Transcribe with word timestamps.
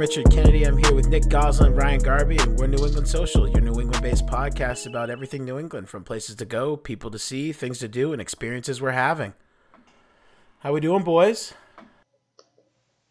Richard 0.00 0.30
Kennedy. 0.30 0.64
I'm 0.64 0.78
here 0.78 0.94
with 0.94 1.08
Nick 1.08 1.28
Goslin, 1.28 1.74
Ryan 1.74 2.00
Garby, 2.00 2.38
and 2.38 2.58
we're 2.58 2.66
New 2.66 2.82
England 2.86 3.06
Social, 3.06 3.46
your 3.46 3.60
New 3.60 3.78
England 3.78 4.02
based 4.02 4.24
podcast 4.24 4.86
about 4.86 5.10
everything 5.10 5.44
New 5.44 5.58
England, 5.58 5.90
from 5.90 6.04
places 6.04 6.36
to 6.36 6.46
go, 6.46 6.74
people 6.74 7.10
to 7.10 7.18
see, 7.18 7.52
things 7.52 7.80
to 7.80 7.86
do, 7.86 8.14
and 8.14 8.18
experiences 8.18 8.80
we're 8.80 8.92
having. 8.92 9.34
How 10.60 10.72
we 10.72 10.80
doing, 10.80 11.04
boys? 11.04 11.52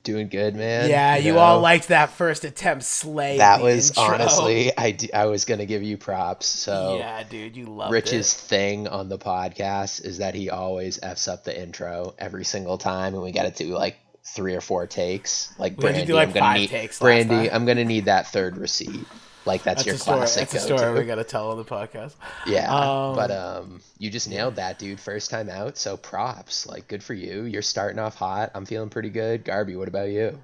Doing 0.02 0.30
good, 0.30 0.56
man. 0.56 0.90
Yeah, 0.90 1.16
you, 1.18 1.34
know? 1.34 1.40
all 1.40 1.60
liked 1.62 1.90
that 1.90 2.10
first 2.10 2.44
attempt, 2.44 2.86
slay. 2.86 3.38
That 3.38 3.62
was 3.62 3.92
intro. 3.92 4.06
honestly, 4.06 4.76
I, 4.76 4.90
d- 4.90 5.14
I 5.14 5.26
was 5.26 5.46
gonna 5.46 5.68
give 5.68 5.84
you 5.84 5.96
props. 5.96 6.48
So 6.48 6.98
yeah, 6.98 7.22
dude, 7.22 7.56
you 7.56 7.68
love 7.68 7.92
Rich's 7.92 8.34
it. 8.34 8.38
thing 8.48 8.88
on 8.88 9.10
the 9.10 9.20
podcast 9.20 10.04
is 10.04 10.18
that 10.18 10.34
he 10.34 10.50
always 10.50 10.98
f's 11.04 11.28
up 11.28 11.44
the 11.44 11.56
intro 11.56 12.16
every 12.18 12.46
single 12.46 12.80
time, 12.80 13.14
and 13.14 13.22
we 13.22 13.32
got 13.32 13.46
it 13.46 13.58
to 13.58 13.66
do 13.66 13.76
like 13.76 13.98
three 14.24 14.56
or 14.56 14.62
four 14.62 14.86
takes. 14.88 15.54
Like 15.60 15.78
We 15.78 15.82
Brandy, 15.84 16.06
do, 16.06 16.14
like, 16.14 16.30
I'm 16.30 16.34
gonna 16.34 16.46
five 16.46 16.60
need 16.60 16.70
takes 16.70 17.00
Brandy. 17.00 17.52
I'm 17.52 17.66
gonna 17.66 17.86
need 17.86 18.06
that 18.06 18.28
third 18.28 18.58
receipt. 18.58 19.06
Like 19.46 19.64
that's, 19.64 19.84
That's 19.84 19.86
your 19.88 19.96
a 19.96 19.98
story. 20.00 20.18
classic 20.18 20.50
That's 20.50 20.66
a 20.66 20.70
go-to. 20.70 20.80
story 20.84 21.00
we 21.00 21.06
got 21.06 21.16
to 21.16 21.24
tell 21.24 21.50
on 21.52 21.58
the 21.58 21.64
podcast. 21.66 22.14
Yeah, 22.46 22.72
Um, 22.72 23.16
but 23.16 23.32
um, 23.32 23.82
you 23.98 24.10
just 24.12 24.30
nailed 24.30 24.58
that, 24.58 24.78
dude. 24.78 25.00
First 25.00 25.32
time 25.32 25.50
out, 25.50 25.78
so 25.78 25.96
props. 25.98 26.68
Like, 26.68 26.88
good 26.90 27.02
for 27.02 27.14
you. 27.14 27.44
You're 27.44 27.62
starting 27.64 28.00
off 28.00 28.16
hot. 28.16 28.52
I'm 28.54 28.66
feeling 28.66 28.90
pretty 28.90 29.10
good. 29.10 29.46
Garby, 29.46 29.76
what 29.78 29.88
about 29.88 30.10
you? 30.10 30.38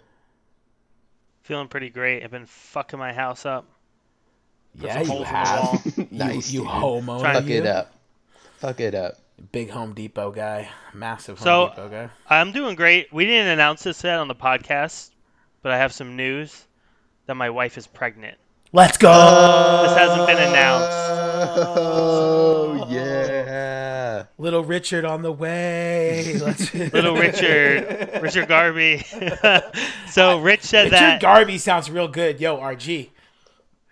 Feeling 1.44 1.68
pretty 1.68 1.90
great. 1.90 2.24
I've 2.24 2.32
been 2.32 2.46
fucking 2.48 2.98
my 2.98 3.14
house 3.14 3.46
up. 3.46 3.66
Put 4.80 4.88
Yeah, 4.88 5.02
you 5.02 5.06
holes 5.08 5.20
in 5.20 5.24
the 5.24 5.28
have. 5.28 5.60
wall. 5.64 5.82
You, 5.98 6.08
Nice, 6.12 6.52
you 6.52 6.60
dude. 6.62 6.70
homo. 6.70 7.20
Fuck 7.20 7.46
you. 7.46 7.58
it 7.58 7.66
up. 7.68 7.94
Fuck 8.58 8.80
it 8.80 8.96
up. 8.96 9.18
Big 9.52 9.70
Home 9.72 9.94
Depot 9.94 10.32
guy, 10.32 10.70
massive 10.94 11.38
Home 11.40 11.44
So- 11.44 11.70
Depot 11.70 11.90
guy. 11.90 12.10
I'm 12.30 12.52
doing 12.52 12.76
great. 12.76 13.12
We 13.14 13.26
didn't 13.26 13.48
announce 13.52 13.84
this 13.84 14.04
yet 14.04 14.18
on 14.20 14.28
the 14.28 14.36
podcast, 14.36 15.12
but 15.62 15.72
I 15.72 15.78
have 15.78 15.94
some 15.94 16.16
news 16.16 16.66
that 17.26 17.36
my 17.36 17.50
wife 17.50 17.78
is 17.78 17.88
pregnant. 17.88 18.38
Let's 18.72 18.98
go. 18.98 19.10
This 19.88 19.98
hasn't 19.98 20.28
been 20.28 20.38
announced. 20.38 20.98
Oh 21.78 22.88
yeah. 22.90 24.26
Little 24.38 24.64
Richard 24.64 25.06
on 25.06 25.22
the 25.22 25.32
way. 25.32 26.34
Little 26.94 27.16
Richard, 27.16 28.22
Richard 28.22 28.48
Garby. 28.48 29.00
so 30.10 30.40
Rich 30.40 30.62
said 30.64 30.86
Richard 30.86 30.92
that. 30.98 31.22
Garby 31.22 31.58
sounds 31.58 31.90
real 31.90 32.08
good. 32.10 32.40
Yo, 32.42 32.58
RG. 32.58 33.10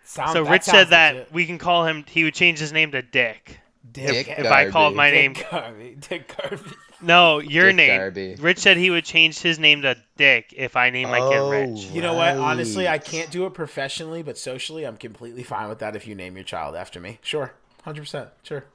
Sound, 0.06 0.32
so 0.32 0.42
Rich 0.44 0.64
sounds 0.64 0.78
said 0.78 0.90
that 0.90 1.16
legit. 1.16 1.32
we 1.34 1.46
can 1.46 1.58
call 1.58 1.86
him. 1.86 2.04
He 2.10 2.24
would 2.26 2.34
change 2.34 2.60
his 2.60 2.74
name 2.74 2.92
to 2.92 3.02
Dick. 3.02 3.60
Dick 3.94 4.28
If 4.28 4.46
I 4.52 4.70
called 4.70 4.96
Garby. 4.96 4.98
my 4.98 5.12
name, 5.12 5.34
Dick 5.34 5.48
Garby. 5.50 5.98
Dick 6.10 6.36
Garby. 6.38 6.72
no, 7.02 7.40
your 7.40 7.68
Dick 7.68 7.76
name. 7.76 7.98
Garby. 7.98 8.36
Rich 8.40 8.60
said 8.60 8.78
he 8.78 8.90
would 8.90 9.06
change 9.06 9.40
his 9.40 9.60
name 9.60 9.84
to 9.84 9.96
Dick 10.18 10.54
if 10.58 10.76
I 10.76 10.90
name 10.90 11.10
my 11.10 11.20
kid 11.20 11.38
Oh, 11.38 11.50
Rich. 11.50 11.86
You 11.92 12.02
know 12.02 12.14
what? 12.16 12.36
Honestly, 12.38 12.88
I 12.88 12.98
can't 12.98 13.30
do 13.32 13.46
it 13.46 13.54
professionally, 13.54 14.24
but 14.24 14.38
socially, 14.38 14.86
I'm 14.86 14.98
completely 14.98 15.44
fine 15.44 15.70
with 15.70 15.80
that 15.80 15.96
if 15.96 16.08
you 16.08 16.16
name 16.16 16.36
your 16.36 16.44
child 16.44 16.76
after 16.76 17.00
me. 17.00 17.20
Sure. 17.22 17.54
100%. 17.86 18.30
Sure. 18.44 18.66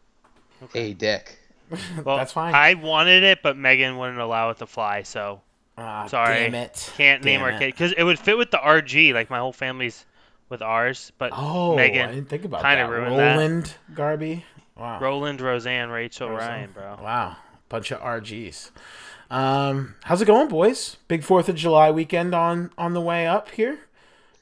Hey, 0.72 0.92
Dick. 0.94 1.38
Well, 2.02 2.16
That's 2.16 2.32
fine. 2.32 2.54
I 2.54 2.74
wanted 2.74 3.24
it, 3.24 3.40
but 3.42 3.56
Megan 3.58 3.98
wouldn't 3.98 4.18
allow 4.18 4.48
it 4.50 4.58
to 4.58 4.66
fly, 4.66 5.02
so 5.02 5.42
Ah, 5.76 6.06
Sorry. 6.06 6.44
Damn 6.44 6.54
it. 6.54 6.92
can't 6.96 7.22
name 7.22 7.42
our 7.42 7.50
it. 7.50 7.58
kid 7.58 7.66
because 7.72 7.92
it 7.92 8.02
would 8.02 8.18
fit 8.18 8.38
with 8.38 8.50
the 8.50 8.56
RG. 8.56 9.12
Like 9.12 9.28
my 9.30 9.38
whole 9.38 9.52
family's 9.52 10.04
with 10.48 10.62
ours, 10.62 11.12
but 11.18 11.30
Oh, 11.36 11.76
Megan 11.76 12.08
I 12.08 12.12
didn't 12.14 12.30
think 12.30 12.44
about 12.46 12.62
kinda 12.62 12.84
that. 12.86 12.90
ruined 12.90 13.18
that. 13.18 13.36
Roland 13.36 13.74
Garby. 13.94 14.44
Wow. 14.78 15.00
Roland, 15.00 15.40
Roseanne, 15.40 15.90
Rachel, 15.90 16.30
Roseanne. 16.30 16.48
Ryan, 16.48 16.70
bro. 16.72 16.98
Wow, 17.02 17.36
bunch 17.68 17.90
of 17.90 18.00
RGs. 18.00 18.70
Um, 19.30 19.96
how's 20.04 20.22
it 20.22 20.26
going, 20.26 20.48
boys? 20.48 20.96
Big 21.08 21.22
Fourth 21.22 21.48
of 21.48 21.56
July 21.56 21.90
weekend 21.90 22.34
on 22.34 22.70
on 22.78 22.94
the 22.94 23.00
way 23.00 23.26
up 23.26 23.50
here. 23.50 23.78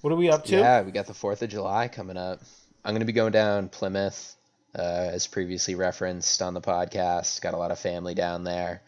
What 0.02 0.12
are 0.12 0.16
we 0.16 0.30
up 0.30 0.44
to? 0.46 0.56
Yeah, 0.56 0.82
we 0.82 0.92
got 0.92 1.06
the 1.06 1.14
Fourth 1.14 1.42
of 1.42 1.48
July 1.48 1.88
coming 1.88 2.16
up. 2.16 2.40
I'm 2.84 2.94
gonna 2.94 3.04
be 3.04 3.12
going 3.12 3.32
down 3.32 3.68
Plymouth, 3.68 4.36
uh, 4.78 4.82
as 5.12 5.26
previously 5.26 5.74
referenced 5.74 6.42
on 6.42 6.54
the 6.54 6.60
podcast. 6.60 7.40
Got 7.40 7.54
a 7.54 7.58
lot 7.58 7.70
of 7.70 7.78
family 7.78 8.14
down 8.14 8.44
there. 8.44 8.82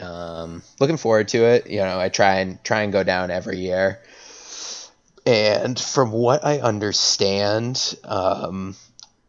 Um, 0.00 0.62
looking 0.80 0.96
forward 0.96 1.28
to 1.28 1.44
it. 1.44 1.68
You 1.68 1.80
know, 1.80 2.00
I 2.00 2.08
try 2.08 2.40
and 2.40 2.62
try 2.64 2.82
and 2.82 2.92
go 2.92 3.02
down 3.02 3.30
every 3.30 3.58
year. 3.58 4.00
And 5.24 5.78
from 5.78 6.12
what 6.12 6.44
I 6.44 6.60
understand, 6.60 7.96
um, 8.04 8.76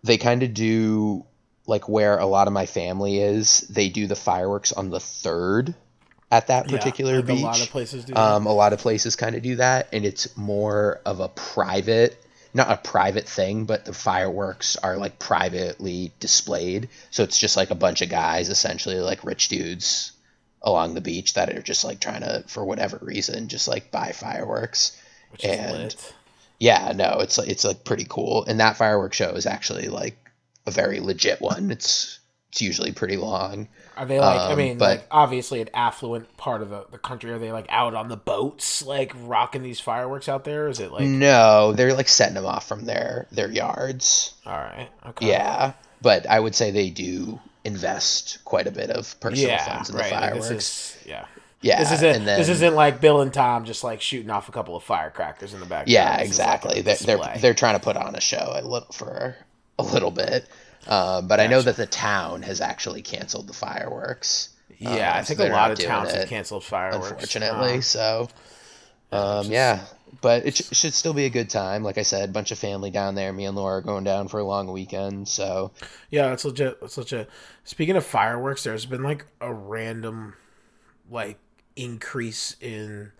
they 0.08 0.18
kind 0.18 0.44
of 0.44 0.54
do 0.54 1.26
like 1.68 1.88
where 1.90 2.18
a 2.18 2.26
lot 2.26 2.48
of 2.48 2.54
my 2.54 2.66
family 2.66 3.20
is. 3.20 3.62
They 3.70 3.90
do 3.90 4.08
the 4.08 4.16
fireworks 4.16 4.72
on 4.72 4.90
the 4.90 5.00
third 5.00 5.76
at 6.32 6.48
that 6.48 6.70
Yeah, 6.70 6.78
particular 6.78 7.18
like 7.18 7.26
beach. 7.28 7.40
A 7.42 7.46
lot 7.46 7.62
of 7.62 7.70
places 7.70 8.06
do. 8.06 8.14
that. 8.14 8.20
Um, 8.20 8.46
a 8.48 8.54
lot 8.54 8.74
of 8.74 8.80
places 8.80 9.16
kind 9.16 9.36
of 9.36 9.42
do 9.42 9.58
that, 9.58 9.90
and 9.94 10.06
it's 10.06 10.36
more 10.38 11.02
of 11.06 11.20
a 11.20 11.28
private, 11.30 12.18
not 12.54 12.72
a 12.72 12.78
private 12.78 13.28
thing, 13.28 13.66
but 13.66 13.86
the 13.86 13.94
fireworks 13.94 14.76
are 14.78 14.98
like 14.98 15.20
privately 15.20 16.12
displayed. 16.20 16.90
So 17.12 17.24
it's 17.24 17.38
just 17.38 17.58
like 17.58 17.70
a 17.70 17.76
bunch 17.76 18.02
of 18.02 18.10
guys, 18.10 18.50
essentially 18.50 18.96
like 19.00 19.24
rich 19.24 19.50
dudes 19.50 20.14
along 20.62 20.96
the 20.96 21.02
beach 21.02 21.36
that 21.36 21.50
are 21.56 21.62
just 21.62 21.84
like 21.84 22.00
trying 22.00 22.22
to, 22.22 22.44
for 22.48 22.66
whatever 22.66 22.98
reason, 23.02 23.48
just 23.48 23.68
like 23.68 23.92
buy 23.92 24.12
fireworks. 24.12 24.98
which 25.32 25.46
is 25.46 25.50
and-. 25.50 25.96
Yeah, 26.60 26.94
no, 26.96 27.20
it's 27.20 27.38
it's 27.38 27.64
like 27.64 27.84
pretty 27.84 28.06
cool, 28.10 28.44
and 28.46 28.60
that 28.60 28.78
fireworks 28.78 29.18
show 29.18 29.32
is 29.32 29.46
actually 29.46 29.90
like 29.90 30.18
a 30.66 30.72
very 30.72 31.00
legit 31.00 31.42
one. 31.42 31.70
It's 31.78 32.20
it's 32.50 32.62
usually 32.62 32.94
pretty 32.94 33.18
long. 33.18 33.68
Are 33.98 34.06
they 34.06 34.20
like? 34.20 34.40
I 34.40 34.52
um, 34.54 34.58
mean, 34.58 34.78
but- 34.78 34.90
like 34.90 35.08
obviously 35.12 35.60
an 35.62 35.70
affluent 35.74 36.38
part 36.38 36.62
of 36.62 36.70
the, 36.70 36.86
the 36.92 36.98
country. 36.98 37.32
Are 37.32 37.38
they 37.40 37.52
like 37.52 37.66
out 37.70 37.94
on 37.94 38.08
the 38.08 38.16
boats, 38.18 38.82
like 38.84 39.12
rocking 39.24 39.64
these 39.64 39.80
fireworks 39.80 40.30
out 40.30 40.46
there? 40.46 40.68
Is 40.68 40.80
it 40.80 40.92
like? 40.92 41.04
No, 41.04 41.74
they're 41.74 41.94
like 41.94 42.08
setting 42.08 42.36
them 42.36 42.46
off 42.46 42.68
from 42.68 42.86
their 42.86 43.28
their 43.32 43.52
yards. 43.52 44.34
All 44.46 44.58
right. 44.58 44.90
Okay. 45.08 45.28
Yeah, 45.28 45.74
but 46.02 46.26
I 46.28 46.40
would 46.40 46.56
say 46.56 46.72
they 46.72 46.90
do 46.90 47.40
invest 47.66 48.40
quite 48.46 48.66
a 48.66 48.72
bit 48.72 48.90
of 48.90 49.20
personal 49.20 49.50
Yeah. 49.50 49.66
funds 49.66 49.90
in 49.90 49.96
the 49.98 50.02
Right. 50.02 50.12
like, 50.12 50.22
fireworks. 50.22 50.48
this 50.50 50.96
is 51.02 51.04
yeah. 51.06 51.26
Yeah, 51.62 51.80
This 51.80 51.92
isn't. 51.94 52.26
then, 52.26 52.40
this 52.40 52.50
isn't 52.50 52.76
like 52.76 53.02
Bill 53.02 53.22
and 53.22 53.34
Tom 53.34 53.66
just 53.66 53.84
like 53.84 54.02
shooting 54.02 54.30
off 54.30 54.48
a 54.50 54.52
couple 54.52 54.76
of 54.76 54.84
firecrackers 54.84 55.54
in 55.54 55.60
the 55.60 55.66
back. 55.66 55.86
yeah, 55.88 56.18
exactly. 56.20 56.82
they're, 56.82 56.96
they're 56.96 57.38
they're 57.40 57.54
trying 57.54 57.76
to 57.76 57.84
put 57.84 57.98
on 57.98 58.16
a 58.16 58.22
show 58.22 58.54
a 58.56 58.62
little 58.62 58.92
for 58.92 59.36
a 59.80 59.84
little 59.84 60.12
bit, 60.12 60.48
uh, 60.88 61.22
but 61.22 61.40
I 61.40 61.48
know 61.48 61.62
that 61.62 61.76
the 61.78 61.86
town 61.88 62.44
has 62.44 62.62
actually 62.62 63.02
canceled 63.02 63.48
the 63.48 63.54
fireworks. 63.54 64.50
Yeah, 64.80 65.14
I 65.16 65.20
Um, 65.20 65.26
so 65.26 65.36
think 65.36 65.50
a 65.50 65.54
lot 65.54 65.72
of 65.72 65.80
towns 65.80 66.12
have 66.14 66.28
canceled 66.30 66.64
fireworks. 66.64 67.10
Unfortunately, 67.12 67.78
Uh, 67.80 67.82
so 67.82 68.30
um, 69.12 69.48
yeah, 69.52 69.80
but 70.22 70.46
it 70.46 70.56
sh- 70.56 70.64
should 70.72 70.94
still 70.94 71.14
be 71.14 71.26
a 71.26 71.30
good 71.30 71.50
time. 71.50 71.84
Like 71.84 71.98
I 71.98 72.04
said, 72.04 72.32
bunch 72.34 72.52
of 72.52 72.60
family 72.60 72.92
down 72.92 73.16
there. 73.16 73.34
Me 73.34 73.46
and 73.46 73.56
Laura 73.56 73.78
are 73.78 73.82
going 73.82 74.04
down 74.04 74.28
for 74.28 74.40
a 74.40 74.44
long 74.44 74.72
weekend, 74.72 75.28
so 75.28 75.72
yeah, 76.12 76.30
that's 76.30 76.46
legit. 76.46 76.80
That's 76.82 76.98
legit. 76.98 77.30
Speaking 77.64 77.96
of 77.96 78.06
fireworks, 78.06 78.64
there's 78.64 78.86
been 78.86 79.02
like 79.04 79.26
a 79.42 79.52
random, 79.52 80.36
like 81.10 81.40
increase 81.78 82.56
in 82.60 83.12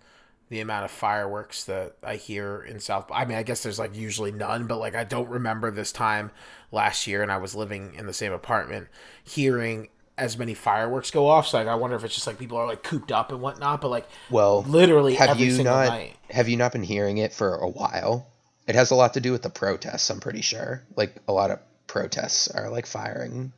the 0.50 0.60
amount 0.62 0.86
of 0.86 0.92
fireworks 0.92 1.66
that 1.66 1.98
I 2.04 2.16
hear 2.16 2.62
in 2.62 2.80
South. 2.80 3.10
I 3.12 3.26
mean, 3.26 3.38
I 3.38 3.44
guess 3.44 3.64
there's 3.64 3.80
like 3.80 3.96
usually 3.96 4.32
none, 4.32 4.68
but 4.68 4.78
like 4.78 4.96
I 4.96 5.04
don't 5.04 5.30
remember 5.30 5.72
this 5.72 5.92
time 5.92 6.32
last 6.72 7.08
year, 7.08 7.22
and 7.22 7.32
I 7.32 7.38
was 7.38 7.56
living 7.56 7.94
in 7.96 8.06
the 8.06 8.14
same 8.14 8.32
apartment, 8.32 8.88
hearing 9.24 9.90
as 10.18 10.38
many 10.38 10.54
fireworks 10.54 11.12
go 11.12 11.28
off. 11.28 11.48
So 11.48 11.58
like, 11.58 11.68
I 11.68 11.76
wonder 11.76 11.96
if 11.96 12.04
it's 12.04 12.16
just 12.16 12.28
like 12.28 12.40
people 12.40 12.58
are 12.58 12.66
like 12.66 12.84
cooped 12.84 13.12
up 13.12 13.32
and 13.32 13.42
whatnot. 13.42 13.82
But 13.82 13.90
like 13.90 14.08
well, 14.30 14.64
literally 14.64 15.16
have 15.16 15.40
you 15.40 15.64
not 15.64 15.90
night. 15.90 16.16
have 16.30 16.48
you 16.48 16.58
not 16.58 16.72
been 16.72 16.84
hearing 16.84 17.18
it 17.18 17.34
for 17.34 17.56
a 17.56 17.68
while 17.68 18.32
it 18.68 18.76
has 18.76 18.92
a 18.92 18.96
lot 18.96 19.14
to 19.14 19.22
do 19.22 19.32
with 19.32 19.42
the 19.42 19.50
protests 19.50 20.10
i'm 20.10 20.20
pretty 20.20 20.42
sure 20.42 20.84
like 20.96 21.16
a 21.28 21.34
lot 21.34 21.50
of 21.50 21.60
protests 21.88 22.50
are 22.50 22.70
like 22.70 22.86
firing 22.86 23.54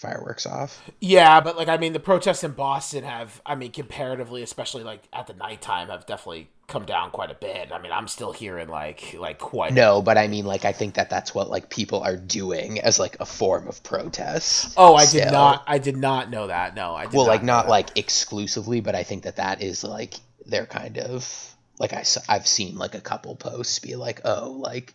fireworks 0.00 0.46
off 0.46 0.82
Yeah, 1.00 1.40
but 1.40 1.56
like 1.56 1.68
I 1.68 1.76
mean, 1.76 1.92
the 1.92 2.00
protests 2.00 2.42
in 2.42 2.52
Boston 2.52 3.04
have, 3.04 3.40
I 3.44 3.54
mean, 3.54 3.70
comparatively, 3.70 4.42
especially 4.42 4.82
like 4.82 5.02
at 5.12 5.26
the 5.26 5.34
nighttime, 5.34 5.88
have 5.88 6.06
definitely 6.06 6.48
come 6.66 6.84
down 6.86 7.10
quite 7.10 7.30
a 7.30 7.34
bit. 7.34 7.70
I 7.72 7.80
mean, 7.80 7.92
I'm 7.92 8.08
still 8.08 8.32
hearing 8.32 8.68
like 8.68 9.14
like 9.18 9.38
quite. 9.38 9.72
no 9.72 10.00
but 10.00 10.16
i 10.16 10.28
mean 10.28 10.46
like 10.46 10.64
i 10.64 10.72
think 10.72 10.94
that 10.94 11.10
that's 11.10 11.34
what 11.34 11.50
like 11.50 11.68
people 11.68 12.00
are 12.02 12.16
doing 12.16 12.80
as 12.80 12.98
like 12.98 13.16
a 13.20 13.26
form 13.26 13.68
of 13.68 13.82
protest 13.82 14.74
Oh, 14.76 14.94
I 14.94 15.06
did 15.06 15.30
not. 15.30 15.64
I 15.66 15.78
did 15.78 15.96
not 15.96 16.30
know 16.30 16.46
that. 16.46 16.74
No, 16.74 16.94
I 16.94 17.04
did 17.04 17.14
well 17.14 17.26
like 17.26 17.42
know 17.42 17.54
not 17.54 17.64
that. 17.66 17.70
like 17.70 17.98
exclusively 17.98 18.80
but 18.80 18.94
i 18.94 19.02
think 19.02 19.24
that 19.24 19.36
that 19.36 19.62
is 19.62 19.84
like 19.84 20.14
their 20.46 20.66
kind 20.66 20.98
of 20.98 21.54
like 21.78 21.92
I 21.92 22.04
I've 22.28 22.46
seen 22.46 22.76
like 22.76 22.94
a 22.94 23.00
couple 23.00 23.34
posts 23.36 23.78
be 23.78 23.96
like 23.96 24.20
oh 24.24 24.50
like 24.58 24.94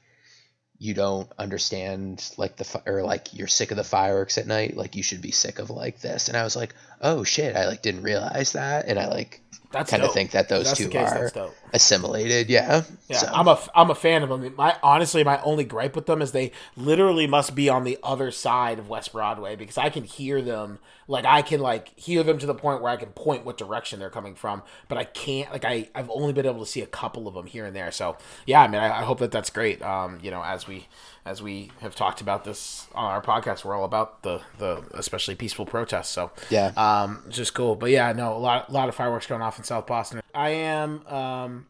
you 0.77 0.93
don't 0.93 1.31
understand 1.39 2.29
like 2.37 2.57
the 2.57 2.63
fi- 2.63 2.81
or 2.85 3.01
like 3.03 3.33
you're 3.33 3.47
sick 3.47 3.71
of 3.71 3.77
the 3.77 3.83
fireworks 3.83 4.37
at 4.37 4.45
night 4.45 4.75
like 4.75 4.95
you 4.95 5.03
should 5.03 5.21
be 5.21 5.31
sick 5.31 5.59
of 5.59 5.69
like 5.69 5.99
this. 5.99 6.27
And 6.27 6.37
i 6.37 6.43
was 6.43 6.55
like 6.55 6.75
oh 7.01 7.23
shit 7.23 7.55
i 7.55 7.67
like 7.67 7.81
didn't 7.81 8.03
realize 8.03 8.53
that. 8.53 8.87
And 8.87 8.99
i 8.99 9.07
like 9.07 9.41
that's 9.71 9.91
kind 9.91 10.03
of 10.03 10.13
think 10.13 10.31
that 10.31 10.47
those 10.47 10.65
That's 10.65 10.77
two 10.77 10.85
the 10.85 10.91
case, 10.91 11.11
are. 11.11 11.51
Assimilated. 11.75 12.49
Yeah. 12.49 12.83
Yeah, 13.07 13.17
So- 13.17 13.27
I'm 13.33 13.47
a 13.47 13.59
I'm 13.75 13.91
a 13.91 13.95
fan 13.95 14.23
of 14.23 14.29
them. 14.29 14.53
My 14.57 14.75
honestly, 14.81 15.23
my 15.23 15.39
only 15.41 15.63
gripe 15.63 15.95
with 15.95 16.05
them 16.07 16.21
is 16.21 16.31
they 16.31 16.51
literally 16.75 17.27
must 17.27 17.53
be 17.55 17.69
on 17.69 17.83
the 17.83 17.97
other 18.03 18.31
side 18.31 18.79
of 18.79 18.89
West 18.89 19.11
Broadway 19.13 19.55
because 19.55 19.77
I 19.77 19.89
can 19.89 20.03
hear 20.03 20.41
them. 20.41 20.79
Like 21.07 21.25
I 21.25 21.43
can 21.43 21.59
like 21.59 21.97
hear 21.99 22.23
them 22.23 22.39
to 22.39 22.47
the 22.47 22.55
point 22.55 22.81
where 22.81 22.91
I 22.91 22.95
can 22.95 23.09
point 23.09 23.45
what 23.45 23.57
direction 23.59 23.99
they're 23.99 24.09
coming 24.09 24.33
from, 24.33 24.63
but 24.87 24.97
I 24.97 25.03
can't. 25.03 25.51
Like 25.51 25.63
I 25.65 25.89
I've 25.93 26.09
only 26.09 26.33
been 26.33 26.47
able 26.47 26.61
to 26.61 26.65
see 26.65 26.81
a 26.81 26.87
couple 26.87 27.27
of 27.27 27.35
them 27.35 27.45
here 27.45 27.65
and 27.65 27.75
there. 27.75 27.91
So 27.91 28.17
yeah, 28.47 28.61
I 28.63 28.67
mean 28.67 28.81
I, 28.81 29.01
I 29.01 29.03
hope 29.03 29.19
that 29.19 29.31
that's 29.31 29.51
great. 29.51 29.81
Um, 29.83 30.17
you 30.23 30.31
know, 30.31 30.41
as 30.43 30.67
we 30.67 30.87
as 31.25 31.41
we 31.41 31.71
have 31.81 31.95
talked 31.95 32.21
about 32.21 32.43
this 32.43 32.87
on 32.93 33.05
our 33.05 33.21
podcast, 33.21 33.65
we're 33.65 33.75
all 33.75 33.83
about 33.85 34.21
the 34.23 34.41
the 34.59 34.83
especially 34.93 35.35
peaceful 35.35 35.65
protests. 35.65 36.09
So 36.09 36.31
Yeah. 36.49 36.71
um, 36.77 37.23
just 37.29 37.53
cool. 37.53 37.75
But 37.75 37.89
yeah, 37.91 38.11
no, 38.13 38.35
a 38.35 38.37
lot, 38.39 38.69
a 38.69 38.71
lot 38.71 38.89
of 38.89 38.95
fireworks 38.95 39.25
going 39.27 39.41
off 39.41 39.57
in 39.57 39.63
South 39.63 39.87
Boston. 39.87 40.21
I 40.33 40.49
am 40.49 41.05
um, 41.07 41.65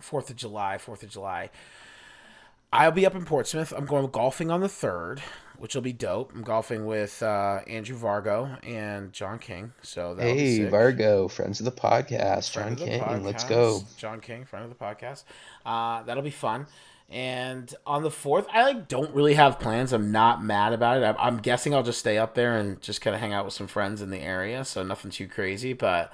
Fourth 0.00 0.30
of 0.30 0.36
July, 0.36 0.78
Fourth 0.78 1.02
of 1.02 1.10
July. 1.10 1.50
I'll 2.72 2.90
be 2.92 3.06
up 3.06 3.14
in 3.14 3.24
Portsmouth. 3.24 3.72
I'm 3.74 3.86
going 3.86 4.08
golfing 4.08 4.50
on 4.50 4.60
the 4.60 4.68
third, 4.68 5.22
which 5.56 5.74
will 5.74 5.82
be 5.82 5.92
dope. 5.92 6.32
I'm 6.34 6.42
golfing 6.42 6.84
with 6.84 7.22
uh, 7.22 7.60
Andrew 7.68 7.96
Vargo 7.96 8.58
and 8.66 9.12
John 9.12 9.38
King. 9.38 9.72
So 9.82 10.14
that'll 10.16 10.34
be 10.34 10.58
Hey. 10.58 10.68
Vargo, 10.68 11.30
friends 11.30 11.60
of 11.60 11.64
the 11.64 11.70
podcast, 11.72 12.52
John 12.52 12.76
Friend 12.76 12.78
the 12.78 12.84
King. 13.06 13.24
Let's 13.24 13.44
go. 13.44 13.82
John 13.96 14.20
King, 14.20 14.44
friend 14.44 14.64
of 14.64 14.76
the 14.76 14.84
podcast. 14.84 15.22
Uh, 15.64 16.02
that'll 16.02 16.24
be 16.24 16.30
fun. 16.30 16.66
And 17.08 17.72
on 17.86 18.02
the 18.02 18.10
fourth, 18.10 18.46
I 18.52 18.62
like 18.64 18.88
don't 18.88 19.14
really 19.14 19.34
have 19.34 19.60
plans. 19.60 19.92
I'm 19.92 20.10
not 20.10 20.42
mad 20.42 20.72
about 20.72 21.00
it. 21.00 21.04
I'm, 21.04 21.14
I'm 21.18 21.36
guessing 21.38 21.72
I'll 21.72 21.84
just 21.84 22.00
stay 22.00 22.18
up 22.18 22.34
there 22.34 22.56
and 22.56 22.80
just 22.80 23.00
kind 23.00 23.14
of 23.14 23.20
hang 23.20 23.32
out 23.32 23.44
with 23.44 23.54
some 23.54 23.68
friends 23.68 24.02
in 24.02 24.10
the 24.10 24.18
area. 24.18 24.64
So 24.64 24.82
nothing 24.82 25.12
too 25.12 25.28
crazy, 25.28 25.72
but 25.72 26.12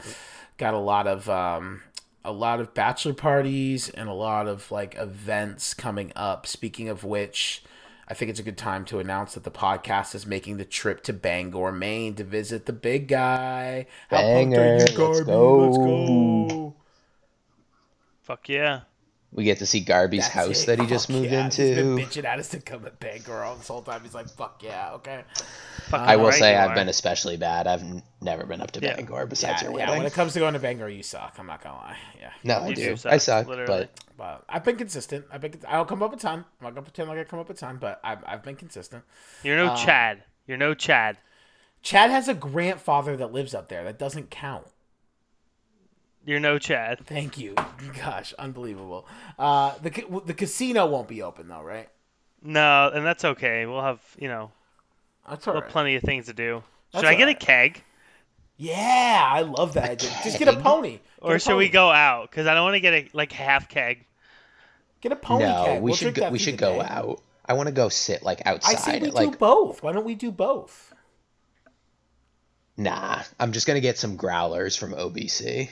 got 0.58 0.74
a 0.74 0.78
lot 0.78 1.06
of 1.06 1.30
um, 1.30 1.82
a 2.24 2.32
lot 2.32 2.60
of 2.60 2.74
bachelor 2.74 3.14
parties 3.14 3.88
and 3.88 4.08
a 4.08 4.12
lot 4.12 4.46
of 4.46 4.70
like 4.70 4.94
events 4.96 5.72
coming 5.72 6.12
up. 6.14 6.46
Speaking 6.46 6.88
of 6.88 7.04
which. 7.04 7.62
I 8.08 8.14
think 8.14 8.30
it's 8.30 8.40
a 8.40 8.42
good 8.42 8.58
time 8.58 8.84
to 8.86 8.98
announce 8.98 9.34
that 9.34 9.44
the 9.44 9.50
podcast 9.50 10.14
is 10.14 10.26
making 10.26 10.58
the 10.58 10.66
trip 10.66 11.02
to 11.04 11.14
Bangor, 11.14 11.72
Maine 11.72 12.14
to 12.16 12.24
visit 12.24 12.66
the 12.66 12.72
big 12.72 13.08
guy. 13.08 13.86
How 14.10 14.18
pumped 14.18 14.58
are 14.58 14.60
Bangor, 14.60 14.64
you, 14.64 14.78
let's 14.78 15.20
go. 15.20 15.56
Let's 15.64 15.78
go. 15.78 16.74
Fuck 18.22 18.48
yeah. 18.50 18.80
We 19.34 19.44
get 19.44 19.60
to 19.60 19.66
see 19.66 19.80
Garby's 19.80 20.24
That's 20.24 20.34
house 20.34 20.62
it. 20.64 20.66
that 20.66 20.78
he 20.78 20.86
just 20.86 21.06
Fuck 21.06 21.16
moved 21.16 21.30
yeah. 21.32 21.44
He's 21.44 21.56
been 21.56 21.78
into. 21.98 22.04
bitching 22.06 22.24
at 22.26 22.38
us 22.38 22.50
to 22.50 22.60
come 22.60 22.84
at 22.84 23.00
Bangor 23.00 23.42
all 23.42 23.56
this 23.56 23.66
whole 23.68 23.80
time. 23.80 24.02
He's 24.02 24.12
like, 24.14 24.28
"Fuck 24.28 24.62
yeah, 24.62 24.92
okay." 24.92 25.24
Fucking 25.88 26.06
I 26.06 26.16
will 26.16 26.26
right 26.26 26.34
say 26.34 26.54
I've 26.54 26.72
are. 26.72 26.74
been 26.74 26.88
especially 26.90 27.38
bad. 27.38 27.66
I've 27.66 27.80
n- 27.80 28.02
never 28.20 28.44
been 28.44 28.60
up 28.60 28.72
to 28.72 28.80
Yeah. 28.80 28.94
Bangor 28.96 29.24
besides 29.24 29.62
Yeah, 29.62 29.70
your 29.70 29.78
yeah. 29.78 29.86
wedding. 29.86 30.02
When 30.02 30.06
it 30.06 30.12
comes 30.12 30.34
to 30.34 30.38
going 30.40 30.52
to 30.52 30.60
Bangor, 30.60 30.90
you 30.90 31.02
suck. 31.02 31.34
I'm 31.38 31.46
not 31.46 31.62
gonna 31.62 31.76
lie. 31.76 31.96
Yeah, 32.20 32.30
no, 32.44 32.54
I 32.58 32.68
You 32.68 32.74
do. 32.74 32.84
do 32.84 32.92
I 32.92 33.16
suck, 33.16 33.20
suck, 33.22 33.46
literally. 33.46 33.88
but 33.88 34.16
but 34.18 34.44
I've 34.50 34.64
been 34.64 34.76
consistent. 34.76 35.24
I've 35.32 35.40
been. 35.40 35.58
I 35.66 35.76
don't 35.76 35.88
come 35.88 36.02
up 36.02 36.12
a 36.12 36.16
ton. 36.18 36.40
I'm 36.40 36.64
not 36.64 36.74
gonna 36.74 36.82
pretend 36.82 37.08
like 37.08 37.18
I 37.18 37.24
come 37.24 37.38
up 37.38 37.48
a 37.48 37.54
ton, 37.54 37.78
but 37.80 38.00
I've 38.04 38.18
I've 38.26 38.42
been 38.42 38.56
consistent. 38.56 39.02
You're 39.42 39.56
no 39.56 39.68
Uh, 39.68 39.76
Chad. 39.76 40.24
You're 40.46 40.58
no 40.58 40.74
Chad. 40.74 41.16
Chad 41.80 42.10
has 42.10 42.28
a 42.28 42.34
grandfather 42.34 43.16
that 43.16 43.32
lives 43.32 43.54
up 43.54 43.70
there. 43.70 43.82
That 43.84 43.98
doesn't 43.98 44.30
count. 44.30 44.66
You're 46.24 46.40
no 46.40 46.58
Chad. 46.58 47.04
Thank 47.06 47.38
you. 47.38 47.54
Gosh, 47.98 48.32
unbelievable. 48.34 49.06
Uh, 49.38 49.74
the 49.82 50.22
the 50.24 50.34
casino 50.34 50.86
won't 50.86 51.08
be 51.08 51.22
open 51.22 51.48
though, 51.48 51.62
right? 51.62 51.88
No, 52.42 52.90
and 52.92 53.04
that's 53.04 53.24
okay. 53.24 53.66
We'll 53.66 53.82
have 53.82 54.00
you 54.18 54.28
know 54.28 54.50
That's 55.28 55.46
we'll 55.46 55.60
right. 55.60 55.68
plenty 55.68 55.96
of 55.96 56.02
things 56.02 56.26
to 56.26 56.32
do. 56.32 56.62
That's 56.92 57.04
Should 57.04 57.10
I 57.10 57.14
get 57.16 57.28
a 57.28 57.34
keg, 57.34 57.82
Yeah, 58.56 59.22
I 59.26 59.42
love 59.42 59.74
that. 59.74 59.90
idea. 59.90 60.10
Just 60.22 60.38
get 60.38 60.48
a 60.48 60.56
pony. 60.60 60.92
Get 60.92 61.00
or 61.20 61.34
a 61.36 61.40
should 61.40 61.56
we 61.56 61.68
go 61.68 61.90
out? 61.90 62.30
Because 62.30 62.46
I 62.46 62.54
don't 62.54 62.64
want 62.64 62.74
to 62.74 62.80
get 62.80 62.94
a 62.94 63.08
like 63.12 63.32
half 63.32 63.68
keg. 63.68 64.04
Get 65.00 65.10
a 65.12 65.16
pony 65.16 65.44
no, 65.44 65.64
keg. 65.64 65.82
we 65.82 65.90
We'll 65.90 65.96
should 65.96 66.14
go, 66.14 66.30
we 66.30 66.38
should 66.38 66.56
go 66.58 66.74
day. 66.74 66.86
out. 66.88 67.22
I 67.44 67.54
want 67.54 67.66
to 67.68 67.72
go 67.74 67.88
sit 67.88 68.22
like 68.22 68.42
outside. 68.46 68.70
I 68.70 68.74
outside. 68.74 68.92
say 68.92 69.00
we 69.00 69.08
at, 69.08 69.14
like 69.14 69.30
do 69.32 69.36
both. 69.38 69.82
Why 69.82 69.92
don't 69.92 70.04
we 70.04 70.14
do 70.14 70.30
both? 70.30 70.92
nah, 72.76 73.22
I'm 73.38 73.52
just 73.52 73.66
gonna 73.66 73.80
get 73.80 73.98
some 73.98 74.16
growlers 74.16 74.76
from 74.76 74.92
OBC. 74.92 75.68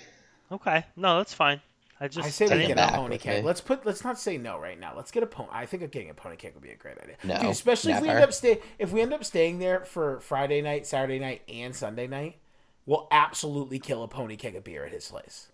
Okay, 0.52 0.84
no, 0.96 1.18
that's 1.18 1.34
fine. 1.34 1.60
I 2.02 2.08
just 2.08 2.26
I 2.26 2.30
say 2.30 2.48
I 2.48 2.56
we 2.56 2.66
get 2.66 2.78
a 2.78 2.96
pony 2.96 3.14
with 3.14 3.22
keg. 3.22 3.42
me. 3.42 3.46
Let's 3.46 3.60
put. 3.60 3.84
Let's 3.84 4.02
not 4.02 4.18
say 4.18 4.38
no 4.38 4.58
right 4.58 4.80
now. 4.80 4.94
Let's 4.96 5.10
get 5.10 5.22
a 5.22 5.26
pony. 5.26 5.50
I 5.52 5.66
think 5.66 5.82
getting 5.92 6.08
a 6.08 6.14
pony 6.14 6.36
keg 6.36 6.54
would 6.54 6.62
be 6.62 6.70
a 6.70 6.76
great 6.76 6.96
idea. 6.98 7.16
No, 7.22 7.38
Dude, 7.38 7.50
especially 7.50 7.92
if 7.92 8.00
we 8.00 8.08
end 8.08 8.24
up 8.24 8.32
stay. 8.32 8.60
If 8.78 8.90
we 8.90 9.02
end 9.02 9.12
up 9.12 9.22
staying 9.22 9.58
there 9.58 9.84
for 9.84 10.18
Friday 10.20 10.62
night, 10.62 10.86
Saturday 10.86 11.18
night, 11.18 11.42
and 11.46 11.76
Sunday 11.76 12.06
night, 12.06 12.38
we'll 12.86 13.06
absolutely 13.10 13.78
kill 13.78 14.02
a 14.02 14.08
pony 14.08 14.36
keg 14.36 14.56
of 14.56 14.64
beer 14.64 14.84
at 14.86 14.92
his 14.92 15.06
place. 15.08 15.48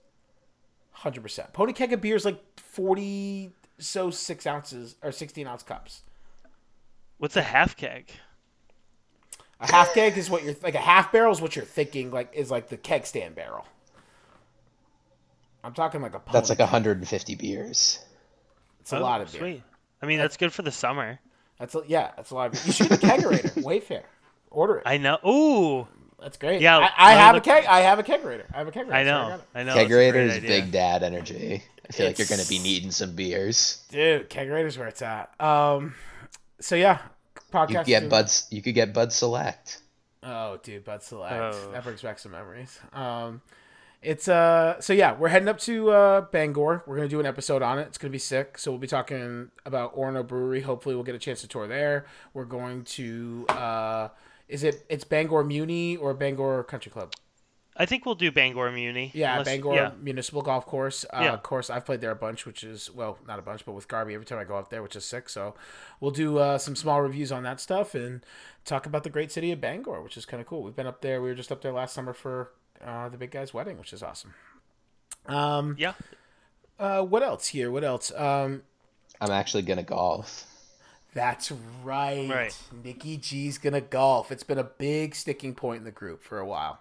Hundred 0.92 1.22
percent. 1.22 1.52
Pony 1.52 1.72
keg 1.72 1.92
of 1.92 2.00
beer 2.00 2.14
is 2.14 2.24
like 2.24 2.40
forty 2.56 3.50
so 3.78 4.10
six 4.10 4.46
ounces 4.46 4.94
or 5.02 5.10
sixteen 5.10 5.48
ounce 5.48 5.64
cups. 5.64 6.02
What's 7.18 7.36
a 7.36 7.42
half 7.42 7.76
keg? 7.76 8.08
A 9.58 9.66
half 9.66 9.94
keg 9.94 10.16
is 10.16 10.30
what 10.30 10.44
you're 10.44 10.54
like. 10.62 10.76
A 10.76 10.78
half 10.78 11.10
barrel 11.10 11.32
is 11.32 11.40
what 11.40 11.56
you're 11.56 11.64
thinking. 11.64 12.12
Like 12.12 12.30
is 12.34 12.52
like 12.52 12.68
the 12.68 12.76
keg 12.76 13.04
stand 13.04 13.34
barrel. 13.34 13.66
I'm 15.66 15.74
talking 15.74 16.00
like 16.00 16.14
a. 16.14 16.20
Pony 16.20 16.32
That's 16.32 16.48
like 16.48 16.58
150 16.60 17.34
beers. 17.34 17.98
It's 18.80 18.92
a 18.92 18.98
Oh, 18.98 19.02
lot 19.02 19.20
of 19.20 19.30
beer. 19.32 19.40
Sweet. 19.40 19.62
I 20.02 20.06
mean, 20.06 20.18
that's 20.18 20.36
good 20.36 20.52
for 20.52 20.62
the 20.62 20.70
summer. 20.72 21.18
That's 21.58 21.74
a, 21.74 21.82
yeah. 21.86 22.12
That's 22.16 22.30
a 22.30 22.34
lot 22.34 22.46
of 22.46 22.52
beer. 22.52 22.62
You 22.66 22.72
should 22.72 22.88
get 22.88 23.02
a 23.02 23.06
kegerator. 23.06 23.52
Wayfair. 23.64 24.02
Order 24.50 24.76
it. 24.78 24.82
I 24.86 24.96
know. 24.98 25.18
Ooh, 25.26 25.86
That's 26.22 26.36
great. 26.38 26.60
Yeah, 26.62 26.78
I, 26.78 26.90
I 26.96 27.14
no, 27.14 27.20
have 27.20 27.34
a 27.34 27.36
look- 27.38 27.44
keg. 27.44 27.64
I 27.66 27.80
have 27.80 27.98
a 27.98 28.02
kegerator. 28.02 28.44
I 28.54 28.58
have 28.58 28.68
a 28.68 28.72
kegerator. 28.72 28.92
I 28.92 29.02
know. 29.02 29.28
got 29.28 29.38
it. 29.40 29.44
I 29.54 29.62
know. 29.64 29.74
Kegerator 29.74 30.14
is 30.26 30.36
idea. 30.36 30.48
big 30.48 30.70
dad 30.72 31.02
energy. 31.02 31.62
I 31.88 31.92
feel 31.92 32.06
like 32.06 32.18
you're 32.18 32.26
gonna 32.26 32.44
be 32.48 32.58
needing 32.58 32.90
some 32.90 33.14
beers. 33.14 33.82
Dude, 33.90 34.30
kegerator's 34.30 34.78
where 34.78 34.88
it's 34.88 35.02
at. 35.02 35.30
Um, 35.40 35.94
so 36.60 36.74
yeah, 36.74 36.98
You 37.34 37.40
podcast. 37.52 37.74
could 37.78 37.86
get 37.86 38.08
Buds. 38.08 38.46
You 38.50 38.62
could 38.62 38.74
get 38.74 38.92
Bud 38.94 39.12
Select. 39.12 39.82
Oh, 40.22 40.58
dude, 40.62 40.84
Bud 40.84 41.02
Select. 41.02 41.34
Oh. 41.54 41.70
That 41.72 41.84
brings 41.84 42.02
back 42.02 42.18
some 42.18 42.32
memories. 42.32 42.78
Um, 42.92 43.40
it's 44.06 44.28
uh, 44.28 44.80
so 44.80 44.92
yeah, 44.92 45.14
we're 45.16 45.28
heading 45.28 45.48
up 45.48 45.58
to 45.60 45.90
uh 45.90 46.20
Bangor. 46.32 46.82
We're 46.86 46.96
gonna 46.96 47.08
do 47.08 47.20
an 47.20 47.26
episode 47.26 47.62
on 47.62 47.78
it. 47.78 47.88
It's 47.88 47.98
gonna 47.98 48.12
be 48.12 48.18
sick. 48.18 48.56
So 48.58 48.70
we'll 48.70 48.78
be 48.80 48.86
talking 48.86 49.50
about 49.64 49.96
Orono 49.96 50.26
Brewery. 50.26 50.60
Hopefully, 50.62 50.94
we'll 50.94 51.04
get 51.04 51.14
a 51.14 51.18
chance 51.18 51.40
to 51.42 51.48
tour 51.48 51.66
there. 51.66 52.06
We're 52.32 52.44
going 52.44 52.84
to 52.84 53.44
uh, 53.48 54.08
is 54.48 54.62
it 54.64 54.86
it's 54.88 55.04
Bangor 55.04 55.44
Muni 55.44 55.96
or 55.96 56.14
Bangor 56.14 56.62
Country 56.64 56.90
Club? 56.92 57.12
I 57.78 57.84
think 57.84 58.06
we'll 58.06 58.14
do 58.14 58.32
Bangor 58.32 58.70
Muni. 58.72 59.10
Yeah, 59.12 59.32
unless- 59.32 59.46
Bangor 59.48 59.74
Yeah. 59.74 59.90
Municipal 60.00 60.40
Golf 60.40 60.64
Course. 60.64 61.04
Uh, 61.12 61.20
Yeah. 61.24 61.32
Of 61.34 61.42
course, 61.42 61.68
I've 61.68 61.84
played 61.84 62.00
there 62.00 62.10
a 62.10 62.16
bunch, 62.16 62.46
which 62.46 62.64
is 62.64 62.90
well, 62.90 63.18
not 63.28 63.38
a 63.38 63.42
bunch, 63.42 63.66
but 63.66 63.72
with 63.72 63.86
Garby 63.86 64.14
every 64.14 64.24
time 64.24 64.38
I 64.38 64.44
go 64.44 64.56
up 64.56 64.70
there, 64.70 64.82
which 64.82 64.96
is 64.96 65.04
sick. 65.04 65.28
So 65.28 65.54
we'll 66.00 66.10
do 66.12 66.38
uh, 66.38 66.56
some 66.56 66.74
small 66.74 67.02
reviews 67.02 67.30
on 67.32 67.42
that 67.42 67.60
stuff 67.60 67.94
and 67.94 68.24
talk 68.64 68.86
about 68.86 69.02
the 69.02 69.10
great 69.10 69.30
city 69.30 69.52
of 69.52 69.60
Bangor, 69.60 70.00
which 70.00 70.16
is 70.16 70.24
kind 70.24 70.40
of 70.40 70.46
cool. 70.46 70.62
We've 70.62 70.74
been 70.76 70.86
up 70.86 71.02
there. 71.02 71.20
We 71.20 71.28
were 71.28 71.34
just 71.34 71.52
up 71.52 71.60
there 71.60 71.72
last 71.72 71.92
summer 71.92 72.14
for 72.14 72.52
uh, 72.84 73.08
the 73.08 73.16
big 73.16 73.30
guy's 73.30 73.52
wedding, 73.54 73.78
which 73.78 73.92
is 73.92 74.02
awesome. 74.02 74.34
Um, 75.26 75.76
Yeah. 75.78 75.94
uh, 76.78 77.02
what 77.02 77.22
else 77.22 77.48
here? 77.48 77.70
What 77.70 77.84
else? 77.84 78.12
Um, 78.12 78.62
I'm 79.20 79.30
actually 79.30 79.62
gonna 79.62 79.82
golf. 79.82 80.44
that's 81.14 81.50
right. 81.82 82.28
Right. 82.30 82.58
Nikki 82.84 83.16
G's 83.16 83.58
gonna 83.58 83.80
golf. 83.80 84.30
It's 84.30 84.42
been 84.44 84.58
a 84.58 84.64
big 84.64 85.14
sticking 85.14 85.54
point 85.54 85.78
in 85.78 85.84
the 85.84 85.90
group 85.90 86.22
for 86.22 86.38
a 86.38 86.46
while. 86.46 86.78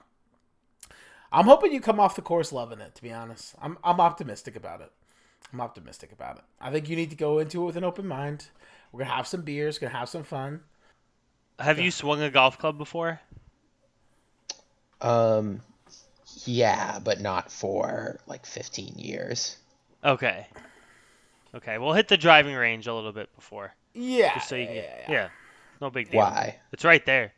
I'm 1.31 1.45
hoping 1.45 1.73
you 1.73 1.81
come 1.81 1.99
off 1.99 2.15
the 2.15 2.21
course 2.21 2.51
loving 2.51 2.79
it. 2.79 2.95
To 2.95 3.01
be 3.01 3.11
honest, 3.11 3.55
I'm 3.61 3.77
I'm 3.83 3.99
optimistic 3.99 4.55
about 4.55 4.81
it. 4.81 4.91
I'm 5.53 5.61
optimistic 5.61 6.11
about 6.11 6.37
it. 6.37 6.43
I 6.59 6.71
think 6.71 6.89
you 6.89 6.95
need 6.95 7.09
to 7.11 7.15
go 7.15 7.39
into 7.39 7.61
it 7.63 7.65
with 7.65 7.77
an 7.77 7.83
open 7.83 8.07
mind. 8.07 8.47
We're 8.91 8.99
gonna 8.99 9.15
have 9.15 9.27
some 9.27 9.41
beers, 9.41 9.77
gonna 9.79 9.93
have 9.93 10.09
some 10.09 10.23
fun. 10.23 10.61
Have 11.59 11.79
you 11.79 11.89
swung 11.91 12.21
a 12.21 12.29
golf 12.29 12.57
club 12.57 12.77
before? 12.77 13.21
Um, 15.01 15.61
yeah, 16.45 16.99
but 16.99 17.21
not 17.21 17.51
for 17.51 18.19
like 18.27 18.45
15 18.45 18.95
years. 18.97 19.57
Okay. 20.03 20.47
Okay, 21.55 21.77
we'll 21.77 21.93
hit 21.93 22.07
the 22.09 22.17
driving 22.17 22.53
range 22.55 22.87
a 22.87 22.93
little 22.93 23.13
bit 23.13 23.33
before, 23.35 23.73
Yeah. 23.93 24.33
just 24.35 24.49
so 24.49 24.55
you 24.55 24.65
can 24.67 24.75
yeah, 24.75 24.81
get. 24.81 25.05
yeah, 25.07 25.11
Yeah. 25.13 25.29
No 25.81 25.89
big 25.89 26.11
deal. 26.11 26.19
Why? 26.19 26.57
It's 26.71 26.83
right 26.85 27.05
there. 27.05 27.31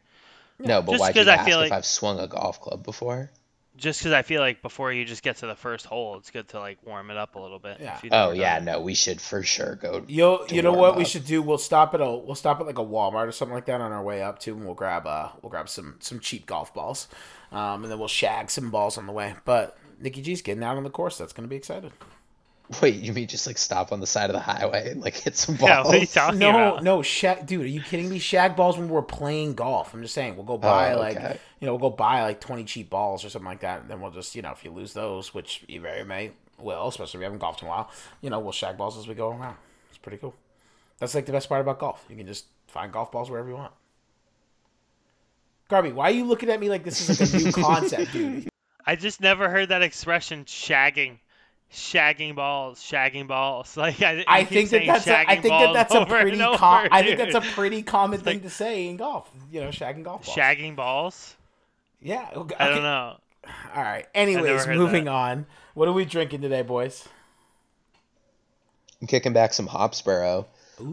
No, 0.60 0.82
but 0.82 0.94
Just 0.94 1.02
why 1.02 1.14
'cause 1.14 1.26
you 1.26 1.32
I 1.32 1.36
ask 1.36 1.46
feel 1.46 1.62
if 1.62 1.70
like- 1.70 1.78
I've 1.78 1.86
swung 1.86 2.20
a 2.20 2.28
golf 2.28 2.60
club 2.62 2.84
before? 2.84 3.30
Just 3.78 4.00
because 4.00 4.12
I 4.12 4.24
feel 4.24 4.42
like 4.42 4.62
before 4.62 4.92
you 4.92 5.06
just 5.06 5.24
get 5.24 5.38
to 5.38 5.48
the 5.48 5.56
first 5.56 5.86
hole, 5.86 6.18
it's 6.18 6.32
good 6.32 6.48
to 6.50 6.60
like 6.60 6.80
warm 6.86 7.12
it 7.12 7.18
up 7.18 7.36
a 7.36 7.40
little 7.40 7.60
bit. 7.60 7.78
Yeah. 7.80 8.00
Oh 8.12 8.32
yeah, 8.32 8.60
no, 8.60 8.82
we 8.82 8.94
should 8.94 9.22
for 9.22 9.44
sure 9.44 9.76
go. 9.76 10.04
Yo, 10.08 10.46
to 10.46 10.56
you 10.56 10.62
know 10.62 10.72
warm 10.72 10.82
what 10.82 10.98
we 10.98 11.06
should 11.06 11.26
do? 11.26 11.42
We'll 11.42 11.58
stop 11.58 11.94
at 11.94 12.02
a 12.02 12.12
we'll 12.12 12.36
stop 12.36 12.60
at 12.60 12.66
like 12.66 12.80
a 12.80 12.86
Walmart 12.86 13.28
or 13.28 13.32
something 13.32 13.56
like 13.56 13.66
that 13.66 13.80
on 13.80 13.92
our 13.92 14.04
way 14.04 14.22
up 14.24 14.40
too, 14.40 14.56
and 14.56 14.66
we'll 14.66 14.74
grab 14.74 15.06
uh 15.06 15.30
we'll 15.42 15.50
grab 15.52 15.70
some 15.70 15.96
some 16.00 16.20
cheap 16.20 16.46
golf 16.46 16.74
balls, 16.74 17.08
um, 17.52 17.84
and 17.84 17.92
then 17.92 18.00
we'll 18.00 18.08
shag 18.08 18.50
some 18.50 18.72
balls 18.72 18.98
on 18.98 19.06
the 19.06 19.14
way. 19.14 19.36
But 19.46 19.78
Nikki 20.00 20.22
G's 20.22 20.42
getting 20.42 20.64
out 20.64 20.78
on 20.78 20.84
the 20.84 20.90
course. 20.90 21.18
That's 21.18 21.34
gonna 21.34 21.48
be 21.48 21.56
excited. 21.56 21.92
Wait, 22.82 22.96
you 22.96 23.14
mean 23.14 23.28
just 23.28 23.48
like 23.48 23.58
stop 23.58 23.92
on 23.94 24.00
the 24.02 24.08
side 24.08 24.30
of 24.30 24.34
the 24.34 24.40
highway 24.42 24.92
and 24.92 25.02
like 25.02 25.16
hit 25.16 25.38
some 25.38 25.56
balls? 25.56 25.70
Yeah, 25.70 25.84
balls? 25.84 25.88
what 25.88 25.96
are 25.96 26.00
you 26.00 26.06
talking 26.08 26.40
No, 26.40 26.50
about? 26.50 26.84
no, 26.84 27.02
shag, 27.02 27.46
dude. 27.46 27.62
Are 27.64 27.68
you 27.68 27.82
kidding 27.82 28.10
me? 28.10 28.20
Shag 28.20 28.56
balls 28.56 28.78
when 28.78 28.90
we're 28.90 29.02
playing 29.02 29.54
golf. 29.56 29.94
I'm 29.94 30.02
just 30.02 30.14
saying, 30.14 30.36
we'll 30.36 30.46
go 30.46 30.56
oh, 30.56 30.58
buy 30.58 30.94
Oh, 30.94 31.00
like 31.00 31.16
you 31.60 31.66
know, 31.66 31.74
we'll 31.76 31.90
go 31.90 31.96
buy 31.96 32.24
like 32.24 32.42
20 32.42 32.66
cheap 32.66 32.90
balls 32.90 33.24
or 33.24 33.30
something 33.30 33.48
like 33.48 33.62
that, 33.62 33.82
and 33.82 33.90
then 33.90 34.02
we'll 34.02 34.12
just 34.12 34.36
you 34.36 34.42
know, 34.42 34.52
if 34.52 34.64
you 34.66 34.72
lose 34.72 34.94
those, 34.94 35.34
which 35.34 35.64
you 35.68 35.80
very 35.80 36.04
may, 36.04 36.32
will, 36.60 36.88
especially 36.88 37.18
if 37.18 37.20
we 37.20 37.24
haven't 37.24 37.40
golfed 37.40 37.62
in 37.62 37.68
a 37.68 37.72
while, 37.72 37.90
you 38.22 38.30
know, 38.30 38.40
we'll 38.40 38.52
shag 38.52 38.78
balls 38.78 38.98
as 38.98 39.08
we 39.08 39.14
go 39.16 39.30
around. 39.30 39.56
It's 39.90 39.98
pretty 39.98 40.18
cool. 40.18 40.36
That's 41.00 41.16
like 41.16 41.26
the 41.26 41.32
best 41.32 41.48
part 41.48 41.62
about 41.62 41.80
golf. 41.80 42.04
You 42.10 42.16
can 42.18 42.28
just 42.28 42.46
find 42.68 42.92
golf 42.92 43.12
balls 43.12 43.30
wherever 43.30 43.48
you 43.48 43.56
want. 43.56 43.72
Garby, 45.70 45.92
why 45.92 46.06
are 46.10 46.14
you 46.14 46.26
looking 46.26 46.50
at 46.50 46.60
me 46.60 46.70
like 46.70 46.84
this 46.84 47.10
is 47.10 47.20
like 47.20 47.30
a 47.30 47.46
new 47.46 47.52
concept, 47.64 48.12
dude? 48.14 48.50
I 48.86 48.96
just 48.96 49.20
never 49.20 49.50
heard 49.50 49.70
that 49.70 49.82
expression, 49.84 50.46
shagging, 50.46 51.18
shagging 51.74 52.36
balls, 52.36 52.80
shagging 52.80 53.28
balls. 53.28 53.76
Like 53.78 54.02
I, 54.02 54.24
I 54.28 54.40
you 54.40 54.46
think 54.46 54.70
that 54.72 54.86
that's 54.86 55.08
a, 55.08 55.18
I 55.30 55.36
think 55.36 55.54
that 55.54 55.74
that's 55.74 55.94
a 55.94 56.06
pretty 56.06 56.42
over, 56.42 56.58
com- 56.58 56.88
I 56.92 57.04
think 57.04 57.18
that's 57.18 57.36
a 57.36 57.42
pretty 57.54 57.84
common 57.84 58.20
thing 58.20 58.36
like- 58.38 58.44
to 58.44 58.50
say 58.50 58.88
in 58.88 58.98
golf. 58.98 59.30
You 59.52 59.62
know, 59.62 59.70
shagging 59.70 60.04
golf 60.04 60.26
balls. 60.26 60.38
shagging 60.38 60.76
balls. 60.76 61.36
Yeah. 62.02 62.30
Okay. 62.36 62.56
I 62.60 62.70
don't 62.70 62.84
know. 62.84 63.18
All 63.76 63.82
right. 63.84 64.06
Anyways, 64.14 64.68
moving 64.68 65.06
that. 65.06 65.12
on. 65.12 65.46
What 65.74 65.88
are 65.88 65.94
we 65.94 66.06
drinking 66.06 66.42
today, 66.42 66.62
boys? 66.64 67.08
I'm 69.02 69.08
kicking 69.08 69.34
back 69.34 69.54
some 69.54 69.68
Hopsboro. 69.68 70.46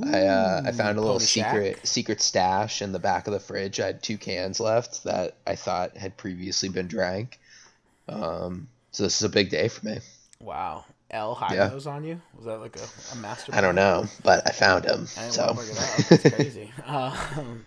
I 0.04 0.26
uh, 0.26 0.62
I 0.64 0.72
found 0.72 0.96
a 0.96 1.00
little 1.02 1.16
Pony 1.16 1.26
Shack. 1.26 1.50
secret 1.52 1.86
secret 1.86 2.20
stash 2.22 2.80
in 2.80 2.92
the 2.92 2.98
back 2.98 3.26
of 3.26 3.32
the 3.34 3.40
fridge. 3.40 3.80
I 3.80 3.86
had 3.86 4.02
two 4.02 4.16
cans 4.16 4.60
left 4.60 5.04
that 5.04 5.36
I 5.46 5.56
thought 5.56 5.96
had 5.96 6.16
previously 6.16 6.68
been 6.70 6.86
drank. 6.86 7.38
Um, 8.08 8.68
so 8.92 9.02
this 9.02 9.16
is 9.16 9.22
a 9.24 9.28
big 9.28 9.50
day 9.50 9.68
for 9.68 9.84
me. 9.86 9.98
Wow. 10.40 10.84
L 11.10 11.34
high 11.34 11.54
Yeah. 11.54 11.68
nose 11.68 11.86
on 11.86 12.04
you? 12.04 12.20
Was 12.36 12.44
that 12.46 12.58
like 12.60 12.76
a, 12.76 12.86
a 13.12 13.16
master? 13.16 13.54
I 13.54 13.60
don't 13.60 13.74
know, 13.74 14.06
but 14.22 14.46
I 14.46 14.50
found 14.50 14.84
him. 14.84 15.02
I 15.16 15.28
So 15.28 15.46
want 15.46 15.58
to 15.58 15.64
bring 15.64 15.70
it 15.70 15.78
up. 15.78 16.22
That's 16.22 16.34
crazy. 16.36 16.72
um, 16.84 17.64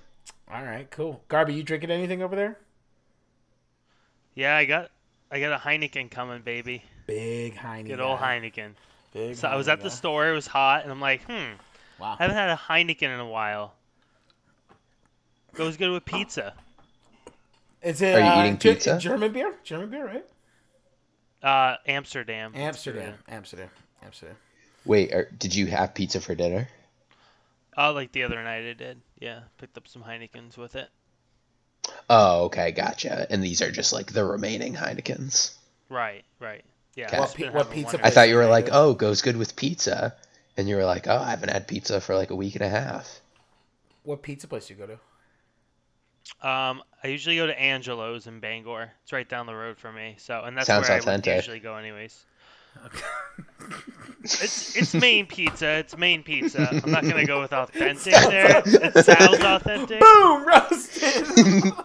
all 0.52 0.64
right, 0.64 0.90
cool. 0.92 1.22
Garby, 1.28 1.54
you 1.54 1.64
drinking 1.64 1.92
anything 1.92 2.22
over 2.22 2.36
there? 2.36 2.58
Yeah, 4.36 4.56
I 4.56 4.66
got 4.66 4.92
I 5.32 5.40
got 5.40 5.54
a 5.54 5.58
Heineken 5.58 6.12
coming, 6.12 6.42
baby. 6.42 6.84
Big 7.08 7.56
Heineken. 7.56 7.88
Good 7.88 8.00
old 8.02 8.20
Heineken. 8.20 8.72
Big 9.14 9.36
So 9.36 9.48
I 9.48 9.56
was 9.56 9.68
at 9.68 9.82
the 9.82 9.90
store. 9.90 10.30
It 10.30 10.34
was 10.34 10.48
hot, 10.48 10.84
and 10.84 10.92
I'm 10.92 11.02
like, 11.02 11.24
hmm, 11.24 11.54
Wow. 12.00 12.16
I 12.20 12.24
haven't 12.24 12.36
had 12.38 12.50
a 12.50 12.56
Heineken 12.58 13.04
in 13.14 13.20
a 13.20 13.28
while. 13.28 13.74
Goes 15.56 15.78
good 15.78 15.90
with 15.92 16.06
pizza. 16.06 16.54
Is 17.82 18.02
it 18.02 18.16
Are 18.16 18.20
you 18.20 18.26
uh, 18.26 18.44
eating 18.44 18.58
Ge- 18.58 18.62
pizza? 18.76 18.98
German 19.00 19.32
beer? 19.32 19.54
German 19.64 19.90
beer, 19.90 20.06
right? 20.06 20.26
Uh, 21.48 21.77
Amsterdam. 21.88 22.51
Amsterdam. 22.56 23.13
Amsterdam. 23.30 23.70
Amsterdam. 24.04 24.36
wait, 24.86 25.13
are, 25.13 25.30
did 25.39 25.56
you 25.56 25.66
have 25.68 25.94
pizza 25.94 26.20
for 26.20 26.36
dinner? 26.36 26.68
Oh, 27.77 27.94
like 27.94 28.12
the 28.12 28.24
other 28.24 28.44
night 28.44 28.70
I 28.70 28.74
did. 28.74 29.00
Yeah, 29.18 29.39
picked 29.58 29.77
up 29.77 29.88
some 29.88 30.04
Heinekens 30.04 30.58
with 30.58 30.75
it. 30.75 30.89
Oh, 32.10 32.46
okay, 32.46 32.72
gotcha. 32.72 33.27
And 33.30 33.42
these 33.42 33.62
are 33.62 33.72
just 33.72 33.94
like 33.94 34.12
the 34.12 34.25
remaining 34.25 34.74
Heinekens. 34.74 35.56
Right, 35.88 36.25
right. 36.42 36.66
Yeah. 36.96 37.06
Okay. 37.06 37.16
I've 37.16 37.22
What 37.22 37.38
just 37.38 37.54
what 37.54 37.72
pizza 37.72 38.06
I 38.06 38.10
thought 38.10 38.27
you 38.27 38.36
were 38.36 38.48
like, 38.48 38.68
oh, 38.74 38.94
goes 38.94 39.22
good 39.22 39.38
with 39.38 39.56
pizza, 39.56 40.16
and 40.58 40.68
you 40.68 40.75
were 40.75 40.84
like, 40.84 41.08
oh, 41.08 41.18
I 41.18 41.30
haven't 41.30 41.51
had 41.51 41.66
pizza 41.66 42.01
for 42.01 42.13
like 42.13 42.30
a 42.30 42.36
week 42.36 42.56
and 42.56 42.63
a 42.63 42.70
half. 42.70 43.22
What 44.04 44.22
pizza 44.22 44.50
place 44.50 44.68
do 44.68 44.74
you 44.74 44.80
go 44.82 44.88
to? 44.88 45.00
Um, 46.42 46.82
I 47.04 47.08
usually 47.08 47.36
go 47.38 47.48
to 47.48 47.60
Angelo's 47.60 48.28
in 48.28 48.40
Bangor. 48.40 48.92
It's 49.04 49.14
right 49.14 49.28
down 49.28 49.46
the 49.46 49.56
road 49.56 49.78
from 49.78 49.96
me. 49.96 50.16
So, 50.18 50.42
and 50.44 50.56
that's 50.58 50.68
Sounds 50.68 50.88
where 50.88 50.96
I 50.98 51.00
authentic. 51.00 51.32
would 51.32 51.36
usually 51.38 51.60
go, 51.60 51.76
anyways. 51.76 52.26
It's 54.24 54.76
it's 54.76 54.94
Maine 54.94 55.26
pizza. 55.26 55.78
It's 55.78 55.96
main 55.98 56.22
pizza. 56.22 56.68
I'm 56.84 56.92
not 56.92 57.04
gonna 57.04 57.26
go 57.26 57.40
with 57.40 57.54
authentic 57.54 58.14
there. 58.14 58.62
It 58.66 59.06
sounds 59.06 59.40
authentic. 59.40 60.00
Boom! 60.02 60.46
Roasted! 60.46 61.74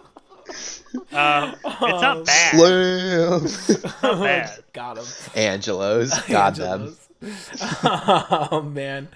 Um, 1.11 1.55
it's 1.65 2.01
not 2.01 2.25
bad. 2.25 2.55
Slam! 2.55 3.91
Not 4.03 4.21
bad. 4.21 4.63
Got 4.73 4.97
him. 4.99 5.05
Angelo's, 5.35 6.21
got 6.27 6.53
them. 6.55 6.95
oh 7.83 8.61
man. 8.71 9.07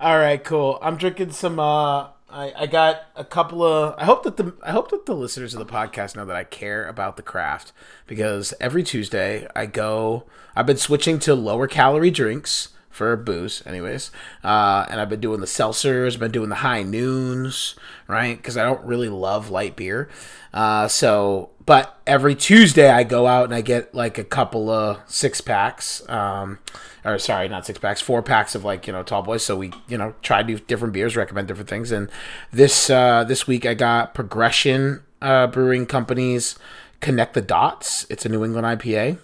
All 0.00 0.16
right, 0.16 0.42
cool. 0.42 0.78
I'm 0.80 0.96
drinking 0.96 1.32
some 1.32 1.58
uh 1.60 2.08
I, 2.30 2.52
I 2.56 2.66
got 2.66 3.04
a 3.16 3.24
couple 3.24 3.62
of 3.62 3.94
I 3.96 4.04
hope 4.04 4.22
that 4.24 4.36
the 4.36 4.52
I 4.62 4.72
hope 4.72 4.90
that 4.90 5.06
the 5.06 5.14
listeners 5.14 5.54
of 5.54 5.60
the 5.66 5.72
podcast 5.72 6.14
know 6.14 6.26
that 6.26 6.36
I 6.36 6.44
care 6.44 6.86
about 6.86 7.16
the 7.16 7.22
craft 7.22 7.72
because 8.06 8.52
every 8.60 8.82
Tuesday 8.82 9.46
I 9.56 9.64
go 9.66 10.24
I've 10.54 10.66
been 10.66 10.76
switching 10.76 11.18
to 11.20 11.34
lower 11.34 11.66
calorie 11.66 12.10
drinks 12.10 12.68
for 12.90 13.16
booze 13.16 13.62
anyways. 13.64 14.10
Uh 14.44 14.84
and 14.90 15.00
I've 15.00 15.08
been 15.08 15.20
doing 15.20 15.40
the 15.40 15.46
seltzers, 15.46 16.18
been 16.18 16.30
doing 16.30 16.50
the 16.50 16.56
high 16.56 16.82
noons, 16.82 17.76
right? 18.06 18.42
Cuz 18.42 18.58
I 18.58 18.64
don't 18.64 18.84
really 18.84 19.08
love 19.08 19.48
light 19.48 19.74
beer. 19.74 20.10
Uh 20.52 20.86
so 20.86 21.50
but 21.68 22.00
every 22.06 22.34
Tuesday 22.34 22.88
I 22.88 23.04
go 23.04 23.26
out 23.26 23.44
and 23.44 23.54
I 23.54 23.60
get 23.60 23.94
like 23.94 24.16
a 24.16 24.24
couple 24.24 24.70
of 24.70 25.00
six 25.06 25.42
packs 25.42 26.08
um 26.08 26.58
or 27.04 27.18
sorry, 27.18 27.46
not 27.46 27.66
six 27.66 27.78
packs, 27.78 28.00
four 28.00 28.22
packs 28.22 28.54
of 28.54 28.64
like 28.64 28.86
you 28.86 28.92
know 28.92 29.02
tall 29.02 29.22
boys. 29.22 29.44
So 29.44 29.54
we 29.54 29.72
you 29.86 29.98
know 29.98 30.14
try 30.22 30.42
to 30.42 30.46
do 30.46 30.58
different 30.58 30.94
beers, 30.94 31.14
recommend 31.14 31.46
different 31.46 31.68
things. 31.68 31.92
And 31.92 32.10
this 32.52 32.88
uh, 32.88 33.24
this 33.24 33.46
week 33.46 33.66
I 33.66 33.74
got 33.74 34.14
Progression 34.14 35.02
uh, 35.20 35.46
Brewing 35.48 35.84
Company's 35.84 36.58
Connect 37.00 37.34
the 37.34 37.42
Dots. 37.42 38.06
It's 38.08 38.24
a 38.24 38.30
New 38.30 38.44
England 38.44 38.66
IPA. 38.66 39.18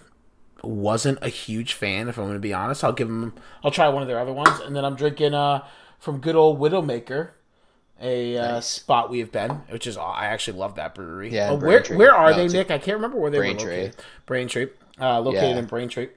Wasn't 0.63 1.17
a 1.23 1.29
huge 1.29 1.73
fan, 1.73 2.07
if 2.07 2.17
I'm 2.17 2.25
going 2.25 2.35
to 2.35 2.39
be 2.39 2.53
honest. 2.53 2.83
I'll 2.83 2.93
give 2.93 3.07
them. 3.07 3.33
I'll 3.63 3.71
try 3.71 3.89
one 3.89 4.03
of 4.03 4.07
their 4.07 4.19
other 4.19 4.33
ones, 4.33 4.59
and 4.59 4.75
then 4.75 4.85
I'm 4.85 4.95
drinking 4.95 5.33
uh, 5.33 5.63
from 5.99 6.19
good 6.19 6.35
old 6.35 6.59
Widowmaker. 6.59 7.31
A 8.01 8.37
uh, 8.37 8.51
Nice. 8.55 8.65
spot 8.65 9.09
we 9.09 9.19
have 9.19 9.31
been, 9.31 9.51
which 9.69 9.87
is 9.87 9.97
I 9.97 10.25
actually 10.25 10.57
love 10.59 10.75
that 10.75 10.93
brewery. 10.95 11.31
Yeah, 11.31 11.51
Oh, 11.51 11.55
where 11.55 11.81
where 11.83 12.13
are 12.13 12.31
No, 12.31 12.37
they, 12.37 12.47
Nick? 12.47 12.69
I 12.71 12.77
can't 12.77 12.95
remember 12.95 13.17
where 13.17 13.31
they 13.31 13.37
Braintree. 13.37 13.65
were 13.65 13.83
located. 13.83 13.95
Braintree, 14.25 14.67
uh, 14.99 15.19
located 15.21 15.43
Yeah. 15.51 15.59
in 15.59 15.65
Braintree. 15.65 16.09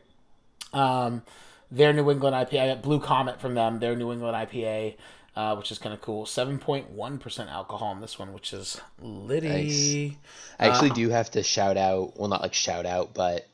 Um, 0.72 1.22
their 1.70 1.92
New 1.92 2.10
England 2.10 2.34
IPA. 2.34 2.60
I 2.60 2.66
got 2.68 2.82
Blue 2.82 2.98
Comet 3.00 3.40
from 3.40 3.54
them. 3.54 3.78
Their 3.78 3.94
New 3.94 4.10
England 4.10 4.34
IPA, 4.34 4.96
uh, 5.36 5.54
which 5.54 5.70
is 5.70 5.78
kind 5.78 5.94
of 5.94 6.00
cool. 6.00 6.26
Seven 6.26 6.58
point 6.58 6.90
one 6.90 7.18
percent 7.18 7.48
alcohol 7.50 7.92
in 7.92 8.00
this 8.00 8.18
one, 8.18 8.32
which 8.32 8.52
is 8.52 8.80
litty. 9.00 10.18
I 10.58 10.68
actually 10.68 10.90
do 10.90 11.08
have 11.10 11.30
to 11.32 11.42
shout 11.42 11.76
out, 11.76 12.18
well, 12.18 12.28
not 12.28 12.42
like 12.42 12.54
shout 12.54 12.86
out, 12.86 13.14
but 13.14 13.46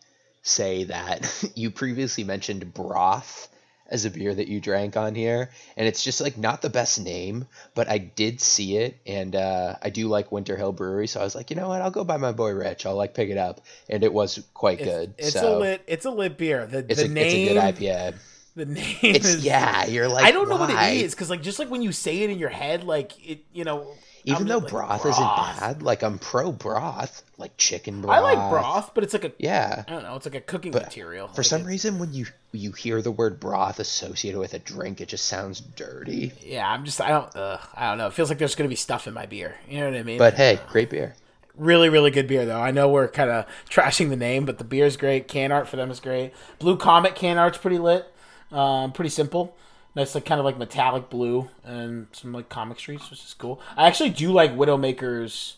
say 0.43 0.85
that 0.85 1.45
you 1.55 1.71
previously 1.71 2.25
mentioned 2.25 2.73
broth 2.73 3.49
as 3.89 4.05
a 4.05 4.11
beer 4.11 4.35
that 4.35 4.49
you 4.49 4.61
drank 4.61 4.97
on 4.97 5.15
here, 5.15 5.51
and 5.77 5.87
it's 5.87 6.03
just 6.03 6.21
like 6.21 6.39
not 6.39 6.63
the 6.63 6.71
best 6.71 7.01
name, 7.01 7.47
but 7.75 7.89
I 7.89 7.99
did 7.99 8.41
see 8.41 8.77
it, 8.79 8.97
and 9.07 9.37
uh, 9.37 9.77
I 9.83 9.91
do 9.91 10.09
like 10.09 10.33
Winter 10.33 10.57
Hill 10.57 10.73
Brewery, 10.73 11.07
so 11.07 11.21
I 11.21 11.25
was 11.25 11.35
like, 11.35 11.51
you 11.51 11.57
know 11.57 11.69
what, 11.69 11.83
I'll 11.83 11.91
go 11.91 12.05
buy 12.05 12.17
my 12.17 12.33
boy 12.33 12.51
Rich, 12.53 12.87
I'll 12.87 12.97
like 12.97 13.15
pick 13.15 13.29
it 13.31 13.39
up, 13.39 13.61
and 13.89 14.03
it 14.03 14.13
was 14.13 14.43
quite 14.55 14.81
It's, 14.81 14.89
good. 14.91 15.15
it's 15.19 15.33
so 15.33 15.59
a 15.59 15.61
lit. 15.61 15.83
It's 15.87 16.05
a 16.07 16.11
lit 16.11 16.39
beer. 16.39 16.67
The 16.67 16.79
it's 16.89 17.01
the 17.01 17.07
a, 17.07 17.09
name. 17.09 17.49
it's 17.49 17.51
a 17.51 17.55
good 17.55 17.75
IPA. 17.75 18.15
The 18.57 18.67
name 18.67 18.97
It's 19.03 19.27
is. 19.27 19.45
yeah, 19.45 19.85
you're 19.87 20.09
like 20.09 20.25
I 20.25 20.31
don't 20.31 20.49
know 20.49 20.57
what 20.57 20.71
it 20.71 21.03
is 21.03 21.13
because 21.15 21.29
like 21.29 21.43
just 21.43 21.59
like 21.59 21.71
when 21.71 21.83
you 21.83 21.91
say 21.93 22.23
it 22.23 22.31
in 22.31 22.39
your 22.39 22.51
head, 22.51 22.85
like 22.85 23.13
it, 23.29 23.45
you 23.53 23.65
know. 23.65 23.89
Even 24.27 24.47
though 24.49 24.59
like, 24.59 24.69
broth, 24.71 25.03
broth. 25.03 25.15
isn't 25.15 25.61
bad, 25.61 25.83
like 25.83 26.03
I'm 26.03 26.19
pro 26.19 26.51
broth, 26.51 27.23
like 27.37 27.57
chicken 27.59 28.01
broth. 28.01 28.17
I 28.17 28.21
like 28.21 28.51
broth, 28.51 28.93
but 28.95 29.05
it's 29.05 29.13
like 29.13 29.25
a. 29.25 29.33
Yeah. 29.39 29.85
I 29.87 29.91
don't 29.91 30.03
know. 30.03 30.17
It's 30.17 30.25
like 30.25 30.35
a 30.35 30.41
cooking 30.41 30.73
But 30.73 30.85
material. 30.85 31.29
For 31.29 31.43
Like, 31.43 31.47
some 31.47 31.61
it's- 31.61 31.69
reason, 31.69 31.99
when 31.99 32.13
you 32.15 32.27
you 32.53 32.73
hear 32.73 33.03
the 33.03 33.11
word 33.11 33.39
broth 33.39 33.79
associated 33.81 34.39
with 34.41 34.55
a 34.55 34.59
drink, 34.59 35.01
it 35.01 35.09
just 35.09 35.27
sounds 35.27 35.61
dirty. 35.61 36.33
Yeah, 36.43 36.69
I'm 36.69 36.85
just. 36.85 37.01
I 37.01 37.09
don't. 37.09 37.37
Uh, 37.37 37.59
I 37.75 37.89
don't 37.91 37.99
know. 37.99 38.07
It 38.07 38.15
feels 38.15 38.29
like 38.31 38.39
there's 38.39 38.55
gonna 38.55 38.69
be 38.69 38.77
stuff 38.77 39.07
in 39.07 39.13
my 39.15 39.27
beer. 39.27 39.57
You 39.69 39.81
know 39.81 39.91
what 39.91 39.99
I 39.99 40.03
mean? 40.03 40.19
But 40.19 40.35
hey, 40.35 40.59
great 40.71 40.89
beer. 40.91 41.15
really, 41.57 41.89
really 41.91 42.11
good 42.11 42.27
beer 42.27 42.47
though. 42.47 42.61
I 42.61 42.71
know 42.71 42.89
we're 42.89 43.09
kind 43.09 43.31
of 43.31 43.45
trashing 43.69 44.09
the 44.09 44.17
name, 44.17 44.47
but 44.47 44.57
the 44.59 44.65
beer's 44.65 44.97
great. 44.97 45.29
Can 45.29 45.53
art 45.53 45.69
for 45.69 45.77
them 45.77 45.91
is 45.91 46.01
great. 46.01 46.33
Blue 46.59 46.77
Comet 46.79 47.15
can 47.15 47.37
art's 47.39 47.59
pretty 47.59 47.79
lit. 47.79 48.07
Um, 48.51 48.93
pretty 48.93 49.11
simple. 49.11 49.55
Nice, 49.95 50.15
like 50.15 50.25
kind 50.25 50.41
of 50.41 50.45
like 50.45 50.59
metallic 50.59 51.09
blue 51.09 51.49
and 51.65 52.09
some 52.13 52.33
like 52.33 52.49
comic 52.49 52.79
streets, 52.79 53.11
which 53.11 53.25
is 53.25 53.35
cool. 53.35 53.61
I 53.77 53.87
actually 53.87 54.11
do 54.11 54.33
like 54.33 54.57
Widowmaker's 54.57 55.57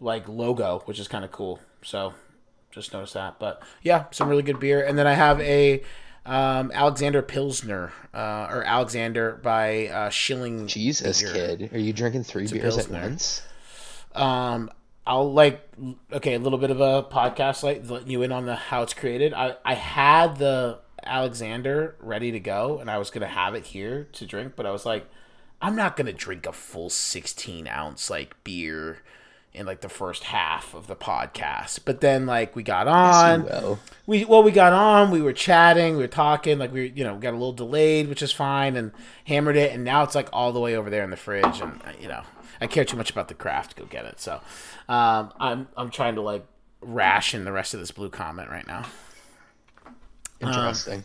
like 0.00 0.28
logo, 0.28 0.82
which 0.84 0.98
is 0.98 1.08
kind 1.08 1.24
of 1.24 1.32
cool. 1.32 1.60
So 1.82 2.12
just 2.70 2.92
noticed 2.92 3.14
that. 3.14 3.38
But 3.38 3.62
yeah, 3.82 4.04
some 4.10 4.28
really 4.28 4.42
good 4.42 4.60
beer. 4.60 4.84
And 4.84 4.98
then 4.98 5.06
I 5.06 5.14
have 5.14 5.40
a 5.40 5.82
um, 6.26 6.70
Alexander 6.74 7.22
Pilsner 7.22 7.92
uh, 8.12 8.48
or 8.50 8.62
Alexander 8.62 9.40
by 9.42 9.88
uh, 9.88 10.10
Schilling. 10.10 10.66
Jesus, 10.66 11.22
Beer. 11.22 11.32
kid, 11.32 11.70
are 11.72 11.78
you 11.78 11.94
drinking 11.94 12.24
three 12.24 12.46
beers 12.46 12.76
at 12.76 12.90
once? 12.90 13.42
Um, 14.14 14.70
I'll 15.06 15.32
like 15.32 15.66
okay, 16.12 16.34
a 16.34 16.38
little 16.38 16.58
bit 16.58 16.70
of 16.70 16.82
a 16.82 17.02
podcast 17.02 17.62
like 17.62 17.88
letting 17.88 18.10
you 18.10 18.22
in 18.22 18.32
on 18.32 18.44
the 18.44 18.54
how 18.54 18.82
it's 18.82 18.92
created. 18.92 19.32
I 19.32 19.56
I 19.64 19.72
had 19.74 20.36
the 20.36 20.80
Alexander 21.08 21.96
ready 22.00 22.30
to 22.32 22.40
go, 22.40 22.78
and 22.78 22.90
I 22.90 22.98
was 22.98 23.10
gonna 23.10 23.26
have 23.26 23.54
it 23.54 23.66
here 23.66 24.08
to 24.12 24.26
drink, 24.26 24.52
but 24.56 24.66
I 24.66 24.70
was 24.70 24.86
like, 24.86 25.08
I'm 25.60 25.74
not 25.74 25.96
gonna 25.96 26.12
drink 26.12 26.46
a 26.46 26.52
full 26.52 26.90
16 26.90 27.66
ounce 27.66 28.10
like 28.10 28.36
beer 28.44 28.98
in 29.54 29.66
like 29.66 29.80
the 29.80 29.88
first 29.88 30.24
half 30.24 30.74
of 30.74 30.86
the 30.86 30.94
podcast. 30.94 31.80
But 31.84 32.00
then 32.00 32.26
like 32.26 32.54
we 32.54 32.62
got 32.62 32.86
on, 32.86 33.44
Well, 33.44 33.78
we 34.06 34.24
well 34.24 34.42
we 34.42 34.52
got 34.52 34.72
on 34.72 35.10
we 35.10 35.20
were 35.22 35.32
chatting 35.32 35.96
we 35.96 36.02
were 36.02 36.06
talking 36.06 36.58
like 36.58 36.72
we 36.72 36.80
were, 36.80 36.94
you 36.94 37.02
know 37.02 37.16
got 37.16 37.30
a 37.30 37.36
little 37.38 37.52
delayed 37.52 38.08
which 38.08 38.22
is 38.22 38.30
fine 38.30 38.76
and 38.76 38.92
hammered 39.24 39.56
it 39.56 39.72
and 39.72 39.84
now 39.84 40.02
it's 40.02 40.14
like 40.14 40.28
all 40.32 40.52
the 40.52 40.60
way 40.60 40.76
over 40.76 40.90
there 40.90 41.02
in 41.02 41.10
the 41.10 41.16
fridge 41.16 41.60
and 41.60 41.80
uh, 41.84 41.92
you 42.00 42.06
know 42.08 42.22
i 42.60 42.66
care 42.66 42.84
too 42.84 42.96
much 42.96 43.10
about 43.10 43.28
the 43.28 43.34
craft 43.34 43.74
go 43.74 43.84
get 43.86 44.04
it. 44.04 44.20
So 44.20 44.40
um, 44.88 45.32
i'm 45.40 45.68
i'm 45.76 45.90
trying 45.90 46.14
to 46.14 46.20
like 46.20 46.46
ration 46.80 47.44
the 47.44 47.52
rest 47.52 47.74
of 47.74 47.80
this 47.80 47.90
Blue 47.90 48.10
Comet 48.10 48.48
right 48.48 48.66
now 48.66 48.86
Interesting. 50.40 51.04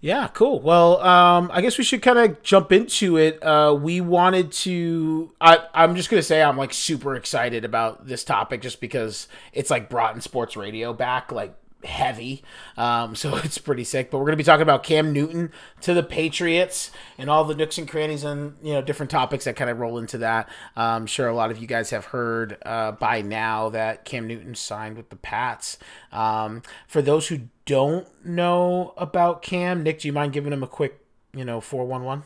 Yeah, 0.00 0.28
cool. 0.28 0.60
Well, 0.60 1.00
um, 1.00 1.50
I 1.52 1.62
guess 1.62 1.78
we 1.78 1.84
should 1.84 2.02
kind 2.02 2.18
of 2.18 2.42
jump 2.42 2.70
into 2.70 3.16
it. 3.16 3.42
Uh, 3.42 3.76
we 3.80 4.00
wanted 4.00 4.52
to. 4.52 5.32
I, 5.40 5.58
I'm 5.74 5.96
just 5.96 6.10
gonna 6.10 6.22
say 6.22 6.42
I'm 6.42 6.56
like 6.56 6.72
super 6.72 7.16
excited 7.16 7.64
about 7.64 8.06
this 8.06 8.22
topic 8.22 8.60
just 8.60 8.80
because 8.80 9.26
it's 9.52 9.70
like 9.70 9.88
brought 9.88 10.14
in 10.14 10.20
sports 10.20 10.56
radio 10.56 10.92
back 10.92 11.32
like 11.32 11.56
heavy. 11.84 12.42
Um, 12.76 13.14
so 13.14 13.36
it's 13.44 13.58
pretty 13.58 13.84
sick. 13.84 14.10
But 14.10 14.18
we're 14.18 14.26
gonna 14.26 14.36
be 14.36 14.44
talking 14.44 14.62
about 14.62 14.82
Cam 14.82 15.12
Newton 15.12 15.52
to 15.82 15.94
the 15.94 16.02
Patriots 16.02 16.90
and 17.18 17.30
all 17.30 17.44
the 17.44 17.54
nooks 17.54 17.78
and 17.78 17.88
crannies 17.88 18.24
and 18.24 18.54
you 18.62 18.72
know 18.72 18.82
different 18.82 19.10
topics 19.10 19.44
that 19.44 19.56
kind 19.56 19.70
of 19.70 19.78
roll 19.78 19.98
into 19.98 20.18
that. 20.18 20.48
I'm 20.76 21.06
sure 21.06 21.28
a 21.28 21.34
lot 21.34 21.50
of 21.50 21.58
you 21.58 21.66
guys 21.66 21.90
have 21.90 22.06
heard 22.06 22.58
uh, 22.64 22.92
by 22.92 23.22
now 23.22 23.68
that 23.70 24.04
Cam 24.04 24.26
Newton 24.26 24.54
signed 24.54 24.96
with 24.96 25.10
the 25.10 25.16
Pats. 25.16 25.78
Um, 26.12 26.62
for 26.86 27.02
those 27.02 27.28
who 27.28 27.40
don't 27.64 28.06
know 28.24 28.94
about 28.96 29.42
Cam, 29.42 29.82
Nick, 29.82 30.00
do 30.00 30.08
you 30.08 30.12
mind 30.12 30.32
giving 30.32 30.52
him 30.52 30.62
a 30.62 30.68
quick 30.68 31.00
you 31.34 31.44
know 31.44 31.60
four 31.60 31.84
one 31.84 32.04
one? 32.04 32.22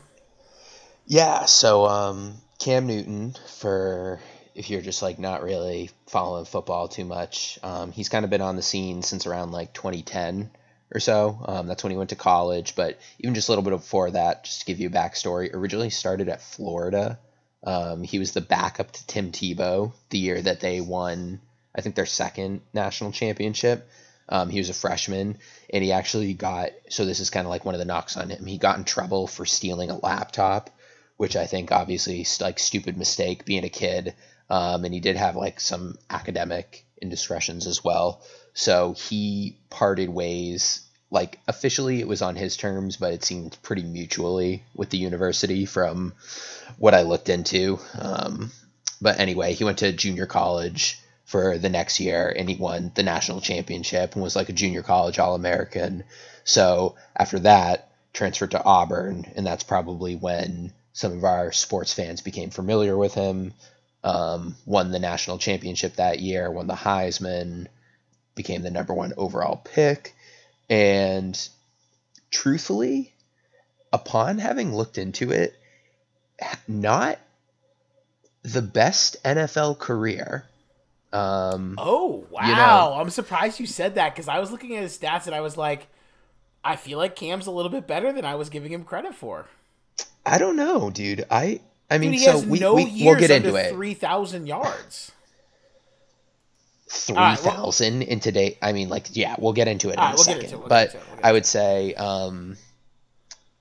Yeah. 1.05 1.45
So 1.45 1.85
um, 1.85 2.35
Cam 2.59 2.87
Newton 2.87 3.35
for 3.47 4.19
if 4.55 4.69
you're 4.69 4.81
just 4.81 5.01
like 5.01 5.19
not 5.19 5.43
really 5.43 5.89
following 6.07 6.45
football 6.45 6.87
too 6.87 7.05
much. 7.05 7.59
Um, 7.63 7.91
he's 7.91 8.09
kind 8.09 8.25
of 8.25 8.31
been 8.31 8.41
on 8.41 8.55
the 8.55 8.61
scene 8.61 9.01
since 9.01 9.25
around 9.25 9.51
like 9.51 9.73
2010 9.73 10.51
or 10.93 10.99
so. 10.99 11.37
Um, 11.45 11.67
that's 11.67 11.83
when 11.83 11.91
he 11.91 11.97
went 11.97 12.09
to 12.09 12.15
college, 12.15 12.75
but 12.75 12.99
even 13.19 13.33
just 13.33 13.47
a 13.47 13.51
little 13.51 13.63
bit 13.63 13.71
before 13.71 14.11
that, 14.11 14.43
just 14.43 14.61
to 14.61 14.65
give 14.65 14.79
you 14.79 14.89
a 14.89 14.91
backstory, 14.91 15.53
originally 15.53 15.89
started 15.89 16.29
at 16.29 16.41
Florida. 16.41 17.19
Um, 17.63 18.03
he 18.03 18.19
was 18.19 18.33
the 18.33 18.41
backup 18.41 18.91
to 18.91 19.07
Tim 19.07 19.31
Tebow 19.31 19.93
the 20.09 20.17
year 20.17 20.41
that 20.41 20.59
they 20.59 20.81
won, 20.81 21.39
I 21.75 21.81
think, 21.81 21.95
their 21.95 22.05
second 22.05 22.61
national 22.73 23.11
championship. 23.11 23.89
Um, 24.27 24.49
he 24.49 24.59
was 24.59 24.69
a 24.69 24.73
freshman, 24.73 25.37
and 25.73 25.83
he 25.83 25.91
actually 25.91 26.33
got 26.33 26.71
so 26.89 27.05
this 27.05 27.19
is 27.19 27.29
kind 27.29 27.45
of 27.45 27.49
like 27.49 27.65
one 27.65 27.75
of 27.75 27.79
the 27.79 27.85
knocks 27.85 28.15
on 28.17 28.29
him. 28.29 28.45
He 28.45 28.57
got 28.57 28.77
in 28.77 28.85
trouble 28.85 29.27
for 29.27 29.45
stealing 29.45 29.91
a 29.91 29.97
laptop, 29.97 30.69
which 31.17 31.35
I 31.35 31.45
think 31.45 31.71
obviously 31.71 32.25
like 32.39 32.57
stupid 32.57 32.97
mistake 32.97 33.45
being 33.45 33.65
a 33.65 33.69
kid. 33.69 34.15
Um, 34.51 34.83
and 34.83 34.93
he 34.93 34.99
did 34.99 35.15
have 35.15 35.37
like 35.37 35.61
some 35.61 35.97
academic 36.09 36.85
indiscretions 37.01 37.67
as 37.67 37.85
well. 37.85 38.21
So 38.53 38.91
he 38.91 39.57
parted 39.69 40.09
ways. 40.09 40.81
Like 41.09 41.39
officially, 41.47 42.01
it 42.01 42.07
was 42.07 42.21
on 42.21 42.35
his 42.35 42.57
terms, 42.57 42.97
but 42.97 43.13
it 43.13 43.23
seemed 43.23 43.57
pretty 43.63 43.83
mutually 43.83 44.63
with 44.75 44.89
the 44.89 44.97
university 44.97 45.65
from 45.65 46.13
what 46.77 46.93
I 46.93 47.03
looked 47.03 47.29
into. 47.29 47.79
Um, 47.97 48.51
but 49.01 49.19
anyway, 49.21 49.53
he 49.53 49.63
went 49.63 49.77
to 49.79 49.93
junior 49.93 50.25
college 50.25 50.99
for 51.23 51.57
the 51.57 51.69
next 51.69 52.01
year 52.01 52.33
and 52.37 52.49
he 52.49 52.55
won 52.55 52.91
the 52.93 53.03
national 53.03 53.39
championship 53.39 54.15
and 54.15 54.23
was 54.23 54.35
like 54.35 54.49
a 54.49 54.53
junior 54.53 54.83
college 54.83 55.17
All 55.17 55.33
American. 55.33 56.03
So 56.43 56.95
after 57.15 57.39
that, 57.39 57.89
transferred 58.11 58.51
to 58.51 58.63
Auburn, 58.63 59.31
and 59.37 59.47
that's 59.47 59.63
probably 59.63 60.17
when 60.17 60.73
some 60.91 61.13
of 61.13 61.23
our 61.23 61.53
sports 61.53 61.93
fans 61.93 62.19
became 62.19 62.49
familiar 62.49 62.97
with 62.97 63.13
him 63.13 63.53
um, 64.03 64.55
won 64.65 64.91
the 64.91 64.99
national 64.99 65.37
championship 65.37 65.95
that 65.95 66.19
year, 66.19 66.51
won 66.51 66.67
the 66.67 66.73
Heisman, 66.73 67.67
became 68.35 68.61
the 68.61 68.71
number 68.71 68.93
one 68.93 69.13
overall 69.17 69.61
pick. 69.63 70.15
And 70.69 71.37
truthfully, 72.31 73.13
upon 73.91 74.37
having 74.37 74.75
looked 74.75 74.97
into 74.97 75.31
it, 75.31 75.55
not 76.67 77.19
the 78.43 78.61
best 78.61 79.21
NFL 79.23 79.77
career. 79.77 80.45
Um, 81.13 81.75
oh 81.77 82.25
wow! 82.29 82.47
You 82.47 82.55
know, 82.55 82.93
I'm 83.01 83.09
surprised 83.09 83.59
you 83.59 83.65
said 83.65 83.95
that 83.95 84.15
because 84.15 84.29
I 84.29 84.39
was 84.39 84.49
looking 84.49 84.77
at 84.77 84.83
his 84.83 84.97
stats 84.97 85.25
and 85.25 85.35
I 85.35 85.41
was 85.41 85.57
like, 85.57 85.87
I 86.63 86.77
feel 86.77 86.97
like 86.97 87.15
Cam's 87.15 87.47
a 87.47 87.51
little 87.51 87.71
bit 87.71 87.85
better 87.85 88.13
than 88.13 88.23
I 88.23 88.35
was 88.35 88.49
giving 88.49 88.71
him 88.71 88.85
credit 88.85 89.13
for. 89.13 89.47
I 90.25 90.37
don't 90.37 90.55
know, 90.55 90.89
dude. 90.89 91.25
I 91.29 91.59
I 91.91 91.97
mean, 91.97 92.13
Dude, 92.13 92.21
so 92.21 92.39
we, 92.39 92.59
no 92.59 92.75
we 92.75 93.01
we'll 93.03 93.17
get 93.17 93.31
into 93.31 93.55
it. 93.55 93.73
Three 93.73 93.93
thousand 93.93 94.47
yards. 94.47 95.11
Three 96.87 97.15
thousand 97.15 97.45
right, 97.45 98.01
well, 98.01 98.07
in 98.09 98.19
today. 98.21 98.57
I 98.61 98.71
mean, 98.71 98.87
like, 98.87 99.07
yeah, 99.11 99.35
we'll 99.37 99.51
get 99.51 99.67
into 99.67 99.89
it 99.89 99.93
in 99.93 99.99
right, 99.99 100.13
a 100.13 100.15
we'll 100.15 100.23
second. 100.23 100.51
We'll 100.57 100.69
but 100.69 100.95
I 101.21 101.33
would 101.33 101.45
say 101.45 101.93
um, 101.95 102.55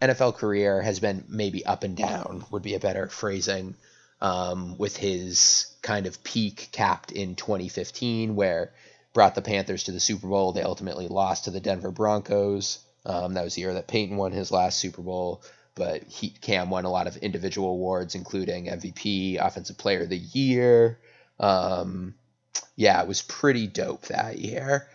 NFL 0.01 0.37
career 0.37 0.81
has 0.81 1.01
been 1.01 1.25
maybe 1.29 1.67
up 1.67 1.83
and 1.83 1.97
down 1.97 2.45
would 2.53 2.63
be 2.63 2.75
a 2.75 2.81
better 2.81 3.09
phrasing. 3.09 3.75
Um, 4.23 4.77
with 4.77 4.99
his 4.99 5.75
kind 5.81 6.07
of 6.07 6.23
peak 6.23 6.69
capped 6.73 7.11
in 7.11 7.37
2015, 7.37 8.37
where 8.37 8.71
brought 9.15 9.35
the 9.35 9.41
Panthers 9.41 9.85
to 9.85 9.93
the 9.93 9.99
Super 9.99 10.29
Bowl. 10.29 10.53
They 10.53 10.63
ultimately 10.63 11.09
lost 11.09 11.45
to 11.45 11.51
the 11.51 11.59
Denver 11.59 11.91
Broncos. 11.91 12.81
Um, 13.07 13.33
that 13.33 13.45
was 13.45 13.55
the 13.55 13.63
year 13.63 13.73
that 13.73 13.89
Peyton 13.89 14.19
won 14.19 14.33
his 14.33 14.51
last 14.53 14.79
Super 14.79 15.01
Bowl 15.01 15.43
but 15.75 16.03
he 16.05 16.31
Cam 16.31 16.71
won 16.71 16.85
a 16.85 16.91
lot 16.91 17.07
of 17.07 17.17
individual 17.19 17.71
awards, 17.71 18.15
including 18.15 18.67
MVP, 18.67 19.45
Offensive 19.45 19.79
Player 19.79 20.03
of 20.03 20.09
the 20.09 20.19
Year. 20.19 20.99
Um, 21.39 22.15
yeah, 22.77 23.01
it 23.03 23.09
was 23.09 23.23
pretty 23.23 23.67
dope 23.67 24.07
that 24.07 24.39
year. 24.39 24.89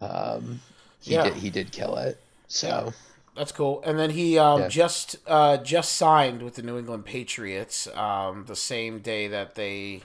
Um, 0.00 0.60
he 1.00 1.14
yeah. 1.14 1.24
did 1.24 1.34
he 1.34 1.50
did 1.50 1.72
kill 1.72 1.96
it. 1.96 2.20
So 2.48 2.68
yeah, 2.68 2.90
that's 3.36 3.52
cool. 3.52 3.82
And 3.84 3.98
then 3.98 4.10
he 4.10 4.38
um, 4.38 4.62
yeah. 4.62 4.68
just 4.68 5.16
uh, 5.26 5.58
just 5.58 5.92
signed 5.92 6.42
with 6.42 6.54
the 6.54 6.62
New 6.62 6.78
England 6.78 7.04
Patriots 7.04 7.86
um, 7.94 8.44
the 8.46 8.56
same 8.56 9.00
day 9.00 9.28
that 9.28 9.54
they 9.54 10.02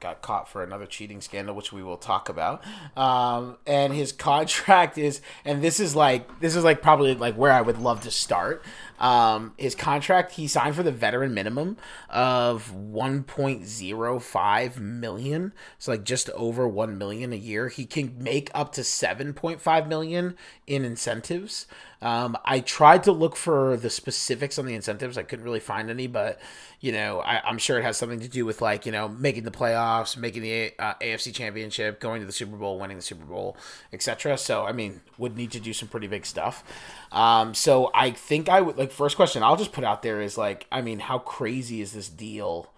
got 0.00 0.22
caught 0.22 0.48
for 0.48 0.62
another 0.62 0.86
cheating 0.86 1.20
scandal, 1.20 1.54
which 1.54 1.72
we 1.72 1.82
will 1.82 1.96
talk 1.96 2.28
about. 2.28 2.62
Um, 2.96 3.56
and 3.66 3.92
his 3.92 4.12
contract 4.12 4.98
is, 4.98 5.20
and 5.44 5.62
this 5.62 5.78
is 5.78 5.94
like 5.94 6.40
this 6.40 6.56
is 6.56 6.64
like 6.64 6.82
probably 6.82 7.14
like 7.14 7.36
where 7.36 7.52
I 7.52 7.60
would 7.60 7.78
love 7.78 8.02
to 8.02 8.10
start. 8.10 8.64
Um, 8.98 9.54
his 9.56 9.74
contract 9.74 10.32
he 10.32 10.46
signed 10.46 10.74
for 10.74 10.82
the 10.82 10.92
veteran 10.92 11.32
minimum 11.32 11.78
of 12.08 12.74
1.05 12.74 14.78
million, 14.78 15.52
so 15.78 15.92
like 15.92 16.04
just 16.04 16.28
over 16.30 16.68
1 16.68 16.98
million 16.98 17.32
a 17.32 17.36
year. 17.36 17.68
He 17.68 17.86
can 17.86 18.16
make 18.18 18.50
up 18.54 18.72
to 18.72 18.82
7.5 18.82 19.88
million 19.88 20.36
in 20.66 20.84
incentives. 20.84 21.66
Um, 22.02 22.38
I 22.44 22.60
tried 22.60 23.04
to 23.04 23.12
look 23.12 23.36
for 23.36 23.76
the 23.76 23.90
specifics 23.90 24.58
on 24.58 24.64
the 24.64 24.74
incentives. 24.74 25.18
I 25.18 25.22
couldn't 25.22 25.44
really 25.44 25.60
find 25.60 25.90
any, 25.90 26.06
but 26.06 26.40
you 26.80 26.92
know, 26.92 27.20
I, 27.20 27.46
am 27.48 27.58
sure 27.58 27.78
it 27.78 27.82
has 27.82 27.98
something 27.98 28.20
to 28.20 28.28
do 28.28 28.46
with 28.46 28.62
like 28.62 28.86
you 28.86 28.92
know 28.92 29.08
making 29.08 29.44
the 29.44 29.50
playoffs, 29.50 30.16
making 30.16 30.42
the 30.42 30.72
uh, 30.78 30.94
AFC 30.94 31.34
Championship, 31.34 32.00
going 32.00 32.20
to 32.20 32.26
the 32.26 32.32
Super 32.32 32.56
Bowl, 32.56 32.78
winning 32.78 32.96
the 32.96 33.02
Super 33.02 33.26
Bowl, 33.26 33.56
etc. 33.92 34.38
So 34.38 34.64
I 34.64 34.72
mean, 34.72 35.02
would 35.18 35.36
need 35.36 35.50
to 35.52 35.60
do 35.60 35.72
some 35.74 35.88
pretty 35.88 36.06
big 36.06 36.24
stuff. 36.24 36.64
Um, 37.12 37.54
so 37.54 37.90
I 37.94 38.12
think 38.12 38.48
I 38.48 38.62
would 38.62 38.78
like 38.78 38.92
first 38.92 39.16
question 39.16 39.42
I'll 39.42 39.56
just 39.56 39.72
put 39.72 39.84
out 39.84 40.02
there 40.02 40.22
is 40.22 40.38
like, 40.38 40.66
I 40.72 40.80
mean, 40.80 41.00
how 41.00 41.18
crazy 41.18 41.82
is 41.82 41.92
this 41.92 42.08
deal? 42.08 42.70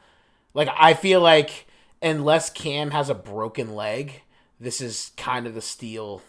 Like, 0.55 0.69
I 0.77 0.95
feel 0.95 1.21
like 1.21 1.67
unless 2.03 2.51
Cam 2.51 2.91
has 2.91 3.09
a 3.09 3.15
broken 3.15 3.75
leg, 3.75 4.23
this 4.61 4.81
is 4.81 5.13
kind 5.17 5.47
of 5.47 5.55
the 5.55 5.63
steal 5.63 6.23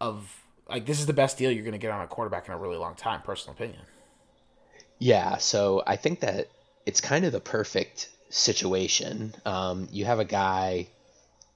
of 0.00 0.43
like 0.68 0.86
this 0.86 1.00
is 1.00 1.06
the 1.06 1.12
best 1.12 1.38
deal 1.38 1.50
you're 1.50 1.64
going 1.64 1.72
to 1.72 1.78
get 1.78 1.90
on 1.90 2.02
a 2.02 2.06
quarterback 2.06 2.48
in 2.48 2.54
a 2.54 2.58
really 2.58 2.76
long 2.76 2.94
time. 2.94 3.22
Personal 3.22 3.54
opinion. 3.54 3.80
Yeah, 4.98 5.38
so 5.38 5.82
I 5.86 5.96
think 5.96 6.20
that 6.20 6.48
it's 6.86 7.00
kind 7.00 7.24
of 7.24 7.32
the 7.32 7.40
perfect 7.40 8.08
situation. 8.30 9.34
Um, 9.44 9.88
you 9.90 10.04
have 10.04 10.18
a 10.18 10.24
guy 10.24 10.88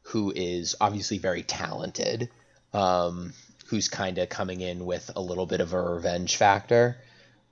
who 0.02 0.32
is 0.34 0.74
obviously 0.80 1.18
very 1.18 1.42
talented, 1.42 2.30
um, 2.72 3.32
who's 3.66 3.88
kind 3.88 4.18
of 4.18 4.28
coming 4.28 4.60
in 4.60 4.86
with 4.86 5.10
a 5.14 5.20
little 5.20 5.46
bit 5.46 5.60
of 5.60 5.72
a 5.72 5.80
revenge 5.80 6.36
factor, 6.36 6.96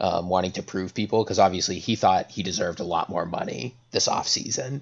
um, 0.01 0.29
wanting 0.29 0.53
to 0.53 0.63
prove 0.63 0.95
people 0.95 1.23
because 1.23 1.39
obviously 1.39 1.79
he 1.79 1.97
thought 1.97 2.31
he 2.31 2.43
deserved 2.43 2.81
a 2.81 2.85
lot 2.85 3.09
more 3.09 3.27
money 3.27 3.75
this 3.91 4.09
offseason. 4.09 4.81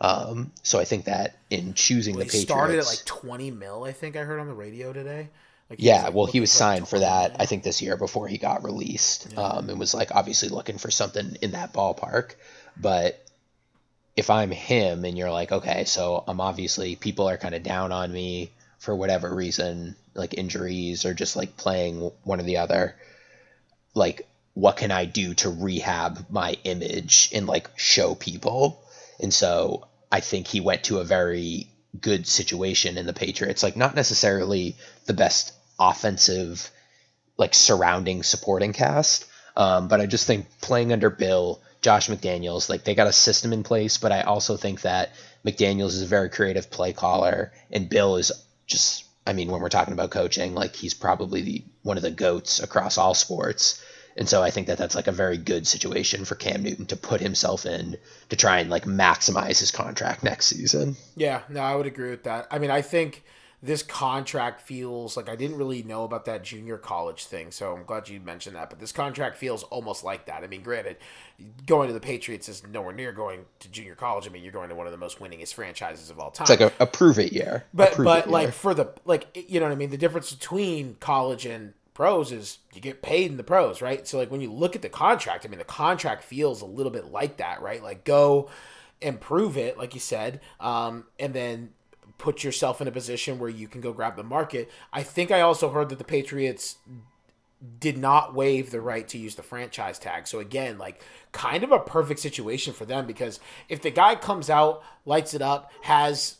Um, 0.00 0.52
so 0.62 0.80
I 0.80 0.84
think 0.84 1.04
that 1.04 1.36
in 1.50 1.74
choosing 1.74 2.14
well, 2.14 2.24
the 2.24 2.30
Patriots, 2.30 2.50
started 2.50 2.78
at 2.78 2.86
like 2.86 3.04
twenty 3.04 3.50
mil. 3.50 3.84
I 3.84 3.92
think 3.92 4.16
I 4.16 4.24
heard 4.24 4.40
on 4.40 4.46
the 4.46 4.54
radio 4.54 4.92
today. 4.92 5.28
Like 5.70 5.80
yeah, 5.80 6.08
well, 6.08 6.26
he 6.26 6.40
was 6.40 6.50
signed 6.50 6.88
for 6.88 6.98
that. 6.98 7.36
I 7.38 7.46
think 7.46 7.62
this 7.62 7.80
year 7.80 7.96
before 7.96 8.26
he 8.26 8.38
got 8.38 8.64
released, 8.64 9.28
yeah. 9.32 9.40
um, 9.40 9.70
and 9.70 9.78
was 9.78 9.94
like 9.94 10.12
obviously 10.12 10.48
looking 10.48 10.78
for 10.78 10.90
something 10.90 11.36
in 11.40 11.52
that 11.52 11.72
ballpark. 11.72 12.32
But 12.76 13.24
if 14.16 14.30
I'm 14.30 14.50
him, 14.50 15.04
and 15.04 15.16
you're 15.16 15.30
like, 15.30 15.52
okay, 15.52 15.84
so 15.84 16.24
I'm 16.26 16.40
obviously 16.40 16.96
people 16.96 17.28
are 17.28 17.36
kind 17.36 17.54
of 17.54 17.62
down 17.62 17.92
on 17.92 18.12
me 18.12 18.50
for 18.80 18.96
whatever 18.96 19.32
reason, 19.32 19.94
like 20.14 20.34
injuries 20.34 21.04
or 21.04 21.14
just 21.14 21.36
like 21.36 21.56
playing 21.56 22.10
one 22.24 22.40
or 22.40 22.44
the 22.44 22.56
other. 22.56 22.96
Like, 23.94 24.26
what 24.54 24.76
can 24.76 24.90
I 24.90 25.04
do 25.04 25.34
to 25.34 25.50
rehab 25.50 26.26
my 26.30 26.56
image 26.64 27.30
and 27.32 27.46
like 27.46 27.70
show 27.76 28.16
people? 28.16 28.82
And 29.20 29.32
so 29.32 29.86
I 30.10 30.18
think 30.18 30.48
he 30.48 30.60
went 30.60 30.84
to 30.84 30.98
a 30.98 31.04
very 31.04 31.68
good 32.00 32.26
situation 32.26 32.98
in 32.98 33.06
the 33.06 33.12
Patriots. 33.12 33.62
Like, 33.62 33.76
not 33.76 33.94
necessarily 33.94 34.76
the 35.06 35.12
best 35.12 35.52
offensive 35.80 36.70
like 37.36 37.54
surrounding 37.54 38.22
supporting 38.22 38.72
cast. 38.74 39.26
Um, 39.56 39.88
but 39.88 40.00
I 40.00 40.06
just 40.06 40.26
think 40.26 40.46
playing 40.60 40.92
under 40.92 41.10
Bill, 41.10 41.60
Josh 41.80 42.08
McDaniels, 42.08 42.68
like 42.68 42.84
they 42.84 42.94
got 42.94 43.06
a 43.06 43.12
system 43.12 43.52
in 43.52 43.62
place. 43.62 43.96
But 43.96 44.12
I 44.12 44.20
also 44.20 44.56
think 44.56 44.82
that 44.82 45.12
McDaniels 45.44 45.88
is 45.88 46.02
a 46.02 46.06
very 46.06 46.28
creative 46.28 46.70
play 46.70 46.92
caller, 46.92 47.52
and 47.70 47.88
Bill 47.88 48.16
is 48.16 48.30
just, 48.66 49.04
I 49.26 49.32
mean, 49.32 49.50
when 49.50 49.60
we're 49.60 49.70
talking 49.70 49.94
about 49.94 50.10
coaching, 50.10 50.54
like 50.54 50.76
he's 50.76 50.94
probably 50.94 51.40
the, 51.42 51.64
one 51.82 51.96
of 51.96 52.02
the 52.02 52.10
goats 52.10 52.60
across 52.60 52.98
all 52.98 53.14
sports. 53.14 53.82
And 54.16 54.28
so 54.28 54.42
I 54.42 54.50
think 54.50 54.66
that 54.66 54.76
that's 54.76 54.94
like 54.94 55.06
a 55.06 55.12
very 55.12 55.38
good 55.38 55.66
situation 55.66 56.24
for 56.24 56.34
Cam 56.34 56.62
Newton 56.62 56.86
to 56.86 56.96
put 56.96 57.20
himself 57.20 57.64
in 57.64 57.96
to 58.28 58.36
try 58.36 58.58
and 58.58 58.68
like 58.68 58.84
maximize 58.84 59.60
his 59.60 59.70
contract 59.70 60.22
next 60.22 60.46
season. 60.46 60.96
Yeah, 61.16 61.40
no, 61.48 61.60
I 61.60 61.74
would 61.74 61.86
agree 61.86 62.10
with 62.10 62.24
that. 62.24 62.48
I 62.50 62.58
mean, 62.58 62.70
I 62.70 62.82
think 62.82 63.22
this 63.62 63.82
contract 63.82 64.62
feels 64.62 65.16
like 65.16 65.28
I 65.28 65.36
didn't 65.36 65.58
really 65.58 65.82
know 65.82 66.04
about 66.04 66.24
that 66.24 66.42
junior 66.42 66.78
college 66.78 67.26
thing, 67.26 67.50
so 67.50 67.76
I'm 67.76 67.84
glad 67.84 68.08
you 68.08 68.18
mentioned 68.18 68.56
that. 68.56 68.70
But 68.70 68.78
this 68.78 68.90
contract 68.90 69.36
feels 69.36 69.64
almost 69.64 70.02
like 70.02 70.26
that. 70.26 70.42
I 70.42 70.46
mean, 70.46 70.62
granted, 70.62 70.96
going 71.66 71.88
to 71.88 71.92
the 71.92 72.00
Patriots 72.00 72.48
is 72.48 72.66
nowhere 72.66 72.94
near 72.94 73.12
going 73.12 73.44
to 73.58 73.68
junior 73.68 73.94
college. 73.94 74.26
I 74.26 74.30
mean, 74.30 74.42
you're 74.42 74.52
going 74.52 74.70
to 74.70 74.74
one 74.74 74.86
of 74.86 74.92
the 74.92 74.98
most 74.98 75.18
winningest 75.18 75.52
franchises 75.54 76.08
of 76.08 76.18
all 76.18 76.30
time. 76.30 76.44
It's 76.44 76.50
like 76.50 76.60
a, 76.60 76.72
a 76.82 76.86
prove 76.86 77.18
it 77.18 77.32
year. 77.32 77.64
But 77.74 77.92
prove 77.92 78.06
but 78.06 78.30
like 78.30 78.46
year. 78.46 78.52
for 78.52 78.72
the 78.72 78.92
like 79.04 79.26
you 79.50 79.60
know 79.60 79.66
what 79.66 79.72
I 79.72 79.76
mean. 79.76 79.90
The 79.90 79.98
difference 79.98 80.32
between 80.32 80.96
college 80.98 81.44
and 81.44 81.74
pros 81.92 82.32
is 82.32 82.58
you 82.72 82.80
get 82.80 83.02
paid 83.02 83.30
in 83.30 83.36
the 83.36 83.44
pros, 83.44 83.82
right? 83.82 84.08
So 84.08 84.16
like 84.16 84.30
when 84.30 84.40
you 84.40 84.50
look 84.50 84.74
at 84.74 84.80
the 84.80 84.88
contract, 84.88 85.44
I 85.44 85.50
mean, 85.50 85.58
the 85.58 85.64
contract 85.66 86.22
feels 86.22 86.62
a 86.62 86.66
little 86.66 86.92
bit 86.92 87.12
like 87.12 87.36
that, 87.36 87.60
right? 87.60 87.82
Like 87.82 88.04
go 88.04 88.48
and 89.02 89.20
prove 89.20 89.58
it, 89.58 89.76
like 89.76 89.92
you 89.92 90.00
said, 90.00 90.40
um, 90.60 91.04
and 91.18 91.34
then 91.34 91.70
put 92.20 92.44
yourself 92.44 92.80
in 92.80 92.86
a 92.86 92.92
position 92.92 93.38
where 93.38 93.48
you 93.48 93.66
can 93.66 93.80
go 93.80 93.92
grab 93.92 94.16
the 94.16 94.22
market. 94.22 94.70
I 94.92 95.02
think 95.02 95.30
I 95.30 95.40
also 95.40 95.70
heard 95.70 95.88
that 95.88 95.98
the 95.98 96.04
Patriots 96.04 96.76
did 97.78 97.98
not 97.98 98.34
waive 98.34 98.70
the 98.70 98.80
right 98.80 99.08
to 99.08 99.18
use 99.18 99.34
the 99.34 99.42
franchise 99.42 99.98
tag. 99.98 100.26
So 100.26 100.38
again, 100.38 100.78
like 100.78 101.02
kind 101.32 101.64
of 101.64 101.72
a 101.72 101.78
perfect 101.78 102.20
situation 102.20 102.72
for 102.72 102.84
them 102.84 103.06
because 103.06 103.40
if 103.68 103.80
the 103.80 103.90
guy 103.90 104.14
comes 104.16 104.50
out, 104.50 104.82
lights 105.04 105.34
it 105.34 105.42
up, 105.42 105.70
has 105.82 106.36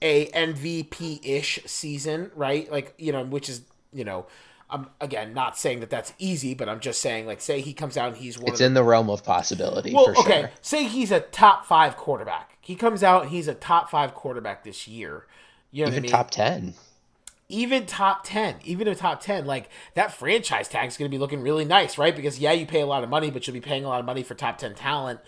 a 0.00 0.26
MVP 0.30 1.20
ish 1.24 1.60
season, 1.66 2.30
right? 2.34 2.70
Like 2.70 2.94
you 2.98 3.12
know, 3.12 3.22
which 3.22 3.48
is 3.48 3.62
you 3.92 4.04
know, 4.04 4.26
I'm 4.68 4.88
again 5.00 5.34
not 5.34 5.58
saying 5.58 5.80
that 5.80 5.90
that's 5.90 6.12
easy, 6.18 6.54
but 6.54 6.68
I'm 6.68 6.80
just 6.80 7.00
saying 7.00 7.26
like 7.26 7.40
say 7.40 7.60
he 7.60 7.72
comes 7.72 7.96
out 7.96 8.08
and 8.08 8.16
he's 8.16 8.38
one 8.38 8.48
it's 8.48 8.58
the 8.58 8.66
in 8.66 8.74
the 8.74 8.82
realm 8.84 9.10
of 9.10 9.24
possibility 9.24 9.94
well, 9.94 10.10
okay. 10.20 10.40
sure. 10.40 10.50
Say 10.60 10.84
he's 10.84 11.10
a 11.10 11.20
top 11.20 11.66
five 11.66 11.96
quarterback. 11.96 12.55
He 12.66 12.74
comes 12.76 13.02
out 13.02 13.28
he's 13.28 13.48
a 13.48 13.54
top 13.54 13.90
five 13.90 14.14
quarterback 14.14 14.64
this 14.64 14.88
year. 14.88 15.26
You 15.70 15.84
know 15.84 15.88
Even 15.88 15.92
what 15.92 15.98
I 15.98 16.00
mean? 16.00 16.06
top 16.06 16.30
10. 16.30 16.74
even 17.48 17.86
top 17.86 18.24
10 18.24 18.56
even 18.64 18.88
a 18.88 18.94
top 18.94 19.20
10 19.20 19.46
like 19.46 19.68
that 19.94 20.12
franchise 20.12 20.68
tag 20.68 20.88
is 20.88 20.96
going 20.96 21.08
to 21.08 21.14
be 21.14 21.18
looking 21.18 21.42
really 21.42 21.64
nice 21.64 21.96
right 21.96 22.16
because 22.16 22.40
yeah 22.40 22.52
you 22.52 22.66
pay 22.66 22.80
a 22.80 22.86
lot 22.86 23.04
of 23.04 23.10
money 23.10 23.30
but 23.30 23.46
you'll 23.46 23.54
be 23.54 23.60
paying 23.60 23.84
a 23.84 23.88
lot 23.88 24.00
of 24.00 24.06
money 24.06 24.22
for 24.22 24.34
top 24.34 24.58
10 24.58 24.74
talent 24.74 25.20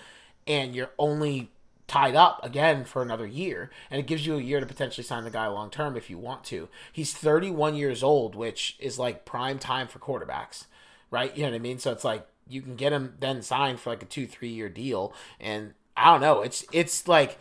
and 0.46 0.74
you're 0.74 0.90
only 0.98 1.52
tied 1.86 2.16
up 2.16 2.40
again 2.44 2.84
for 2.84 3.02
another 3.02 3.26
year 3.26 3.70
and 3.90 4.00
it 4.00 4.06
gives 4.06 4.26
you 4.26 4.36
a 4.36 4.42
year 4.42 4.60
to 4.60 4.66
potentially 4.66 5.04
sign 5.04 5.24
the 5.24 5.30
guy 5.30 5.46
long 5.46 5.70
term 5.70 5.96
if 5.96 6.10
you 6.10 6.18
want 6.18 6.42
to 6.44 6.68
he's 6.92 7.14
31 7.14 7.76
years 7.76 8.02
old 8.02 8.34
which 8.34 8.76
is 8.80 8.98
like 8.98 9.24
prime 9.24 9.58
time 9.58 9.86
for 9.86 10.00
quarterbacks 10.00 10.66
right 11.12 11.36
you 11.36 11.42
know 11.44 11.50
what 11.50 11.56
i 11.56 11.60
mean 11.60 11.78
so 11.78 11.92
it's 11.92 12.04
like 12.04 12.26
you 12.48 12.60
can 12.60 12.74
get 12.76 12.92
him 12.92 13.14
then 13.20 13.42
signed 13.42 13.78
for 13.78 13.90
like 13.90 14.02
a 14.02 14.06
two 14.06 14.26
three 14.26 14.48
year 14.50 14.68
deal 14.68 15.14
and 15.38 15.72
i 15.98 16.06
don't 16.12 16.20
know 16.20 16.42
it's 16.42 16.64
it's 16.72 17.08
like 17.08 17.38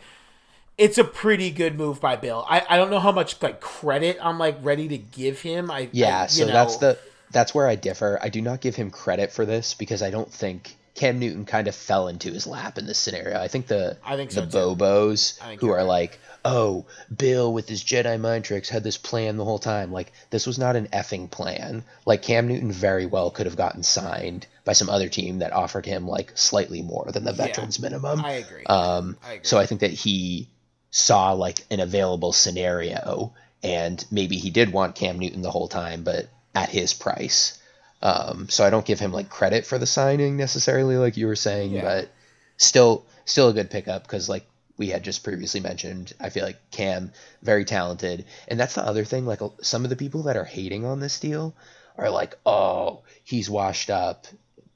it's 0.78 0.96
a 0.96 1.04
pretty 1.04 1.50
good 1.50 1.76
move 1.76 2.00
by 2.00 2.14
Bill. 2.14 2.46
I, 2.48 2.64
I 2.70 2.76
don't 2.76 2.88
know 2.88 3.00
how 3.00 3.10
much 3.10 3.42
like 3.42 3.60
credit 3.60 4.16
I'm 4.22 4.38
like 4.38 4.56
ready 4.62 4.86
to 4.88 4.96
give 4.96 5.40
him. 5.40 5.70
I 5.70 5.88
Yeah, 5.92 6.22
I- 6.22 6.26
so 6.28 6.46
know, 6.46 6.52
that's 6.52 6.76
the 6.76 6.98
that's 7.32 7.54
where 7.54 7.66
I 7.66 7.74
differ. 7.74 8.18
I 8.22 8.28
do 8.28 8.40
not 8.40 8.60
give 8.60 8.76
him 8.76 8.90
credit 8.90 9.32
for 9.32 9.44
this 9.44 9.74
because 9.74 10.02
I 10.02 10.10
don't 10.10 10.32
think 10.32 10.76
Cam 10.98 11.20
Newton 11.20 11.44
kind 11.44 11.68
of 11.68 11.76
fell 11.76 12.08
into 12.08 12.32
his 12.32 12.44
lap 12.44 12.76
in 12.76 12.86
this 12.86 12.98
scenario. 12.98 13.40
I 13.40 13.46
think 13.46 13.68
the 13.68 13.96
I 14.04 14.16
think 14.16 14.32
the 14.32 14.42
too. 14.42 14.58
Bobos 14.58 15.38
who 15.60 15.68
you're 15.68 15.76
right. 15.76 15.82
like, 15.82 16.18
"Oh, 16.44 16.86
Bill 17.16 17.52
with 17.52 17.68
his 17.68 17.84
Jedi 17.84 18.20
mind 18.20 18.44
tricks 18.44 18.68
had 18.68 18.82
this 18.82 18.98
plan 18.98 19.36
the 19.36 19.44
whole 19.44 19.60
time." 19.60 19.92
Like 19.92 20.12
this 20.30 20.44
was 20.44 20.58
not 20.58 20.74
an 20.74 20.88
effing 20.88 21.30
plan. 21.30 21.84
Like 22.04 22.22
Cam 22.22 22.48
Newton 22.48 22.72
very 22.72 23.06
well 23.06 23.30
could 23.30 23.46
have 23.46 23.56
gotten 23.56 23.84
signed 23.84 24.48
by 24.64 24.72
some 24.72 24.90
other 24.90 25.08
team 25.08 25.38
that 25.38 25.52
offered 25.52 25.86
him 25.86 26.08
like 26.08 26.32
slightly 26.36 26.82
more 26.82 27.08
than 27.12 27.22
the 27.22 27.32
veterans 27.32 27.78
minimum. 27.78 28.24
I 28.24 28.32
agree. 28.32 28.64
Um, 28.66 29.16
I 29.24 29.34
agree. 29.34 29.44
so 29.44 29.56
I 29.56 29.66
think 29.66 29.82
that 29.82 29.92
he 29.92 30.48
saw 30.90 31.30
like 31.30 31.64
an 31.70 31.78
available 31.78 32.32
scenario, 32.32 33.32
and 33.62 34.04
maybe 34.10 34.36
he 34.36 34.50
did 34.50 34.72
want 34.72 34.96
Cam 34.96 35.20
Newton 35.20 35.42
the 35.42 35.50
whole 35.52 35.68
time, 35.68 36.02
but 36.02 36.28
at 36.56 36.70
his 36.70 36.92
price. 36.92 37.57
Um, 38.00 38.48
so 38.48 38.64
I 38.64 38.70
don't 38.70 38.86
give 38.86 39.00
him 39.00 39.12
like 39.12 39.28
credit 39.28 39.66
for 39.66 39.78
the 39.78 39.86
signing 39.86 40.36
necessarily, 40.36 40.96
like 40.96 41.16
you 41.16 41.26
were 41.26 41.36
saying, 41.36 41.72
Yeah. 41.72 41.82
but 41.82 42.10
still, 42.56 43.06
still 43.24 43.48
a 43.48 43.52
good 43.52 43.70
pickup 43.70 44.02
because 44.02 44.28
like 44.28 44.46
we 44.76 44.88
had 44.88 45.02
just 45.02 45.24
previously 45.24 45.60
mentioned, 45.60 46.12
I 46.20 46.30
feel 46.30 46.44
like 46.44 46.70
Cam 46.70 47.12
very 47.42 47.64
talented, 47.64 48.24
and 48.46 48.58
that's 48.60 48.74
the 48.74 48.84
other 48.86 49.04
thing. 49.04 49.26
Like 49.26 49.40
some 49.62 49.82
of 49.84 49.90
the 49.90 49.96
people 49.96 50.24
that 50.24 50.36
are 50.36 50.44
hating 50.44 50.84
on 50.84 51.00
this 51.00 51.18
deal 51.18 51.54
are 51.96 52.10
like, 52.10 52.36
oh, 52.46 53.02
he's 53.24 53.50
washed 53.50 53.90
up, 53.90 54.26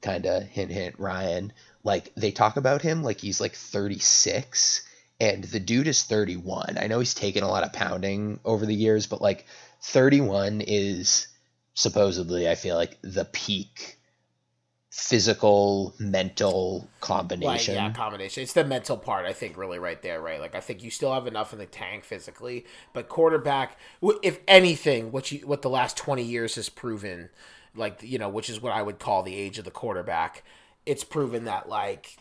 kind 0.01 0.25
of 0.25 0.43
hint 0.43 0.71
hint 0.71 0.99
Ryan. 0.99 1.53
Like 1.85 2.13
they 2.15 2.31
talk 2.31 2.57
about 2.57 2.81
him 2.81 3.03
like 3.03 3.21
he's 3.21 3.39
like 3.41 3.53
36 3.55 4.83
and 5.21 5.43
the 5.45 5.59
dude 5.59 5.87
is 5.87 6.03
31. 6.03 6.77
I 6.79 6.87
know 6.87 6.99
he's 6.99 7.13
taken 7.13 7.43
a 7.43 7.47
lot 7.49 7.63
of 7.63 7.71
pounding 7.73 8.39
over 8.43 8.65
the 8.65 8.75
years, 8.75 9.07
but 9.07 9.21
like 9.21 9.45
31 9.81 10.61
is 10.61 11.27
supposedly 11.73 12.49
I 12.49 12.55
feel 12.55 12.75
like 12.75 12.97
the 13.01 13.25
peak 13.25 13.99
physical 14.93 15.95
mental 15.97 16.87
combination. 17.01 17.73
yeah, 17.73 17.91
combination. 17.91 18.43
It's 18.43 18.53
the 18.53 18.63
mental 18.63 18.95
part, 18.95 19.25
I 19.25 19.33
think, 19.33 19.57
really 19.57 19.79
right 19.79 19.99
there, 20.03 20.21
right? 20.21 20.39
Like, 20.39 20.53
I 20.53 20.59
think 20.59 20.83
you 20.83 20.91
still 20.91 21.11
have 21.11 21.25
enough 21.25 21.51
in 21.51 21.57
the 21.57 21.65
tank 21.65 22.03
physically, 22.03 22.65
but 22.93 23.09
quarterback, 23.09 23.79
if 24.21 24.39
anything, 24.47 25.11
what 25.11 25.31
you 25.31 25.39
what 25.47 25.63
the 25.63 25.69
last 25.69 25.97
twenty 25.97 26.23
years 26.23 26.55
has 26.55 26.69
proven, 26.69 27.29
like 27.75 28.03
you 28.03 28.19
know, 28.19 28.29
which 28.29 28.51
is 28.51 28.61
what 28.61 28.71
I 28.71 28.83
would 28.83 28.99
call 28.99 29.23
the 29.23 29.35
age 29.35 29.57
of 29.57 29.65
the 29.65 29.71
quarterback, 29.71 30.43
it's 30.85 31.03
proven 31.03 31.45
that 31.45 31.67
like 31.67 32.17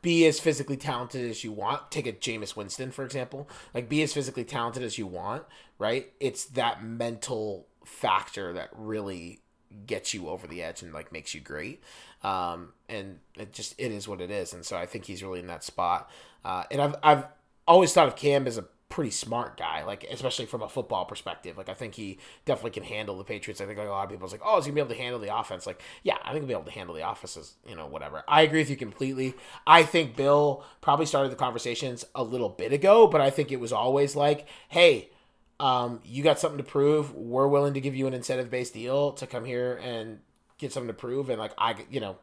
be 0.00 0.26
as 0.26 0.40
physically 0.40 0.78
talented 0.78 1.30
as 1.30 1.44
you 1.44 1.52
want. 1.52 1.90
Take 1.90 2.06
a 2.06 2.12
Jameis 2.12 2.56
Winston, 2.56 2.90
for 2.90 3.04
example. 3.04 3.48
Like, 3.74 3.88
be 3.88 4.02
as 4.02 4.14
physically 4.14 4.44
talented 4.44 4.82
as 4.82 4.96
you 4.96 5.06
want, 5.06 5.44
right? 5.78 6.10
It's 6.20 6.46
that 6.46 6.82
mental 6.82 7.66
factor 7.88 8.52
that 8.52 8.70
really 8.72 9.40
gets 9.86 10.14
you 10.14 10.28
over 10.28 10.46
the 10.46 10.62
edge 10.62 10.82
and 10.82 10.92
like 10.92 11.12
makes 11.12 11.34
you 11.34 11.40
great. 11.40 11.82
Um, 12.22 12.72
and 12.88 13.18
it 13.36 13.52
just 13.52 13.74
it 13.78 13.92
is 13.92 14.08
what 14.08 14.20
it 14.20 14.30
is. 14.30 14.52
And 14.52 14.64
so 14.64 14.76
I 14.76 14.86
think 14.86 15.04
he's 15.04 15.22
really 15.22 15.40
in 15.40 15.46
that 15.48 15.64
spot. 15.64 16.10
Uh, 16.44 16.64
and 16.70 16.80
I've 16.80 16.96
I've 17.02 17.24
always 17.66 17.92
thought 17.92 18.08
of 18.08 18.16
Cam 18.16 18.46
as 18.46 18.58
a 18.58 18.64
pretty 18.88 19.10
smart 19.10 19.58
guy, 19.58 19.84
like 19.84 20.04
especially 20.10 20.46
from 20.46 20.62
a 20.62 20.68
football 20.68 21.04
perspective. 21.04 21.58
Like 21.58 21.68
I 21.68 21.74
think 21.74 21.94
he 21.94 22.18
definitely 22.46 22.70
can 22.70 22.84
handle 22.84 23.18
the 23.18 23.24
Patriots. 23.24 23.60
I 23.60 23.66
think 23.66 23.78
like 23.78 23.86
a 23.86 23.90
lot 23.90 24.04
of 24.04 24.10
people's 24.10 24.32
like, 24.32 24.40
oh, 24.44 24.58
is 24.58 24.64
he 24.64 24.70
gonna 24.70 24.76
be 24.76 24.80
able 24.80 24.96
to 24.96 25.02
handle 25.02 25.20
the 25.20 25.36
offense? 25.36 25.66
Like, 25.66 25.82
yeah, 26.02 26.16
I 26.22 26.32
think 26.32 26.42
he'll 26.42 26.48
be 26.48 26.54
able 26.54 26.64
to 26.64 26.70
handle 26.70 26.94
the 26.94 27.08
offenses, 27.08 27.54
you 27.66 27.76
know, 27.76 27.86
whatever. 27.86 28.24
I 28.26 28.42
agree 28.42 28.60
with 28.60 28.70
you 28.70 28.76
completely. 28.76 29.34
I 29.66 29.82
think 29.82 30.16
Bill 30.16 30.64
probably 30.80 31.06
started 31.06 31.30
the 31.30 31.36
conversations 31.36 32.04
a 32.14 32.22
little 32.22 32.48
bit 32.48 32.72
ago, 32.72 33.06
but 33.06 33.20
I 33.20 33.30
think 33.30 33.52
it 33.52 33.60
was 33.60 33.72
always 33.72 34.16
like, 34.16 34.48
hey, 34.68 35.10
um, 35.60 36.00
you 36.04 36.22
got 36.22 36.38
something 36.38 36.58
to 36.58 36.64
prove. 36.64 37.14
We're 37.14 37.48
willing 37.48 37.74
to 37.74 37.80
give 37.80 37.94
you 37.94 38.06
an 38.06 38.14
incentive 38.14 38.50
based 38.50 38.74
deal 38.74 39.12
to 39.12 39.26
come 39.26 39.44
here 39.44 39.78
and 39.82 40.20
get 40.58 40.72
something 40.72 40.88
to 40.88 40.94
prove. 40.94 41.30
And 41.30 41.38
like 41.38 41.52
I, 41.58 41.74
you 41.90 42.00
know, 42.00 42.18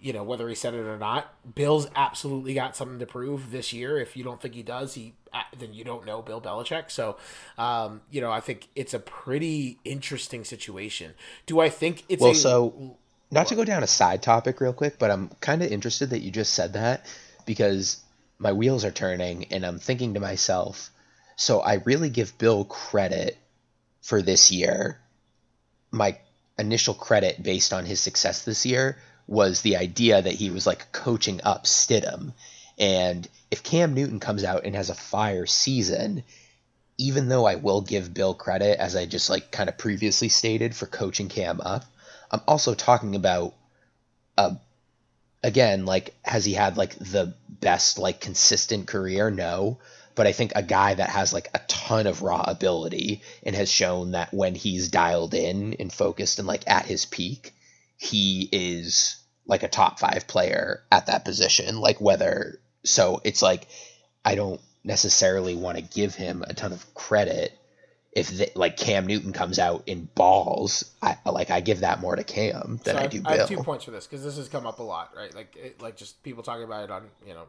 you 0.00 0.12
know 0.12 0.22
whether 0.22 0.48
he 0.48 0.54
said 0.54 0.74
it 0.74 0.86
or 0.86 0.98
not, 0.98 1.34
Bill's 1.54 1.88
absolutely 1.96 2.54
got 2.54 2.76
something 2.76 2.98
to 2.98 3.06
prove 3.06 3.50
this 3.50 3.72
year. 3.72 3.98
If 3.98 4.16
you 4.16 4.24
don't 4.24 4.40
think 4.40 4.54
he 4.54 4.62
does, 4.62 4.94
he 4.94 5.14
uh, 5.32 5.42
then 5.58 5.74
you 5.74 5.84
don't 5.84 6.06
know 6.06 6.22
Bill 6.22 6.40
Belichick. 6.40 6.90
So, 6.90 7.16
um, 7.58 8.02
you 8.10 8.20
know, 8.20 8.30
I 8.30 8.40
think 8.40 8.68
it's 8.76 8.94
a 8.94 8.98
pretty 8.98 9.78
interesting 9.84 10.44
situation. 10.44 11.14
Do 11.46 11.60
I 11.60 11.68
think 11.68 12.04
it's 12.08 12.22
Well, 12.22 12.32
a, 12.32 12.34
so 12.34 12.96
not 13.30 13.48
to 13.48 13.56
go 13.56 13.64
down 13.64 13.82
a 13.82 13.88
side 13.88 14.22
topic 14.22 14.60
real 14.60 14.72
quick, 14.72 14.98
but 14.98 15.10
I'm 15.10 15.30
kind 15.40 15.62
of 15.62 15.72
interested 15.72 16.10
that 16.10 16.20
you 16.20 16.30
just 16.30 16.52
said 16.52 16.74
that 16.74 17.06
because 17.44 18.02
my 18.38 18.52
wheels 18.52 18.84
are 18.84 18.90
turning 18.90 19.46
and 19.46 19.64
I'm 19.64 19.78
thinking 19.78 20.14
to 20.14 20.20
myself, 20.20 20.90
so 21.36 21.60
I 21.60 21.74
really 21.84 22.10
give 22.10 22.38
Bill 22.38 22.64
credit 22.64 23.36
for 24.02 24.22
this 24.22 24.50
year. 24.50 24.98
My 25.90 26.18
initial 26.58 26.94
credit 26.94 27.42
based 27.42 27.72
on 27.72 27.84
his 27.84 28.00
success 28.00 28.44
this 28.44 28.66
year 28.66 28.98
was 29.26 29.60
the 29.60 29.76
idea 29.76 30.22
that 30.22 30.34
he 30.34 30.50
was 30.50 30.66
like 30.66 30.92
coaching 30.92 31.40
up 31.44 31.64
Stidham. 31.64 32.32
And 32.78 33.28
if 33.50 33.62
Cam 33.62 33.94
Newton 33.94 34.20
comes 34.20 34.44
out 34.44 34.64
and 34.64 34.74
has 34.74 34.90
a 34.90 34.94
fire 34.94 35.46
season, 35.46 36.24
even 36.98 37.28
though 37.28 37.44
I 37.46 37.56
will 37.56 37.80
give 37.80 38.14
Bill 38.14 38.34
credit, 38.34 38.78
as 38.78 38.96
I 38.96 39.06
just 39.06 39.28
like 39.28 39.50
kind 39.50 39.68
of 39.68 39.78
previously 39.78 40.28
stated, 40.28 40.74
for 40.74 40.86
coaching 40.86 41.28
Cam 41.28 41.60
up, 41.60 41.84
I'm 42.30 42.40
also 42.48 42.74
talking 42.74 43.14
about, 43.14 43.54
uh, 44.38 44.54
again, 45.42 45.84
like, 45.84 46.14
has 46.24 46.44
he 46.44 46.54
had 46.54 46.76
like 46.76 46.96
the 46.96 47.34
best, 47.48 47.98
like, 47.98 48.20
consistent 48.20 48.86
career? 48.86 49.30
No. 49.30 49.78
But 50.16 50.26
I 50.26 50.32
think 50.32 50.52
a 50.56 50.62
guy 50.62 50.94
that 50.94 51.10
has 51.10 51.32
like 51.32 51.48
a 51.54 51.60
ton 51.68 52.08
of 52.08 52.22
raw 52.22 52.42
ability 52.46 53.22
and 53.44 53.54
has 53.54 53.70
shown 53.70 54.12
that 54.12 54.34
when 54.34 54.56
he's 54.56 54.88
dialed 54.88 55.34
in 55.34 55.74
and 55.74 55.92
focused 55.92 56.40
and 56.40 56.48
like 56.48 56.64
at 56.66 56.86
his 56.86 57.04
peak, 57.04 57.54
he 57.96 58.48
is 58.50 59.16
like 59.46 59.62
a 59.62 59.68
top 59.68 60.00
five 60.00 60.26
player 60.26 60.82
at 60.90 61.06
that 61.06 61.24
position. 61.24 61.80
Like, 61.80 62.00
whether, 62.00 62.58
so 62.84 63.20
it's 63.22 63.42
like, 63.42 63.68
I 64.24 64.34
don't 64.34 64.60
necessarily 64.82 65.54
want 65.54 65.78
to 65.78 65.82
give 65.82 66.14
him 66.14 66.42
a 66.46 66.54
ton 66.54 66.72
of 66.72 66.94
credit 66.94 67.56
if 68.16 68.30
they, 68.30 68.50
like 68.54 68.78
Cam 68.78 69.06
Newton 69.06 69.34
comes 69.34 69.58
out 69.58 69.82
in 69.86 70.08
balls, 70.14 70.90
I 71.02 71.18
like 71.26 71.50
I 71.50 71.60
give 71.60 71.80
that 71.80 72.00
more 72.00 72.16
to 72.16 72.24
Cam 72.24 72.80
than 72.82 72.96
So 72.96 73.02
I 73.02 73.06
do 73.08 73.20
Bill. 73.20 73.30
I 73.30 73.36
have 73.36 73.48
two 73.48 73.58
points 73.58 73.84
for 73.84 73.90
this 73.90 74.06
because 74.06 74.24
this 74.24 74.38
has 74.38 74.48
come 74.48 74.66
up 74.66 74.78
a 74.78 74.82
lot, 74.82 75.12
right? 75.14 75.34
Like, 75.34 75.54
it, 75.54 75.82
like 75.82 75.98
just 75.98 76.22
people 76.22 76.42
talking 76.42 76.64
about 76.64 76.84
it 76.84 76.90
on 76.90 77.04
you 77.26 77.34
know, 77.34 77.42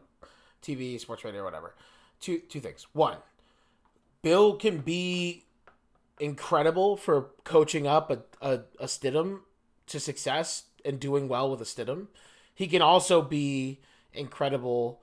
TV, 0.62 1.00
sports 1.00 1.24
radio, 1.24 1.42
whatever. 1.42 1.72
Two 2.20 2.38
two 2.38 2.60
things. 2.60 2.86
One, 2.92 3.18
Bill 4.22 4.54
can 4.54 4.78
be 4.78 5.44
incredible 6.20 6.96
for 6.96 7.30
coaching 7.44 7.86
up 7.86 8.10
a, 8.10 8.18
a, 8.40 8.60
a 8.80 8.86
Stidham 8.86 9.40
to 9.86 10.00
success 10.00 10.64
and 10.84 10.98
doing 10.98 11.28
well 11.28 11.50
with 11.50 11.60
a 11.60 11.64
Stidham. 11.64 12.08
He 12.54 12.66
can 12.66 12.82
also 12.82 13.22
be 13.22 13.80
incredible 14.12 15.00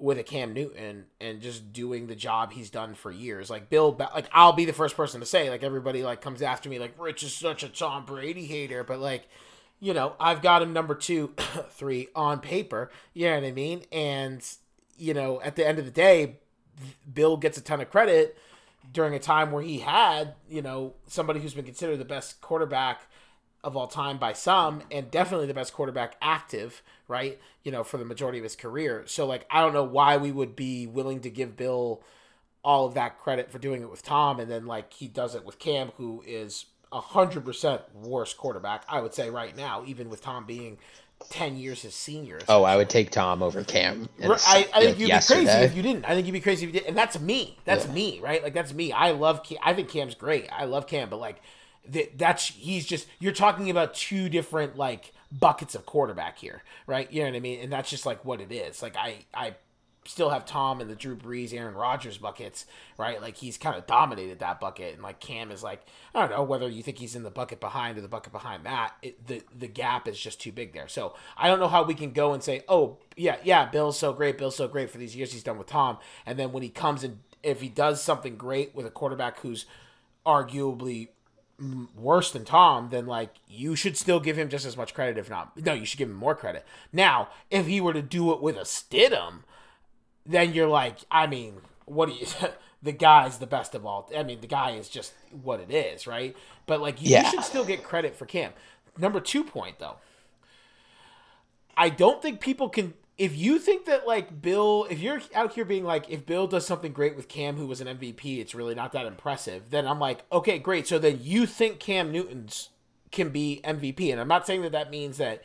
with 0.00 0.18
a 0.18 0.22
Cam 0.22 0.52
Newton 0.52 1.04
and 1.20 1.40
just 1.40 1.72
doing 1.72 2.06
the 2.06 2.16
job 2.16 2.52
he's 2.52 2.70
done 2.70 2.94
for 2.94 3.12
years. 3.12 3.50
Like 3.50 3.68
Bill, 3.68 3.96
like 4.14 4.28
I'll 4.32 4.52
be 4.52 4.64
the 4.64 4.72
first 4.72 4.96
person 4.96 5.20
to 5.20 5.26
say, 5.26 5.50
like 5.50 5.62
everybody 5.62 6.02
like 6.02 6.20
comes 6.20 6.42
after 6.42 6.68
me, 6.68 6.78
like 6.78 6.94
Rich 6.98 7.22
is 7.22 7.34
such 7.34 7.62
a 7.62 7.68
Tom 7.68 8.06
Brady 8.06 8.46
hater, 8.46 8.82
but 8.82 8.98
like, 8.98 9.28
you 9.78 9.94
know, 9.94 10.14
I've 10.18 10.42
got 10.42 10.62
him 10.62 10.72
number 10.72 10.94
two, 10.94 11.34
three 11.70 12.08
on 12.14 12.40
paper. 12.40 12.90
You 13.12 13.28
know 13.28 13.36
what 13.36 13.44
I 13.44 13.52
mean? 13.52 13.84
And 13.92 14.42
you 14.96 15.14
know, 15.14 15.40
at 15.42 15.56
the 15.56 15.66
end 15.66 15.78
of 15.78 15.84
the 15.84 15.90
day, 15.90 16.39
Bill 17.12 17.36
gets 17.36 17.58
a 17.58 17.60
ton 17.60 17.80
of 17.80 17.90
credit 17.90 18.36
during 18.92 19.14
a 19.14 19.18
time 19.18 19.52
where 19.52 19.62
he 19.62 19.78
had, 19.78 20.34
you 20.48 20.62
know, 20.62 20.94
somebody 21.06 21.40
who's 21.40 21.54
been 21.54 21.64
considered 21.64 21.98
the 21.98 22.04
best 22.04 22.40
quarterback 22.40 23.02
of 23.62 23.76
all 23.76 23.86
time 23.86 24.18
by 24.18 24.32
some 24.32 24.82
and 24.90 25.10
definitely 25.10 25.46
the 25.46 25.54
best 25.54 25.72
quarterback 25.72 26.16
active, 26.22 26.82
right? 27.08 27.38
You 27.62 27.72
know, 27.72 27.84
for 27.84 27.98
the 27.98 28.04
majority 28.04 28.38
of 28.38 28.44
his 28.44 28.56
career. 28.56 29.04
So 29.06 29.26
like 29.26 29.46
I 29.50 29.60
don't 29.60 29.74
know 29.74 29.84
why 29.84 30.16
we 30.16 30.32
would 30.32 30.56
be 30.56 30.86
willing 30.86 31.20
to 31.20 31.30
give 31.30 31.56
Bill 31.56 32.02
all 32.64 32.86
of 32.86 32.94
that 32.94 33.18
credit 33.18 33.50
for 33.50 33.58
doing 33.58 33.82
it 33.82 33.90
with 33.90 34.02
Tom 34.02 34.40
and 34.40 34.50
then 34.50 34.66
like 34.66 34.92
he 34.92 35.08
does 35.08 35.34
it 35.34 35.44
with 35.44 35.58
Cam 35.58 35.92
who 35.96 36.22
is 36.26 36.66
a 36.92 37.00
hundred 37.00 37.44
percent 37.44 37.82
worse 37.94 38.34
quarterback, 38.34 38.84
I 38.88 39.00
would 39.00 39.14
say 39.14 39.30
right 39.30 39.56
now, 39.56 39.84
even 39.86 40.08
with 40.08 40.22
Tom 40.22 40.44
being 40.44 40.78
ten 41.28 41.56
years 41.56 41.82
his 41.82 41.94
senior. 41.94 42.38
Oh, 42.48 42.64
I 42.64 42.76
would 42.76 42.88
take 42.88 43.10
Tom 43.10 43.42
over 43.42 43.62
Cam. 43.62 44.08
I, 44.22 44.24
I 44.24 44.28
like, 44.28 44.46
think 44.72 44.98
you'd 44.98 45.06
be 45.06 45.12
crazy 45.12 45.48
if 45.50 45.76
you 45.76 45.82
didn't. 45.82 46.04
I 46.04 46.14
think 46.14 46.26
you'd 46.26 46.32
be 46.32 46.40
crazy 46.40 46.66
if 46.66 46.74
you 46.74 46.80
did, 46.80 46.88
and 46.88 46.96
that's 46.96 47.20
me. 47.20 47.58
That's 47.64 47.86
Yeah. 47.86 47.92
me, 47.92 48.20
right? 48.20 48.42
Like 48.42 48.54
that's 48.54 48.72
me. 48.72 48.92
I 48.92 49.10
love. 49.12 49.44
Cam. 49.44 49.58
I 49.62 49.74
think 49.74 49.88
Cam's 49.88 50.14
great. 50.14 50.48
I 50.50 50.64
love 50.64 50.86
Cam, 50.86 51.10
but 51.10 51.20
like, 51.20 51.40
that 51.88 52.18
that's 52.18 52.46
he's 52.46 52.86
just. 52.86 53.06
You're 53.18 53.32
talking 53.32 53.70
about 53.70 53.94
two 53.94 54.28
different 54.28 54.76
like 54.76 55.12
buckets 55.32 55.74
of 55.74 55.86
quarterback 55.86 56.38
here, 56.38 56.62
right? 56.86 57.10
You 57.12 57.22
know 57.22 57.28
what 57.30 57.36
I 57.36 57.40
mean? 57.40 57.60
And 57.60 57.72
that's 57.72 57.90
just 57.90 58.06
like 58.06 58.24
what 58.24 58.40
it 58.40 58.50
is. 58.50 58.82
Like 58.82 58.96
I, 58.96 59.18
I 59.32 59.54
still 60.06 60.30
have 60.30 60.46
Tom 60.46 60.80
and 60.80 60.88
the 60.88 60.94
Drew 60.94 61.14
Brees, 61.14 61.52
Aaron 61.52 61.74
Rodgers 61.74 62.18
buckets, 62.18 62.66
right? 62.96 63.20
Like 63.20 63.36
he's 63.36 63.58
kind 63.58 63.76
of 63.76 63.86
dominated 63.86 64.38
that 64.38 64.60
bucket, 64.60 64.94
and 64.94 65.02
like 65.02 65.20
Cam 65.20 65.50
is 65.50 65.62
like 65.62 65.82
I 66.14 66.20
don't 66.20 66.30
know 66.30 66.42
whether 66.42 66.68
you 66.68 66.82
think 66.82 66.98
he's 66.98 67.14
in 67.14 67.22
the 67.22 67.30
bucket 67.30 67.60
behind 67.60 67.98
or 67.98 68.00
the 68.00 68.08
bucket 68.08 68.32
behind 68.32 68.64
that. 68.64 68.94
It, 69.02 69.26
the 69.26 69.42
the 69.56 69.68
gap 69.68 70.08
is 70.08 70.18
just 70.18 70.40
too 70.40 70.52
big 70.52 70.72
there. 70.72 70.88
So 70.88 71.14
I 71.36 71.48
don't 71.48 71.60
know 71.60 71.68
how 71.68 71.84
we 71.84 71.94
can 71.94 72.12
go 72.12 72.32
and 72.32 72.42
say, 72.42 72.62
oh 72.68 72.98
yeah, 73.16 73.36
yeah, 73.44 73.66
Bill's 73.66 73.98
so 73.98 74.12
great, 74.12 74.38
Bill's 74.38 74.56
so 74.56 74.68
great 74.68 74.90
for 74.90 74.98
these 74.98 75.14
years 75.14 75.32
he's 75.32 75.42
done 75.42 75.58
with 75.58 75.66
Tom, 75.66 75.98
and 76.24 76.38
then 76.38 76.52
when 76.52 76.62
he 76.62 76.70
comes 76.70 77.04
and 77.04 77.20
if 77.42 77.60
he 77.60 77.68
does 77.68 78.02
something 78.02 78.36
great 78.36 78.74
with 78.74 78.86
a 78.86 78.90
quarterback 78.90 79.40
who's 79.40 79.66
arguably 80.26 81.08
worse 81.94 82.30
than 82.30 82.44
Tom, 82.44 82.88
then 82.90 83.06
like 83.06 83.34
you 83.46 83.76
should 83.76 83.96
still 83.96 84.20
give 84.20 84.38
him 84.38 84.48
just 84.48 84.64
as 84.64 84.76
much 84.76 84.94
credit, 84.94 85.18
if 85.18 85.28
not 85.28 85.56
no, 85.58 85.74
you 85.74 85.84
should 85.84 85.98
give 85.98 86.08
him 86.08 86.16
more 86.16 86.34
credit. 86.34 86.64
Now, 86.90 87.28
if 87.50 87.66
he 87.66 87.80
were 87.80 87.92
to 87.92 88.02
do 88.02 88.32
it 88.32 88.40
with 88.40 88.56
a 88.56 88.60
Stidham, 88.60 89.40
then 90.26 90.52
you're 90.54 90.68
like, 90.68 90.98
I 91.10 91.26
mean, 91.26 91.54
what 91.86 92.08
do 92.08 92.14
you? 92.14 92.26
the 92.82 92.92
guy's 92.92 93.38
the 93.38 93.46
best 93.46 93.74
of 93.74 93.84
all. 93.84 94.10
I 94.16 94.22
mean, 94.22 94.40
the 94.40 94.46
guy 94.46 94.70
is 94.72 94.88
just 94.88 95.12
what 95.42 95.60
it 95.60 95.70
is, 95.70 96.06
right? 96.06 96.36
But 96.66 96.80
like, 96.80 97.00
you, 97.02 97.10
Yeah. 97.10 97.24
you 97.24 97.30
should 97.30 97.44
still 97.44 97.64
get 97.64 97.82
credit 97.84 98.16
for 98.16 98.26
Cam. 98.26 98.52
Number 98.98 99.20
two 99.20 99.44
point 99.44 99.78
though, 99.78 99.96
I 101.76 101.88
don't 101.88 102.20
think 102.20 102.40
people 102.40 102.68
can. 102.68 102.94
If 103.16 103.36
you 103.36 103.58
think 103.58 103.84
that 103.84 104.06
like 104.06 104.40
Bill, 104.40 104.86
if 104.88 104.98
you're 104.98 105.20
out 105.34 105.52
here 105.54 105.64
being 105.66 105.84
like, 105.84 106.08
if 106.08 106.24
Bill 106.24 106.46
does 106.46 106.66
something 106.66 106.92
great 106.92 107.16
with 107.16 107.28
Cam, 107.28 107.56
who 107.56 107.66
was 107.66 107.80
an 107.82 107.86
MVP, 107.86 108.38
it's 108.38 108.54
really 108.54 108.74
not 108.74 108.92
that 108.92 109.04
impressive. 109.06 109.70
Then 109.70 109.86
I'm 109.86 109.98
like, 109.98 110.24
okay, 110.32 110.58
great. 110.58 110.86
So 110.86 110.98
then 110.98 111.18
you 111.20 111.44
think 111.46 111.78
Cam 111.80 112.10
Newton's 112.12 112.70
can 113.10 113.28
be 113.28 113.60
MVP, 113.64 114.10
and 114.10 114.20
I'm 114.20 114.28
not 114.28 114.46
saying 114.46 114.62
that 114.62 114.72
that 114.72 114.90
means 114.90 115.18
that 115.18 115.42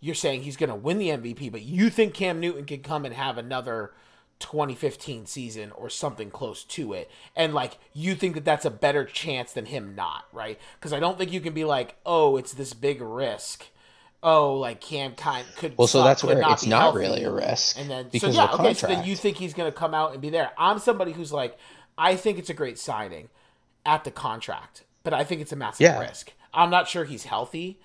you're 0.00 0.14
saying 0.14 0.42
he's 0.42 0.56
going 0.56 0.70
to 0.70 0.76
win 0.76 0.98
the 0.98 1.08
MVP, 1.08 1.50
but 1.52 1.62
you 1.62 1.90
think 1.90 2.14
Cam 2.14 2.40
Newton 2.40 2.64
can 2.64 2.80
come 2.80 3.04
and 3.04 3.14
have 3.14 3.36
another 3.36 3.92
2015 4.40 5.26
season 5.26 5.72
or 5.72 5.90
something 5.90 6.30
close 6.30 6.64
to 6.64 6.92
it, 6.92 7.10
and 7.34 7.54
like 7.54 7.78
you 7.92 8.14
think 8.14 8.34
that 8.34 8.44
that's 8.44 8.64
a 8.64 8.70
better 8.70 9.04
chance 9.04 9.52
than 9.52 9.66
him 9.66 9.94
not, 9.94 10.24
right? 10.32 10.58
Because 10.78 10.92
I 10.92 11.00
don't 11.00 11.18
think 11.18 11.32
you 11.32 11.40
can 11.40 11.54
be 11.54 11.64
like, 11.64 11.96
oh, 12.06 12.36
it's 12.36 12.52
this 12.52 12.72
big 12.72 13.00
risk. 13.00 13.66
Oh, 14.22 14.54
like 14.54 14.80
Cam 14.80 15.14
kind 15.14 15.46
could. 15.56 15.78
Well, 15.78 15.86
so 15.86 16.02
that's 16.02 16.24
where 16.24 16.40
it's 16.50 16.66
not 16.66 16.80
healthy. 16.82 16.98
really 16.98 17.24
a 17.24 17.30
risk. 17.32 17.78
And 17.78 17.88
then, 17.88 18.08
because 18.10 18.34
so 18.34 18.40
yeah, 18.42 18.52
okay. 18.52 18.74
So 18.74 18.88
then 18.88 19.04
you 19.04 19.14
think 19.14 19.36
he's 19.36 19.54
going 19.54 19.70
to 19.70 19.76
come 19.76 19.94
out 19.94 20.12
and 20.12 20.20
be 20.20 20.30
there? 20.30 20.50
I'm 20.58 20.80
somebody 20.80 21.12
who's 21.12 21.32
like, 21.32 21.56
I 21.96 22.16
think 22.16 22.38
it's 22.38 22.50
a 22.50 22.54
great 22.54 22.78
signing 22.78 23.28
at 23.86 24.02
the 24.04 24.10
contract, 24.10 24.82
but 25.04 25.14
I 25.14 25.22
think 25.22 25.40
it's 25.40 25.52
a 25.52 25.56
massive 25.56 25.82
Yeah. 25.82 26.00
risk. 26.00 26.32
I'm 26.52 26.70
not 26.70 26.88
sure 26.88 27.04
he's 27.04 27.24
healthy, 27.24 27.78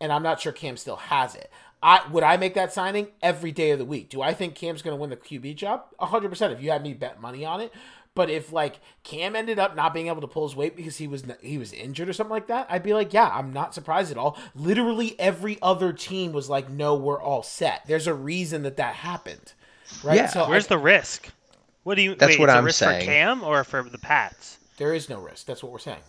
and 0.00 0.10
I'm 0.10 0.22
not 0.22 0.40
sure 0.40 0.52
Cam 0.52 0.76
still 0.78 0.96
has 0.96 1.34
it. 1.34 1.50
I 1.84 2.00
would 2.10 2.24
I 2.24 2.38
make 2.38 2.54
that 2.54 2.72
signing 2.72 3.08
every 3.22 3.52
day 3.52 3.70
of 3.70 3.78
the 3.78 3.84
week. 3.84 4.08
Do 4.08 4.22
I 4.22 4.32
think 4.32 4.54
Cam's 4.54 4.80
going 4.80 4.96
to 4.96 5.00
win 5.00 5.10
the 5.10 5.16
QB 5.16 5.54
job? 5.56 5.82
100. 5.98 6.30
percent 6.30 6.52
If 6.54 6.62
you 6.62 6.70
had 6.70 6.82
me 6.82 6.94
bet 6.94 7.20
money 7.20 7.44
on 7.44 7.60
it. 7.60 7.72
But 8.14 8.30
if 8.30 8.52
like 8.52 8.78
Cam 9.02 9.34
ended 9.36 9.58
up 9.58 9.74
not 9.76 9.92
being 9.92 10.06
able 10.06 10.20
to 10.20 10.28
pull 10.28 10.46
his 10.48 10.54
weight 10.56 10.76
because 10.76 10.96
he 10.96 11.06
was 11.08 11.24
he 11.42 11.58
was 11.58 11.72
injured 11.72 12.08
or 12.08 12.12
something 12.12 12.30
like 12.30 12.46
that, 12.46 12.68
I'd 12.70 12.84
be 12.84 12.94
like, 12.94 13.12
yeah, 13.12 13.28
I'm 13.28 13.52
not 13.52 13.74
surprised 13.74 14.10
at 14.12 14.16
all. 14.16 14.38
Literally 14.54 15.14
every 15.18 15.58
other 15.60 15.92
team 15.92 16.32
was 16.32 16.48
like, 16.48 16.70
no, 16.70 16.94
we're 16.94 17.20
all 17.20 17.42
set. 17.42 17.82
There's 17.86 18.06
a 18.06 18.14
reason 18.14 18.62
that 18.62 18.76
that 18.76 18.94
happened, 18.94 19.52
right? 20.04 20.16
Yeah. 20.16 20.26
So 20.28 20.48
Where's 20.48 20.66
I- 20.66 20.68
the 20.68 20.78
risk? 20.78 21.28
What 21.82 21.96
do 21.96 22.02
you? 22.02 22.14
That's 22.14 22.30
wait, 22.34 22.38
what 22.40 22.48
it's 22.48 22.54
a 22.54 22.58
I'm 22.58 22.64
risk 22.64 22.78
saying. 22.78 23.00
for 23.00 23.04
Cam 23.06 23.42
or 23.44 23.62
for 23.64 23.82
the 23.82 23.98
Pats? 23.98 24.58
there 24.78 24.94
is 24.94 25.08
no 25.10 25.20
risk. 25.20 25.44
That's 25.46 25.62
what 25.62 25.70
we're 25.72 25.78
saying. 25.80 26.00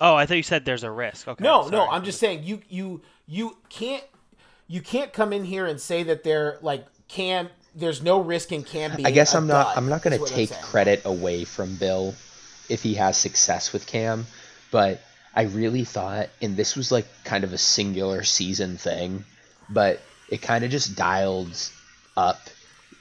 Oh, 0.00 0.14
I 0.16 0.26
thought 0.26 0.38
you 0.38 0.42
said 0.42 0.64
there's 0.64 0.82
a 0.84 0.90
risk. 0.90 1.28
Okay. 1.28 1.44
No, 1.44 1.68
no. 1.68 1.86
I'm 1.88 2.02
just 2.02 2.18
saying 2.18 2.42
you 2.44 2.60
you 2.68 3.02
you 3.28 3.56
can't 3.68 4.02
you 4.68 4.80
can't 4.80 5.12
come 5.12 5.32
in 5.32 5.44
here 5.44 5.66
and 5.66 5.80
say 5.80 6.02
that 6.04 6.24
they're 6.24 6.58
like 6.62 6.86
Cam. 7.08 7.48
There's 7.74 8.02
no 8.02 8.20
risk 8.20 8.52
in 8.52 8.64
Cam 8.64 8.96
being. 8.96 9.06
I 9.06 9.10
guess 9.10 9.34
I'm 9.34 9.46
not. 9.46 9.76
I'm 9.76 9.88
not 9.88 10.02
going 10.02 10.18
to 10.18 10.26
take 10.26 10.52
credit 10.62 11.02
away 11.04 11.44
from 11.44 11.76
Bill 11.76 12.14
if 12.68 12.82
he 12.82 12.94
has 12.94 13.16
success 13.16 13.72
with 13.72 13.86
Cam, 13.86 14.26
but 14.70 15.00
I 15.34 15.42
really 15.42 15.84
thought, 15.84 16.28
and 16.40 16.56
this 16.56 16.76
was 16.76 16.92
like 16.92 17.06
kind 17.24 17.44
of 17.44 17.52
a 17.52 17.58
singular 17.58 18.22
season 18.22 18.76
thing, 18.76 19.24
but 19.68 20.00
it 20.28 20.42
kind 20.42 20.64
of 20.64 20.70
just 20.70 20.96
dialed 20.96 21.70
up 22.16 22.40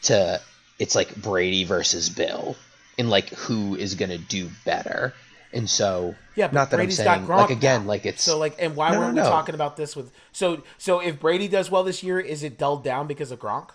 to 0.03 0.41
it's 0.79 0.95
like 0.95 1.15
Brady 1.15 1.63
versus 1.63 2.09
Bill, 2.09 2.55
and 2.97 3.09
like 3.09 3.29
who 3.29 3.75
is 3.75 3.95
going 3.95 4.11
to 4.11 4.17
do 4.17 4.49
better. 4.65 5.13
And 5.53 5.69
so, 5.69 6.15
Yeah, 6.35 6.47
but 6.49 6.53
not 6.53 6.71
that 6.71 6.79
Brady's 6.79 6.99
I'm 6.99 6.99
got 7.03 7.23
saying 7.23 7.25
Gronk 7.25 7.35
like 7.35 7.49
again, 7.49 7.85
now. 7.85 7.87
like 7.87 8.05
it's 8.05 8.23
So 8.23 8.37
like, 8.37 8.55
and 8.59 8.75
why 8.75 8.91
No, 8.91 8.99
no, 8.99 8.99
weren't 8.99 9.15
we 9.15 9.21
no. 9.21 9.23
talking 9.23 9.55
about 9.55 9.77
this 9.77 9.95
with? 9.95 10.11
So 10.31 10.63
so 10.77 10.99
if 10.99 11.19
Brady 11.19 11.47
does 11.47 11.71
well 11.71 11.83
this 11.83 12.03
year, 12.03 12.19
is 12.19 12.43
it 12.43 12.57
dulled 12.57 12.83
down 12.83 13.07
because 13.07 13.31
of 13.31 13.39
Gronk? 13.39 13.71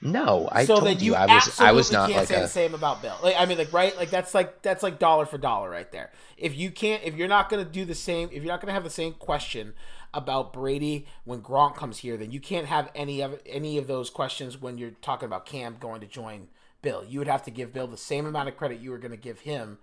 no. 0.00 0.48
I 0.52 0.66
so 0.66 0.80
told 0.80 1.00
you, 1.02 1.12
you 1.12 1.14
I 1.14 1.26
was 1.26 1.50
I 1.58 1.72
was 1.72 1.90
not 1.90 2.12
can't 2.12 2.16
like 2.16 2.28
say 2.28 2.38
a 2.38 2.40
the 2.40 2.48
same 2.48 2.74
about 2.74 3.02
Bill. 3.02 3.16
Like 3.22 3.36
I 3.38 3.46
mean, 3.46 3.58
like 3.58 3.72
right, 3.72 3.96
like 3.96 4.10
that's 4.10 4.34
like 4.34 4.62
that's 4.62 4.82
like 4.82 4.98
dollar 4.98 5.26
for 5.26 5.38
dollar 5.38 5.70
right 5.70 5.90
there. 5.92 6.10
If 6.36 6.56
you 6.56 6.70
can't, 6.70 7.02
if 7.04 7.14
you're 7.14 7.28
not 7.28 7.48
gonna 7.48 7.64
do 7.64 7.84
the 7.84 7.94
same, 7.94 8.28
if 8.32 8.42
you're 8.42 8.52
not 8.52 8.60
gonna 8.60 8.72
have 8.72 8.84
the 8.84 8.90
same 8.90 9.14
question 9.14 9.74
about 10.12 10.52
Brady 10.52 11.06
when 11.24 11.42
Gronk 11.42 11.76
comes 11.76 11.98
here, 11.98 12.16
then 12.16 12.30
you 12.30 12.40
can't 12.40 12.66
have 12.66 12.90
any 12.94 13.20
of 13.20 13.40
any 13.46 13.78
of 13.78 13.86
those 13.86 14.10
questions 14.10 14.60
when 14.60 14.78
you're 14.78 14.90
talking 15.02 15.26
about 15.26 15.46
Cam 15.46 15.76
going 15.80 16.00
to 16.00 16.06
join 16.06 16.48
Bill. 16.82 17.04
You 17.04 17.18
would 17.20 17.28
have 17.28 17.42
to 17.44 17.50
give 17.50 17.72
Bill 17.72 17.86
the 17.86 17.96
same 17.96 18.26
amount 18.26 18.48
of 18.48 18.56
credit 18.56 18.80
you 18.80 18.90
were 18.90 18.98
gonna 18.98 19.16
give 19.16 19.40
him 19.40 19.78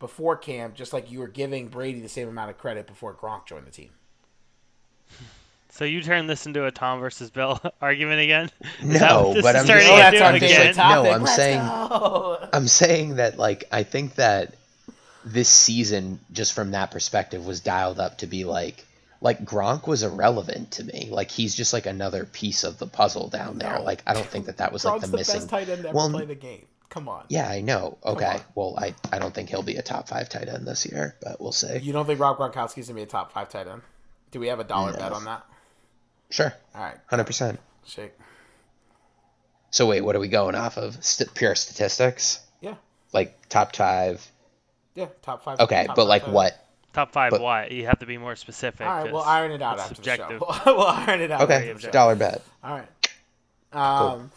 before 0.00 0.36
Cam, 0.36 0.74
just 0.74 0.92
like 0.92 1.10
you 1.12 1.20
were 1.20 1.28
giving 1.28 1.68
Brady 1.68 2.00
the 2.00 2.08
same 2.08 2.28
amount 2.28 2.50
of 2.50 2.58
credit 2.58 2.88
before 2.88 3.14
Gronk 3.14 3.46
joined 3.46 3.66
the 3.66 3.70
team. 3.70 3.90
So 5.72 5.84
you 5.84 6.02
turn 6.02 6.26
this 6.26 6.46
into 6.46 6.66
a 6.66 6.72
Tom 6.72 6.98
versus 6.98 7.30
Bill 7.30 7.58
argument 7.80 8.20
again? 8.20 8.50
No, 8.82 8.98
that 8.98 9.24
what 9.24 9.34
this 9.34 9.42
but 9.44 9.56
I'm 9.56 9.66
just- 9.66 9.70
Oh, 9.88 9.92
into 9.92 9.96
that's 9.96 10.20
our 10.20 10.32
favorite 10.32 10.50
again? 10.50 10.74
topic. 10.74 11.04
No, 11.04 11.14
I'm 11.14 11.22
Let's 11.22 11.36
saying- 11.36 11.60
go. 11.60 12.48
I'm 12.52 12.68
saying 12.68 13.16
that 13.16 13.38
like 13.38 13.64
I 13.70 13.84
think 13.84 14.16
that 14.16 14.54
this 15.24 15.48
season 15.48 16.18
just 16.32 16.54
from 16.54 16.72
that 16.72 16.90
perspective 16.90 17.46
was 17.46 17.60
dialed 17.60 18.00
up 18.00 18.18
to 18.18 18.26
be 18.26 18.44
like 18.44 18.84
like 19.20 19.44
Gronk 19.44 19.86
was 19.86 20.02
irrelevant 20.02 20.72
to 20.72 20.84
me. 20.84 21.08
Like 21.10 21.30
he's 21.30 21.54
just 21.54 21.72
like 21.72 21.86
another 21.86 22.24
piece 22.24 22.64
of 22.64 22.78
the 22.78 22.88
puzzle 22.88 23.28
down 23.28 23.58
there. 23.58 23.78
Like 23.78 24.02
I 24.08 24.14
don't 24.14 24.26
think 24.26 24.46
that 24.46 24.56
that 24.56 24.72
was 24.72 24.84
like 24.84 25.00
the 25.02 25.06
the 25.06 25.18
missing. 25.18 25.36
best 25.36 25.50
tight 25.50 25.68
end 25.68 25.82
to 25.84 25.88
ever 25.90 25.96
Well, 25.96 26.10
play 26.10 26.24
the 26.26 26.34
game. 26.34 26.66
Come 26.90 27.08
on. 27.08 27.24
Yeah, 27.28 27.48
I 27.48 27.60
know. 27.60 27.98
Okay. 28.04 28.38
Well, 28.54 28.74
I 28.76 28.94
I 29.12 29.18
don't 29.18 29.32
think 29.32 29.48
he'll 29.48 29.62
be 29.62 29.76
a 29.76 29.82
top 29.82 30.08
5 30.08 30.28
tight 30.28 30.48
end 30.48 30.66
this 30.66 30.84
year, 30.84 31.16
but 31.22 31.40
we'll 31.40 31.52
see. 31.52 31.78
You 31.78 31.92
don't 31.92 32.04
think 32.04 32.18
Rob 32.20 32.36
Gronkowski's 32.38 32.88
gonna 32.88 32.96
be 32.96 33.02
a 33.02 33.06
top 33.06 33.32
five 33.32 33.48
tight 33.48 33.68
end? 33.68 33.82
Do 34.32 34.40
we 34.40 34.48
have 34.48 34.58
a 34.60 34.64
dollar 34.64 34.92
No. 34.92 34.98
bet 34.98 35.12
on 35.12 35.24
that? 35.24 35.44
Sure. 36.30 36.52
All 36.74 36.82
right, 36.82 36.96
100%. 37.10 37.58
shake. 37.86 38.12
So 39.70 39.86
wait, 39.86 40.00
what 40.00 40.16
are 40.16 40.20
we 40.20 40.28
going 40.28 40.54
off 40.56 40.76
of? 40.78 41.02
St- 41.04 41.32
pure 41.34 41.54
statistics? 41.54 42.40
Yeah. 42.60 42.74
Like 43.12 43.48
top 43.48 43.74
5 43.76 44.28
Yeah, 44.96 45.06
top 45.22 45.44
five. 45.44 45.60
Okay, 45.60 45.86
top 45.86 45.94
but 45.96 46.02
five 46.02 46.08
like 46.08 46.24
tight 46.24 46.32
what? 46.32 46.66
Top 46.92 47.12
five. 47.12 47.30
But- 47.30 47.40
why? 47.40 47.66
You 47.66 47.86
have 47.86 48.00
to 48.00 48.06
be 48.06 48.18
more 48.18 48.34
specific. 48.34 48.84
All 48.84 48.92
right, 49.04 49.12
we'll 49.12 49.22
iron 49.22 49.52
it 49.52 49.62
out 49.62 49.74
it's 49.74 49.82
after 49.84 49.94
subjective. 49.94 50.40
the 50.40 50.52
show. 50.52 50.62
we'll 50.76 50.86
iron 50.86 51.20
it 51.20 51.30
out. 51.30 51.42
Okay, 51.42 51.54
after 51.70 51.74
the 51.74 51.80
show. 51.82 51.90
dollar 51.92 52.16
bet. 52.16 52.42
All 52.64 52.74
right. 52.74 52.88
Um, 53.72 54.32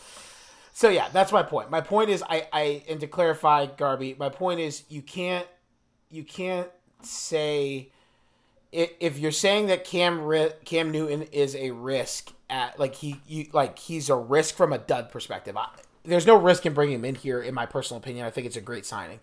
So 0.74 0.90
yeah, 0.90 1.08
that's 1.14 1.32
my 1.32 1.44
point. 1.44 1.70
My 1.70 1.82
point 1.82 2.10
is, 2.10 2.24
I, 2.28 2.48
I 2.52 2.84
and 2.90 3.00
to 3.00 3.08
clarify, 3.08 3.68
Garby, 3.68 4.16
my 4.18 4.30
point 4.30 4.60
is, 4.60 4.84
you 4.90 5.04
can't, 5.04 5.48
you 6.10 6.24
can't 6.24 6.68
say, 7.04 7.92
if, 8.72 9.20
you're 9.20 9.32
saying 9.32 9.68
that 9.68 9.86
Cam 9.86 10.28
Cam 10.66 10.92
Newton 10.92 11.24
is 11.32 11.56
a 11.56 11.72
risk 11.72 12.34
at 12.50 12.80
like 12.80 12.96
he 12.96 13.22
you 13.28 13.48
like 13.54 13.78
he's 13.78 14.10
a 14.10 14.16
risk 14.16 14.56
from 14.56 14.74
a 14.74 14.80
dud 14.80 15.12
perspective. 15.12 15.56
I, 15.56 15.68
there's 16.04 16.26
no 16.26 16.36
risk 16.36 16.66
in 16.66 16.74
bringing 16.74 16.96
him 16.96 17.06
in 17.06 17.16
here, 17.16 17.42
in 17.42 17.54
my 17.54 17.68
personal 17.68 18.02
opinion. 18.02 18.26
I 18.26 18.32
think 18.32 18.48
it's 18.48 18.58
a 18.58 18.62
great 18.62 18.86
signing. 18.86 19.20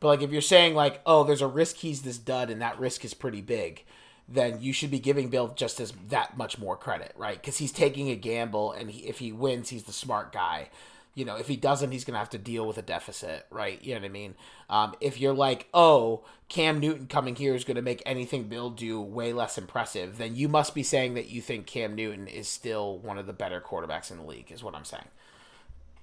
But 0.00 0.08
like 0.08 0.22
if 0.22 0.32
you're 0.32 0.40
saying 0.40 0.74
like, 0.74 1.02
oh, 1.04 1.22
there's 1.22 1.42
a 1.42 1.46
risk 1.46 1.76
he's 1.76 2.00
this 2.00 2.16
dud, 2.16 2.48
and 2.48 2.62
that 2.62 2.80
risk 2.80 3.04
is 3.04 3.12
pretty 3.12 3.42
big, 3.42 3.84
then 4.26 4.60
you 4.62 4.72
should 4.72 4.90
be 4.90 4.98
giving 4.98 5.28
Bill 5.28 5.48
just 5.48 5.80
as 5.80 5.92
that 6.08 6.36
much 6.38 6.58
more 6.58 6.76
credit, 6.78 7.12
right? 7.16 7.38
Because 7.38 7.58
he's 7.58 7.72
taking 7.72 8.08
a 8.08 8.16
gamble, 8.16 8.72
and 8.72 8.90
he, 8.90 9.06
if 9.06 9.18
he 9.18 9.32
wins, 9.32 9.68
he's 9.68 9.84
the 9.84 9.92
smart 9.92 10.32
guy. 10.32 10.70
You 11.14 11.24
know, 11.24 11.36
if 11.36 11.46
he 11.48 11.56
doesn't, 11.56 11.92
he's 11.92 12.04
gonna 12.04 12.18
have 12.18 12.30
to 12.30 12.38
deal 12.38 12.66
with 12.66 12.78
a 12.78 12.82
deficit, 12.82 13.46
right? 13.50 13.82
You 13.82 13.94
know 13.94 14.00
what 14.00 14.06
I 14.06 14.10
mean? 14.10 14.34
Um, 14.68 14.94
if 15.00 15.20
you're 15.20 15.34
like, 15.34 15.68
oh, 15.74 16.24
Cam 16.48 16.80
Newton 16.80 17.06
coming 17.06 17.36
here 17.36 17.54
is 17.54 17.64
gonna 17.64 17.82
make 17.82 18.02
anything 18.06 18.44
Bill 18.48 18.70
do 18.70 19.00
way 19.00 19.32
less 19.32 19.56
impressive, 19.58 20.18
then 20.18 20.34
you 20.36 20.48
must 20.48 20.74
be 20.74 20.82
saying 20.82 21.14
that 21.14 21.28
you 21.28 21.40
think 21.40 21.66
Cam 21.66 21.94
Newton 21.94 22.26
is 22.28 22.48
still 22.48 22.98
one 22.98 23.18
of 23.18 23.26
the 23.26 23.32
better 23.32 23.60
quarterbacks 23.60 24.10
in 24.10 24.18
the 24.18 24.24
league, 24.24 24.50
is 24.52 24.62
what 24.62 24.74
I'm 24.74 24.84
saying. 24.84 25.08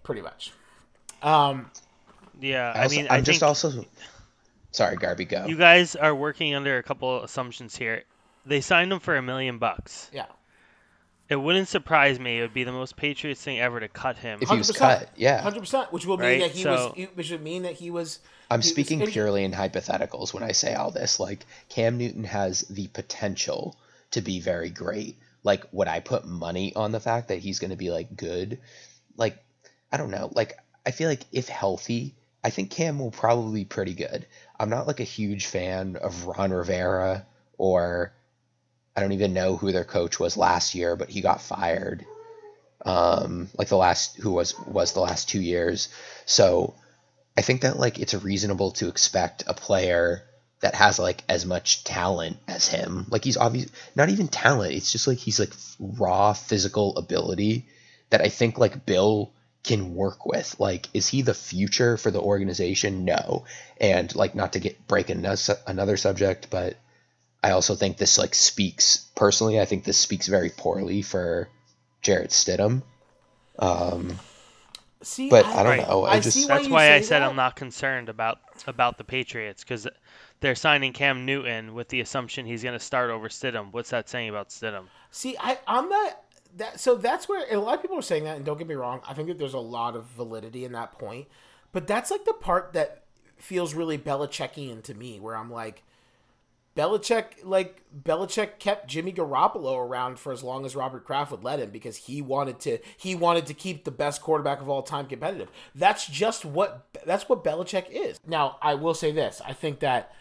Pretty 0.04 0.22
much. 0.22 0.54
Um, 1.22 1.72
Yeah, 2.40 2.72
I 2.76 2.82
I 2.82 2.84
also, 2.84 2.90
mean, 2.90 3.08
I'm 3.10 3.20
I 3.20 3.22
just 3.22 3.44
also. 3.44 3.86
Sorry, 4.72 4.98
Garby, 4.98 5.26
go. 5.26 5.48
you 5.48 5.58
guys 5.58 5.96
are 5.96 6.16
working 6.16 6.56
under 6.56 6.78
a 6.78 6.84
couple 6.84 7.24
assumptions 7.24 7.76
here. 7.76 8.04
They 8.46 8.62
signed 8.62 8.92
him 8.92 9.00
for 9.00 9.16
a 9.16 9.22
million 9.22 9.58
bucks. 9.60 10.12
yeah. 10.12 10.26
It 11.32 11.42
wouldn't 11.42 11.70
surprise 11.70 12.20
me. 12.20 12.40
It 12.40 12.42
would 12.42 12.54
be 12.54 12.66
the 12.66 12.74
most 12.74 12.98
Patriots 12.98 13.42
thing 13.42 13.58
ever 13.60 13.80
to 13.80 13.88
cut 13.88 14.18
him. 14.18 14.40
If 14.42 14.50
he 14.50 14.58
was 14.58 14.70
100%. 14.70 14.76
cut, 14.78 15.10
yeah. 15.16 15.42
Hundred 15.42 15.62
percent, 15.62 15.94
which 15.94 16.06
will 16.06 16.18
mean 16.18 16.28
Right, 16.28 16.40
that 16.42 16.52
he 16.52 16.64
so- 16.64 16.94
was, 16.98 17.08
which 17.16 17.32
would 17.32 17.42
mean 17.42 17.64
that 17.64 17.74
he 17.76 17.90
was. 17.90 18.20
I'm 18.50 18.60
he 18.62 18.68
speaking 18.68 19.00
injured. 19.00 19.14
purely 19.14 19.46
in 19.46 19.54
hypotheticals 19.54 20.34
when 20.34 20.44
I 20.44 20.52
say 20.52 20.74
all 20.76 20.92
this. 20.92 21.22
Like 21.22 21.46
Cam 21.70 21.98
Newton 21.98 22.26
has 22.26 22.62
the 22.64 22.88
potential 22.90 23.78
to 24.12 24.20
be 24.22 24.42
very 24.42 24.70
great. 24.70 25.18
Like 25.44 25.64
would 25.72 25.88
I 25.88 26.02
put 26.02 26.26
money 26.28 26.76
on 26.76 26.92
the 26.92 27.00
fact 27.00 27.30
that 27.30 27.40
he's 27.40 27.60
going 27.60 27.72
to 27.72 27.78
be 27.78 27.92
like 27.92 28.16
good? 28.18 28.60
Like 29.16 29.42
I 29.90 29.96
don't 29.96 30.12
know. 30.12 30.30
Like 30.36 30.58
I 30.86 30.92
feel 30.92 31.08
like 31.08 31.22
if 31.32 31.48
healthy, 31.48 32.14
I 32.44 32.50
think 32.50 32.72
Cam 32.72 33.00
will 33.00 33.12
probably 33.12 33.62
be 33.62 33.66
pretty 33.66 33.94
good. 33.94 34.28
I'm 34.60 34.70
not 34.70 34.86
like 34.86 35.00
a 35.00 35.04
huge 35.06 35.46
fan 35.46 35.96
of 35.96 36.26
Ron 36.26 36.52
Rivera 36.52 37.26
or 37.58 38.14
I 38.96 39.02
don't 39.02 39.14
even 39.14 39.34
know 39.34 39.56
who 39.56 39.72
their 39.72 39.86
coach 39.86 40.20
was 40.20 40.38
last 40.38 40.76
year, 40.76 40.96
but 40.96 41.10
he 41.10 41.22
got 41.22 41.42
fired. 41.42 42.06
Um, 42.86 43.50
like 43.58 43.68
the 43.68 43.78
last 43.78 44.18
who 44.18 44.32
was 44.32 44.58
was 44.60 44.94
the 44.94 45.02
last 45.02 45.30
two 45.30 45.42
years. 45.42 45.90
So 46.26 46.74
I 47.38 47.42
think 47.42 47.62
that 47.62 47.80
like 47.80 48.00
it's 48.00 48.14
reasonable 48.14 48.72
to 48.72 48.88
expect 48.88 49.44
a 49.48 49.54
player 49.54 50.24
that 50.62 50.76
has 50.76 51.00
like 51.00 51.24
as 51.30 51.46
much 51.46 51.84
talent 51.84 52.38
as 52.48 52.68
him. 52.68 53.06
Like 53.10 53.24
he's 53.24 53.38
obvious 53.38 53.70
not 53.96 54.10
even 54.10 54.28
talent. 54.28 54.74
It's 54.74 54.92
just 54.92 55.08
like 55.08 55.18
he's 55.18 55.40
like 55.40 55.54
raw 55.80 56.34
physical 56.34 56.98
ability 56.98 57.68
that 58.10 58.22
I 58.22 58.30
think 58.30 58.58
like 58.58 58.86
Bill 58.86 59.32
can 59.64 59.94
work 59.96 60.26
with. 60.26 60.60
Like 60.60 60.88
is 60.94 61.08
he 61.08 61.22
the 61.22 61.34
future 61.34 61.98
for 61.98 62.12
the 62.12 62.22
organization? 62.22 63.06
No. 63.06 63.46
And 63.80 64.14
like 64.16 64.36
not 64.36 64.54
to 64.54 64.60
get 64.60 64.88
break 64.88 65.10
another 65.10 65.58
another 65.68 65.98
subject, 65.98 66.50
but 66.50 66.76
I 67.44 67.52
also 67.52 67.76
think 67.76 67.98
this 67.98 68.18
like 68.18 68.36
speaks 68.36 69.10
personally. 69.16 69.60
I 69.60 69.66
think 69.66 69.84
this 69.84 69.98
speaks 69.98 70.28
very 70.28 70.50
poorly 70.50 71.02
for 71.02 71.50
Jarrett 72.02 72.30
Stidham. 72.30 72.84
Um, 73.58 74.20
See, 75.04 75.30
But 75.30 75.46
I 75.46 75.64
don't 75.64 75.78
Right. 75.80 75.88
know. 75.88 76.06
I, 76.06 76.14
I 76.14 76.20
just 76.20 76.38
see 76.38 76.46
why 76.46 76.58
That's 76.60 76.70
why 76.70 76.94
I 76.94 77.02
said 77.02 77.22
that. 77.22 77.30
I'm 77.30 77.36
not 77.36 77.56
concerned 77.56 78.10
about 78.10 78.40
about 78.68 78.98
the 79.00 79.04
Patriots 79.04 79.64
because 79.64 79.88
they're 80.42 80.56
signing 80.56 80.94
Cam 80.94 81.26
Newton 81.26 81.74
with 81.74 81.88
the 81.90 82.02
assumption 82.02 82.46
he's 82.46 82.62
going 82.62 82.78
to 82.78 82.84
start 82.84 83.10
over 83.10 83.28
Stidham. 83.30 83.72
What's 83.72 83.90
that 83.90 84.10
saying 84.10 84.30
about 84.30 84.50
Stidham? 84.50 84.86
See, 85.10 85.36
I 85.40 85.58
I'm 85.68 85.90
not 85.90 86.22
that. 86.58 86.80
So 86.80 86.96
that's 86.96 87.28
where 87.28 87.52
a 87.52 87.58
lot 87.60 87.76
of 87.76 87.82
people 87.82 87.98
are 87.98 88.04
saying 88.04 88.26
that, 88.26 88.38
and 88.38 88.46
don't 88.46 88.58
get 88.60 88.68
me 88.68 88.76
wrong. 88.76 89.02
I 89.08 89.14
think 89.16 89.28
that 89.30 89.40
there's 89.40 89.56
a 89.56 89.60
lot 89.60 89.96
of 89.96 90.06
validity 90.06 90.66
in 90.66 90.74
that 90.74 90.92
point, 91.00 91.28
but 91.72 91.88
that's 91.88 92.12
like 92.12 92.26
the 92.26 92.34
part 92.34 92.74
that 92.74 93.04
feels 93.38 93.74
really 93.74 93.98
Belichickian 93.98 94.84
to 94.84 94.94
me, 94.94 95.20
where 95.20 95.36
I'm 95.36 95.52
like, 95.52 95.84
Belichick, 96.76 97.26
like 97.44 97.82
Belichick 98.04 98.60
kept 98.60 98.88
Jimmy 98.88 99.12
Garoppolo 99.12 99.78
around 99.78 100.20
for 100.20 100.32
as 100.32 100.42
long 100.42 100.66
as 100.66 100.76
Robert 100.76 101.04
Kraft 101.06 101.32
would 101.32 101.44
let 101.44 101.60
him 101.60 101.70
because 101.70 101.98
he 101.98 102.22
wanted 102.22 102.60
to 102.62 102.78
he 102.98 103.14
wanted 103.14 103.46
to 103.48 103.54
keep 103.54 103.84
the 103.84 103.92
best 103.92 104.22
quarterback 104.22 104.62
of 104.62 104.70
all 104.70 104.82
time 104.82 105.08
competitive. 105.08 105.50
That's 105.76 106.08
just 106.08 106.46
what 106.46 106.88
that's 107.06 107.28
what 107.28 107.44
Belichick 107.44 107.88
is. 107.90 108.20
Now, 108.26 108.58
I 108.62 108.76
will 108.76 108.94
say 108.94 109.12
this: 109.12 109.42
I 109.46 109.52
think 109.54 109.80
that 109.80 110.14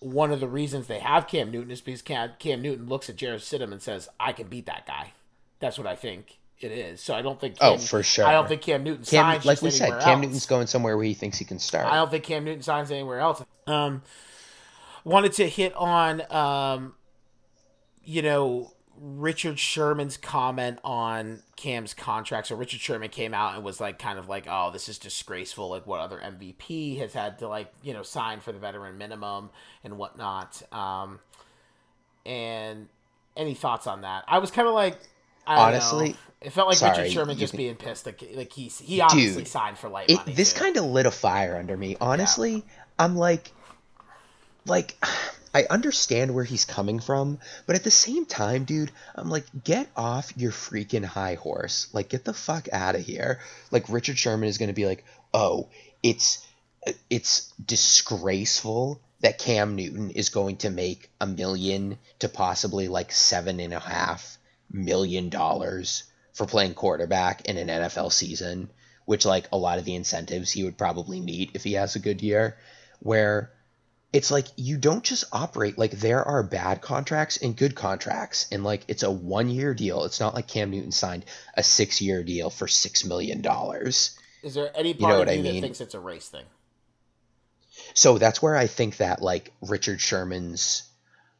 one 0.00 0.32
of 0.32 0.40
the 0.40 0.48
reasons 0.48 0.86
they 0.88 0.98
have 0.98 1.28
Cam 1.28 1.50
Newton 1.50 1.70
is 1.70 1.80
because 1.80 2.02
Cam, 2.02 2.30
Cam 2.38 2.62
Newton 2.62 2.88
looks 2.88 3.08
at 3.08 3.16
Jarrett 3.16 3.42
Stidham 3.42 3.70
and 3.70 3.80
says, 3.80 4.08
"I 4.18 4.32
can 4.32 4.48
beat 4.48 4.66
that 4.66 4.86
guy." 4.86 5.12
That's 5.60 5.78
what 5.78 5.86
I 5.86 5.94
think 5.94 6.38
it 6.58 6.72
is. 6.72 7.00
So 7.00 7.14
I 7.14 7.22
don't 7.22 7.40
think. 7.40 7.58
Cam, 7.58 7.74
Oh, 7.74 7.78
for 7.78 8.02
sure. 8.02 8.26
I 8.26 8.32
don't 8.32 8.48
think 8.48 8.62
Cam 8.62 8.82
Newton 8.82 9.04
Cam, 9.04 9.34
signs 9.34 9.46
like 9.46 9.62
we 9.62 9.70
said, 9.70 9.90
Cam 10.00 10.14
else. 10.14 10.20
Newton's 10.22 10.46
going 10.46 10.66
somewhere 10.66 10.96
where 10.96 11.06
he 11.06 11.14
thinks 11.14 11.38
he 11.38 11.44
can 11.44 11.58
start. 11.58 11.86
I 11.86 11.94
don't 11.96 12.10
think 12.10 12.24
Cam 12.24 12.44
Newton 12.44 12.62
signs 12.62 12.90
anywhere 12.90 13.20
else. 13.20 13.44
Um, 13.66 14.02
wanted 15.04 15.32
to 15.34 15.48
hit 15.48 15.74
on, 15.74 16.22
um, 16.30 16.94
you 18.04 18.22
know, 18.22 18.72
Richard 19.02 19.58
Sherman's 19.58 20.16
comment 20.18 20.78
on 20.84 21.42
Cam's 21.56 21.94
contract. 21.94 22.48
So 22.48 22.56
Richard 22.56 22.80
Sherman 22.80 23.08
came 23.08 23.32
out 23.32 23.54
and 23.54 23.64
was 23.64 23.80
like, 23.80 23.98
kind 23.98 24.18
of 24.18 24.28
like, 24.28 24.46
"Oh, 24.48 24.70
this 24.70 24.88
is 24.90 24.98
disgraceful. 24.98 25.70
Like, 25.70 25.86
what 25.86 26.00
other 26.00 26.18
MVP 26.18 26.98
has 26.98 27.14
had 27.14 27.38
to 27.38 27.48
like, 27.48 27.72
you 27.82 27.94
know, 27.94 28.02
sign 28.02 28.40
for 28.40 28.52
the 28.52 28.58
veteran 28.58 28.98
minimum 28.98 29.50
and 29.84 29.96
whatnot." 29.96 30.62
Um, 30.72 31.20
and 32.26 32.88
any 33.36 33.54
thoughts 33.54 33.86
on 33.86 34.02
that? 34.02 34.24
I 34.28 34.38
was 34.38 34.50
kind 34.50 34.68
of 34.68 34.74
like, 34.74 34.98
I 35.46 35.56
don't 35.56 35.64
Honestly, 35.68 36.10
know. 36.10 36.16
it 36.42 36.52
felt 36.52 36.68
like 36.68 36.76
sorry, 36.76 36.98
Richard 36.98 37.12
Sherman 37.12 37.38
just 37.38 37.52
can- 37.52 37.58
being 37.58 37.76
pissed. 37.76 38.04
Like, 38.04 38.22
like 38.34 38.52
he 38.52 38.64
he 38.68 39.00
obviously 39.00 39.42
Dude, 39.42 39.48
signed 39.48 39.78
for 39.78 39.88
light 39.88 40.10
it, 40.10 40.16
money. 40.16 40.34
this 40.34 40.52
kind 40.52 40.76
of 40.76 40.84
lit 40.84 41.06
a 41.06 41.10
fire 41.10 41.56
under 41.56 41.76
me. 41.76 41.96
Honestly, 42.00 42.64
I'm 42.98 43.16
like, 43.16 43.50
like, 44.70 44.96
I 45.52 45.66
understand 45.68 46.32
where 46.32 46.44
he's 46.44 46.64
coming 46.64 47.00
from, 47.00 47.40
but 47.66 47.74
at 47.74 47.82
the 47.82 47.90
same 47.90 48.24
time, 48.24 48.62
dude, 48.64 48.92
I'm 49.16 49.28
like, 49.28 49.46
get 49.64 49.88
off 49.96 50.32
your 50.36 50.52
freaking 50.52 51.04
high 51.04 51.34
horse. 51.34 51.88
Like, 51.92 52.08
get 52.08 52.24
the 52.24 52.32
fuck 52.32 52.68
out 52.72 52.94
of 52.94 53.00
here. 53.00 53.40
Like, 53.72 53.88
Richard 53.88 54.16
Sherman 54.16 54.48
is 54.48 54.58
going 54.58 54.68
to 54.68 54.74
be 54.74 54.86
like, 54.86 55.04
oh, 55.34 55.68
it's, 56.04 56.46
it's 57.10 57.52
disgraceful 57.54 59.00
that 59.22 59.38
Cam 59.38 59.76
Newton 59.76 60.10
is 60.10 60.28
going 60.28 60.58
to 60.58 60.70
make 60.70 61.10
a 61.20 61.26
million 61.26 61.98
to 62.20 62.28
possibly 62.28 62.88
like 62.88 63.12
seven 63.12 63.60
and 63.60 63.74
a 63.74 63.80
half 63.80 64.38
million 64.70 65.28
dollars 65.28 66.04
for 66.32 66.46
playing 66.46 66.74
quarterback 66.74 67.44
in 67.46 67.56
an 67.56 67.68
NFL 67.68 68.12
season, 68.12 68.70
which 69.04 69.26
like 69.26 69.48
a 69.52 69.58
lot 69.58 69.78
of 69.78 69.84
the 69.84 69.94
incentives 69.94 70.50
he 70.50 70.64
would 70.64 70.78
probably 70.78 71.20
meet 71.20 71.50
if 71.54 71.64
he 71.64 71.74
has 71.74 71.96
a 71.96 72.00
good 72.00 72.22
year, 72.22 72.56
where 73.00 73.50
it's 74.12 74.30
like 74.30 74.46
you 74.56 74.76
don't 74.76 75.04
just 75.04 75.24
operate 75.32 75.78
like 75.78 75.92
there 75.92 76.24
are 76.24 76.42
bad 76.42 76.80
contracts 76.80 77.36
and 77.36 77.56
good 77.56 77.74
contracts 77.74 78.48
and 78.50 78.64
like 78.64 78.84
it's 78.88 79.02
a 79.02 79.10
one 79.10 79.48
year 79.48 79.72
deal. 79.72 80.04
It's 80.04 80.20
not 80.20 80.34
like 80.34 80.48
Cam 80.48 80.70
Newton 80.70 80.92
signed 80.92 81.24
a 81.54 81.62
six 81.62 82.00
year 82.00 82.24
deal 82.24 82.50
for 82.50 82.66
six 82.66 83.04
million 83.04 83.40
dollars. 83.40 84.18
Is 84.42 84.54
there 84.54 84.70
any 84.74 84.94
know 84.94 85.06
part 85.06 85.18
what 85.18 85.28
of 85.28 85.34
I 85.34 85.36
you 85.36 85.52
that 85.52 85.60
thinks 85.60 85.80
it's 85.80 85.94
a 85.94 86.00
race 86.00 86.28
thing? 86.28 86.44
So 87.94 88.18
that's 88.18 88.42
where 88.42 88.56
I 88.56 88.66
think 88.66 88.96
that 88.96 89.22
like 89.22 89.52
Richard 89.60 90.00
Sherman's 90.00 90.82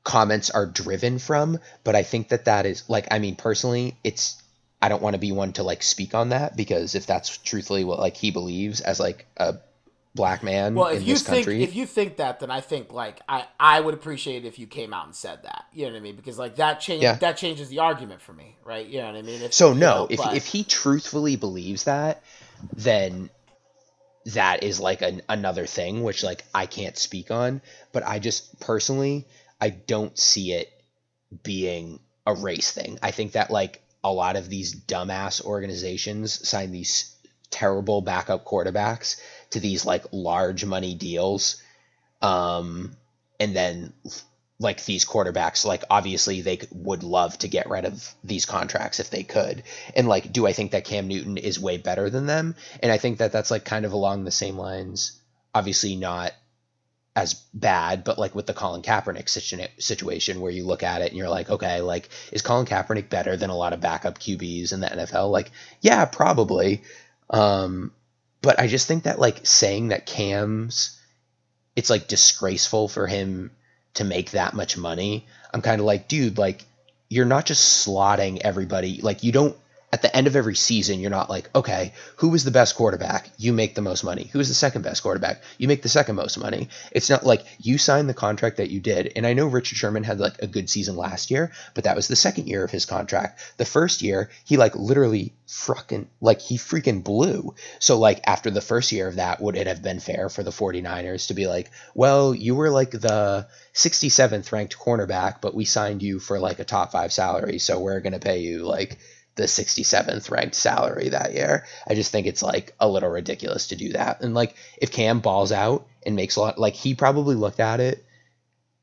comments 0.05 0.51
are 0.51 0.67
driven 0.67 1.19
from, 1.19 1.59
but 1.83 1.97
I 1.97 2.05
think 2.05 2.29
that 2.29 2.45
that 2.45 2.67
is 2.67 2.89
like 2.89 3.09
I 3.11 3.19
mean 3.19 3.35
personally, 3.35 3.97
it's 4.05 4.41
I 4.81 4.89
don't 4.89 5.03
want 5.03 5.15
to 5.15 5.21
be 5.21 5.33
one 5.33 5.53
to 5.55 5.65
like 5.65 5.83
speak 5.83 6.15
on 6.15 6.29
that 6.29 6.57
because 6.57 6.95
if 6.95 7.05
that's 7.05 7.37
truthfully 7.39 7.83
what 7.83 7.99
like 7.99 8.17
he 8.17 8.31
believes 8.31 8.81
as 8.81 9.01
like 9.01 9.27
a 9.37 9.57
black 10.15 10.43
man 10.43 10.75
Well, 10.75 10.89
in 10.89 10.97
if 10.97 11.03
you 11.07 11.15
this 11.15 11.23
think 11.23 11.47
country, 11.47 11.63
if 11.63 11.75
you 11.77 11.87
think 11.87 12.17
that, 12.17 12.41
then 12.41 12.51
I 12.51 12.61
think 12.61 12.93
like 12.93 13.21
I 13.29 13.47
I 13.59 13.81
would 13.81 13.95
appreciate 13.95 14.45
if 14.45 14.59
you 14.59 14.67
came 14.67 14.93
out 14.93 15.07
and 15.07 15.15
said 15.15 15.43
that. 15.45 15.67
You 15.73 15.87
know 15.87 15.93
what 15.93 15.99
I 15.99 16.01
mean? 16.01 16.17
Because 16.17 16.39
like 16.39 16.57
that 16.57 16.81
change 16.81 17.03
Yeah. 17.03 17.15
that 17.15 17.37
changes 17.37 17.69
the 17.69 17.79
argument 17.79 18.21
for 18.21 18.33
me, 18.33 18.57
right? 18.65 18.87
You 18.87 19.01
know 19.01 19.07
what 19.07 19.17
I 19.17 19.23
mean? 19.23 19.43
If, 19.43 19.55
So 19.55 19.73
no, 19.73 19.79
know, 19.79 20.07
if 20.11 20.19
but- 20.19 20.37
if 20.37 20.47
he 20.47 20.65
truthfully 20.65 21.37
believes 21.37 21.85
that, 21.85 22.23
then 22.75 23.31
that 24.27 24.63
is 24.63 24.81
like 24.81 25.01
an, 25.01 25.23
another 25.29 25.65
thing 25.67 26.03
which 26.03 26.23
like 26.23 26.45
I 26.55 26.67
can't 26.67 26.97
speak 26.99 27.31
on, 27.31 27.63
but 27.93 28.03
I 28.07 28.19
just 28.19 28.61
personally 28.61 29.27
I 29.61 29.71
don't 29.71 30.19
see 30.19 30.53
it 30.53 30.71
being 31.43 32.01
a 32.27 32.35
race 32.35 32.73
thing. 32.73 32.99
I 33.03 33.13
think 33.13 33.33
that 33.33 33.51
like 33.51 33.83
a 34.03 34.13
lot 34.13 34.37
of 34.37 34.49
these 34.49 34.75
dumbass 34.75 35.43
organizations 35.45 36.47
sign 36.49 36.73
these 36.73 37.15
terrible 37.51 38.01
backup 38.01 38.45
quarterbacks 38.45 39.21
to 39.51 39.61
these 39.61 39.85
like 39.85 40.05
large 40.13 40.65
money 40.65 40.95
deals 40.95 41.63
Um, 42.23 42.97
and 43.41 43.57
then 43.57 43.95
like 44.59 44.85
these 44.85 45.05
quarterbacks, 45.07 45.65
like 45.65 45.85
obviously 45.91 46.43
they 46.43 46.61
would 46.73 47.03
love 47.03 47.39
to 47.39 47.49
get 47.49 47.71
rid 47.71 47.87
of 47.87 48.15
these 48.23 48.45
contracts 48.47 49.01
if 49.01 49.11
they 49.11 49.23
could. 49.23 49.63
And 49.97 50.07
like, 50.07 50.33
do 50.33 50.47
I 50.47 50.53
think 50.53 50.73
that 50.73 50.85
Cam 50.85 51.09
Newton 51.09 51.39
is 51.39 51.59
way 51.59 51.79
better 51.79 52.11
than 52.11 52.27
them? 52.27 52.57
And 52.83 52.93
I 52.93 52.99
think 52.99 53.19
that 53.19 53.33
that's 53.33 53.51
like 53.51 53.65
kind 53.65 53.87
of 53.87 53.93
along 53.93 54.25
the 54.25 54.31
same 54.31 54.59
lines. 54.59 55.19
Obviously 55.55 55.97
not 55.97 56.33
as 57.17 57.35
bad, 57.55 58.05
but 58.05 58.19
like 58.19 58.35
with 58.35 58.47
the 58.47 58.55
Colin 58.55 58.83
Kaepernick 58.83 59.29
situation 59.83 60.41
where 60.41 60.53
you 60.53 60.65
look 60.65 60.83
at 60.83 61.03
it 61.03 61.09
and 61.09 61.17
you're 61.17 61.29
like, 61.29 61.51
okay, 61.51 61.81
like 61.81 62.09
is 62.33 62.43
Colin 62.43 62.67
Kaepernick 62.67 63.09
better 63.09 63.37
than 63.37 63.51
a 63.51 63.57
lot 63.57 63.73
of 63.73 63.81
backup 63.81 64.19
QBs 64.19 64.73
in 64.73 64.81
the 64.81 64.87
NFL? 64.89 65.31
Like, 65.31 65.51
yeah, 65.81 66.05
probably. 66.05 66.83
Um, 67.31 67.93
but 68.43 68.59
I 68.59 68.67
just 68.67 68.87
think 68.87 69.05
that 69.05 69.19
like 69.19 69.47
saying 69.47 69.89
that 69.89 70.07
Cam's, 70.07 70.99
it's 71.77 71.91
like 71.91 72.09
disgraceful 72.09 72.89
for 72.89 73.07
him 73.07 73.51
to 73.95 74.05
make 74.05 74.33
that 74.33 74.55
much 74.55 74.77
money. 74.77 75.27
I'm 75.53 75.63
kind 75.63 75.81
of 75.81 75.87
like, 75.87 76.09
dude, 76.09 76.39
like 76.39 76.65
you're 77.09 77.27
not 77.27 77.47
just 77.47 77.87
slotting 77.87 78.39
everybody. 78.41 79.01
Like 79.03 79.25
you 79.25 79.33
don't 79.33 79.57
at 79.93 80.03
the 80.03 80.17
end 80.17 80.29
of 80.29 80.37
every 80.37 80.55
season, 80.55 81.01
you're 81.01 81.11
not 81.11 81.29
like, 81.29 81.51
okay, 81.55 81.93
who 82.17 82.29
was 82.29 82.45
the 82.45 82.53
best 82.53 82.77
quarterback? 82.77 83.29
You 83.39 83.53
make 83.53 83.75
the 83.75 83.83
most 83.83 84.05
money. 84.05 84.31
Who 84.33 84.39
is 84.39 84.49
the 84.49 84.55
second 84.55 84.83
best 84.83 85.03
quarterback? 85.03 85.43
You 85.59 85.67
make 85.67 85.83
the 85.83 85.89
second 85.89 86.15
most 86.15 86.39
money. 86.39 86.69
It's 86.93 87.11
not 87.11 87.27
like 87.27 87.45
you 87.59 87.77
signed 87.77 88.09
the 88.09 88.15
contract 88.15 88.59
that 88.59 88.71
you 88.71 88.79
did. 88.81 89.13
And 89.17 89.27
I 89.27 89.33
know 89.33 89.47
Richard 89.47 89.77
Sherman 89.77 90.05
had 90.05 90.21
like 90.21 90.41
a 90.41 90.47
good 90.47 90.71
season 90.71 90.97
last 90.97 91.31
year, 91.31 91.51
but 91.75 91.85
that 91.85 91.97
was 91.97 92.07
the 92.07 92.15
second 92.15 92.47
year 92.47 92.63
of 92.63 92.71
his 92.71 92.87
contract. 92.87 93.41
The 93.57 93.65
first 93.65 94.01
year, 94.01 94.31
he 94.45 94.57
like 94.57 94.77
literally 94.77 95.35
fucking 95.49 96.09
like 96.21 96.41
he 96.41 96.57
freaking 96.57 97.03
blew. 97.03 97.57
So 97.81 97.99
like 97.99 98.21
after 98.25 98.51
the 98.51 98.61
first 98.61 98.93
year 98.93 99.09
of 99.09 99.17
that, 99.17 99.41
would 99.41 99.57
it 99.57 99.67
have 99.67 99.83
been 99.83 99.99
fair 99.99 100.29
for 100.29 100.45
the 100.45 100.53
49ers 100.53 101.27
to 101.29 101.35
be 101.35 101.49
like, 101.49 101.69
well, 101.95 102.33
you 102.33 102.55
were 102.55 102.71
like 102.71 102.93
the 102.93 103.49
67th 103.75 104.53
ranked 104.53 104.79
cornerback, 104.79 105.41
but 105.41 105.55
we 105.55 105.65
signed 105.65 106.03
you 106.03 106.21
for 106.21 106.39
like 106.39 106.61
a 106.61 106.65
top 106.65 106.93
five 106.93 107.13
salary, 107.13 107.59
so 107.59 107.81
we're 107.81 108.01
gonna 108.01 108.21
pay 108.21 108.39
you 108.39 108.65
like 108.65 108.99
the 109.37 109.45
67th 109.45 110.31
ranked 110.31 110.55
salary 110.55 111.11
that 111.11 111.33
year. 111.33 111.67
I 111.87 111.95
just 111.95 112.13
think 112.13 112.27
it's 112.27 112.43
like 112.43 112.75
a 112.79 112.89
little 112.89 113.09
ridiculous 113.09 113.69
to 113.69 113.77
do 113.77 113.93
that. 113.93 114.23
And 114.23 114.35
like 114.35 114.55
if 114.81 114.93
Cam 114.93 115.21
balls 115.21 115.53
out 115.53 115.87
and 116.05 116.17
makes 116.17 116.37
a 116.37 116.41
lot, 116.41 116.59
like 116.59 116.75
he 116.75 116.95
probably 116.95 117.37
looked 117.37 117.61
at 117.61 117.81
it. 117.81 118.05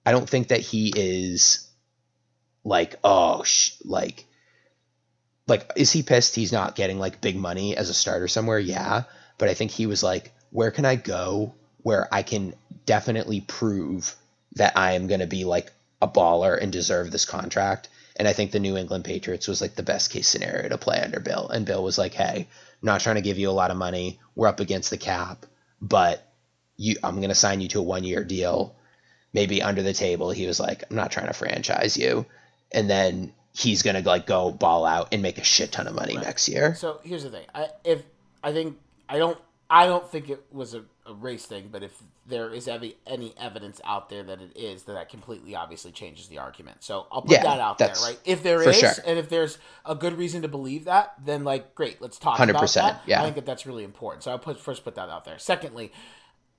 I 0.05 0.11
don't 0.11 0.29
think 0.29 0.49
that 0.49 0.61
he 0.61 0.93
is 0.95 1.67
like, 2.63 2.95
oh, 3.03 3.43
sh- 3.43 3.73
like, 3.83 4.25
like, 5.47 5.71
is 5.75 5.91
he 5.91 6.03
pissed 6.03 6.35
he's 6.35 6.51
not 6.51 6.75
getting 6.75 6.97
like 6.97 7.21
big 7.21 7.35
money 7.35 7.75
as 7.75 7.89
a 7.89 7.93
starter 7.93 8.27
somewhere? 8.27 8.59
Yeah. 8.59 9.03
But 9.37 9.49
I 9.49 9.53
think 9.53 9.71
he 9.71 9.85
was 9.85 10.03
like, 10.03 10.33
where 10.51 10.71
can 10.71 10.85
I 10.85 10.95
go 10.95 11.53
where 11.83 12.07
I 12.11 12.23
can 12.23 12.53
definitely 12.85 13.41
prove 13.41 14.15
that 14.55 14.77
I 14.77 14.93
am 14.93 15.07
going 15.07 15.19
to 15.19 15.27
be 15.27 15.45
like 15.45 15.71
a 16.01 16.07
baller 16.07 16.61
and 16.61 16.71
deserve 16.71 17.11
this 17.11 17.25
contract? 17.25 17.89
And 18.17 18.27
I 18.27 18.33
think 18.33 18.51
the 18.51 18.59
New 18.59 18.77
England 18.77 19.05
Patriots 19.05 19.47
was 19.47 19.61
like 19.61 19.75
the 19.75 19.83
best 19.83 20.09
case 20.09 20.27
scenario 20.27 20.69
to 20.69 20.77
play 20.77 20.99
under 20.99 21.19
Bill. 21.19 21.49
And 21.49 21.65
Bill 21.65 21.83
was 21.83 21.97
like, 21.97 22.13
"Hey, 22.13 22.47
I'm 22.81 22.85
not 22.85 23.01
trying 23.01 23.15
to 23.15 23.21
give 23.21 23.37
you 23.37 23.49
a 23.49 23.51
lot 23.51 23.71
of 23.71 23.77
money. 23.77 24.19
We're 24.35 24.47
up 24.47 24.59
against 24.59 24.89
the 24.89 24.97
cap, 24.97 25.45
but 25.81 26.27
you, 26.77 26.95
I'm 27.03 27.17
going 27.17 27.29
to 27.29 27.35
sign 27.35 27.61
you 27.61 27.67
to 27.69 27.79
a 27.79 27.83
one 27.83 28.03
year 28.03 28.23
deal. 28.23 28.75
Maybe 29.33 29.61
under 29.61 29.83
the 29.83 29.93
table, 29.93 30.31
he 30.31 30.47
was 30.47 30.59
like, 30.59 30.83
I'm 30.89 30.95
not 30.95 31.11
trying 31.11 31.27
to 31.27 31.33
franchise 31.33 31.97
you, 31.97 32.25
and 32.71 32.89
then 32.89 33.33
he's 33.53 33.83
going 33.83 34.01
to 34.01 34.07
like 34.07 34.25
go 34.25 34.51
ball 34.51 34.85
out 34.85 35.09
and 35.11 35.21
make 35.21 35.37
a 35.37 35.43
shit 35.43 35.71
ton 35.71 35.87
of 35.87 35.95
money 35.95 36.15
right. 36.15 36.25
next 36.25 36.47
year. 36.47 36.75
So 36.75 36.99
here's 37.03 37.23
the 37.23 37.29
thing: 37.29 37.45
I 37.53 37.69
if 37.83 38.03
I 38.43 38.53
think 38.53 38.77
I 39.09 39.17
don't 39.17 39.37
I 39.69 39.85
don't 39.85 40.09
think 40.09 40.29
it 40.29 40.45
was 40.51 40.73
a, 40.73 40.83
a 41.05 41.13
race 41.13 41.45
thing, 41.45 41.69
but 41.71 41.83
if 41.83 42.01
there 42.25 42.53
is 42.53 42.67
any, 42.67 42.95
any 43.05 43.33
evidence 43.37 43.81
out 43.83 44.09
there 44.09 44.23
that 44.23 44.41
it 44.41 44.55
is, 44.55 44.83
then 44.83 44.95
that 44.95 45.09
completely 45.09 45.55
obviously 45.55 45.91
changes 45.91 46.27
the 46.27 46.37
argument. 46.37 46.83
So 46.83 47.07
I'll 47.11 47.21
put 47.21 47.31
yeah, 47.31 47.43
that 47.43 47.59
out 47.59 47.77
there, 47.77 47.93
right? 48.01 48.17
If 48.23 48.43
there 48.43 48.67
is, 48.67 48.77
sure. 48.77 48.91
and 49.05 49.19
if 49.19 49.27
there's 49.27 49.57
a 49.85 49.95
good 49.95 50.17
reason 50.17 50.41
to 50.43 50.47
believe 50.47 50.85
that, 50.85 51.13
then 51.23 51.43
like 51.43 51.75
great, 51.75 52.01
let's 52.01 52.17
talk 52.17 52.37
100%, 52.37 52.49
about 52.49 52.69
that. 52.73 53.01
Yeah. 53.05 53.19
I 53.19 53.23
think 53.23 53.35
that 53.35 53.45
that's 53.45 53.65
really 53.65 53.83
important. 53.83 54.23
So 54.23 54.31
I'll 54.31 54.39
put 54.39 54.59
first 54.59 54.85
put 54.85 54.95
that 54.95 55.09
out 55.09 55.25
there. 55.25 55.37
Secondly, 55.37 55.91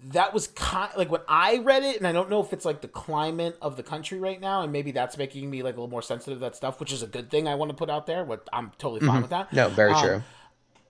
that 0.01 0.33
was 0.33 0.47
kind 0.49 0.93
like 0.97 1.11
when 1.11 1.23
I 1.29 1.59
read 1.59 1.83
it, 1.83 1.97
and 1.97 2.07
I 2.07 2.13
don't 2.13 2.31
know 2.31 2.41
if 2.41 2.53
it's 2.53 2.65
like 2.65 2.83
the 2.83 2.89
climate 2.89 3.57
of 3.61 3.77
the 3.77 3.83
country 3.83 4.21
right 4.21 4.41
now, 4.41 4.63
and 4.63 4.73
maybe 4.73 4.93
that's 4.93 5.17
making 5.19 5.49
me 5.51 5.63
like 5.63 5.75
a 5.75 5.77
little 5.77 5.91
more 5.91 6.03
sensitive 6.03 6.39
to 6.39 6.41
that 6.41 6.57
stuff, 6.57 6.79
which 6.79 6.93
is 6.93 7.03
a 7.03 7.07
good 7.07 7.31
thing 7.31 7.49
I 7.49 7.57
want 7.57 7.71
to 7.71 7.77
put 7.77 7.91
out 7.91 8.07
there. 8.07 8.25
What 8.25 8.49
I'm 8.53 8.71
totally 8.79 9.01
fine 9.01 9.09
mm-hmm. 9.11 9.23
with 9.23 9.31
that. 9.31 9.53
No, 9.53 9.69
very 9.69 9.93
um, 9.93 10.05
true. 10.05 10.23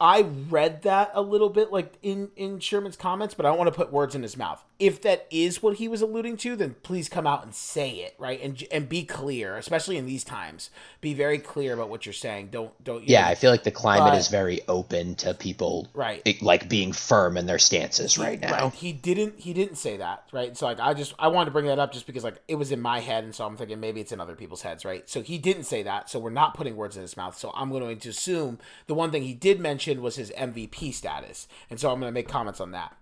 I 0.01 0.23
read 0.23 0.83
that 0.83 1.11
a 1.15 1.23
little 1.23 1.49
bit 1.51 1.73
like 1.73 1.95
in 2.03 2.31
in 2.37 2.61
Sherman's 2.61 2.97
comments, 2.97 3.35
but 3.35 3.47
I 3.47 3.51
don't 3.51 3.59
want 3.59 3.69
to 3.69 3.77
put 3.77 3.93
words 3.93 4.15
in 4.15 4.23
his 4.23 4.37
mouth. 4.37 4.65
If 4.79 5.03
that 5.03 5.27
is 5.31 5.61
what 5.63 5.77
he 5.79 5.89
was 5.89 6.03
alluding 6.03 6.37
to, 6.39 6.55
then 6.55 6.77
please 6.85 7.09
come 7.09 7.27
out 7.27 7.43
and 7.45 7.53
say 7.55 7.91
it, 7.97 8.15
right? 8.19 8.41
And 8.41 8.63
and 8.71 8.89
be 8.89 9.05
clear, 9.05 9.57
especially 9.57 9.97
in 9.97 10.07
these 10.07 10.23
times. 10.25 10.71
Be 11.01 11.15
very 11.15 11.39
clear 11.39 11.75
about 11.75 11.89
what 11.91 12.07
you're 12.07 12.13
saying. 12.13 12.51
Don't 12.51 12.73
don't 12.85 13.09
Yeah, 13.09 13.23
know, 13.23 13.29
I 13.29 13.35
feel 13.35 13.51
like 13.51 13.65
the 13.65 13.73
climate 13.73 14.13
but, 14.13 14.19
is 14.19 14.29
very 14.29 14.61
open 14.69 15.17
to 15.17 15.35
people 15.35 15.89
right. 15.95 16.25
Like 16.41 16.69
being 16.69 16.93
firm 16.93 17.37
in 17.37 17.47
their 17.47 17.59
stances 17.59 18.19
right 18.19 18.41
now. 18.41 18.53
Right. 18.53 18.73
He 18.75 18.93
didn't 18.93 19.41
he 19.41 19.53
didn't 19.53 19.77
say 19.77 19.97
that, 19.97 20.25
right? 20.33 20.57
So 20.57 20.67
like 20.67 20.79
I 20.81 20.95
just 20.95 21.15
I 21.19 21.29
wanted 21.29 21.47
to 21.47 21.51
bring 21.53 21.67
that 21.67 21.79
up 21.81 21.93
just 21.93 22.07
because 22.07 22.23
like 22.23 22.41
it 22.47 22.55
was 22.57 22.71
in 22.71 22.81
my 22.81 23.01
head 23.01 23.25
and 23.25 23.35
so 23.35 23.47
I'm 23.47 23.57
thinking 23.57 23.81
maybe 23.81 24.01
it's 24.01 24.13
in 24.13 24.21
other 24.21 24.37
people's 24.37 24.63
heads, 24.63 24.85
right? 24.85 25.09
So 25.09 25.23
he 25.23 25.39
didn't 25.39 25.65
say 25.65 25.83
that. 25.83 26.09
So 26.11 26.19
we're 26.19 26.31
not 26.31 26.55
putting 26.55 26.77
words 26.77 26.97
in 26.97 27.03
his 27.03 27.17
mouth. 27.17 27.37
So 27.37 27.53
I'm 27.55 27.71
going 27.71 27.99
to 27.99 28.09
assume 28.09 28.59
the 28.87 28.95
one 28.95 29.11
thing 29.11 29.23
he 29.23 29.35
did 29.35 29.59
mention 29.61 29.88
was 29.97 30.17
his 30.17 30.31
MVP 30.33 30.93
status. 30.93 31.49
And 31.71 31.81
so 31.81 31.91
I'm 31.91 32.01
going 32.01 32.11
to 32.11 32.15
make 32.15 32.29
comments 32.29 32.61
on 32.61 32.73
that. 32.73 32.97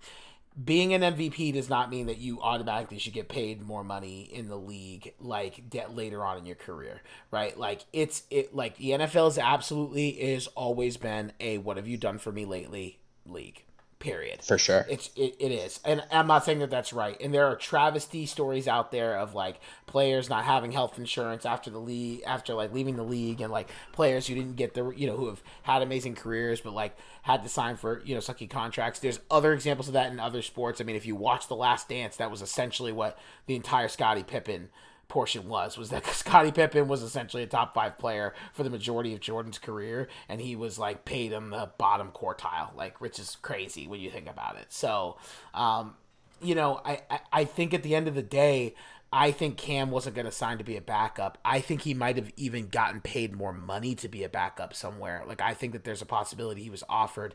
Being 0.62 0.95
an 0.95 1.03
MVP 1.03 1.53
does 1.53 1.68
not 1.68 1.91
mean 1.91 2.07
that 2.07 2.16
you 2.16 2.41
automatically 2.41 2.99
should 2.99 3.12
get 3.12 3.28
paid 3.28 3.61
more 3.61 3.84
money 3.84 4.22
in 4.22 4.49
the 4.49 4.57
league 4.57 5.12
like 5.20 5.68
de- 5.68 5.87
later 5.89 6.24
on 6.24 6.39
in 6.39 6.47
your 6.47 6.57
career, 6.57 7.03
right? 7.30 7.59
Like 7.59 7.84
it's 7.93 8.22
it 8.30 8.55
like 8.55 8.78
the 8.78 8.93
NFL 8.93 9.28
is 9.28 9.39
absolutely 9.39 10.09
is 10.09 10.47
always 10.49 10.97
been 10.97 11.32
a 11.41 11.59
what 11.59 11.76
have 11.76 11.87
you 11.87 11.99
done 11.99 12.16
for 12.16 12.32
me 12.32 12.47
lately 12.47 13.01
league 13.26 13.65
period. 13.99 14.42
For 14.42 14.59
sure. 14.59 14.86
It's 14.88 15.11
it, 15.16 15.36
it 15.38 15.51
is. 15.51 15.80
And 15.84 16.03
i'm 16.11 16.26
not 16.26 16.44
saying 16.44 16.59
that 16.61 16.70
that's 16.70 16.92
right. 16.92 17.16
And 17.20 17.32
there 17.32 17.47
are 17.47 17.57
travesty 17.57 18.26
stories 18.26 18.68
out 18.68 18.90
there 18.90 19.18
of 19.18 19.34
like 19.34 19.61
players 19.86 20.28
not 20.28 20.44
having 20.44 20.72
health 20.72 20.99
insurance 20.99 21.47
after 21.47 21.70
the 21.70 21.78
league 21.78 22.22
after 22.26 22.55
like 22.55 22.72
leaving 22.72 22.97
the 22.97 23.03
league 23.03 23.40
and 23.40 23.51
like 23.51 23.70
players 23.92 24.26
who 24.26 24.34
didn't 24.34 24.57
get 24.57 24.74
the 24.74 24.90
you 24.90 25.07
know 25.07 25.16
who 25.16 25.28
have 25.28 25.42
had 25.62 25.82
amazing 25.82 26.14
careers 26.14 26.61
but 26.61 26.72
like 26.74 26.97
had 27.22 27.42
to 27.42 27.49
sign 27.49 27.76
for 27.76 28.03
you 28.05 28.14
know 28.14 28.20
sucky 28.20 28.49
contracts. 28.49 29.01
There's 29.01 29.20
other 29.30 29.53
examples 29.53 29.88
of 29.88 29.94
that 29.94 30.12
in 30.12 30.20
other 30.20 30.42
sports. 30.42 30.80
I 30.80 30.84
mean 30.84 30.97
if 30.97 31.07
you 31.07 31.16
watch 31.16 31.49
the 31.49 31.57
last 31.57 31.88
dance 31.88 32.16
that 32.16 32.30
was 32.30 32.42
essentially 32.42 32.92
what 32.92 33.18
the 33.47 33.57
entire 33.57 33.88
scottie 33.88 34.24
pippen 34.24 34.68
portion 35.09 35.48
was 35.48 35.78
was 35.78 35.90
that 35.90 36.07
Scottie 36.14 36.52
Pippen 36.52 36.88
was 36.88 37.02
essentially 37.02 37.42
a 37.42 37.46
top 37.46 37.74
five 37.74 37.98
player 37.98 38.34
for 38.52 38.62
the 38.62 38.70
majority 38.70 39.14
of 39.14 39.20
Jordan's 39.20 39.59
career, 39.59 40.09
and 40.28 40.40
he 40.40 40.57
was 40.57 40.78
like 40.78 41.04
paid 41.04 41.32
in 41.32 41.50
the 41.50 41.70
bottom 41.78 42.11
quartile, 42.12 42.74
like 42.76 43.00
which 43.00 43.18
is 43.18 43.36
crazy 43.42 43.86
when 43.86 44.00
you 44.00 44.11
think 44.11 44.28
about 44.28 44.57
it. 44.57 44.66
So, 44.72 45.16
um, 45.54 45.94
you 46.42 46.54
know, 46.54 46.80
I, 46.84 47.02
I 47.11 47.20
I 47.32 47.44
think 47.44 47.74
at 47.74 47.82
the 47.82 47.94
end 47.94 48.09
of 48.09 48.14
the 48.14 48.22
day. 48.22 48.74
I 49.12 49.30
think 49.30 49.57
Cam 49.57 49.92
wasn't 49.92 50.16
going 50.16 50.26
to 50.26 50.32
sign 50.32 50.59
to 50.59 50.64
be 50.64 50.76
a 50.76 50.80
backup. 50.80 51.38
I 51.44 51.61
think 51.61 51.82
he 51.82 51.94
might 51.94 52.16
have 52.16 52.32
even 52.36 52.66
gotten 52.66 53.00
paid 53.00 53.34
more 53.34 53.52
money 53.52 53.94
to 53.94 54.09
be 54.09 54.24
a 54.24 54.28
backup 54.28 54.74
somewhere. 54.74 55.22
Like 55.26 55.40
I 55.40 55.54
think 55.54 55.74
that 55.74 55.84
there's 55.84 56.02
a 56.02 56.07
possibility 56.07 56.64
he 56.64 56.70
was 56.70 56.82
offered 56.88 57.34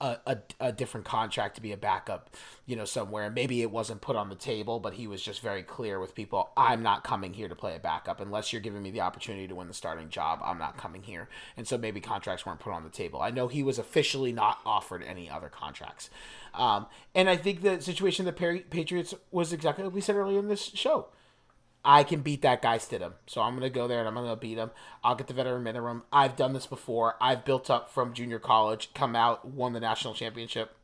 a, 0.00 0.16
a, 0.26 0.38
a, 0.60 0.72
different 0.72 1.06
contract 1.06 1.54
to 1.54 1.62
be 1.62 1.72
a 1.72 1.76
backup, 1.76 2.30
you 2.66 2.74
know, 2.76 2.84
somewhere. 2.84 3.30
Maybe 3.30 3.62
it 3.62 3.70
wasn't 3.70 4.00
put 4.00 4.16
on 4.16 4.28
the 4.28 4.34
table, 4.34 4.80
but 4.80 4.94
he 4.94 5.06
was 5.06 5.22
just 5.22 5.40
very 5.40 5.62
clear 5.62 6.00
with 6.00 6.14
people 6.14 6.50
I'm 6.56 6.82
not 6.82 7.04
coming 7.04 7.32
here 7.32 7.48
to 7.48 7.54
play 7.54 7.76
a 7.76 7.78
backup 7.78 8.20
unless 8.20 8.52
you're 8.52 8.62
giving 8.62 8.82
me 8.82 8.90
the 8.90 9.02
opportunity 9.02 9.46
to 9.48 9.54
win 9.54 9.68
the 9.68 9.74
starting 9.74 10.08
job. 10.08 10.40
I'm 10.44 10.58
not 10.58 10.76
coming 10.76 11.02
here. 11.02 11.28
And 11.56 11.66
so 11.66 11.78
maybe 11.78 12.00
contracts 12.00 12.44
weren't 12.44 12.60
put 12.60 12.72
on 12.72 12.82
the 12.82 12.90
table. 12.90 13.22
I 13.22 13.30
know 13.30 13.48
he 13.48 13.62
was 13.62 13.78
officially 13.78 14.32
not 14.32 14.58
offered 14.66 15.02
any 15.02 15.30
other 15.30 15.48
contracts. 15.48 16.10
Um, 16.54 16.86
and 17.14 17.30
I 17.30 17.36
think 17.36 17.62
the 17.62 17.80
situation 17.80 18.24
the 18.24 18.32
Patriots 18.32 19.14
was 19.30 19.52
exactly 19.52 19.84
what 19.84 19.92
we 19.92 20.00
said 20.00 20.16
earlier 20.16 20.38
in 20.38 20.48
this 20.48 20.62
show. 20.74 21.08
I 21.84 22.02
can 22.02 22.20
beat 22.20 22.42
that 22.42 22.62
guy 22.62 22.78
Stidham. 22.78 23.12
So 23.26 23.40
I'm 23.42 23.52
going 23.58 23.70
to 23.70 23.74
go 23.74 23.86
there 23.86 23.98
and 23.98 24.08
I'm 24.08 24.14
going 24.14 24.28
to 24.28 24.36
beat 24.36 24.58
him. 24.58 24.70
I'll 25.02 25.14
get 25.14 25.26
the 25.26 25.34
veteran 25.34 25.62
minimum. 25.62 26.04
I've 26.12 26.36
done 26.36 26.52
this 26.52 26.66
before. 26.66 27.16
I've 27.20 27.44
built 27.44 27.70
up 27.70 27.90
from 27.90 28.14
junior 28.14 28.38
college, 28.38 28.90
come 28.94 29.14
out, 29.14 29.44
won 29.44 29.72
the 29.72 29.80
national 29.80 30.14
championship 30.14 30.74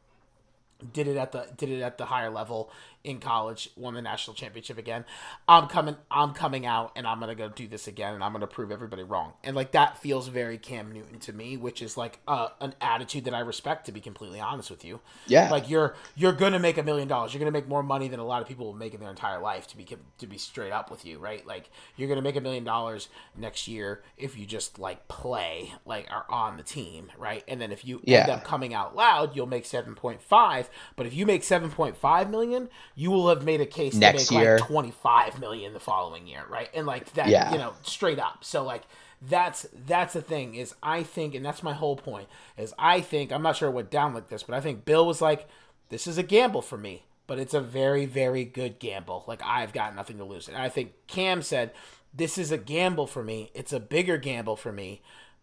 did 0.93 1.07
it 1.07 1.17
at 1.17 1.33
the 1.33 1.49
did 1.57 1.69
it 1.69 1.83
at 1.83 1.99
the 1.99 2.07
higher 2.07 2.31
level 2.31 2.71
in 3.03 3.19
college 3.19 3.71
won 3.77 3.95
the 3.95 4.03
national 4.03 4.35
championship 4.35 4.79
again. 4.79 5.05
I'm 5.49 5.69
coming 5.69 5.97
i'm 6.11 6.35
coming 6.35 6.67
out 6.67 6.93
and 6.97 7.07
i'm 7.07 7.21
gonna 7.21 7.35
go 7.35 7.49
do 7.49 7.67
this 7.67 7.89
again 7.89 8.15
and 8.15 8.23
i'm 8.23 8.33
gonna 8.33 8.47
prove 8.47 8.71
everybody 8.71 9.03
wrong. 9.03 9.33
And 9.43 9.57
like 9.57 9.73
that 9.73 9.99
feels 9.99 10.29
very 10.29 10.59
cam 10.59 10.93
newton 10.93 11.19
to 11.21 11.33
me 11.33 11.57
which 11.57 11.83
is 11.83 11.97
like 11.97 12.21
uh, 12.29 12.49
an 12.61 12.75
attitude 12.81 13.25
that 13.25 13.35
i 13.35 13.41
respect 13.41 13.87
to 13.87 13.93
be 13.93 14.01
completely 14.01 14.41
honest 14.41 14.71
with 14.71 14.85
you. 14.85 15.01
Yeah. 15.27 15.51
Like 15.51 15.69
you're 15.71 15.95
you're 16.15 16.33
gonna 16.33 16.59
make 16.59 16.79
a 16.79 16.83
million 16.83 17.09
dollars. 17.09 17.33
You're 17.33 17.41
gonna 17.41 17.51
make 17.51 17.69
more 17.69 17.83
money 17.83 18.09
than 18.09 18.21
a 18.21 18.25
lot 18.27 18.43
of 18.43 18.49
people 18.49 18.67
will 18.67 18.75
make 18.75 18.95
in 18.95 19.01
their 19.01 19.11
entire 19.11 19.41
life 19.41 19.67
to 19.69 19.77
be 19.77 19.87
to 20.19 20.27
be 20.27 20.39
straight 20.39 20.73
up 20.73 20.91
with 20.91 21.05
you 21.05 21.19
right? 21.19 21.47
Like 21.47 21.71
you're 21.97 22.09
gonna 22.09 22.23
make 22.23 22.37
a 22.37 22.41
million 22.41 22.65
dollars 22.65 23.09
next 23.37 23.69
year 23.69 24.03
if 24.17 24.39
you 24.39 24.47
just 24.47 24.79
like 24.79 25.09
play 25.09 25.73
like 25.85 26.07
are 26.11 26.27
on 26.29 26.57
the 26.57 26.63
team 26.63 27.11
right? 27.19 27.45
And 27.49 27.61
then 27.61 27.73
if 27.73 27.85
you 27.85 28.01
yeah. 28.05 28.21
end 28.23 28.31
up 28.31 28.45
coming 28.45 28.75
out 28.75 28.95
loud 28.95 29.35
you'll 29.35 29.47
make 29.47 29.65
7.5 29.65 30.67
But 30.97 31.07
if 31.07 31.15
you 31.15 31.27
make 31.27 31.43
seven 31.45 31.71
point 31.71 31.97
five 31.97 32.31
million, 32.31 32.69
you 33.01 33.11
will 33.11 33.29
have 33.31 33.43
made 33.45 33.61
a 33.63 33.67
case 33.67 33.95
Next 33.95 34.27
to 34.29 34.35
make 34.35 34.43
year. 34.43 34.59
like 34.59 34.67
twenty 34.69 34.91
five 34.91 35.41
million 35.41 35.73
the 35.73 35.81
following 35.81 36.27
year, 36.27 36.43
right? 36.51 36.69
And 36.75 36.87
like 36.87 37.11
that, 37.15 37.29
Yeah. 37.29 37.51
you 37.53 37.57
know, 37.59 37.73
straight 37.83 38.19
up. 38.19 38.45
So 38.45 38.63
like 38.63 38.83
that's 39.23 39.67
that's 39.87 40.13
the 40.13 40.21
thing 40.21 40.55
is 40.55 40.75
I 40.83 41.03
think, 41.03 41.35
and 41.35 41.45
that's 41.45 41.63
my 41.63 41.73
whole 41.73 41.97
point 41.97 42.29
is 42.59 42.75
I 42.79 43.01
think 43.01 43.33
I'm 43.33 43.43
not 43.43 43.57
sure 43.57 43.69
it 43.71 43.73
went 43.73 43.91
down 43.91 44.13
like 44.13 44.29
this, 44.29 44.43
but 44.43 44.55
I 44.55 44.61
think 44.61 44.85
Bill 44.85 45.07
was 45.07 45.23
like, 45.23 45.49
this 45.89 46.07
is 46.07 46.19
a 46.19 46.23
gamble 46.23 46.61
for 46.63 46.77
me, 46.77 47.05
but 47.27 47.39
it's 47.39 47.55
a 47.55 47.61
very 47.61 48.05
very 48.05 48.45
good 48.45 48.79
gamble. 48.79 49.25
Like 49.27 49.41
I've 49.45 49.73
got 49.73 49.97
nothing 49.97 50.19
to 50.19 50.25
lose, 50.25 50.47
and 50.49 50.57
I 50.59 50.69
think 50.69 50.93
Cam 51.07 51.41
said, 51.41 51.73
this 52.13 52.37
is 52.37 52.53
a 52.53 52.59
gamble 52.59 53.07
for 53.07 53.23
me. 53.23 53.51
It's 53.55 53.73
a 53.73 53.81
bigger 53.81 54.19
gamble 54.19 54.57
for 54.57 54.73
me. 54.73 55.01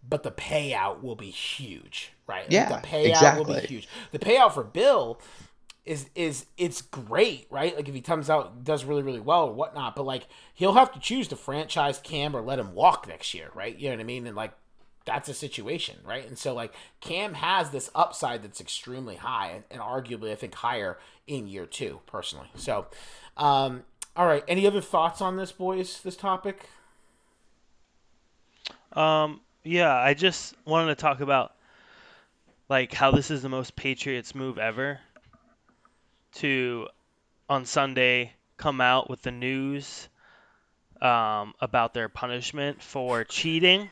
But 0.10 0.24
the 0.24 0.32
payout 0.32 1.02
will 1.02 1.16
be 1.18 1.32
huge, 1.32 2.14
right? 2.28 2.46
Yeah, 2.50 2.70
the 2.70 2.88
payout 2.88 3.38
will 3.38 3.46
be 3.46 3.60
huge. 3.68 3.90
The 4.12 4.20
payout 4.20 4.54
for 4.54 4.64
Bill 4.64 5.20
is 5.88 6.10
is 6.16 6.46
it's 6.58 6.82
great, 6.82 7.48
right? 7.50 7.76
Like 7.76 7.88
if 7.88 7.96
he 7.96 8.02
comes 8.02 8.30
out 8.30 8.64
does 8.64 8.84
really 8.84 9.04
really 9.04 9.22
well 9.22 9.46
or 9.46 9.54
whatnot, 9.54 9.96
but 9.96 10.06
like 10.06 10.28
he'll 10.54 10.74
have 10.74 10.92
to 10.92 11.00
choose 11.00 11.30
to 11.30 11.36
franchise 11.38 12.00
Cam 12.04 12.36
or 12.36 12.42
let 12.42 12.60
him 12.60 12.76
walk 12.76 13.08
next 13.08 13.34
year, 13.34 13.50
right? 13.56 13.76
You 13.76 13.90
know 13.90 13.96
what 13.96 14.02
I 14.02 14.06
mean? 14.06 14.28
And 14.28 14.36
like 14.36 14.52
that's 15.06 15.30
a 15.30 15.34
situation, 15.34 15.98
right? 16.06 16.28
And 16.28 16.38
so 16.38 16.54
like 16.54 16.74
Cam 17.00 17.34
has 17.36 17.70
this 17.70 17.90
upside 17.96 18.44
that's 18.44 18.60
extremely 18.60 19.16
high 19.16 19.52
and, 19.52 19.64
and 19.72 19.82
arguably 19.82 20.32
I 20.32 20.36
think 20.36 20.54
higher 20.54 20.98
in 21.26 21.48
year 21.48 21.66
two, 21.66 22.02
personally. 22.06 22.50
So, 22.56 22.88
um, 23.38 23.84
all 24.16 24.28
right. 24.28 24.44
Any 24.48 24.68
other 24.68 24.82
thoughts 24.82 25.22
on 25.22 25.38
this, 25.38 25.54
boys? 25.54 26.02
This 26.02 26.18
topic? 26.18 26.70
Um, 28.92 29.40
yeah, 29.64 29.96
I 29.96 30.14
just 30.16 30.54
wanted 30.66 30.88
to 30.88 31.02
talk 31.02 31.22
about 31.22 31.54
like 32.68 32.94
how 32.94 33.12
this 33.12 33.32
is 33.32 33.42
the 33.42 33.50
most 33.50 33.78
Patriots 33.78 34.36
move 34.36 34.58
ever 34.58 35.00
to 36.36 36.88
on 37.50 37.66
Sunday 37.66 38.34
come 38.58 38.82
out 38.82 39.10
with 39.10 39.22
the 39.22 39.32
news 39.32 40.10
um, 41.02 41.54
about 41.62 41.94
their 41.94 42.10
punishment 42.10 42.82
for 42.82 43.24
cheating. 43.24 43.90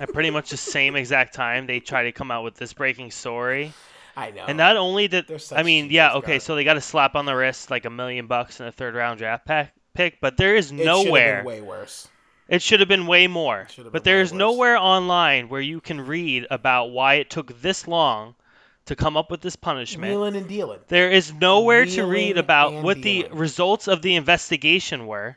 At 0.00 0.12
pretty 0.12 0.30
much 0.30 0.50
the 0.50 0.56
same 0.56 0.96
exact 0.96 1.34
time, 1.34 1.66
they 1.66 1.80
try 1.80 2.04
to 2.04 2.12
come 2.12 2.30
out 2.30 2.42
with 2.42 2.54
this 2.54 2.72
breaking 2.72 3.10
story. 3.12 3.72
I 4.16 4.30
know. 4.30 4.44
And 4.46 4.56
not 4.58 4.76
only 4.76 5.08
did 5.08 5.26
I 5.52 5.62
mean, 5.62 5.88
yeah, 5.90 6.14
okay, 6.14 6.34
God. 6.34 6.42
so 6.42 6.54
they 6.54 6.64
got 6.64 6.76
a 6.76 6.80
slap 6.80 7.14
on 7.14 7.26
the 7.26 7.34
wrist, 7.34 7.70
like 7.70 7.84
a 7.84 7.90
million 7.90 8.26
bucks 8.26 8.60
and 8.60 8.68
a 8.68 8.72
third 8.72 8.94
round 8.94 9.18
draft 9.18 9.44
pack, 9.46 9.72
pick, 9.94 10.20
but 10.20 10.36
there 10.36 10.56
is 10.56 10.70
It 10.72 10.78
should 10.78 10.86
have 10.86 11.04
been 11.04 11.06
nowhere. 11.06 11.44
way 11.44 11.60
worse. 11.60 12.08
It 12.48 12.62
should 12.62 12.80
have 12.80 12.88
been 12.88 13.06
way 13.06 13.26
more. 13.26 13.66
Have 13.76 13.92
But 13.92 14.04
there 14.04 14.20
is 14.20 14.32
nowhere 14.32 14.76
online 14.76 15.48
where 15.48 15.60
you 15.60 15.80
can 15.80 16.00
read 16.00 16.46
about 16.50 16.86
why 16.86 17.14
it 17.14 17.30
took 17.30 17.60
this 17.60 17.88
long 17.88 18.34
to 18.86 18.96
come 18.96 19.16
up 19.16 19.30
with 19.30 19.40
this 19.40 19.56
punishment. 19.56 20.10
Wheeling 20.10 20.36
and 20.36 20.48
dealing. 20.48 20.78
There 20.88 21.10
is 21.10 21.32
nowhere 21.32 21.86
to 21.86 22.04
read 22.04 22.36
about 22.38 22.72
and 22.74 22.82
what 22.84 23.00
the 23.02 23.26
results 23.32 23.88
of 23.88 24.02
the 24.02 24.14
investigation 24.16 25.06
were. 25.06 25.36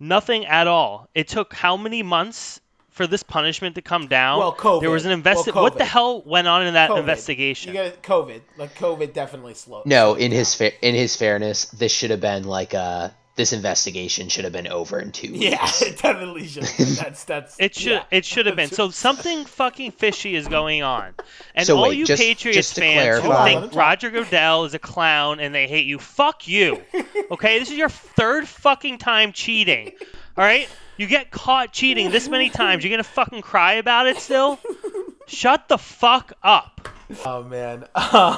Nothing 0.00 0.46
at 0.46 0.66
all. 0.66 1.08
It 1.14 1.28
took 1.28 1.52
how 1.54 1.76
many 1.76 2.02
months 2.02 2.60
for 2.90 3.06
this 3.06 3.22
punishment 3.22 3.76
to 3.76 3.82
come 3.82 4.08
down? 4.08 4.40
Well, 4.40 4.54
COVID. 4.54 4.80
There 4.80 4.90
was 4.90 5.06
an 5.06 5.22
investi- 5.22 5.54
Well, 5.54 5.62
What 5.62 5.78
the 5.78 5.84
hell 5.84 6.20
went 6.22 6.48
on 6.48 6.66
in 6.66 6.74
that 6.74 6.90
COVID. 6.90 6.98
investigation? 6.98 7.72
You 7.74 7.82
got 7.82 8.02
COVID. 8.02 8.40
Like 8.56 8.76
COVID 8.76 9.12
definitely 9.12 9.54
slowed. 9.54 9.86
No, 9.86 10.14
in 10.14 10.32
his 10.32 10.54
down. 10.56 10.70
fa- 10.70 10.86
in 10.86 10.94
his 10.94 11.14
fairness, 11.16 11.66
this 11.66 11.92
should 11.92 12.10
have 12.10 12.20
been 12.20 12.42
like 12.44 12.74
uh 12.74 13.10
this 13.38 13.54
investigation 13.54 14.28
should 14.28 14.44
have 14.44 14.52
been 14.52 14.66
over 14.68 14.98
in 15.00 15.10
two 15.12 15.28
Yeah, 15.28 15.62
weeks. 15.62 15.80
it 15.80 15.96
definitely 16.02 16.46
should. 16.46 16.64
have 16.64 16.76
been. 16.76 16.94
That's 16.96 17.24
that's. 17.24 17.56
It 17.58 17.74
should 17.74 17.92
yeah. 17.92 18.04
it 18.10 18.26
should 18.26 18.44
have 18.44 18.56
been. 18.56 18.68
So 18.68 18.90
something 19.06 19.46
fucking 19.46 19.92
fishy 19.92 20.34
is 20.34 20.46
going 20.46 20.82
on. 20.82 21.14
And 21.54 21.66
So 21.66 21.76
all 21.78 21.84
wait, 21.88 21.96
you 21.96 22.04
just- 22.04 22.20
Patriots 22.20 22.56
just 22.56 22.74
to 22.74 22.80
fans 22.82 23.24
who 23.24 23.32
think 23.44 23.74
Roger 23.74 24.10
Goodell 24.10 24.64
is 24.66 24.74
a 24.74 24.78
clown 24.78 25.40
and 25.40 25.54
they 25.54 25.66
hate 25.66 25.86
you, 25.86 25.98
fuck 25.98 26.46
you. 26.46 26.82
Okay, 27.30 27.58
this 27.58 27.70
is 27.70 27.78
your 27.78 27.88
third 27.88 28.46
fucking 28.46 28.98
time 28.98 29.32
cheating. 29.32 29.92
All 30.36 30.44
right? 30.44 30.68
You 30.98 31.06
get 31.06 31.30
caught 31.30 31.72
cheating 31.72 32.10
this 32.10 32.28
many 32.28 32.50
times, 32.50 32.82
you're 32.84 32.90
going 32.90 33.02
to 33.02 33.08
fucking 33.08 33.40
cry 33.42 33.74
about 33.74 34.08
it 34.08 34.16
still? 34.18 34.58
Shut 35.28 35.68
the 35.68 35.78
fuck 35.78 36.32
up. 36.42 36.88
Oh 37.24 37.42
man. 37.44 37.84
Oh. 37.94 38.36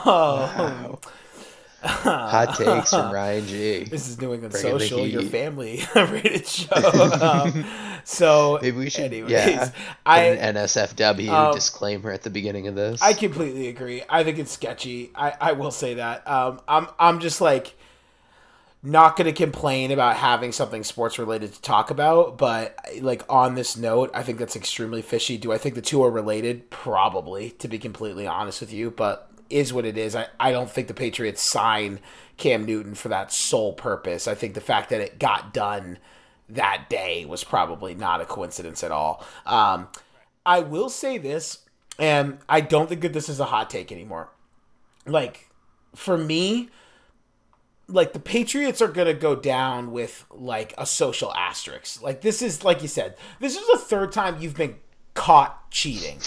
Wow. 0.59 0.99
Hot 1.83 2.57
takes 2.57 2.91
from 2.91 3.11
Ryan 3.15 3.47
G. 3.47 3.85
This 3.85 4.07
is 4.07 4.21
New 4.21 4.35
England 4.35 4.53
Bringing 4.53 4.79
Social, 4.81 5.07
your 5.07 5.23
family 5.23 5.83
rated 5.95 6.47
show. 6.47 6.75
Um, 6.75 7.65
so, 8.05 8.59
Maybe 8.61 8.77
we 8.77 8.91
should 8.91 9.05
anyways, 9.05 9.31
yeah, 9.31 9.71
I 10.05 10.21
an 10.25 10.57
NSFW 10.57 11.31
um, 11.31 11.55
disclaimer 11.55 12.11
at 12.11 12.23
the 12.23 12.29
beginning 12.29 12.67
of 12.67 12.75
this. 12.75 13.01
I 13.01 13.15
completely 13.15 13.69
agree. 13.69 14.03
I 14.11 14.25
think 14.25 14.39
it's 14.39 14.53
sketchy. 14.53 15.11
I, 15.15 15.33
I 15.41 15.53
will 15.53 15.71
say 15.71 15.95
that. 15.95 16.29
Um, 16.29 16.61
I'm 16.69 16.89
I'm 16.99 17.21
just 17.21 17.41
like 17.41 17.75
not 18.83 19.17
going 19.17 19.27
to 19.27 19.33
complain 19.33 19.91
about 19.91 20.17
having 20.17 20.53
something 20.53 20.83
sports 20.85 21.19
related 21.19 21.53
to 21.53 21.63
talk 21.63 21.91
about, 21.91 22.39
but 22.39 22.79
like 23.01 23.23
on 23.29 23.55
this 23.55 23.77
note, 23.77 24.11
I 24.15 24.23
think 24.23 24.39
that's 24.39 24.57
extremely 24.57 25.03
fishy. 25.03 25.37
Do 25.37 25.53
I 25.53 25.59
think 25.59 25.75
the 25.75 25.83
two 25.83 26.03
are 26.03 26.11
related? 26.11 26.71
Probably, 26.71 27.51
to 27.53 27.69
be 27.69 27.79
completely 27.79 28.27
honest 28.27 28.61
with 28.61 28.73
you, 28.73 28.91
but 28.91 29.30
is 29.51 29.73
what 29.73 29.85
it 29.85 29.99
is. 29.99 30.17
I, 30.17 30.29
I 30.39 30.53
don't 30.53 30.71
think 30.71 30.89
the 30.89 30.95
Patriots 30.95 31.43
sign 31.43 32.01
Cam 32.37 32.65
Newton 32.65 32.95
for 32.95 33.09
that 33.09 33.33
sole 33.33 33.73
purpose. 33.73 34.27
I 34.27 34.35
think 34.35 34.55
the 34.55 34.61
fact 34.61 34.91
that 34.91 35.01
it 35.01 35.19
got 35.19 35.53
done 35.53 35.99
that 36.49 36.87
day 36.89 37.25
was 37.27 37.45
probably 37.45 37.95
not 37.95 38.21
a 38.21 38.25
coincidence 38.25 38.83
at 38.83 38.91
all. 38.91 39.25
Um, 39.47 39.89
I 40.45 40.61
will 40.61 40.89
say 40.89 41.19
this, 41.19 41.59
and 41.99 42.39
I 42.49 42.61
don't 42.61 42.89
think 42.89 43.03
that 43.03 43.13
this 43.13 43.29
is 43.29 43.41
a 43.41 43.45
hot 43.47 43.71
take 43.71 43.93
anymore. 43.93 44.31
Like, 45.07 45.49
for 45.95 46.17
me, 46.17 46.71
like 47.89 48.13
the 48.13 48.21
Patriots 48.21 48.81
are 48.81 48.89
gonna 48.89 49.15
go 49.15 49.35
down 49.35 49.93
with 49.93 50.25
like 50.31 50.75
a 50.79 50.87
social 50.87 51.33
asterisk. 51.35 52.03
Like 52.03 52.21
this 52.21 52.43
is 52.43 52.65
like 52.65 52.83
you 52.83 52.89
said, 52.89 53.17
this 53.41 53.57
is 53.57 53.67
the 53.67 53.79
third 53.79 54.13
time 54.13 54.41
you've 54.41 54.57
been 54.57 54.77
caught 55.21 55.71
cheating. 55.71 56.19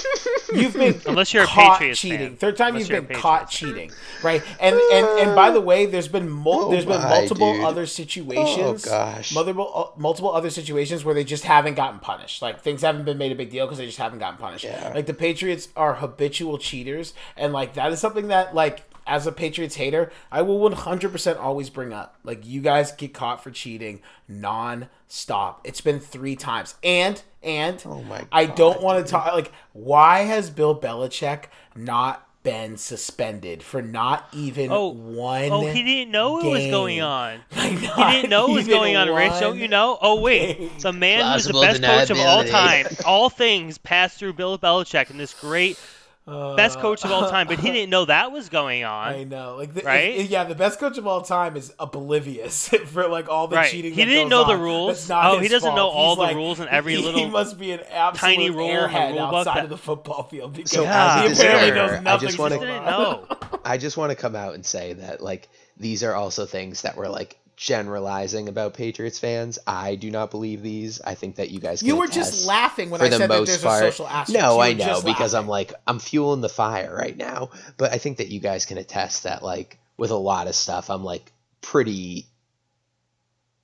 You've 0.53 0.73
been 0.73 1.01
Unless 1.07 1.33
you're 1.33 1.43
a 1.43 1.47
caught 1.47 1.79
Patriots 1.79 2.01
fan. 2.01 2.11
cheating. 2.11 2.35
Third 2.37 2.55
time 2.57 2.75
Unless 2.75 2.89
you've 2.89 3.07
been 3.07 3.17
caught 3.17 3.49
cheating, 3.49 3.91
right? 4.23 4.41
And 4.59 4.75
and 4.93 5.05
and 5.19 5.35
by 5.35 5.49
the 5.51 5.59
way, 5.59 5.85
there's 5.85 6.07
been 6.07 6.29
mul- 6.29 6.65
Oh 6.65 6.71
there's 6.71 6.85
been 6.85 7.01
multiple 7.01 7.53
dude. 7.53 7.65
other 7.65 7.85
situations. 7.85 8.85
Oh, 8.87 8.89
gosh. 8.89 9.33
multiple 9.33 9.71
uh, 9.95 9.99
multiple 9.99 10.31
other 10.31 10.49
situations 10.49 11.03
where 11.03 11.15
they 11.15 11.23
just 11.23 11.43
haven't 11.43 11.73
gotten 11.75 11.99
punished. 11.99 12.41
Like 12.41 12.61
things 12.61 12.81
haven't 12.83 13.05
been 13.05 13.17
made 13.17 13.31
a 13.31 13.35
big 13.35 13.49
deal 13.49 13.65
because 13.65 13.79
they 13.79 13.85
just 13.87 13.97
haven't 13.97 14.19
gotten 14.19 14.37
punished. 14.37 14.63
Yeah. 14.65 14.91
Like 14.93 15.07
the 15.07 15.13
Patriots 15.13 15.69
are 15.75 15.95
habitual 15.95 16.57
cheaters, 16.57 17.13
and 17.35 17.51
like 17.51 17.73
that 17.73 17.91
is 17.91 17.99
something 17.99 18.27
that 18.29 18.53
like 18.55 18.83
as 19.05 19.27
a 19.27 19.33
Patriots 19.33 19.75
hater, 19.75 20.09
I 20.31 20.43
will 20.43 20.59
100% 20.69 21.37
always 21.37 21.69
bring 21.69 21.91
up. 21.91 22.15
Like 22.23 22.45
you 22.45 22.61
guys 22.61 22.93
get 22.93 23.13
caught 23.13 23.43
for 23.43 23.51
cheating 23.51 23.99
non-stop. 24.29 25.59
It's 25.65 25.81
been 25.81 25.99
3 25.99 26.35
times. 26.37 26.75
And 26.83 27.21
and 27.43 27.81
Oh 27.85 28.01
my 28.03 28.19
God, 28.19 28.27
I 28.31 28.45
don't 28.45 28.81
want 28.81 29.05
to 29.05 29.11
talk 29.11 29.33
like 29.33 29.51
why 29.73 30.19
has 30.19 30.49
Bill 30.49 30.79
Belichick 30.79 31.45
not 31.75 32.27
been 32.43 32.75
suspended 32.75 33.63
for 33.63 33.81
not 33.81 34.27
even 34.33 34.71
Oh, 34.71 34.89
one 34.89 35.49
Oh, 35.49 35.65
he 35.65 35.81
didn't 35.81 36.11
know 36.11 36.39
it 36.39 36.49
was 36.49 36.67
going 36.67 37.01
on. 37.01 37.39
Like, 37.55 37.71
He 37.79 37.87
didn't 37.87 38.29
know 38.29 38.49
it 38.49 38.53
was 38.53 38.67
going 38.67 38.95
on, 38.97 39.09
Rich. 39.09 39.39
Don't 39.39 39.57
you 39.57 39.67
know? 39.69 39.97
Oh, 40.01 40.19
wait. 40.19 40.57
game. 40.57 40.69
The 40.79 40.91
man 40.91 41.33
who's 41.33 41.45
the 41.45 41.53
best 41.53 41.81
coach 41.81 42.09
of 42.09 42.19
all 42.19 42.43
time. 42.43 42.87
All 43.05 43.29
things 43.29 43.77
passed 43.77 44.19
through 44.19 44.33
Bill 44.33 44.59
Belichick 44.59 45.09
and 45.09 45.19
this 45.19 45.33
great 45.33 45.79
best 46.25 46.79
coach 46.79 47.03
of 47.03 47.11
all 47.11 47.29
time, 47.29 47.47
but 47.47 47.59
he 47.59 47.69
uh, 47.69 47.73
didn't 47.73 47.89
know 47.89 48.05
that 48.05 48.31
was 48.31 48.49
going 48.49 48.83
on. 48.83 49.07
I 49.13 49.23
know, 49.25 49.55
like, 49.57 49.73
the, 49.73 49.81
Right? 49.81 50.15
if- 50.15 50.29
yeah, 50.29 50.45
the 50.45 50.55
best 50.55 50.79
coach 50.79 50.97
of 50.97 51.05
all 51.05 51.21
time 51.21 51.57
is 51.57 51.73
oblivious 51.79 52.69
for 52.85 53.07
like 53.07 53.27
all 53.29 53.47
the 53.47 53.57
Right. 53.57 53.69
cheating. 53.71 53.93
He 53.93 54.03
that 54.03 54.09
didn't 54.09 54.29
goes 54.29 54.47
know 54.47 54.47
the 54.47 54.57
rules. 54.61 55.09
Oh, 55.11 55.39
he 55.39 55.47
doesn't 55.49 55.75
know 55.75 55.87
all 55.87 56.11
He's 56.11 56.17
the 56.17 56.21
like- 56.23 56.35
rules 56.35 56.59
and 56.59 56.69
every 56.79 56.95
he, 56.95 57.03
little 57.03 57.19
He 57.19 57.29
must 57.29 57.59
be 57.59 57.71
an 57.71 57.81
absolute 57.91 58.35
tiny 58.35 58.49
rule 58.49 58.69
airhead 58.69 59.11
rule 59.11 59.19
outside 59.21 59.55
that- 59.57 59.63
of 59.65 59.69
the 59.69 59.77
football 59.77 60.23
field 60.23 60.53
because 60.53 60.71
So, 60.71 60.85
as 60.85 60.87
a 60.87 60.89
he 60.89 61.27
uh, 61.27 61.31
apparently 61.33 61.69
disclaimer, 61.71 61.75
knows 61.75 61.91
I 61.91 61.99
nothing. 62.01 62.27
just 62.27 62.39
wanna- 62.39 62.57
know. 62.65 63.27
I 63.65 63.77
just 63.77 63.97
want 63.97 64.09
to 64.11 64.15
come 64.15 64.35
out 64.35 64.53
and 64.55 64.65
say 64.65 64.93
that 64.93 65.21
like 65.21 65.49
these 65.77 66.03
are 66.03 66.13
also 66.15 66.45
things 66.45 66.83
that 66.83 66.95
we're 66.95 67.09
like 67.09 67.37
generalizing 67.55 68.49
about 68.49 68.73
Patriots 68.73 69.19
fans. 69.19 69.59
I 69.67 69.95
do 69.95 70.11
not 70.11 70.31
believe 70.31 70.61
these. 70.61 71.01
I 71.01 71.15
think 71.15 71.35
that 71.37 71.49
you 71.51 71.59
guys 71.59 71.83
You 71.83 71.95
were 71.95 72.07
just 72.07 72.45
laughing 72.45 72.89
when 72.89 73.01
I 73.01 73.09
said 73.09 73.29
that 73.29 73.45
there's 73.45 73.61
part. 73.61 73.83
a 73.83 73.91
social 73.91 74.07
aspect. 74.07 74.39
No, 74.39 74.59
I 74.59 74.73
know 74.73 75.01
because 75.01 75.33
I'm 75.33 75.47
like 75.47 75.73
I'm 75.87 75.99
fueling 75.99 76.41
the 76.41 76.49
fire 76.49 76.95
right 76.95 77.15
now. 77.15 77.51
But 77.77 77.91
I 77.91 77.97
think 77.97 78.17
that 78.17 78.29
you 78.29 78.39
guys 78.39 78.65
can 78.65 78.77
attest 78.77 79.23
that 79.23 79.43
like 79.43 79.79
with 79.97 80.11
a 80.11 80.15
lot 80.15 80.47
of 80.47 80.55
stuff, 80.55 80.89
I'm 80.89 81.03
like 81.03 81.31
pretty 81.61 82.27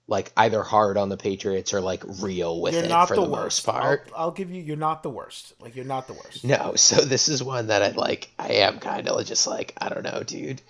like 0.07 0.31
either 0.35 0.63
hard 0.63 0.97
on 0.97 1.09
the 1.09 1.17
Patriots 1.17 1.73
or 1.73 1.81
like 1.81 2.03
real 2.21 2.59
with 2.59 2.73
you're 2.73 2.83
it 2.83 3.07
for 3.07 3.15
the, 3.15 3.21
the, 3.21 3.29
worst. 3.29 3.65
most 3.65 3.75
part. 3.75 4.09
I'll, 4.15 4.25
I'll 4.25 4.31
give 4.31 4.51
you. 4.51 4.61
You're 4.61 4.75
not 4.75 5.03
the 5.03 5.09
worst. 5.09 5.53
Like 5.59 5.75
you're 5.75 5.85
not 5.85 6.07
the 6.07 6.13
worst. 6.13 6.43
No, 6.43 6.73
so 6.75 7.01
this 7.01 7.29
is 7.29 7.43
one 7.43 7.67
that 7.67 7.83
I 7.83 7.89
like. 7.91 8.29
I 8.37 8.53
am 8.53 8.79
kind 8.79 9.07
of 9.07 9.25
just 9.25 9.45
like 9.47 9.73
I 9.79 9.89
don't 9.89 10.03
know, 10.03 10.23
dude. 10.23 10.61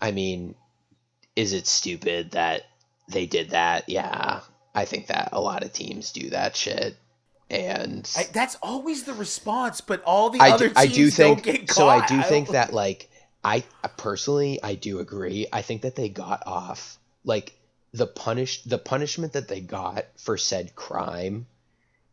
I 0.00 0.10
mean, 0.10 0.54
is 1.36 1.52
it 1.52 1.66
stupid 1.66 2.32
that 2.32 2.62
they 3.08 3.26
did 3.26 3.50
that? 3.50 3.88
Yeah, 3.88 4.40
I 4.74 4.84
think 4.84 5.08
that 5.08 5.30
a 5.32 5.40
lot 5.40 5.64
of 5.64 5.72
teams 5.72 6.12
do 6.12 6.30
that 6.30 6.56
shit, 6.56 6.96
and 7.50 8.10
I, 8.16 8.24
that's 8.32 8.56
always 8.62 9.04
the 9.04 9.14
response, 9.14 9.80
but 9.80 10.02
all 10.04 10.30
the 10.30 10.40
I 10.40 10.50
other 10.50 10.68
do, 10.68 10.74
teams 10.74 10.78
I 10.78 10.86
do 10.86 11.10
think 11.10 11.42
don't 11.44 11.54
get 11.54 11.68
caught. 11.68 11.74
so. 11.76 11.88
I 11.88 12.06
do 12.06 12.22
think 12.22 12.48
that 12.50 12.72
like 12.72 13.08
I 13.44 13.64
personally 13.96 14.62
I 14.62 14.74
do 14.74 14.98
agree. 15.00 15.46
I 15.52 15.62
think 15.62 15.82
that 15.82 15.96
they 15.96 16.08
got 16.08 16.46
off 16.46 16.98
like 17.24 17.52
the 17.92 18.06
punish 18.06 18.62
the 18.64 18.78
punishment 18.78 19.34
that 19.34 19.48
they 19.48 19.60
got 19.60 20.06
for 20.16 20.38
said 20.38 20.74
crime 20.74 21.46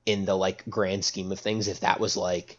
in 0.06 0.26
the 0.26 0.36
like 0.36 0.68
grand 0.70 1.06
scheme 1.06 1.32
of 1.32 1.40
things 1.40 1.68
if 1.68 1.82
that 1.82 2.00
was 2.00 2.18
like 2.18 2.58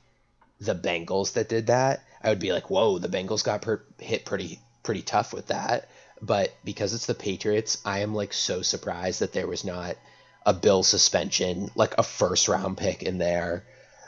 the 0.61 0.75
Bengals 0.75 1.33
that 1.35 1.49
did 1.49 1.69
that, 1.69 2.05
I 2.23 2.29
would 2.29 2.39
be 2.39 2.53
like, 2.53 2.71
"Whoa, 2.71 2.99
the 2.99 3.09
Bengals 3.09 3.43
got 3.43 3.63
per- 3.63 3.83
hit 3.99 4.25
pretty 4.25 4.61
pretty 4.83 5.03
tough 5.03 5.33
with 5.33 5.47
that." 5.49 5.89
But 6.23 6.55
because 6.65 6.93
it's 6.95 7.07
the 7.07 7.15
Patriots, 7.15 7.81
I 7.85 8.01
am 8.01 8.15
like 8.15 8.33
so 8.33 8.63
surprised 8.63 9.21
that 9.21 9.33
there 9.33 9.47
was 9.47 9.65
not 9.65 9.97
a 10.45 10.53
bill 10.53 10.83
suspension, 10.83 11.71
like 11.75 11.95
a 11.99 12.03
first 12.03 12.49
round 12.49 12.77
pick 12.77 13.03
in 13.03 13.19
there. 13.19 13.65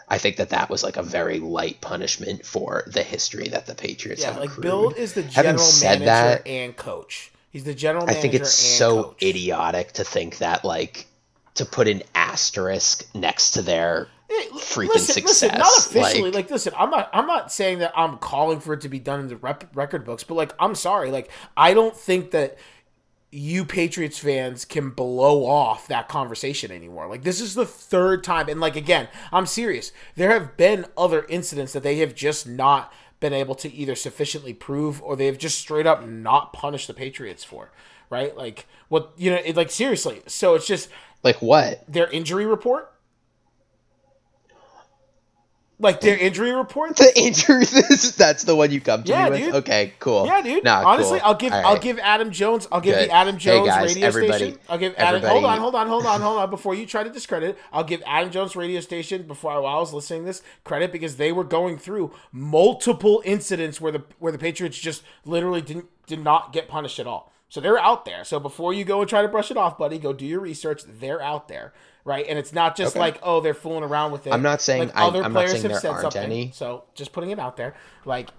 I 0.09 0.19
think 0.19 0.37
that 0.37 0.51
that 0.51 0.69
was 0.69 0.83
like 0.83 0.99
a 0.99 1.03
very 1.03 1.39
light 1.39 1.81
punishment 1.81 2.45
for 2.45 2.85
the 2.87 3.03
history 3.03 3.49
that 3.49 3.67
the 3.67 3.75
Patriots 3.75 4.23
have. 4.23 4.35
Yeah, 4.35 4.35
have 4.35 4.41
like 4.43 4.51
accrued. 4.51 4.63
Bill 4.63 4.91
is 4.91 5.15
the 5.15 5.23
general 5.23 5.71
manager 5.83 6.05
that- 6.05 6.47
and 6.47 6.77
coach. 6.77 7.31
He's 7.51 7.65
the 7.65 7.75
general 7.75 8.07
manager. 8.07 8.19
I 8.19 8.23
think 8.23 8.35
it's 8.35 8.53
so 8.53 9.05
coach. 9.05 9.23
idiotic 9.23 9.93
to 9.93 10.05
think 10.05 10.39
that 10.39 10.65
like 10.65 11.07
to 11.55 11.65
put 11.65 11.89
an 11.89 12.03
asterisk 12.15 13.05
next 13.15 13.53
to 13.53 13.63
their 13.63 14.09
freaking 14.55 14.89
listen, 14.89 15.23
Listen, 15.25 15.49
not 15.59 15.79
officially. 15.79 16.23
like- 16.31 16.35
Like, 16.35 16.51
listen, 16.51 16.73
I'm 16.79 16.91
not. 16.91 17.11
I'm 17.13 17.27
not 17.27 17.53
saying 17.53 17.81
that 17.81 17.93
I'm 17.95 18.17
calling 18.19 18.61
for 18.61 18.73
it 18.75 18.81
to 18.83 18.89
be 18.89 18.99
done 18.99 19.21
in 19.21 19.29
the 19.29 19.37
rep- 19.37 19.71
record 19.75 20.05
books, 20.05 20.25
but 20.25 20.35
like, 20.35 20.55
I'm 20.59 20.75
sorry. 20.75 21.11
Like, 21.11 21.31
I 21.57 21.75
don't 21.75 21.95
think 21.97 22.31
that 22.31 22.57
you 23.31 23.65
Patriots 23.65 24.19
fans 24.19 24.65
can 24.65 24.91
blow 24.91 25.47
off 25.47 25.87
that 25.89 26.09
conversation 26.09 26.71
anymore. 26.71 27.09
Like, 27.09 27.23
this 27.23 27.41
is 27.41 27.55
the 27.55 27.65
third 27.67 28.23
time, 28.25 28.49
and 28.49 28.61
like 28.61 28.77
again, 28.77 29.09
I'm 29.33 29.47
serious. 29.47 29.93
There 30.17 30.31
have 30.31 30.57
been 30.57 30.87
other 30.97 31.25
incidents 31.29 31.73
that 31.75 31.83
they 31.83 31.99
have 31.99 32.15
just 32.15 32.47
not 32.49 32.93
been 33.21 33.33
able 33.33 33.55
to 33.57 33.73
either 33.73 33.95
sufficiently 33.95 34.53
prove 34.55 35.03
or 35.03 35.15
they 35.17 35.27
have 35.27 35.39
just 35.39 35.59
straight 35.59 35.87
up 35.87 36.07
not 36.07 36.53
punished 36.53 36.87
the 36.89 36.95
Patriots 36.95 37.45
for. 37.45 37.71
Right? 38.11 38.37
Like, 38.37 38.67
what 38.89 39.13
you 39.17 39.31
know? 39.31 39.41
It, 39.45 39.57
like 39.57 39.71
seriously. 39.71 40.21
So 40.27 40.55
it's 40.55 40.67
just 40.67 40.89
like 41.23 41.41
what? 41.43 41.85
their 41.93 42.09
injury 42.11 42.47
report. 42.47 42.89
Like 45.79 46.01
their 46.01 46.17
injury 46.17 46.53
report. 46.53 46.95
The 46.97 47.13
injury 47.17 47.65
that's 48.17 48.45
the 48.45 48.55
one 48.55 48.71
you 48.71 48.81
come 48.81 49.03
to 49.03 49.11
Yeah, 49.11 49.25
me 49.25 49.31
with? 49.31 49.41
dude. 49.41 49.55
Okay, 49.57 49.95
cool. 49.99 50.27
Yeah, 50.27 50.41
dude. 50.41 50.63
Nah, 50.63 50.85
Honestly, 50.87 51.19
cool. 51.19 51.29
I'll 51.29 51.35
give 51.35 51.53
All 51.53 51.67
I'll 51.67 51.79
give 51.79 51.99
Adam 51.99 52.31
Jones. 52.31 52.69
I'll 52.71 52.81
give 52.81 52.95
Good. 52.95 53.09
the 53.09 53.13
Adam 53.13 53.35
Hey, 53.35 53.41
Jones 53.41 53.67
guys, 53.67 53.97
radio 53.97 54.11
station. 54.13 54.59
I'll 54.69 54.79
give 54.79 54.95
Adam. 54.97 55.17
everybody- 55.25 55.33
Hold 55.41 55.45
on, 55.45 55.59
hold 55.59 55.75
on, 55.75 55.89
hold 55.89 56.07
on, 56.07 56.21
hold 56.21 56.39
on. 56.39 56.51
Before 56.51 56.73
you 56.77 56.87
try 56.87 57.03
to 57.03 57.11
discredit, 57.11 57.51
it, 57.51 57.59
I'll 57.73 57.83
give 57.83 58.01
Adam 58.07 58.31
Jones 58.31 58.55
radio 58.55 58.79
station 58.79 59.23
before 59.25 59.51
I, 59.51 59.59
while 59.59 59.77
I 59.77 59.81
was 59.81 59.93
listening 59.93 60.21
to 60.23 60.27
this 60.27 60.43
credit 60.63 60.93
because 60.93 61.17
they 61.17 61.33
were 61.33 61.43
going 61.43 61.79
through 61.79 62.13
multiple 62.31 63.21
incidents 63.25 63.81
where 63.81 63.91
the 63.91 64.05
where 64.21 64.31
the 64.31 64.39
Patriots 64.39 64.79
just 64.79 65.03
literally 65.25 65.63
didn't 65.63 65.87
did 66.07 66.23
not 66.23 66.53
get 66.53 66.69
punished 66.69 67.01
at 67.01 67.09
all. 67.09 67.32
So 67.53 67.61
they're 67.61 67.79
out 67.79 68.07
there. 68.07 68.25
So 68.25 68.41
before 68.41 68.73
you 68.73 68.83
go 68.83 69.01
and 69.03 69.11
try 69.11 69.21
to 69.21 69.29
brush 69.29 69.51
it 69.51 69.59
off, 69.59 69.77
buddy, 69.77 69.99
go 69.99 70.15
do 70.15 70.25
your 70.25 70.41
research. 70.41 70.85
They're 70.89 71.21
out 71.21 71.49
there, 71.49 71.75
right? 72.03 72.25
And 72.27 72.39
it's 72.39 72.55
not 72.55 72.77
just 72.77 72.93
Okay. 72.97 73.01
like 73.01 73.19
oh 73.23 73.41
they're 73.43 73.53
fooling 73.53 73.85
around 73.85 74.11
with 74.11 74.27
it. 74.27 74.33
I'm 74.33 74.41
not 74.41 74.63
saying- 74.63 74.85
like, 74.89 74.97
I'm- 74.97 75.09
other 75.09 75.23
I'm 75.23 75.35
not 75.35 75.45
players 75.45 75.61
saying 75.61 75.71
have 75.71 75.81
said 75.83 76.01
something. 76.01 76.23
any. 76.23 76.51
So 76.55 76.85
just 76.95 77.13
putting 77.13 77.31
it 77.31 77.39
out 77.39 77.59
there, 77.59 77.75
like. 78.07 78.31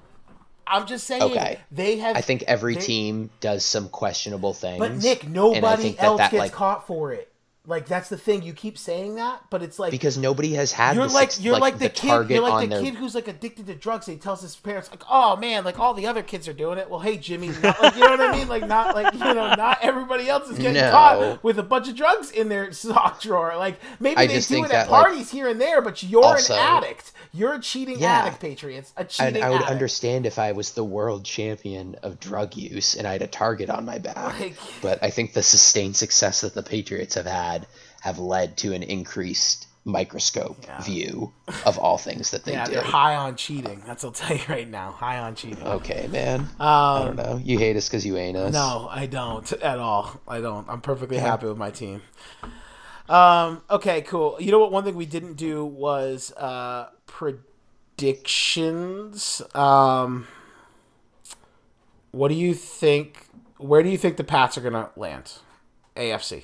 I'm 0.65 0.87
just 0.87 1.05
saying 1.05 1.21
Okay. 1.21 1.59
they 1.71 1.97
have 1.97 2.15
I 2.15 2.21
think 2.21 2.43
every 2.47 2.75
they- 2.75 2.79
team 2.81 3.29
does 3.41 3.65
some 3.65 3.89
questionable 3.89 4.53
things. 4.53 4.79
but 4.79 4.93
Nick, 4.95 5.27
nobody 5.27 5.91
that 5.91 6.03
else 6.03 6.17
that, 6.19 6.31
gets 6.31 6.39
like, 6.39 6.51
caught 6.53 6.87
for 6.87 7.11
it. 7.11 7.32
Like 7.65 7.87
that's 7.87 8.09
the 8.09 8.17
thing. 8.17 8.43
You 8.43 8.51
keep 8.51 8.77
saying 8.77 9.15
that, 9.15 9.43
but 9.49 9.63
it's 9.63 9.79
like 9.79 9.91
because 9.91 10.17
nobody 10.17 10.51
has 10.55 10.73
had 10.73 10.97
you're 10.97 11.07
the 11.07 11.13
like 11.13 11.41
you're 11.41 11.57
like, 11.57 11.79
the, 11.79 11.87
kid. 11.87 12.09
target 12.09 12.31
You're 12.35 12.41
like 12.49 12.67
the 12.69 12.75
their 12.75 12.83
kid 12.83 12.95
who's 12.95 13.15
like 13.15 13.29
addicted 13.29 13.67
to 13.67 13.75
drugs. 13.75 14.05
And 14.09 14.17
he 14.17 14.21
tells 14.21 14.41
his 14.41 14.53
parents 14.57 14.89
like, 14.91 15.03
"Oh 15.09 15.37
man, 15.37 15.63
like 15.63 15.79
all 15.79 15.93
the 15.93 16.05
other 16.05 16.23
kids 16.23 16.45
are 16.49 16.53
doing 16.53 16.77
it." 16.77 16.89
Well, 16.89 16.99
hey 16.99 17.15
Jimmy, 17.15 17.47
not, 17.63 17.81
like, 17.81 17.95
you 17.95 18.01
know 18.01 18.09
what 18.09 18.19
I 18.19 18.31
mean? 18.37 18.49
Like 18.49 18.67
not 18.67 18.93
like 18.95 19.13
you 19.13 19.19
know, 19.19 19.55
not 19.55 19.77
everybody 19.81 20.27
else 20.27 20.49
is 20.49 20.57
getting 20.57 20.73
No. 20.73 20.91
caught 20.91 21.41
with 21.41 21.57
a 21.57 21.63
bunch 21.63 21.87
of 21.87 21.95
drugs 21.95 22.31
in 22.31 22.49
their 22.49 22.69
sock 22.73 23.21
drawer. 23.21 23.55
Like 23.55 23.79
maybe 23.97 24.17
I 24.17 24.27
they 24.27 24.41
do 24.41 24.57
it 24.57 24.63
at 24.65 24.69
that, 24.69 24.91
like- 24.91 25.05
parties 25.05 25.31
here 25.31 25.47
and 25.47 25.61
there, 25.61 25.81
but 25.81 26.03
you're 26.03 26.21
Also- 26.25 26.53
an 26.55 26.59
addict. 26.59 27.13
You're 27.35 27.55
a 27.55 27.59
cheating 27.59 27.99
Yeah. 27.99 28.19
addict, 28.25 28.39
Patriots. 28.39 28.93
A 28.95 29.01
and 29.01 29.09
cheating 29.09 29.43
I 29.43 29.49
would 29.49 29.55
addict. 29.57 29.71
understand 29.71 30.25
if 30.27 30.37
I 30.37 30.51
was 30.51 30.71
the 30.73 30.83
world 30.83 31.25
champion 31.25 31.95
of 32.03 32.19
drug 32.19 32.55
use 32.55 32.95
and 32.95 33.07
I 33.07 33.13
had 33.13 33.21
a 33.23 33.27
target 33.27 33.69
on 33.71 33.85
my 33.85 33.97
back. 33.97 34.39
Like- 34.39 34.55
but 34.81 34.99
I 35.03 35.09
think 35.09 35.33
the 35.33 35.41
sustained 35.43 35.95
success 35.95 36.41
that 36.41 36.53
the 36.53 36.63
Patriots 36.63 37.15
have 37.15 37.25
had 37.25 37.65
have 38.01 38.19
led 38.19 38.57
to 38.57 38.73
an 38.73 38.83
increased 38.83 39.65
microscope 39.85 40.63
view 40.81 41.33
of 41.65 41.77
all 41.77 41.97
things 41.97 42.31
that 42.31 42.45
they 42.45 42.53
Yeah, 42.53 42.65
do. 42.65 42.71
they're 42.73 42.81
high 42.81 43.15
on 43.15 43.35
cheating. 43.35 43.81
That's 43.85 44.03
what 44.03 44.21
I'll 44.21 44.27
tell 44.27 44.37
you 44.37 44.43
right 44.47 44.69
now. 44.69 44.91
High 44.91 45.17
on 45.19 45.35
cheating. 45.35 45.61
Okay, 45.65 46.07
man. 46.09 46.47
I 46.59 46.99
Um, 46.99 47.05
don't 47.07 47.15
know. 47.17 47.41
You 47.43 47.57
hate 47.57 47.75
us 47.75 47.89
because 47.89 48.05
you 48.05 48.15
ain't 48.15 48.37
us. 48.37 48.53
No, 48.53 48.87
I 48.89 49.07
don't 49.07 49.51
at 49.53 49.79
all. 49.79 50.21
I 50.27 50.39
don't. 50.39 50.69
I'm 50.69 50.79
perfectly 50.81 51.17
happy 51.17 51.47
with 51.47 51.57
my 51.57 51.69
team. 51.71 52.01
Um, 53.09 53.61
okay, 53.69 54.01
cool. 54.01 54.37
You 54.39 54.51
know 54.51 54.59
what? 54.59 54.71
One 54.71 54.83
thing 54.83 54.95
we 54.95 55.05
didn't 55.05 55.33
do 55.33 55.65
was 55.65 56.31
uh, 56.33 56.89
predictions. 57.05 59.41
Um, 59.53 60.27
what 62.11 62.29
do 62.29 62.35
you 62.35 62.53
think? 62.53 63.27
Where 63.57 63.83
do 63.83 63.89
you 63.89 63.97
think 63.97 64.17
the 64.17 64.23
Pats 64.23 64.57
are 64.57 64.61
gonna 64.61 64.89
land? 64.95 65.33
AFC. 65.95 66.43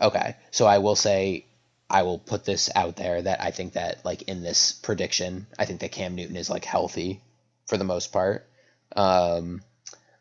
Okay, 0.00 0.36
so 0.50 0.66
I 0.66 0.78
will 0.78 0.96
say, 0.96 1.44
I 1.90 2.02
will 2.02 2.18
put 2.18 2.44
this 2.44 2.70
out 2.74 2.96
there 2.96 3.20
that 3.20 3.42
I 3.42 3.50
think 3.50 3.74
that 3.74 4.04
like 4.04 4.22
in 4.22 4.42
this 4.42 4.72
prediction, 4.72 5.46
I 5.58 5.66
think 5.66 5.80
that 5.80 5.92
Cam 5.92 6.14
Newton 6.14 6.36
is 6.36 6.48
like 6.48 6.64
healthy 6.64 7.20
for 7.66 7.76
the 7.76 7.84
most 7.84 8.12
part. 8.12 8.48
Um, 8.96 9.62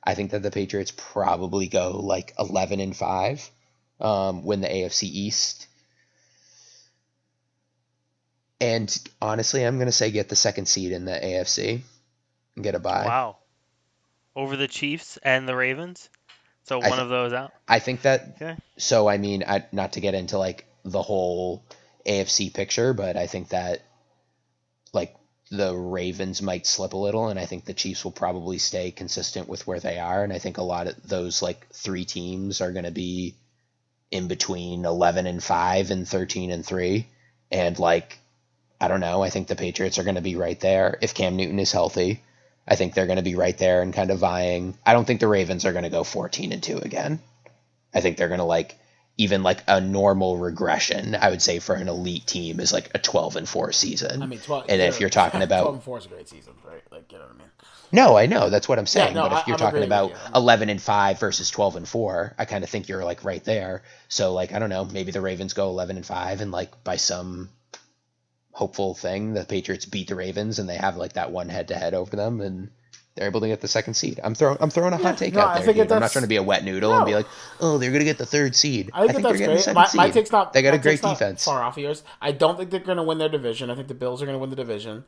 I 0.04 0.16
think 0.16 0.32
that 0.32 0.44
the 0.44 0.52
Patriots 0.52 0.94
probably 0.96 1.68
go 1.68 2.00
like 2.02 2.34
eleven 2.38 2.80
and 2.80 2.96
five, 2.96 3.50
um, 4.00 4.44
win 4.44 4.62
the 4.62 4.68
AFC 4.68 5.04
East. 5.04 5.68
And 8.62 8.96
honestly, 9.22 9.64
I'm 9.64 9.80
gonna 9.80 9.92
say 9.92 10.12
get 10.12 10.30
the 10.30 10.36
second 10.36 10.68
seed 10.68 10.92
in 10.92 11.06
the 11.06 11.14
AFC 11.14 11.82
and 12.56 12.64
get 12.64 12.76
a 12.76 12.80
bye. 12.80 13.06
Wow. 13.06 13.38
Over 14.36 14.58
the 14.58 14.68
Chiefs 14.68 15.18
and 15.24 15.48
the 15.48 15.56
Ravens. 15.56 16.10
So 16.64 16.80
one 16.80 16.92
thi- 16.92 17.00
of 17.00 17.10
those 17.10 17.34
out. 17.34 17.52
I 17.68 17.80
think 17.80 18.02
that 18.04 18.36
Okay. 18.36 18.58
so 18.78 19.08
I 19.08 19.18
mean, 19.18 19.44
I, 19.48 19.66
not 19.72 19.94
to 19.94 20.02
get 20.02 20.14
into 20.14 20.38
like 20.38 20.66
the 20.84 21.02
whole 21.02 21.64
AFC 22.06 22.54
picture, 22.54 22.94
but 22.94 23.16
I 23.18 23.28
think 23.28 23.50
that 23.50 23.82
like 24.94 25.16
the 25.50 25.74
Ravens 25.76 26.42
might 26.42 26.68
slip 26.68 26.94
a 26.94 26.98
little, 26.98 27.30
and 27.30 27.40
I 27.40 27.46
think 27.46 27.66
the 27.66 27.74
Chiefs 27.74 28.04
will 28.04 28.12
probably 28.12 28.58
stay 28.60 28.92
consistent 28.92 29.48
with 29.48 29.66
where 29.66 29.80
they 29.80 29.98
are, 30.00 30.24
and 30.24 30.32
I 30.34 30.38
think 30.40 30.58
a 30.58 30.64
lot 30.64 30.88
of 30.88 31.02
those 31.08 31.42
like 31.42 31.68
three 31.74 32.06
teams 32.06 32.62
are 32.62 32.72
going 32.72 32.86
to 32.86 32.92
be 32.92 33.36
in 34.12 34.28
between 34.28 34.86
eleven 34.86 35.28
and 35.28 35.44
five 35.44 35.92
and 35.92 36.08
thirteen 36.08 36.52
and 36.52 36.66
three, 36.66 37.08
and 37.52 37.78
like 37.78 38.18
I 38.82 38.88
don't 38.88 39.02
know, 39.02 39.22
I 39.22 39.30
think 39.30 39.48
the 39.48 39.56
Patriots 39.56 40.00
are 40.00 40.04
going 40.04 40.16
to 40.16 40.22
be 40.22 40.36
right 40.36 40.60
there 40.60 40.98
if 41.02 41.14
Cam 41.14 41.36
Newton 41.36 41.60
is 41.60 41.72
healthy. 41.72 42.22
I 42.68 42.76
think 42.76 42.94
they're 42.94 43.08
going 43.08 43.18
to 43.18 43.24
be 43.24 43.36
right 43.36 43.58
there 43.58 43.82
and 43.82 43.94
kind 43.94 44.12
of 44.12 44.20
vying. 44.20 44.78
I 44.86 44.94
don't 44.94 45.06
think 45.06 45.20
the 45.20 45.28
Ravens 45.28 45.66
are 45.66 45.72
going 45.74 45.84
to 45.84 45.90
go 45.90 46.04
14 46.04 46.52
and 46.52 46.62
2 46.64 46.78
again. 46.78 47.20
I 47.94 48.00
think 48.02 48.16
they're 48.16 48.28
going 48.28 48.40
to 48.40 48.46
like 48.46 48.79
even 49.20 49.44
like 49.44 49.62
a 49.68 49.82
normal 49.82 50.38
regression, 50.38 51.14
I 51.14 51.30
would 51.30 51.42
say 51.42 51.60
for 51.60 51.76
an 51.76 51.90
elite 51.90 52.26
team 52.26 52.62
is 52.62 52.72
like 52.72 52.90
a 52.96 53.00
12 53.00 53.36
and 53.36 53.50
4 53.50 53.74
season. 53.74 54.24
I 54.24 54.26
mean, 54.26 54.40
twelve. 54.40 54.66
and 54.70 54.82
if 54.82 55.02
you're 55.02 55.10
talking 55.10 55.42
about 55.42 55.64
twelve 55.64 55.76
and 55.76 55.84
four 55.84 55.98
is 55.98 56.06
a 56.06 56.10
great 56.10 56.30
season, 56.30 56.54
right? 56.66 56.82
Like 56.90 57.12
you 57.12 57.18
know 57.18 57.26
what 57.26 57.36
I 57.36 57.38
mean. 57.38 57.48
No, 57.92 58.18
I 58.18 58.28
know, 58.28 58.50
that's 58.50 58.70
what 58.70 58.80
I'm 58.80 58.86
saying, 58.86 59.16
no, 59.16 59.28
but 59.28 59.42
if 59.42 59.48
you're 59.48 59.56
I'm 59.56 59.60
talking 59.60 59.84
about 59.84 60.12
you. 60.12 60.16
11 60.36 60.70
and 60.70 60.82
5 60.82 61.20
versus 61.20 61.50
12 61.50 61.76
and 61.76 61.88
4, 61.88 62.36
I 62.38 62.46
kind 62.46 62.64
of 62.64 62.70
think 62.70 62.88
you're 62.88 63.04
like 63.04 63.26
right 63.26 63.44
there. 63.44 63.84
So 64.08 64.34
like 64.34 64.54
I 64.54 64.60
don't 64.60 64.70
know, 64.70 64.86
maybe 64.86 65.12
the 65.12 65.22
Ravens 65.22 65.54
go 65.54 65.68
11 65.70 65.98
and 65.98 66.06
5 66.06 66.42
and 66.42 66.52
like 66.52 66.84
by 66.84 66.96
some 66.96 67.50
hopeful 68.52 68.94
thing 68.94 69.34
the 69.34 69.44
Patriots 69.44 69.86
beat 69.86 70.08
the 70.08 70.16
Ravens 70.16 70.60
and 70.60 70.70
they 70.70 70.76
have 70.76 70.98
like 70.98 71.14
that 71.14 71.32
one 71.32 71.50
head 71.50 71.70
to 71.70 71.76
head 71.76 71.94
over 71.94 72.16
them 72.16 72.42
and 72.42 72.70
they're 73.20 73.28
able 73.28 73.42
to 73.42 73.48
get 73.48 73.60
the 73.60 73.68
second 73.68 73.96
seed. 73.96 74.18
I'm 74.24 74.34
throwing 74.34 74.58
I'm 74.62 74.70
throwing 74.70 74.94
a 74.94 74.98
hot 74.98 75.18
take 75.18 75.34
no, 75.34 75.42
I 75.42 75.44
out 75.44 75.56
there. 75.66 75.74
think 75.74 75.92
I'm 75.92 76.00
not 76.00 76.12
trying 76.12 76.24
to 76.24 76.28
be 76.30 76.38
a 76.38 76.44
wet 76.44 76.64
noodle 76.64 76.94
and 76.94 77.06
be 77.06 77.14
like, 77.14 77.26
"Oh, 77.60 77.78
they're 77.78 77.90
going 77.90 78.00
to 78.00 78.06
get 78.06 78.18
the 78.18 78.26
third 78.26 78.56
seed." 78.56 78.92
I 78.94 79.08
think, 79.08 79.22
they're 79.22 79.34
that's 79.34 79.40
getting 79.40 79.58
the 79.58 79.74
My, 79.74 79.88
seed. 79.88 79.98
my 79.98 80.10
take's 80.10 80.32
not. 80.32 80.54
They 80.54 80.62
got 80.62 80.74
a 80.74 80.78
great 80.78 81.02
defense. 81.02 81.44
Far 81.44 81.62
off 81.62 81.76
of 81.76 81.84
yours. 81.84 82.04
I 82.22 82.32
don't 82.32 82.58
think 82.58 82.70
they're 82.70 82.80
going 82.80 82.96
to 82.96 83.04
win 83.04 83.18
their 83.18 83.28
division. 83.28 83.70
I 83.70 83.76
think 83.76 83.90
the 83.90 83.94
Bills 83.94 84.22
are 84.22 84.26
going 84.26 84.36
to 84.36 84.40
win 84.40 84.50
the 84.50 84.56
division. 84.56 85.04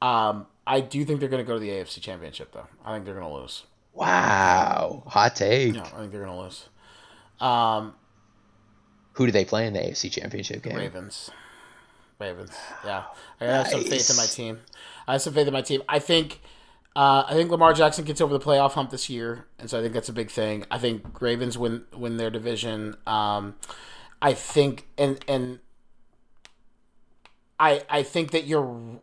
Um, 0.00 0.46
I 0.68 0.80
do 0.80 1.04
think 1.04 1.18
they're 1.18 1.28
going 1.28 1.44
to 1.44 1.48
go 1.48 1.54
to 1.54 1.60
the 1.60 1.70
AFC 1.70 2.00
Championship, 2.00 2.52
though. 2.52 2.68
I 2.84 2.92
think 2.94 3.04
they're 3.04 3.14
going 3.14 3.26
to 3.26 3.34
lose. 3.34 3.64
Wow, 3.92 5.02
hot 5.08 5.34
take. 5.34 5.74
No, 5.74 5.80
I 5.82 5.98
think 5.98 6.12
they're 6.12 6.24
going 6.24 6.36
to 6.36 6.40
lose. 6.40 6.68
Um, 7.40 7.94
Who 9.14 9.26
do 9.26 9.32
they 9.32 9.44
play 9.44 9.66
in 9.66 9.72
the 9.72 9.80
AFC 9.80 10.12
Championship 10.12 10.62
game? 10.62 10.76
Ravens. 10.76 11.28
Ravens. 12.20 12.52
Yeah, 12.84 13.02
I 13.40 13.44
have 13.46 13.66
some 13.66 13.82
faith 13.82 14.08
in 14.10 14.16
my 14.16 14.26
team. 14.26 14.60
I 15.08 15.12
have 15.14 15.22
some 15.22 15.34
faith 15.34 15.48
in 15.48 15.52
my 15.52 15.62
team. 15.62 15.82
I 15.88 15.98
think. 15.98 16.40
Uh, 16.96 17.24
I 17.28 17.34
think 17.34 17.50
Lamar 17.50 17.72
Jackson 17.74 18.04
gets 18.04 18.20
over 18.20 18.36
the 18.36 18.44
playoff 18.44 18.72
hump 18.72 18.90
this 18.90 19.08
year, 19.08 19.46
and 19.58 19.70
so 19.70 19.78
I 19.78 19.82
think 19.82 19.94
that's 19.94 20.08
a 20.08 20.12
big 20.12 20.30
thing. 20.30 20.64
I 20.70 20.78
think 20.78 21.20
Ravens 21.20 21.56
win 21.56 21.84
win 21.96 22.16
their 22.16 22.30
division. 22.30 22.96
Um, 23.06 23.54
I 24.20 24.34
think, 24.34 24.88
and 24.96 25.24
and 25.28 25.60
I 27.60 27.82
I 27.88 28.02
think 28.02 28.32
that 28.32 28.46
you're 28.46 29.00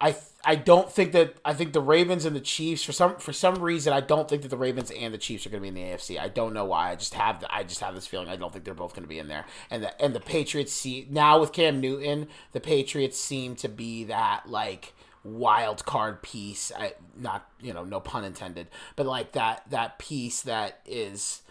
I 0.00 0.14
I 0.44 0.56
don't 0.56 0.92
think 0.92 1.12
that 1.12 1.36
I 1.44 1.54
think 1.54 1.72
the 1.72 1.80
Ravens 1.80 2.26
and 2.26 2.36
the 2.36 2.40
Chiefs 2.40 2.82
for 2.82 2.92
some 2.92 3.16
for 3.16 3.32
some 3.32 3.56
reason 3.56 3.92
I 3.92 4.00
don't 4.00 4.28
think 4.28 4.42
that 4.42 4.48
the 4.48 4.56
Ravens 4.56 4.90
and 4.90 5.14
the 5.14 5.18
Chiefs 5.18 5.46
are 5.46 5.50
going 5.50 5.62
to 5.62 5.62
be 5.62 5.68
in 5.68 5.74
the 5.74 5.94
AFC. 5.94 6.20
I 6.20 6.28
don't 6.28 6.52
know 6.52 6.66
why. 6.66 6.90
I 6.90 6.96
just 6.96 7.14
have 7.14 7.44
I 7.48 7.62
just 7.62 7.80
have 7.80 7.94
this 7.94 8.06
feeling 8.06 8.28
I 8.28 8.36
don't 8.36 8.52
think 8.52 8.64
they're 8.64 8.74
both 8.74 8.92
going 8.92 9.04
to 9.04 9.08
be 9.08 9.18
in 9.18 9.28
there. 9.28 9.46
And 9.70 9.82
the 9.82 10.02
and 10.02 10.14
the 10.14 10.20
Patriots 10.20 10.72
see 10.72 11.06
now 11.10 11.40
with 11.40 11.52
Cam 11.52 11.80
Newton, 11.80 12.28
the 12.52 12.60
Patriots 12.60 13.18
seem 13.18 13.56
to 13.56 13.68
be 13.68 14.04
that 14.04 14.50
like 14.50 14.92
wild 15.26 15.84
card 15.84 16.22
piece. 16.22 16.72
I 16.76 16.94
not 17.18 17.48
you 17.60 17.72
know 17.72 17.84
no 17.84 18.00
pun 18.00 18.24
intended, 18.24 18.68
but 18.94 19.06
like 19.06 19.32
that 19.32 19.62
that 19.70 19.98
piece 19.98 20.42
that 20.42 20.80
is 20.86 21.42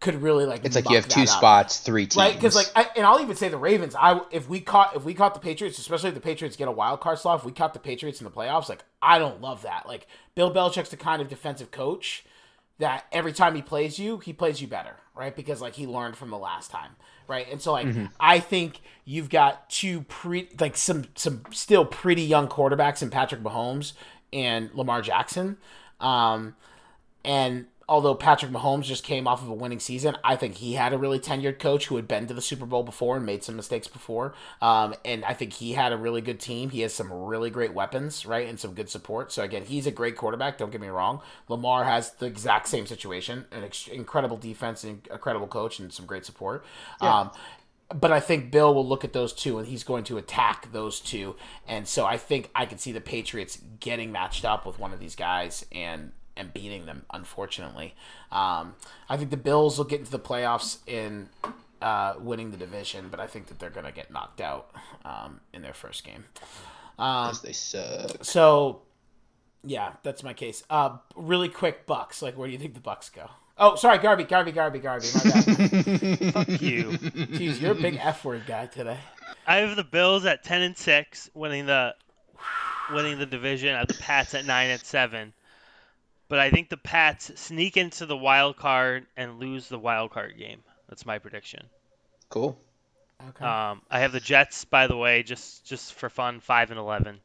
could 0.00 0.20
really 0.22 0.44
like 0.44 0.64
It's 0.64 0.76
like 0.76 0.88
you 0.88 0.96
have 0.96 1.08
two 1.08 1.22
up. 1.22 1.28
spots, 1.28 1.78
three 1.78 2.06
teams. 2.06 2.16
Right, 2.16 2.34
because 2.34 2.54
like, 2.54 2.70
I, 2.76 2.88
and 2.96 3.06
I'll 3.06 3.20
even 3.20 3.36
say 3.36 3.48
the 3.48 3.56
Ravens. 3.56 3.96
I 3.98 4.20
if 4.30 4.48
we 4.48 4.60
caught 4.60 4.94
if 4.94 5.04
we 5.04 5.14
caught 5.14 5.34
the 5.34 5.40
Patriots, 5.40 5.78
especially 5.78 6.10
if 6.10 6.14
the 6.14 6.20
Patriots 6.20 6.56
get 6.56 6.68
a 6.68 6.72
wild 6.72 7.00
card 7.00 7.18
slot, 7.18 7.40
if 7.40 7.44
we 7.44 7.52
caught 7.52 7.72
the 7.72 7.80
Patriots 7.80 8.20
in 8.20 8.24
the 8.24 8.30
playoffs, 8.30 8.68
like 8.68 8.84
I 9.00 9.18
don't 9.18 9.40
love 9.40 9.62
that. 9.62 9.86
Like 9.88 10.06
Bill 10.34 10.52
Belichick's 10.52 10.90
the 10.90 10.96
kind 10.96 11.22
of 11.22 11.28
defensive 11.28 11.70
coach 11.70 12.24
that 12.78 13.06
every 13.12 13.32
time 13.32 13.54
he 13.54 13.62
plays 13.62 13.98
you, 13.98 14.18
he 14.18 14.32
plays 14.32 14.60
you 14.60 14.68
better, 14.68 14.96
right? 15.14 15.34
Because 15.34 15.60
like 15.60 15.74
he 15.74 15.86
learned 15.86 16.16
from 16.16 16.30
the 16.30 16.38
last 16.38 16.70
time, 16.70 16.96
right? 17.26 17.46
And 17.50 17.60
so 17.60 17.72
like 17.72 17.86
I 18.20 18.40
think 18.40 18.80
you've 19.04 19.28
got 19.28 19.68
two 19.70 20.02
pre 20.02 20.48
like 20.60 20.76
some 20.76 21.04
some 21.14 21.42
still 21.50 21.84
pretty 21.84 22.22
young 22.22 22.48
quarterbacks 22.48 23.02
in 23.02 23.10
Patrick 23.10 23.42
Mahomes 23.42 23.92
and 24.32 24.70
Lamar 24.74 25.02
Jackson. 25.02 25.56
Um, 26.00 26.56
and 27.24 27.66
although 27.88 28.14
Patrick 28.14 28.50
Mahomes 28.50 28.84
just 28.84 29.04
came 29.04 29.26
off 29.26 29.42
of 29.42 29.48
a 29.48 29.54
winning 29.54 29.80
season, 29.80 30.16
I 30.24 30.36
think 30.36 30.56
he 30.56 30.74
had 30.74 30.92
a 30.92 30.98
really 30.98 31.18
tenured 31.18 31.58
coach 31.58 31.86
who 31.86 31.96
had 31.96 32.08
been 32.08 32.26
to 32.26 32.34
the 32.34 32.40
Super 32.40 32.66
Bowl 32.66 32.82
before 32.82 33.16
and 33.16 33.26
made 33.26 33.44
some 33.44 33.56
mistakes 33.56 33.88
before. 33.88 34.34
Um, 34.62 34.94
and 35.04 35.24
I 35.24 35.34
think 35.34 35.54
he 35.54 35.72
had 35.72 35.92
a 35.92 35.96
really 35.96 36.20
good 36.20 36.40
team. 36.40 36.70
He 36.70 36.80
has 36.80 36.94
some 36.94 37.12
really 37.12 37.50
great 37.50 37.74
weapons, 37.74 38.24
right, 38.24 38.48
and 38.48 38.58
some 38.58 38.74
good 38.74 38.88
support. 38.88 39.32
So 39.32 39.42
again, 39.42 39.64
he's 39.64 39.86
a 39.86 39.90
great 39.90 40.16
quarterback. 40.16 40.58
Don't 40.58 40.72
get 40.72 40.80
me 40.80 40.88
wrong. 40.88 41.20
Lamar 41.48 41.84
has 41.84 42.12
the 42.12 42.26
exact 42.26 42.68
same 42.68 42.86
situation: 42.86 43.46
an 43.50 43.64
ex- 43.64 43.88
incredible 43.88 44.36
defense, 44.36 44.84
and 44.84 45.06
incredible 45.10 45.46
coach, 45.46 45.78
and 45.78 45.92
some 45.92 46.06
great 46.06 46.24
support. 46.24 46.64
Um, 47.00 47.30
but 47.94 48.12
I 48.12 48.20
think 48.20 48.50
Bill 48.50 48.74
will 48.74 48.86
look 48.86 49.04
at 49.04 49.12
those 49.12 49.32
two 49.32 49.58
and 49.58 49.68
he's 49.68 49.84
going 49.84 50.04
to 50.04 50.16
attack 50.16 50.72
those 50.72 51.00
two. 51.00 51.36
And 51.68 51.86
so 51.86 52.06
I 52.06 52.16
think 52.16 52.50
I 52.54 52.66
could 52.66 52.80
see 52.80 52.92
the 52.92 53.00
Patriots 53.00 53.58
getting 53.78 54.10
matched 54.10 54.44
up 54.44 54.66
with 54.66 54.78
one 54.78 54.92
of 54.92 55.00
these 55.00 55.14
guys 55.14 55.66
and 55.70 56.12
and 56.36 56.52
beating 56.52 56.86
them. 56.86 57.04
Unfortunately, 57.12 57.94
um, 58.32 58.74
I 59.08 59.16
think 59.16 59.30
the 59.30 59.36
Bills 59.36 59.78
will 59.78 59.84
get 59.84 60.00
into 60.00 60.10
the 60.12 60.18
playoffs 60.18 60.78
in 60.86 61.28
uh, 61.82 62.14
winning 62.18 62.50
the 62.50 62.56
division, 62.56 63.08
but 63.10 63.20
I 63.20 63.26
think 63.26 63.46
that 63.48 63.58
they're 63.58 63.70
going 63.70 63.86
to 63.86 63.92
get 63.92 64.10
knocked 64.10 64.40
out 64.40 64.70
um, 65.04 65.40
in 65.52 65.62
their 65.62 65.74
first 65.74 66.04
game. 66.04 66.24
Um, 66.98 67.26
'Cause 67.28 67.42
they 67.42 67.52
suck. 67.52 68.24
so, 68.24 68.82
yeah, 69.64 69.94
that's 70.02 70.22
my 70.22 70.32
case. 70.32 70.62
Uh, 70.70 70.96
really 71.16 71.48
quick, 71.48 71.86
Bucks. 71.86 72.22
Like, 72.22 72.36
where 72.38 72.46
do 72.46 72.52
you 72.52 72.58
think 72.58 72.74
the 72.74 72.80
Bucks 72.80 73.08
go? 73.10 73.28
Oh, 73.56 73.76
sorry, 73.76 73.98
Garby, 73.98 74.24
Garby, 74.24 74.50
Garby, 74.52 74.80
Garby. 74.80 75.06
My 75.14 75.22
bad. 75.22 76.32
Fuck 76.32 76.60
you. 76.60 76.84
Jeez, 76.90 77.60
you're 77.60 77.70
a 77.72 77.74
big 77.76 77.96
F 78.02 78.24
word 78.24 78.42
guy 78.48 78.66
today. 78.66 78.98
I 79.46 79.56
have 79.58 79.76
the 79.76 79.84
Bills 79.84 80.24
at 80.24 80.42
ten 80.42 80.62
and 80.62 80.76
six, 80.76 81.30
winning 81.34 81.66
the 81.66 81.94
winning 82.92 83.18
the 83.18 83.26
division. 83.26 83.74
I 83.74 83.78
have 83.78 83.88
the 83.88 83.94
Pats 83.94 84.34
at 84.34 84.44
nine 84.44 84.70
and 84.70 84.80
seven. 84.82 85.32
But 86.28 86.38
I 86.38 86.50
think 86.50 86.68
the 86.70 86.76
Pats 86.76 87.30
sneak 87.40 87.76
into 87.76 88.06
the 88.06 88.16
wild 88.16 88.56
card 88.56 89.06
and 89.16 89.38
lose 89.38 89.68
the 89.68 89.78
wild 89.78 90.10
card 90.10 90.36
game. 90.38 90.62
That's 90.88 91.04
my 91.04 91.18
prediction. 91.18 91.66
Cool. 92.28 92.58
Okay. 93.30 93.44
Um, 93.44 93.82
I 93.90 94.00
have 94.00 94.12
the 94.12 94.20
Jets, 94.20 94.64
by 94.64 94.86
the 94.86 94.96
way, 94.96 95.22
just 95.22 95.64
just 95.64 95.94
for 95.94 96.08
fun, 96.08 96.40
five 96.40 96.70
and 96.70 96.78
eleven. 96.78 97.20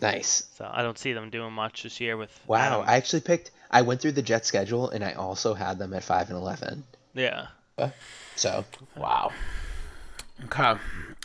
Nice. 0.00 0.46
So 0.54 0.68
I 0.70 0.82
don't 0.82 0.98
see 0.98 1.12
them 1.12 1.30
doing 1.30 1.52
much 1.52 1.82
this 1.82 2.00
year 2.00 2.16
with. 2.16 2.30
Wow. 2.46 2.58
Adam. 2.58 2.84
I 2.88 2.96
actually 2.96 3.20
picked. 3.20 3.50
I 3.70 3.82
went 3.82 4.00
through 4.00 4.12
the 4.12 4.22
Jet 4.22 4.46
schedule 4.46 4.90
and 4.90 5.04
I 5.04 5.12
also 5.12 5.54
had 5.54 5.78
them 5.78 5.92
at 5.94 6.02
five 6.02 6.28
and 6.28 6.36
eleven. 6.36 6.84
Yeah. 7.14 7.48
So 8.36 8.64
Wow. 8.96 9.32
Okay. 10.46 10.74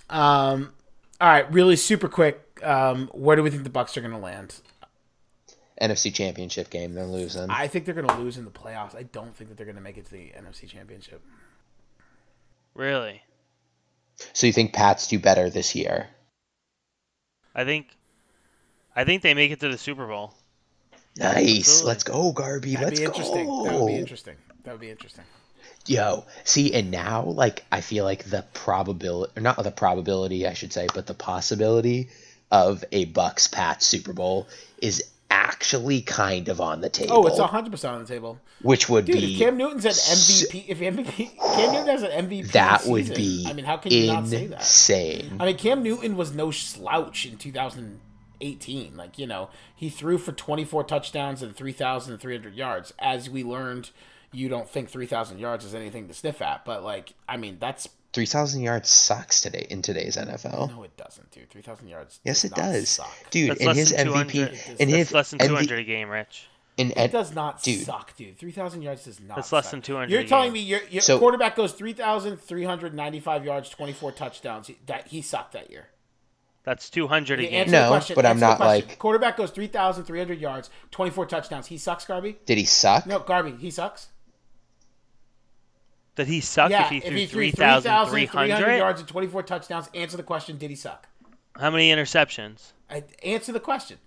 Um. 0.10 0.74
All 1.22 1.30
right. 1.30 1.51
Really 1.51 1.76
super 1.76 2.10
quick. 2.10 2.41
Um. 2.64 3.10
Where 3.14 3.36
do 3.36 3.43
we 3.43 3.49
think 3.49 3.64
the 3.64 3.70
Bucks 3.70 3.97
are 3.97 4.01
going 4.01 4.14
to 4.14 4.20
land? 4.20 4.60
NFC 5.82 6.13
Championship 6.13 6.69
game, 6.69 6.93
they're 6.93 7.05
losing. 7.05 7.49
I 7.49 7.67
think 7.67 7.86
they're 7.86 7.93
going 7.93 8.07
to 8.07 8.15
lose 8.15 8.38
in 8.38 8.45
the 8.45 8.51
playoffs. 8.51 8.95
I 8.95 9.03
don't 9.03 9.36
think 9.36 9.49
that 9.49 9.57
they're 9.57 9.65
going 9.65 9.76
to 9.76 9.82
make 9.82 9.97
it 9.97 10.05
to 10.05 10.11
the 10.11 10.32
NFC 10.38 10.67
Championship. 10.67 11.21
Really. 12.73 13.21
So 14.34 14.47
you 14.47 14.53
think 14.53 14.73
Pats 14.73 15.07
do 15.07 15.19
better 15.19 15.49
this 15.49 15.76
year? 15.76 16.07
I 17.53 17.65
think. 17.65 17.88
I 18.95 19.03
think 19.03 19.21
they 19.21 19.34
make 19.34 19.51
it 19.51 19.59
to 19.59 19.69
the 19.69 19.78
Super 19.78 20.07
Bowl. 20.07 20.34
Nice. 21.17 21.59
Absolutely. 21.59 21.88
Let's 21.88 22.03
go, 22.03 22.32
Garby. 22.32 22.76
That'd 22.76 22.88
Let's 22.89 22.99
be 22.99 23.05
interesting. 23.05 23.45
go. 23.45 23.63
That 23.65 23.80
would 23.80 23.88
be 23.88 23.95
interesting. 23.95 24.36
That 24.63 24.71
would 24.71 24.82
be 24.82 24.89
interesting. 24.89 25.23
Yo, 25.88 26.26
see, 26.43 26.73
and 26.73 26.89
now, 26.89 27.23
like, 27.23 27.63
I 27.71 27.82
feel 27.82 28.05
like 28.05 28.23
the 28.23 28.43
probability, 28.53 29.34
or 29.38 29.41
not 29.41 29.61
the 29.61 29.71
probability, 29.71 30.47
I 30.47 30.53
should 30.53 30.73
say, 30.73 30.88
but 30.93 31.05
the 31.05 31.13
possibility 31.13 32.09
of 32.51 32.84
a 32.91 33.05
Bucks 33.05 33.47
Pats 33.47 33.86
Super 33.86 34.13
Bowl 34.13 34.47
is 34.82 35.03
actually 35.36 36.01
kind 36.01 36.47
of 36.47 36.61
on 36.61 36.81
the 36.81 36.89
table. 36.89 37.13
Oh, 37.13 37.27
it's 37.27 37.38
hundred 37.39 37.71
percent 37.71 37.93
on 37.95 38.01
the 38.01 38.07
table, 38.07 38.39
which 38.61 38.88
would 38.89 39.05
dude. 39.05 39.17
be 39.17 39.33
If 39.33 39.39
Cam 39.39 39.57
Newton's 39.57 39.86
an 39.86 39.91
MVP, 39.91 40.65
if 40.67 40.79
MVP, 40.79 41.38
Cam 41.38 41.73
Newton 41.73 41.88
has 41.88 42.03
an 42.03 42.29
MVP, 42.29 42.51
that 42.53 42.86
would 42.86 43.13
be 43.13 43.45
I 43.47 43.53
mean, 43.53 43.65
how 43.65 43.77
can 43.77 43.91
you 43.91 44.07
not 44.07 44.27
say 44.27 44.47
that? 44.47 44.59
insane. 44.59 45.38
I 45.39 45.45
mean, 45.45 45.57
Cam 45.57 45.83
Newton 45.83 46.15
was 46.15 46.33
no 46.33 46.51
slouch 46.51 47.25
in 47.25 47.38
2018. 47.38 48.95
Like, 48.95 49.19
you 49.19 49.27
know, 49.27 49.49
he 49.75 49.89
threw 49.89 50.17
for 50.17 50.31
24 50.31 50.86
touchdowns 50.86 51.41
and 51.41 51.55
3,300 51.55 52.55
yards. 52.55 52.93
As 52.97 53.29
we 53.29 53.43
learned, 53.43 53.89
you 54.31 54.47
don't 54.47 54.69
think 54.69 54.89
3,000 54.89 55.38
yards 55.39 55.65
is 55.65 55.75
anything 55.75 56.07
to 56.07 56.13
sniff 56.13 56.41
at. 56.41 56.63
But, 56.65 56.83
like, 56.83 57.13
I 57.27 57.38
mean, 57.38 57.57
that's. 57.59 57.89
Three 58.16 58.26
thousand 58.26 58.61
yards 58.61 58.89
sucks 58.89 59.41
today 59.41 59.68
in 59.70 59.82
today's 59.82 60.16
NFL. 60.16 60.70
No, 60.72 60.84
it 60.84 60.95
doesn't, 60.95 61.30
dude. 61.32 61.49
3,000 61.49 61.88
yards. 61.89 62.20
yes, 62.24 62.41
does 62.41 62.51
it 62.51 62.57
not 62.57 62.63
does, 62.72 62.89
Suck. 62.89 63.30
dude. 63.30 63.51
That's 63.51 63.61
in 63.61 63.76
his 63.76 63.91
MVP, 63.93 64.78
in 64.80 64.88
his 64.89 65.11
less 65.11 65.32
than 65.32 65.39
MV 65.39 65.47
200 65.49 65.80
a 65.80 65.84
game, 65.84 66.09
Rich. 66.09 66.47
in, 66.78 66.91
It 66.91 67.11
does 67.11 67.36
not 67.36 67.61
Dude. 67.61 67.86
suck, 67.86 68.16
dude. 68.16 68.38
3,000 68.38 68.82
yards 68.82 69.03
does 69.05 69.20
not 69.20 69.36
That's 69.36 69.51
less 69.51 69.70
than 69.70 69.82
200 69.82 70.09
You're 70.09 70.22
a 70.22 70.28
telling 70.28 70.47
game. 70.47 70.53
me 70.53 70.59
your, 70.61 70.80
your 70.89 71.01
So- 71.01 71.20
quarterback 71.20 71.55
goes 71.57 71.74
3,395 71.74 73.45
yards, 73.45 73.70
24 73.70 74.11
touchdowns. 74.13 74.68
He- 74.68 74.78
That 74.86 75.07
He 75.07 75.22
sucked 75.22 75.53
that 75.53 75.70
year. 75.70 75.88
That's 76.63 76.89
200 76.89 77.39
a 77.39 77.43
Okay, 77.43 77.51
game. 77.51 77.72
No, 77.72 77.84
the 77.84 77.88
question. 77.89 78.16
but 78.16 78.26
I'm 78.26 78.39
not 78.39 78.59
like- 78.59 78.97
quarterback 78.97 79.38
goes 79.38 79.51
three 79.51 79.68
thousand 79.68 80.05
three 80.05 80.18
hundred 80.20 80.39
yards, 80.39 80.70
twenty 80.89 81.11
four 81.11 81.26
touchdowns. 81.28 81.68
He 81.68 81.78
sucks, 81.78 82.05
Garby. 82.05 82.38
did 82.45 82.57
he 82.57 82.66
suck? 82.66 83.05
No, 83.05 83.20
Garby, 83.20 83.51
he 83.59 83.70
sucks. 83.70 84.07
Did 86.16 86.28
he 86.28 86.39
suck 86.39 86.72
yeah, 86.72 86.86
if 86.86 86.89
he 86.89 86.99
threw 87.01 87.28
three 87.28 87.51
thousand 87.51 87.91
three 88.07 88.26
3,300? 88.26 88.53
hundred 88.53 88.78
yards 88.78 88.99
and 89.01 89.09
twenty 89.09 89.28
four 89.28 89.43
touchdowns, 89.43 89.89
answer 89.93 90.18
the 90.18 90.24
question: 90.24 90.57
Did 90.57 90.70
he 90.70 90.76
suck? 90.76 91.07
How 91.59 91.70
many 91.70 91.91
interceptions? 91.91 92.72
I, 92.89 93.03
answer 93.24 93.51
the 93.51 93.59
question. 93.59 93.97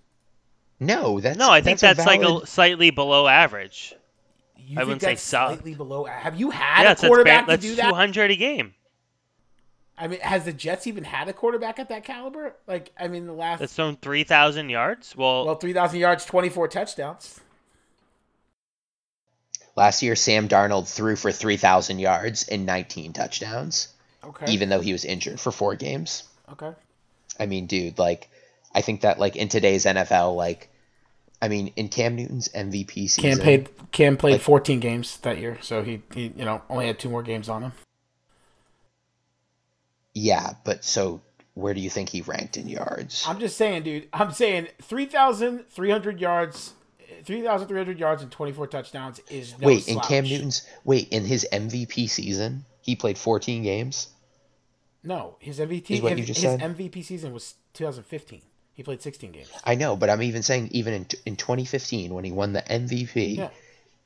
No, 0.79 1.19
that's 1.19 1.37
No, 1.37 1.49
I 1.51 1.61
think 1.61 1.79
that's, 1.79 1.99
a 1.99 2.03
like 2.03 2.21
a 2.21 2.45
slightly 2.47 2.89
below 2.89 3.27
average. 3.27 3.93
You 4.55 4.75
I 4.75 4.79
think 4.81 4.87
wouldn't 4.87 5.01
say 5.01 5.07
that's 5.09 5.21
sucked. 5.21 5.53
slightly 5.55 5.75
below. 5.75 6.05
Have 6.05 6.39
you 6.39 6.51
had 6.51 6.81
Yeah, 6.83 6.85
a 6.85 6.87
that's, 6.89 7.01
that's, 7.01 7.09
quarterback 7.09 7.45
to 7.45 7.51
that's 7.51 7.61
do 7.63 7.75
that? 7.75 7.89
200 7.89 8.31
a 8.31 8.35
game. 8.35 8.73
I 9.97 10.07
mean, 10.07 10.21
has 10.21 10.45
the 10.45 10.53
Jets 10.53 10.87
even 10.87 11.03
had 11.03 11.27
a 11.27 11.33
quarterback 11.33 11.77
at 11.79 11.89
that 11.89 12.05
caliber? 12.05 12.55
Like, 12.67 12.93
I 12.97 13.09
mean, 13.09 13.25
the 13.25 13.33
last 13.33 13.59
That's 13.59 13.73
thrown 13.73 13.97
3,000 13.97 14.69
yards. 14.69 15.15
Well, 15.17 15.45
well, 15.45 15.55
three 15.55 15.73
thousand 15.73 15.99
yards, 15.99 16.23
twenty 16.25 16.47
four 16.49 16.67
touchdowns. 16.69 17.41
Last 19.79 20.03
year, 20.03 20.17
Sam 20.17 20.49
Darnold 20.49 20.89
threw 20.93 21.15
for 21.15 21.31
3,000 21.31 21.99
yards 21.99 22.49
and 22.49 22.65
19 22.65 23.13
touchdowns, 23.13 23.87
Okay. 24.25 24.51
even 24.51 24.67
though 24.67 24.81
he 24.81 24.91
was 24.91 25.05
injured 25.05 25.39
for 25.39 25.53
four 25.53 25.75
games. 25.75 26.23
okay. 26.51 26.73
I 27.39 27.45
mean, 27.45 27.65
dude, 27.65 27.97
like, 27.97 28.29
I 28.75 28.81
think 28.81 29.01
that, 29.01 29.19
like, 29.19 29.37
in 29.37 29.47
today's 29.47 29.85
NFL, 29.85 30.35
like, 30.35 30.69
I 31.41 31.47
mean, 31.47 31.71
in 31.77 31.87
Cam 31.87 32.17
Newton's 32.17 32.49
MVP 32.49 33.07
season, 33.09 33.21
Cam 33.23 33.39
played. 33.39 33.69
Cam 33.93 34.17
played 34.17 34.33
Like- 34.33 34.41
fourteen 34.41 34.81
games 34.81 35.15
that 35.19 35.37
year, 35.37 35.57
so 35.61 35.81
he, 35.81 36.01
he 36.13 36.33
you 36.35 36.43
know 36.43 36.61
only 36.69 36.87
had 36.87 36.99
two 36.99 37.07
more 37.09 37.23
games 37.23 37.47
on 37.47 37.61
him. 37.63 37.71
yeah, 40.13 40.55
but 40.65 40.83
so 40.83 41.21
where 41.53 41.73
do 41.73 41.79
you 41.79 41.89
think 41.89 42.09
he 42.09 42.19
ranked 42.21 42.57
in 42.57 42.67
yards? 42.67 43.23
I'm 43.25 43.39
just 43.39 43.55
saying, 43.55 43.83
dude. 43.83 44.09
I'm 44.11 44.31
saying 44.33 44.67
3,300 44.81 46.19
yards, 46.19 46.73
3,300 47.23 47.99
yards 47.99 48.21
and 48.21 48.31
24 48.31 48.67
touchdowns 48.67 49.19
is 49.29 49.57
no 49.59 49.67
wait, 49.67 49.87
in. 49.87 49.99
Cam 49.99 50.23
Newton's, 50.23 50.65
wait, 50.83 51.09
in 51.09 51.25
his 51.25 51.47
MVP 51.51 52.09
season, 52.09 52.65
he 52.81 52.95
played 52.95 53.17
14 53.17 53.63
games? 53.63 54.07
No, 55.03 55.35
his 55.39 55.59
MVP, 55.59 55.91
Is 55.91 56.01
what 56.01 56.11
his, 56.11 56.19
you 56.19 56.25
just 56.25 56.41
his 56.41 56.59
said? 56.59 56.75
MVP 56.75 57.03
season 57.05 57.33
was 57.33 57.55
2015. 57.73 58.41
He 58.73 58.83
played 58.83 59.01
16 59.01 59.31
games. 59.31 59.49
I 59.63 59.75
know, 59.75 59.95
but 59.95 60.09
I'm 60.09 60.21
even 60.21 60.41
saying, 60.41 60.69
even 60.71 60.93
in, 60.93 61.05
in 61.25 61.35
2015, 61.35 62.13
when 62.13 62.23
he 62.23 62.31
won 62.31 62.53
the 62.53 62.61
MVP, 62.61 63.37
Yeah. 63.37 63.49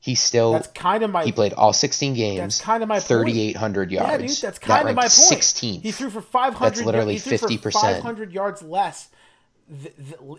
he 0.00 0.14
still, 0.14 0.52
That's 0.52 0.68
kind 0.68 1.02
of 1.04 1.10
my. 1.10 1.24
he 1.24 1.32
played 1.32 1.52
all 1.52 1.72
16 1.72 2.14
games, 2.14 2.38
That's 2.38 2.60
kind 2.60 2.82
of 2.82 2.88
my 2.88 3.00
3,800 3.00 3.92
yards. 3.92 4.10
Yeah, 4.10 4.16
dude, 4.18 4.28
that's 4.28 4.40
That 4.40 4.60
kind 4.60 4.88
of 4.88 4.96
my 4.96 5.02
point. 5.02 5.12
16th. 5.12 5.82
He 5.82 5.92
threw 5.92 6.10
for 6.10 6.20
500. 6.20 6.58
That's 6.74 6.84
literally 6.84 7.14
he 7.14 7.20
threw 7.20 7.38
50%. 7.38 7.72
500 7.72 8.32
yards 8.32 8.62
less 8.62 9.08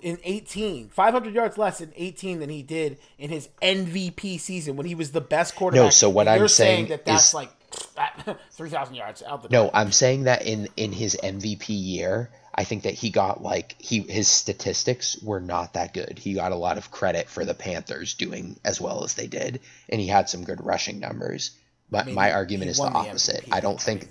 in 0.01 0.19
18, 0.23 0.89
500 0.89 1.33
yards 1.33 1.57
less 1.57 1.81
in 1.81 1.91
18 1.95 2.39
than 2.39 2.49
he 2.49 2.61
did 2.61 2.97
in 3.17 3.29
his 3.29 3.49
MVP 3.61 4.39
season 4.39 4.75
when 4.75 4.85
he 4.85 4.95
was 4.95 5.11
the 5.11 5.21
best 5.21 5.55
quarterback. 5.55 5.85
No, 5.85 5.89
so 5.89 6.09
what 6.09 6.27
I'm 6.27 6.37
you're 6.37 6.47
saying 6.47 6.87
that 6.87 7.05
that's 7.05 7.29
is- 7.29 7.33
like 7.33 7.49
3,000 8.51 8.95
yards 8.95 9.23
out 9.23 9.43
the 9.43 9.49
No, 9.49 9.69
I'm 9.73 9.91
saying 9.91 10.23
that 10.23 10.45
in 10.45 10.69
in 10.77 10.91
his 10.93 11.17
MVP 11.21 11.65
year, 11.69 12.29
I 12.53 12.63
think 12.63 12.83
that 12.83 12.93
he 12.93 13.09
got 13.09 13.41
like 13.43 13.75
he 13.79 13.99
his 13.99 14.27
statistics 14.27 15.17
were 15.21 15.41
not 15.41 15.73
that 15.73 15.93
good. 15.93 16.17
He 16.19 16.33
got 16.33 16.51
a 16.53 16.55
lot 16.55 16.77
of 16.77 16.89
credit 16.91 17.29
for 17.29 17.43
the 17.43 17.53
Panthers 17.53 18.13
doing 18.13 18.57
as 18.63 18.79
well 18.79 19.03
as 19.03 19.15
they 19.15 19.27
did, 19.27 19.59
and 19.89 19.99
he 19.99 20.07
had 20.07 20.29
some 20.29 20.45
good 20.45 20.65
rushing 20.65 20.99
numbers. 20.99 21.51
But 21.91 22.05
mean, 22.05 22.15
my 22.15 22.31
argument 22.31 22.71
is 22.71 22.77
the 22.77 22.83
won 22.83 22.93
the 22.93 22.99
opposite. 22.99 23.45
I 23.51 23.59
don't 23.59 23.81
think 23.81 24.09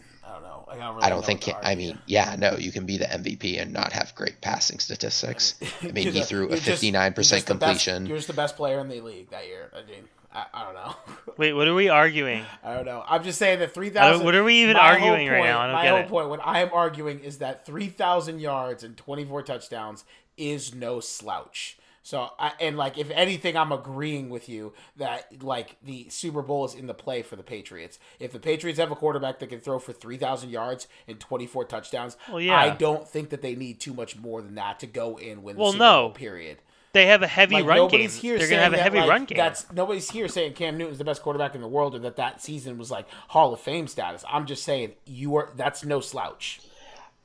I 0.74 0.78
don't 0.78 0.78
know. 0.78 0.84
I 0.84 0.86
don't, 0.86 0.94
really 0.96 1.04
I 1.06 1.08
don't 1.10 1.24
think 1.24 1.46
what 1.46 1.66
I 1.66 1.74
mean, 1.74 1.98
yeah, 2.06 2.36
no, 2.38 2.56
you 2.56 2.72
can 2.72 2.86
be 2.86 2.96
the 2.96 3.06
MVP 3.06 3.60
and 3.60 3.72
not 3.72 3.92
have 3.92 4.14
great 4.14 4.40
passing 4.40 4.78
statistics. 4.78 5.54
I 5.82 5.88
mean, 5.88 6.04
You're 6.04 6.12
he 6.12 6.22
threw 6.22 6.48
a 6.48 6.56
59% 6.56 7.16
you're 7.16 7.22
just 7.22 7.30
the 7.30 7.36
best- 7.36 7.46
completion. 7.46 8.06
you're 8.06 8.16
just 8.16 8.28
the 8.28 8.34
best 8.34 8.56
player 8.56 8.80
in 8.80 8.88
the 8.88 9.00
league 9.00 9.30
that 9.30 9.46
year. 9.46 9.70
I 9.74 9.78
mean, 9.90 10.04
I, 10.32 10.46
I 10.52 10.64
don't 10.64 10.74
know. 10.74 10.94
Wait, 11.36 11.52
what 11.52 11.68
are 11.68 11.74
we 11.74 11.88
arguing? 11.88 12.44
I 12.64 12.74
don't 12.74 12.84
know. 12.86 13.04
I'm 13.08 13.22
just 13.22 13.38
saying 13.38 13.60
that 13.60 13.72
three 13.72 13.88
I 13.88 13.90
thousand. 13.90 14.18
don't- 14.18 14.24
what 14.24 14.34
are 14.34 14.42
we 14.44 14.62
even 14.62 14.76
arguing 14.76 15.28
right 15.28 15.44
now? 15.44 15.60
I 15.60 15.66
don't 15.66 15.72
my 15.74 15.82
get 15.84 15.90
whole 15.90 16.00
it. 16.00 16.08
point, 16.08 16.28
what 16.28 16.40
I 16.44 16.60
am 16.60 16.70
arguing, 16.72 17.20
is 17.20 17.38
that 17.38 17.64
three 17.64 17.86
thousand 17.88 18.40
yards 18.40 18.82
and 18.82 18.96
twenty 18.96 19.24
four 19.24 19.42
touchdowns 19.42 20.04
is 20.36 20.74
no 20.74 20.98
slouch. 21.00 21.78
So, 22.06 22.28
I, 22.38 22.52
and 22.60 22.76
like, 22.76 22.98
if 22.98 23.10
anything, 23.10 23.56
I'm 23.56 23.72
agreeing 23.72 24.28
with 24.28 24.46
you 24.46 24.74
that 24.98 25.42
like 25.42 25.76
the 25.82 26.06
Super 26.10 26.42
Bowl 26.42 26.66
is 26.66 26.74
in 26.74 26.86
the 26.86 26.92
play 26.92 27.22
for 27.22 27.34
the 27.34 27.42
Patriots. 27.42 27.98
If 28.20 28.30
the 28.30 28.38
Patriots 28.38 28.78
have 28.78 28.92
a 28.92 28.94
quarterback 28.94 29.38
that 29.38 29.48
can 29.48 29.60
throw 29.60 29.78
for 29.78 29.94
three 29.94 30.18
thousand 30.18 30.50
yards 30.50 30.86
and 31.08 31.18
twenty 31.18 31.46
four 31.46 31.64
touchdowns, 31.64 32.18
Well, 32.28 32.42
yeah. 32.42 32.56
I 32.58 32.70
don't 32.70 33.08
think 33.08 33.30
that 33.30 33.40
they 33.40 33.54
need 33.56 33.80
too 33.80 33.94
much 33.94 34.16
more 34.18 34.42
than 34.42 34.54
that 34.56 34.80
to 34.80 34.86
go 34.86 35.16
in 35.16 35.42
win. 35.42 35.56
The 35.56 35.62
Well, 35.62 35.72
Super 35.72 35.82
no. 35.84 36.02
Bowl, 36.02 36.10
period. 36.10 36.58
They 36.92 37.06
have 37.06 37.22
a 37.22 37.26
heavy 37.26 37.56
Like 37.56 37.64
run 37.66 37.88
game. 37.88 38.08
here 38.08 38.38
They're 38.38 38.48
gonna 38.48 38.62
have 38.62 38.72
a 38.72 38.76
that, 38.76 38.82
heavy 38.82 38.98
like, 39.00 39.08
run 39.08 39.24
game. 39.24 39.36
That's 39.38 39.72
nobody's 39.72 40.10
here 40.10 40.28
saying 40.28 40.52
Cam 40.52 40.76
Newton's 40.76 40.98
the 40.98 41.04
best 41.04 41.22
quarterback 41.22 41.54
in 41.54 41.60
the 41.60 41.66
world 41.68 41.94
or 41.96 41.98
that 42.00 42.16
that 42.16 42.40
season 42.40 42.78
was 42.78 42.90
like 42.90 43.08
Hall 43.28 43.52
of 43.52 43.60
Fame 43.60 43.88
status. 43.88 44.24
I'm 44.30 44.46
just 44.46 44.62
saying 44.62 44.92
you 45.06 45.34
are 45.36 45.50
that's 45.56 45.84
no 45.84 46.00
slouch. 46.00 46.60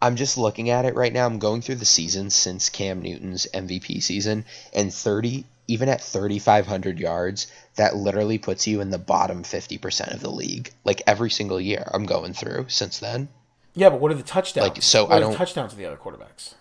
I'm 0.01 0.15
just 0.15 0.37
looking 0.37 0.69
at 0.69 0.85
it 0.85 0.95
right 0.95 1.11
now. 1.11 1.25
I'm 1.25 1.39
going 1.39 1.61
through 1.61 1.75
the 1.75 1.85
season 1.85 2.29
since 2.29 2.69
Cam 2.69 3.01
Newton's 3.01 3.47
MVP 3.53 4.01
season, 4.01 4.45
and 4.73 4.93
30, 4.93 5.45
even 5.67 5.89
at 5.89 6.01
3,500 6.01 6.99
yards, 6.99 7.47
that 7.75 7.95
literally 7.95 8.37
puts 8.37 8.65
you 8.65 8.79
in 8.81 8.91
the 8.91 8.97
bottom 8.97 9.43
50% 9.43 10.13
of 10.13 10.21
the 10.21 10.31
league. 10.31 10.71
Like 10.85 11.01
every 11.05 11.29
single 11.29 11.59
year, 11.59 11.89
I'm 11.93 12.05
going 12.05 12.33
through 12.33 12.65
since 12.69 12.99
then. 12.99 13.27
Yeah, 13.75 13.89
but 13.89 13.99
what 13.99 14.11
are 14.11 14.15
the 14.15 14.23
touchdowns? 14.23 14.69
Like, 14.69 14.81
so 14.81 15.03
what 15.03 15.11
I 15.13 15.17
are 15.17 15.19
don't- 15.19 15.35
touchdowns 15.35 15.73
of 15.73 15.77
the 15.77 15.85
other 15.85 15.97
quarterbacks. 15.97 16.53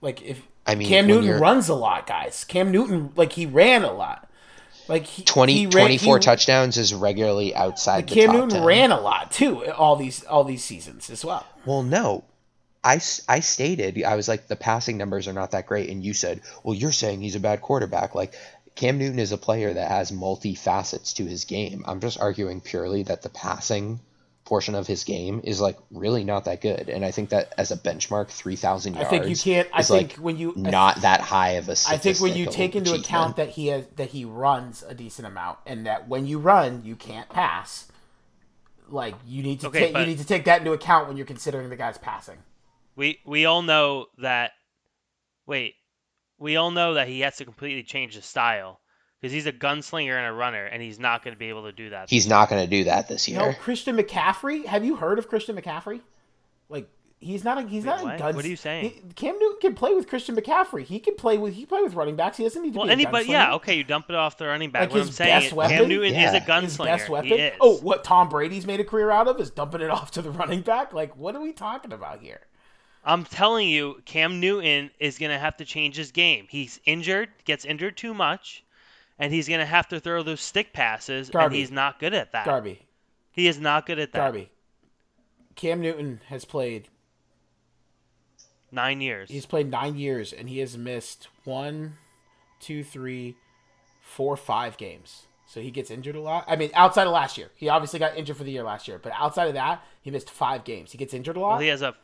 Like 0.00 0.20
if 0.22 0.42
I 0.66 0.74
mean, 0.74 0.88
Cam 0.88 1.06
Newton 1.06 1.40
runs 1.40 1.68
a 1.70 1.74
lot, 1.74 2.06
guys. 2.06 2.44
Cam 2.44 2.70
Newton 2.70 3.12
like 3.16 3.32
he 3.32 3.46
ran 3.46 3.82
a 3.84 3.92
lot. 3.92 4.28
Like 4.88 5.06
he 5.06 5.22
20, 5.24 5.52
he 5.52 5.66
ran, 5.66 5.72
24 5.72 6.16
he- 6.18 6.22
touchdowns 6.22 6.76
is 6.76 6.92
regularly 6.92 7.54
outside 7.54 8.08
the 8.08 8.14
Cam 8.14 8.26
top 8.26 8.34
Newton 8.36 8.50
10. 8.50 8.64
ran 8.64 8.92
a 8.92 9.00
lot 9.00 9.32
too. 9.32 9.64
All 9.72 9.96
these 9.96 10.24
all 10.24 10.44
these 10.44 10.64
seasons 10.64 11.10
as 11.10 11.24
well. 11.24 11.46
Well, 11.64 11.82
no. 11.82 12.24
I, 12.86 13.00
I 13.26 13.40
stated, 13.40 14.04
I 14.04 14.14
was 14.14 14.28
like, 14.28 14.46
the 14.46 14.56
passing 14.56 14.98
numbers 14.98 15.26
are 15.26 15.32
not 15.32 15.52
that 15.52 15.66
great. 15.66 15.88
And 15.88 16.04
you 16.04 16.12
said, 16.12 16.42
well, 16.62 16.74
you're 16.74 16.92
saying 16.92 17.22
he's 17.22 17.34
a 17.34 17.40
bad 17.40 17.62
quarterback. 17.62 18.14
Like, 18.14 18.34
Cam 18.74 18.98
Newton 18.98 19.18
is 19.18 19.32
a 19.32 19.38
player 19.38 19.72
that 19.72 19.90
has 19.90 20.12
multi 20.12 20.54
facets 20.54 21.14
to 21.14 21.24
his 21.24 21.46
game. 21.46 21.82
I'm 21.88 22.00
just 22.00 22.20
arguing 22.20 22.60
purely 22.60 23.02
that 23.04 23.22
the 23.22 23.30
passing 23.30 24.00
portion 24.44 24.74
of 24.74 24.86
his 24.86 25.04
game 25.04 25.40
is 25.44 25.60
like 25.60 25.78
really 25.90 26.22
not 26.24 26.44
that 26.44 26.60
good. 26.60 26.88
And 26.88 27.04
I 27.04 27.10
think 27.10 27.30
that 27.30 27.54
as 27.56 27.70
a 27.70 27.76
benchmark, 27.76 28.28
3,000 28.28 28.94
yards. 28.94 29.06
I 29.06 29.10
think 29.10 29.28
you 29.28 29.36
can't. 29.36 29.68
I 29.72 29.82
think 29.82 30.12
like 30.12 30.18
when 30.18 30.36
you 30.36 30.52
I 30.56 30.70
not 30.70 31.00
that 31.00 31.20
high 31.20 31.52
of 31.52 31.68
a 31.68 31.72
I 31.88 31.96
think 31.96 32.20
when 32.20 32.36
you 32.36 32.46
take 32.46 32.76
into 32.76 32.90
achievement. 32.90 33.06
account 33.06 33.36
that 33.36 33.50
he 33.50 33.68
has 33.68 33.86
that 33.96 34.10
he 34.10 34.24
runs 34.24 34.82
a 34.86 34.94
decent 34.94 35.26
amount 35.26 35.58
and 35.66 35.86
that 35.86 36.08
when 36.08 36.26
you 36.26 36.38
run 36.38 36.82
you 36.84 36.96
can't 36.96 37.28
pass, 37.28 37.88
like 38.88 39.14
you 39.26 39.42
need 39.42 39.60
to 39.60 39.68
Okay, 39.68 39.92
take 39.92 39.96
you 39.96 40.06
need 40.06 40.18
to 40.18 40.26
take 40.26 40.44
that 40.44 40.60
into 40.60 40.72
account 40.72 41.08
when 41.08 41.16
you're 41.16 41.26
considering 41.26 41.70
the 41.70 41.76
guy's 41.76 41.98
passing. 41.98 42.38
We 42.96 43.20
we 43.24 43.46
all 43.46 43.62
know 43.62 44.06
that. 44.18 44.52
Wait, 45.46 45.74
we 46.38 46.56
all 46.56 46.70
know 46.70 46.94
that 46.94 47.08
he 47.08 47.20
has 47.20 47.36
to 47.36 47.44
completely 47.44 47.82
change 47.82 48.14
his 48.14 48.24
style 48.24 48.80
because 49.24 49.32
he's 49.32 49.46
a 49.46 49.52
gunslinger 49.52 50.14
and 50.18 50.26
a 50.26 50.32
runner, 50.34 50.66
and 50.66 50.82
he's 50.82 50.98
not 51.00 51.24
going 51.24 51.34
to 51.34 51.38
be 51.38 51.48
able 51.48 51.62
to 51.64 51.72
do 51.72 51.88
that. 51.88 52.10
he's 52.10 52.26
not 52.26 52.50
going 52.50 52.62
to 52.62 52.68
do 52.68 52.84
that 52.84 53.08
this 53.08 53.26
You 53.26 53.38
know, 53.38 53.44
year. 53.46 53.56
Christian 53.58 53.96
McCaffrey. 53.96 54.66
Have 54.66 54.84
you 54.84 54.96
heard 54.96 55.18
of 55.18 55.28
Christian 55.28 55.56
McCaffrey? 55.56 56.02
Like 56.68 56.90
he's 57.20 57.42
not 57.42 57.56
a 57.56 57.62
he's 57.66 57.84
Wait, 57.84 57.90
not 57.90 58.02
what? 58.04 58.14
a 58.16 58.18
guns. 58.18 58.36
What 58.36 58.44
are 58.44 58.48
you 58.48 58.56
saying? 58.56 58.84
he- 58.90 59.00
Cam 59.14 59.38
Newton 59.38 59.58
can 59.62 59.74
play 59.74 59.94
with 59.94 60.08
Christian 60.08 60.36
McCaffrey. 60.36 60.82
He 60.84 60.98
can 61.00 61.14
play 61.14 61.38
with 61.38 61.54
he 61.54 61.60
can 61.62 61.68
play 61.68 61.82
with 61.82 61.94
running 61.94 62.16
backs. 62.16 62.36
He 62.36 62.42
doesn't 62.42 62.62
need 62.62 62.74
to 62.74 62.78
well, 62.80 62.86
be 62.86 62.90
a 62.90 62.92
anybody, 62.92 63.24
gunslinger. 63.24 63.28
yeah, 63.30 63.54
okay, 63.54 63.74
you 63.78 63.84
dump 63.84 64.10
it 64.10 64.14
off 64.14 64.36
the 64.36 64.46
running 64.46 64.70
back. 64.70 64.82
Like 64.82 64.90
what 64.90 64.98
his 65.00 65.08
I'm 65.08 65.14
saying, 65.14 65.30
best 65.36 65.46
is 65.46 65.52
weapon? 65.54 65.76
Cam 65.78 65.88
Newton 65.88 66.08
is 66.08 66.12
a 66.12 66.14
Yeah. 66.14 66.30
His 66.60 66.76
best 66.76 66.78
gunslinger. 66.78 67.08
weapon. 67.08 67.28
He 67.30 67.34
is. 67.36 67.52
Oh, 67.60 67.76
what 67.78 68.04
Tom 68.04 68.28
Brady's 68.28 68.66
made 68.66 68.80
a 68.80 68.84
career 68.84 69.10
out 69.10 69.26
of 69.26 69.40
is 69.40 69.50
dumping 69.50 69.80
it 69.80 69.88
off 69.90 70.10
to 70.12 70.22
the 70.22 70.30
running 70.30 70.60
back. 70.60 70.92
Like 70.92 71.16
what 71.16 71.34
are 71.34 71.40
we 71.40 71.52
talking 71.52 71.92
about 71.94 72.20
here? 72.20 72.40
I'm 73.06 73.24
telling 73.24 73.68
you, 73.68 74.00
Cam 74.06 74.40
Newton 74.40 74.90
is 74.98 75.18
going 75.18 75.30
to 75.30 75.38
have 75.38 75.58
to 75.58 75.66
change 75.66 75.96
his 75.96 76.10
game. 76.10 76.46
He's 76.48 76.80
injured, 76.86 77.28
gets 77.44 77.66
injured 77.66 77.98
too 77.98 78.14
much, 78.14 78.63
and 79.18 79.32
he's 79.32 79.48
going 79.48 79.60
to 79.60 79.66
have 79.66 79.88
to 79.88 80.00
throw 80.00 80.22
those 80.22 80.40
stick 80.40 80.72
passes, 80.72 81.30
and 81.30 81.52
he's 81.54 81.70
not 81.70 81.98
good 81.98 82.14
at 82.14 82.32
that. 82.32 82.46
Darby, 82.46 82.80
He 83.32 83.46
is 83.46 83.58
not 83.60 83.86
good 83.86 83.98
at 83.98 84.12
that. 84.12 84.18
Darby. 84.18 84.50
Cam 85.56 85.80
Newton 85.80 86.20
has 86.28 86.44
played. 86.44 86.88
Nine 88.72 89.00
years. 89.00 89.30
He's 89.30 89.46
played 89.46 89.70
nine 89.70 89.96
years, 89.96 90.32
and 90.32 90.48
he 90.48 90.58
has 90.58 90.76
missed 90.76 91.28
one, 91.44 91.94
two, 92.58 92.82
three, 92.82 93.36
four, 94.02 94.36
five 94.36 94.76
games. 94.76 95.26
So 95.46 95.60
he 95.60 95.70
gets 95.70 95.90
injured 95.90 96.16
a 96.16 96.20
lot. 96.20 96.44
I 96.48 96.56
mean, 96.56 96.70
outside 96.74 97.06
of 97.06 97.12
last 97.12 97.38
year, 97.38 97.50
he 97.54 97.68
obviously 97.68 98.00
got 98.00 98.16
injured 98.16 98.36
for 98.36 98.42
the 98.42 98.50
year 98.50 98.64
last 98.64 98.88
year. 98.88 98.98
But 98.98 99.12
outside 99.14 99.46
of 99.46 99.54
that, 99.54 99.84
he 100.02 100.10
missed 100.10 100.28
five 100.30 100.64
games. 100.64 100.90
He 100.90 100.98
gets 100.98 101.14
injured 101.14 101.36
a 101.36 101.40
lot. 101.40 101.50
Well, 101.50 101.58
he 101.60 101.68
has 101.68 101.82
a. 101.82 101.94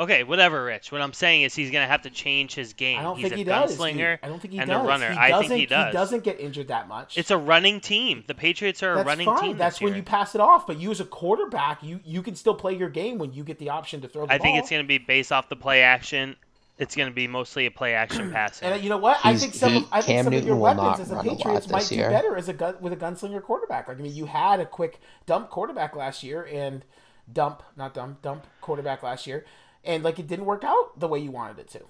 Okay, 0.00 0.22
whatever, 0.22 0.64
Rich. 0.64 0.92
What 0.92 1.00
I'm 1.00 1.12
saying 1.12 1.42
is 1.42 1.54
he's 1.56 1.72
going 1.72 1.82
to 1.82 1.88
have 1.88 2.02
to 2.02 2.10
change 2.10 2.54
his 2.54 2.72
game. 2.72 3.00
I 3.00 3.02
don't 3.02 3.16
he's 3.16 3.24
think 3.24 3.34
a 3.34 3.36
he 3.38 3.44
does. 3.44 3.76
gunslinger 3.76 4.12
dude. 4.12 4.18
I 4.22 4.28
don't 4.28 4.40
think 4.40 4.52
he 4.54 4.58
and 4.60 4.70
does. 4.70 4.84
a 4.84 4.86
runner. 4.88 5.10
He 5.10 5.16
I 5.18 5.28
doesn't, 5.30 5.48
think 5.48 5.60
he 5.60 5.66
does. 5.66 5.86
He 5.86 5.92
doesn't 5.92 6.24
get 6.24 6.38
injured 6.38 6.68
that 6.68 6.86
much. 6.86 7.18
It's 7.18 7.32
a 7.32 7.36
running 7.38 7.80
team. 7.80 8.22
The 8.28 8.34
Patriots 8.34 8.82
are 8.84 8.94
a 8.94 9.04
running 9.04 9.26
fine. 9.26 9.40
team. 9.42 9.56
That's 9.58 9.76
this 9.76 9.82
when 9.82 9.90
year. 9.94 9.96
you 9.98 10.02
pass 10.04 10.34
it 10.36 10.40
off. 10.40 10.66
But 10.68 10.78
you 10.78 10.92
as 10.92 11.00
a 11.00 11.04
quarterback, 11.04 11.82
you 11.82 11.98
you 12.04 12.22
can 12.22 12.36
still 12.36 12.54
play 12.54 12.74
your 12.76 12.88
game 12.90 13.18
when 13.18 13.32
you 13.32 13.42
get 13.42 13.58
the 13.58 13.70
option 13.70 14.00
to 14.02 14.08
throw 14.08 14.22
the 14.22 14.28
ball. 14.28 14.34
I 14.36 14.38
think 14.38 14.58
it's 14.58 14.70
going 14.70 14.82
to 14.82 14.86
be 14.88 14.98
based 14.98 15.32
off 15.32 15.48
the 15.48 15.56
play 15.56 15.82
action. 15.82 16.36
It's 16.78 16.94
going 16.94 17.08
to 17.08 17.14
be 17.14 17.26
mostly 17.26 17.66
a 17.66 17.72
play 17.72 17.94
action 17.94 18.30
pass. 18.32 18.62
And 18.62 18.74
uh, 18.74 18.76
you 18.76 18.88
know 18.90 18.98
what? 18.98 19.18
I 19.24 19.36
think 19.36 19.52
some 19.54 19.72
he- 19.72 19.78
of, 19.78 19.86
I 19.90 20.00
think 20.00 20.16
Cam 20.18 20.24
some 20.26 20.34
of 20.34 20.46
your 20.46 20.54
weapons 20.54 21.00
as 21.00 21.10
a 21.10 21.16
run 21.16 21.26
a 21.26 21.30
Patriots 21.30 21.68
might 21.68 21.80
this 21.80 21.88
do 21.88 21.96
year. 21.96 22.08
better 22.08 22.36
as 22.36 22.48
a 22.48 22.52
gun 22.52 22.76
with 22.80 22.92
a 22.92 22.96
gunslinger 22.96 23.42
quarterback. 23.42 23.88
Like 23.88 23.98
I 23.98 24.02
mean, 24.02 24.14
you 24.14 24.26
had 24.26 24.60
a 24.60 24.64
quick 24.66 25.00
dump 25.26 25.50
quarterback 25.50 25.96
last 25.96 26.22
year 26.22 26.46
and 26.52 26.84
dump, 27.32 27.64
not 27.76 27.94
dump, 27.94 28.22
dump 28.22 28.46
quarterback 28.60 29.02
last 29.02 29.26
year, 29.26 29.44
and 29.88 30.04
like 30.04 30.20
it 30.20 30.28
didn't 30.28 30.44
work 30.44 30.62
out 30.62 31.00
the 31.00 31.08
way 31.08 31.18
you 31.18 31.32
wanted 31.32 31.58
it 31.58 31.68
to. 31.70 31.80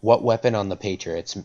What 0.00 0.22
weapon 0.22 0.54
on 0.54 0.70
the 0.70 0.76
Patriots 0.76 1.36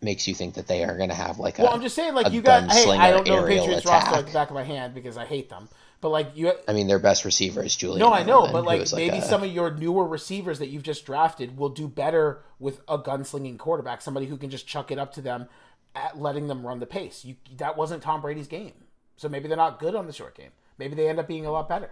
makes 0.00 0.26
you 0.26 0.34
think 0.34 0.54
that 0.54 0.66
they 0.66 0.82
are 0.84 0.96
going 0.96 1.10
to 1.10 1.14
have 1.14 1.38
like 1.38 1.58
a 1.58 1.62
Well, 1.62 1.72
I'm 1.74 1.82
just 1.82 1.94
saying, 1.94 2.14
like 2.14 2.32
you 2.32 2.40
got. 2.40 2.72
Hey, 2.72 2.90
I 2.90 3.10
don't 3.12 3.26
know 3.26 3.44
Patriots 3.46 3.84
roster 3.86 4.08
attack? 4.08 4.12
like 4.16 4.26
the 4.26 4.32
back 4.32 4.48
of 4.48 4.54
my 4.54 4.64
hand 4.64 4.94
because 4.94 5.16
I 5.16 5.26
hate 5.26 5.48
them. 5.50 5.68
But 6.00 6.10
like 6.10 6.32
you, 6.34 6.52
I 6.68 6.72
mean, 6.72 6.88
their 6.88 6.98
best 6.98 7.24
receiver 7.24 7.62
is 7.62 7.74
Julian. 7.74 8.00
No, 8.00 8.12
I 8.12 8.22
know, 8.22 8.42
Edelman, 8.42 8.52
but 8.52 8.60
who 8.62 8.66
like 8.66 8.92
maybe 8.94 9.18
a- 9.18 9.22
some 9.22 9.42
of 9.42 9.50
your 9.50 9.70
newer 9.70 10.06
receivers 10.06 10.58
that 10.58 10.68
you've 10.68 10.82
just 10.82 11.06
drafted 11.06 11.56
will 11.56 11.70
do 11.70 11.88
better 11.88 12.42
with 12.58 12.80
a 12.88 12.98
gunslinging 12.98 13.58
quarterback, 13.58 14.02
somebody 14.02 14.26
who 14.26 14.36
can 14.36 14.50
just 14.50 14.66
chuck 14.66 14.90
it 14.90 14.98
up 14.98 15.12
to 15.14 15.20
them, 15.22 15.48
at 15.94 16.18
letting 16.18 16.48
them 16.48 16.66
run 16.66 16.80
the 16.80 16.86
pace. 16.86 17.24
You 17.24 17.36
that 17.56 17.76
wasn't 17.76 18.02
Tom 18.02 18.20
Brady's 18.20 18.46
game, 18.46 18.74
so 19.16 19.28
maybe 19.28 19.48
they're 19.48 19.56
not 19.56 19.78
good 19.78 19.94
on 19.94 20.06
the 20.06 20.12
short 20.12 20.36
game. 20.36 20.50
Maybe 20.78 20.94
they 20.94 21.08
end 21.08 21.18
up 21.18 21.26
being 21.26 21.46
a 21.46 21.50
lot 21.50 21.68
better. 21.68 21.90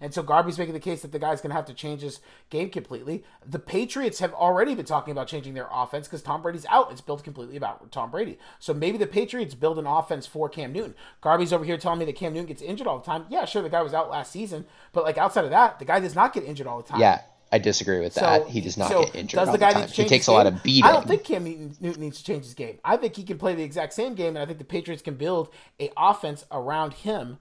And 0.00 0.12
so 0.12 0.22
Garby's 0.22 0.58
making 0.58 0.74
the 0.74 0.80
case 0.80 1.02
that 1.02 1.12
the 1.12 1.18
guy's 1.18 1.40
going 1.40 1.50
to 1.50 1.56
have 1.56 1.66
to 1.66 1.74
change 1.74 2.02
his 2.02 2.20
game 2.50 2.70
completely. 2.70 3.24
The 3.46 3.58
Patriots 3.58 4.18
have 4.18 4.34
already 4.34 4.74
been 4.74 4.84
talking 4.84 5.12
about 5.12 5.28
changing 5.28 5.54
their 5.54 5.68
offense 5.72 6.06
because 6.06 6.22
Tom 6.22 6.42
Brady's 6.42 6.66
out. 6.66 6.90
It's 6.92 7.00
built 7.00 7.24
completely 7.24 7.56
about 7.56 7.90
Tom 7.92 8.10
Brady. 8.10 8.38
So 8.58 8.74
maybe 8.74 8.98
the 8.98 9.06
Patriots 9.06 9.54
build 9.54 9.78
an 9.78 9.86
offense 9.86 10.26
for 10.26 10.48
Cam 10.48 10.72
Newton. 10.72 10.94
Garby's 11.20 11.52
over 11.52 11.64
here 11.64 11.78
telling 11.78 11.98
me 12.00 12.04
that 12.06 12.16
Cam 12.16 12.32
Newton 12.32 12.46
gets 12.46 12.62
injured 12.62 12.86
all 12.86 12.98
the 12.98 13.04
time. 13.06 13.24
Yeah, 13.30 13.44
sure, 13.44 13.62
the 13.62 13.68
guy 13.68 13.82
was 13.82 13.94
out 13.94 14.10
last 14.10 14.32
season, 14.32 14.66
but 14.92 15.04
like 15.04 15.18
outside 15.18 15.44
of 15.44 15.50
that, 15.50 15.78
the 15.78 15.84
guy 15.84 16.00
does 16.00 16.14
not 16.14 16.32
get 16.32 16.44
injured 16.44 16.66
all 16.66 16.82
the 16.82 16.88
time. 16.88 17.00
Yeah, 17.00 17.20
I 17.52 17.58
disagree 17.58 18.00
with 18.00 18.14
that. 18.14 18.42
So 18.42 18.48
he 18.50 18.60
does 18.60 18.76
not 18.76 18.88
so 18.90 19.04
get 19.04 19.14
injured 19.14 19.38
Does 19.38 19.48
all 19.48 19.52
the 19.52 19.58
the 19.58 19.64
guy 19.64 19.72
time. 19.72 19.82
need 19.82 19.90
to 19.90 20.02
He 20.02 20.08
takes 20.08 20.24
his 20.24 20.28
a 20.28 20.32
lot 20.32 20.46
of 20.46 20.62
beating. 20.62 20.84
I 20.84 20.92
don't 20.92 21.06
think 21.06 21.24
Cam 21.24 21.44
Newton, 21.44 21.76
Newton 21.80 22.00
needs 22.02 22.18
to 22.18 22.24
change 22.24 22.44
his 22.44 22.54
game. 22.54 22.78
I 22.84 22.96
think 22.96 23.14
he 23.16 23.22
can 23.22 23.38
play 23.38 23.54
the 23.54 23.62
exact 23.62 23.92
same 23.92 24.14
game, 24.14 24.30
and 24.30 24.38
I 24.38 24.46
think 24.46 24.58
the 24.58 24.64
Patriots 24.64 25.02
can 25.02 25.14
build 25.14 25.50
a 25.80 25.90
offense 25.96 26.44
around 26.50 26.94
him. 26.94 27.38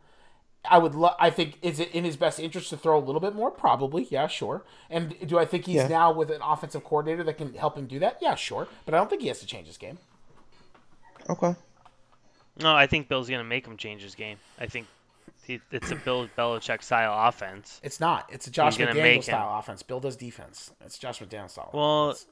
I 0.69 0.77
would. 0.77 0.95
Lo- 0.95 1.15
I 1.19 1.29
think 1.29 1.57
is 1.61 1.79
it 1.79 1.91
in 1.91 2.03
his 2.05 2.15
best 2.15 2.39
interest 2.39 2.69
to 2.69 2.77
throw 2.77 2.97
a 2.97 3.03
little 3.03 3.19
bit 3.21 3.35
more? 3.35 3.51
Probably, 3.51 4.07
yeah, 4.09 4.27
sure. 4.27 4.63
And 4.89 5.15
do 5.27 5.37
I 5.37 5.45
think 5.45 5.65
he's 5.65 5.75
Yeah. 5.75 5.87
now 5.87 6.11
with 6.13 6.29
an 6.31 6.41
offensive 6.41 6.83
coordinator 6.85 7.23
that 7.25 7.37
can 7.37 7.53
help 7.55 7.77
him 7.77 7.85
do 7.87 7.99
that? 7.99 8.17
Yeah, 8.21 8.35
sure. 8.35 8.67
But 8.85 8.93
I 8.93 8.97
don't 8.97 9.09
think 9.09 9.21
he 9.21 9.27
has 9.27 9.39
to 9.41 9.45
change 9.45 9.67
his 9.67 9.77
game. 9.77 9.97
Okay. 11.29 11.55
no, 12.59 12.75
I 12.75 12.87
think 12.87 13.07
Bill's 13.07 13.27
going 13.29 13.39
to 13.39 13.43
make 13.47 13.65
him 13.65 13.77
change 13.77 14.01
his 14.01 14.13
game. 14.15 14.37
I 14.59 14.67
think 14.67 14.87
he, 15.45 15.59
it's 15.71 15.91
a 15.91 15.95
Bill 15.95 16.27
Belichick 16.37 16.83
style 16.83 17.27
offense. 17.27 17.79
It's 17.83 17.99
not. 17.99 18.29
It's 18.31 18.47
a 18.47 18.51
Josh 18.51 18.77
He's 18.77 18.85
gonna 18.85 18.97
McDaniel 18.99 19.03
make 19.03 19.23
style 19.23 19.57
offense. 19.59 19.83
Bill 19.83 19.99
does 19.99 20.15
defense. 20.15 20.71
It's 20.85 20.97
Josh 20.97 21.19
McDaniel 21.19 21.49
style. 21.49 21.69
Well, 21.73 22.09
offense. 22.11 22.25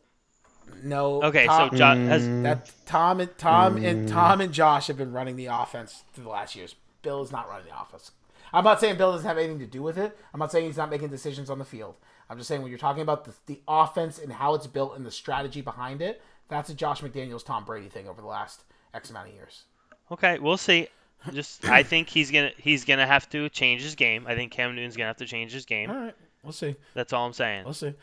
No. 0.83 1.21
Okay, 1.23 1.45
Tom, 1.47 1.69
so 1.71 1.75
jo- 1.77 1.85
has 2.07 2.23
Mm. 2.23 2.43
that 2.43 2.71
Tom 2.85 3.19
and 3.19 3.37
Tom 3.37 3.77
and 3.83 4.07
Tom 4.07 4.39
and 4.41 4.53
Josh 4.53 4.87
have 4.87 4.97
been 4.97 5.11
running 5.11 5.35
the 5.35 5.47
offense 5.47 6.03
through 6.13 6.23
the 6.25 6.29
last 6.29 6.55
years. 6.55 6.75
Bill 7.01 7.21
is 7.23 7.31
not 7.31 7.49
running 7.49 7.65
the 7.67 7.81
offense. 7.81 8.11
I'm 8.53 8.63
not 8.63 8.79
saying 8.79 8.97
Bill 8.97 9.11
doesn't 9.11 9.27
have 9.27 9.37
anything 9.37 9.59
to 9.59 9.65
do 9.65 9.81
with 9.81 9.97
it. 9.97 10.17
I'm 10.33 10.39
not 10.39 10.51
saying 10.51 10.65
he's 10.65 10.77
not 10.77 10.89
making 10.89 11.09
decisions 11.09 11.49
on 11.49 11.59
the 11.59 11.65
field. 11.65 11.95
I'm 12.29 12.37
just 12.37 12.47
saying 12.47 12.61
when 12.61 12.69
you're 12.71 12.79
talking 12.79 13.01
about 13.01 13.25
the, 13.25 13.33
the 13.45 13.61
offense 13.67 14.17
and 14.19 14.31
how 14.31 14.53
it's 14.55 14.67
built 14.67 14.95
and 14.95 15.05
the 15.05 15.11
strategy 15.11 15.61
behind 15.61 16.01
it, 16.01 16.21
that's 16.49 16.69
a 16.69 16.73
Josh 16.73 17.01
McDaniels 17.01 17.45
Tom 17.45 17.63
Brady 17.65 17.87
thing 17.89 18.07
over 18.07 18.21
the 18.21 18.27
last 18.27 18.63
X 18.93 19.09
amount 19.09 19.29
of 19.29 19.35
years. 19.35 19.63
okay. 20.11 20.39
We'll 20.39 20.57
see. 20.57 20.87
Just 21.33 21.65
I 21.69 21.83
think 21.83 22.09
he's 22.09 22.31
gonna 22.31 22.49
he's 22.57 22.83
gonna 22.83 23.05
have 23.05 23.29
to 23.29 23.47
change 23.49 23.83
his 23.83 23.93
game. 23.95 24.25
I 24.27 24.33
think 24.35 24.51
Cam 24.51 24.75
Newton's 24.75 24.97
gonna 24.97 25.07
have 25.07 25.17
to 25.17 25.25
change 25.27 25.51
his 25.51 25.65
game. 25.65 25.91
All 25.91 25.95
right, 25.95 26.15
we'll 26.43 26.51
see. 26.51 26.75
That's 26.95 27.13
all 27.13 27.27
I'm 27.27 27.33
saying. 27.33 27.63
We'll 27.63 27.75
see. 27.75 27.93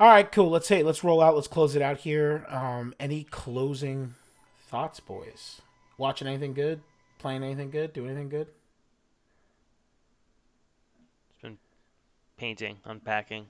All 0.00 0.08
right, 0.08 0.30
cool. 0.32 0.48
Let's 0.48 0.66
say 0.66 0.82
let's 0.82 1.04
roll 1.04 1.22
out. 1.22 1.34
Let's 1.34 1.46
close 1.46 1.76
it 1.76 1.82
out 1.82 1.98
here. 1.98 2.46
Um, 2.48 2.94
any 2.98 3.24
closing 3.24 4.14
thoughts, 4.66 4.98
boys? 4.98 5.60
Watching 5.98 6.26
anything 6.26 6.54
good? 6.54 6.80
Playing 7.18 7.44
anything 7.44 7.70
good? 7.70 7.92
Doing 7.92 8.10
anything 8.10 8.30
good? 8.30 8.46
Painting, 12.38 12.76
unpacking, 12.84 13.46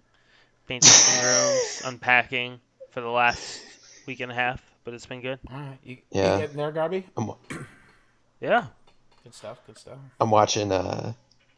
painting 0.69 0.89
some 0.91 1.25
rooms, 1.25 1.83
unpacking 1.87 2.61
for 2.91 3.01
the 3.01 3.09
last 3.09 3.63
week 4.07 4.21
and 4.21 4.31
a 4.31 4.35
half, 4.35 4.63
but 4.85 4.93
it's 4.93 5.07
been 5.07 5.23
good. 5.23 5.39
All 5.51 5.57
right, 5.59 5.79
you, 5.83 5.97
Yeah. 6.11 6.35
you 6.35 6.41
getting 6.43 6.57
there, 6.59 6.71
Garby? 6.71 7.05
I'm, 7.17 7.31
Yeah. 8.41 8.67
Good 9.23 9.35
stuff. 9.35 9.59
Good 9.67 9.79
stuff. 9.79 9.97
I'm 10.21 10.31
watching. 10.31 10.71
Uh, 10.71 11.15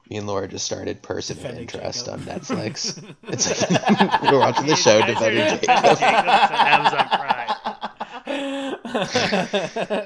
me 0.08 0.18
and 0.18 0.26
Laura 0.28 0.46
just 0.46 0.64
started 0.64 1.02
Person 1.02 1.36
of 1.44 1.44
Interest 1.58 2.06
Jacob. 2.06 2.20
on 2.20 2.26
Netflix. 2.38 3.02
it's 3.24 3.70
like 3.72 4.22
we're 4.22 4.38
watching 4.38 4.66
the 4.66 4.76
show 4.76 4.98
You 4.98 5.02
guys 5.02 5.14
Defending 5.14 5.58
defending 5.58 5.96
Jacob. 5.96 5.98
Jacobs 5.98 6.52
on 6.52 6.66
Amazon 6.68 7.08
Prime. 7.18 8.76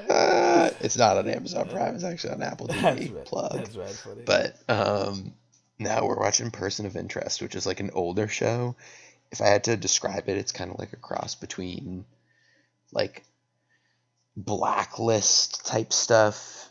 Uh, 0.09 0.69
it's 0.79 0.97
not 0.97 1.17
on 1.17 1.29
Amazon 1.29 1.69
Prime. 1.69 1.93
It's 1.93 2.03
actually 2.03 2.33
on 2.33 2.41
Apple 2.41 2.65
That's 2.65 2.81
TV. 2.81 3.15
right. 3.15 3.25
Plug. 3.25 3.53
That's 3.53 3.75
right. 4.07 4.25
But 4.25 4.55
um, 4.67 5.33
now 5.81 6.05
we're 6.05 6.19
watching 6.19 6.51
Person 6.51 6.85
of 6.85 6.95
Interest, 6.95 7.41
which 7.41 7.55
is 7.55 7.65
like 7.65 7.79
an 7.79 7.91
older 7.93 8.27
show. 8.27 8.75
If 9.31 9.41
I 9.41 9.47
had 9.47 9.65
to 9.65 9.77
describe 9.77 10.29
it, 10.29 10.37
it's 10.37 10.51
kind 10.51 10.71
of 10.71 10.79
like 10.79 10.93
a 10.93 10.97
cross 10.97 11.35
between 11.35 12.05
like 12.91 13.23
blacklist 14.35 15.65
type 15.65 15.91
stuff 15.91 16.69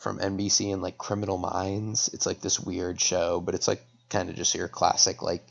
from 0.00 0.18
NBC 0.18 0.72
and 0.72 0.82
like 0.82 0.98
Criminal 0.98 1.38
Minds. 1.38 2.10
It's 2.12 2.26
like 2.26 2.40
this 2.40 2.60
weird 2.60 3.00
show, 3.00 3.40
but 3.40 3.54
it's 3.54 3.68
like 3.68 3.82
kind 4.08 4.28
of 4.28 4.36
just 4.36 4.54
your 4.54 4.68
classic 4.68 5.22
like 5.22 5.44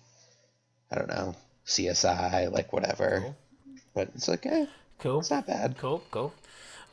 I 0.91 0.95
don't 0.95 1.09
know 1.09 1.35
CSI 1.65 2.51
like 2.51 2.73
whatever. 2.73 3.21
Cool. 3.21 3.37
But 3.93 4.09
it's 4.15 4.27
like 4.27 4.45
eh, 4.45 4.65
cool. 4.99 5.19
it's 5.19 5.31
not 5.31 5.47
bad. 5.47 5.77
Cool. 5.77 6.03
Cool. 6.11 6.33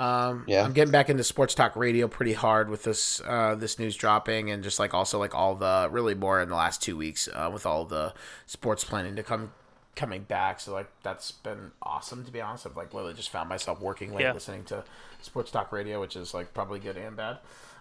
Um, 0.00 0.44
Yeah. 0.46 0.64
I'm 0.64 0.72
getting 0.72 0.92
back 0.92 1.08
into 1.10 1.24
sports 1.24 1.54
talk 1.54 1.74
radio 1.76 2.06
pretty 2.08 2.32
hard 2.32 2.70
with 2.70 2.84
this 2.84 3.20
uh, 3.26 3.54
this 3.56 3.78
news 3.78 3.96
dropping, 3.96 4.50
and 4.50 4.62
just 4.62 4.78
like 4.78 4.94
also 4.94 5.18
like 5.18 5.34
all 5.34 5.54
the 5.54 5.88
really 5.90 6.14
more 6.14 6.40
in 6.40 6.48
the 6.48 6.54
last 6.54 6.82
two 6.82 6.96
weeks 6.96 7.28
uh, 7.34 7.50
with 7.52 7.66
all 7.66 7.84
the 7.84 8.14
sports 8.46 8.84
planning 8.84 9.16
to 9.16 9.22
come 9.22 9.52
coming 9.96 10.22
back. 10.22 10.60
So 10.60 10.72
like 10.72 10.88
that's 11.02 11.32
been 11.32 11.72
awesome 11.82 12.24
to 12.24 12.30
be 12.30 12.40
honest. 12.40 12.64
I've 12.66 12.76
like 12.76 12.94
literally 12.94 13.14
just 13.14 13.30
found 13.30 13.48
myself 13.48 13.80
working 13.80 14.12
late 14.14 14.22
Yeah. 14.22 14.32
listening 14.32 14.64
to 14.66 14.84
sports 15.22 15.50
talk 15.50 15.72
radio, 15.72 16.00
which 16.00 16.14
is 16.14 16.32
like 16.32 16.54
probably 16.54 16.78
good 16.78 16.96
and 16.96 17.16
bad. 17.16 17.38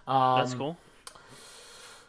Um, 0.08 0.38
That's 0.40 0.54
cool. 0.54 0.76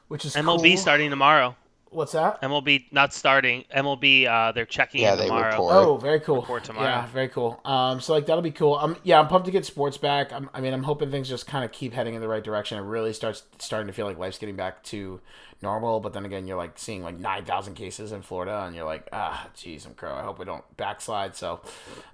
Which 0.08 0.26
is 0.26 0.36
MLB 0.36 0.70
cool. 0.70 0.78
starting 0.78 1.10
tomorrow. 1.12 1.56
What's 1.92 2.12
that? 2.12 2.40
MLB 2.42 2.86
not 2.92 3.14
starting. 3.14 3.64
MLB 3.76 4.28
uh, 4.28 4.52
they're 4.52 4.66
checking 4.66 5.02
Yeah, 5.02 5.14
in 5.14 5.20
they 5.20 5.26
tomorrow. 5.26 5.52
report. 5.52 5.74
Oh, 5.76 5.98
very 5.98 6.20
cool. 6.20 6.42
Report 6.42 6.64
tomorrow. 6.64 6.88
Yeah, 6.88 7.06
very 7.08 7.30
cool. 7.30 7.60
Um, 7.66 8.00
so 8.00 8.14
like 8.14 8.28
that'll 8.28 8.44
be 8.44 8.52
cool. 8.52 8.76
Um, 8.76 8.96
yeah, 9.04 9.20
I'm 9.20 9.28
pumped 9.28 9.46
to 9.48 9.52
get 9.52 9.66
sports 9.66 9.98
back. 9.98 10.32
I'm, 10.32 10.50
I 10.54 10.62
mean, 10.62 10.74
I'm 10.74 10.84
hoping 10.84 11.10
things 11.10 11.28
just 11.28 11.48
kind 11.48 11.66
of 11.66 11.72
keep 11.72 11.94
heading 11.94 12.14
in 12.14 12.22
the 12.22 12.28
right 12.28 12.44
direction. 12.44 12.78
It 12.78 12.82
really 12.82 13.12
starts 13.14 13.44
starting 13.58 13.88
to 13.88 13.94
feel 13.94 14.06
like 14.06 14.20
life's 14.20 14.38
getting 14.38 14.56
back 14.56 14.84
to 14.86 15.20
normal. 15.64 16.00
But 16.00 16.14
then 16.14 16.26
again, 16.26 16.46
you're 16.48 16.58
like 16.58 16.78
seeing 16.78 17.02
like 17.02 17.18
nine 17.18 17.46
thousand 17.46 17.74
cases 17.74 18.12
in 18.12 18.22
Florida, 18.22 18.64
and 18.68 18.76
you're 18.76 18.86
like, 18.86 19.08
ah, 19.12 19.50
geez, 19.56 19.86
I'm 19.88 19.96
crow. 19.96 20.14
I 20.14 20.22
hope 20.22 20.38
we 20.38 20.46
don't 20.46 20.64
backslide. 20.78 21.36
So, 21.36 21.62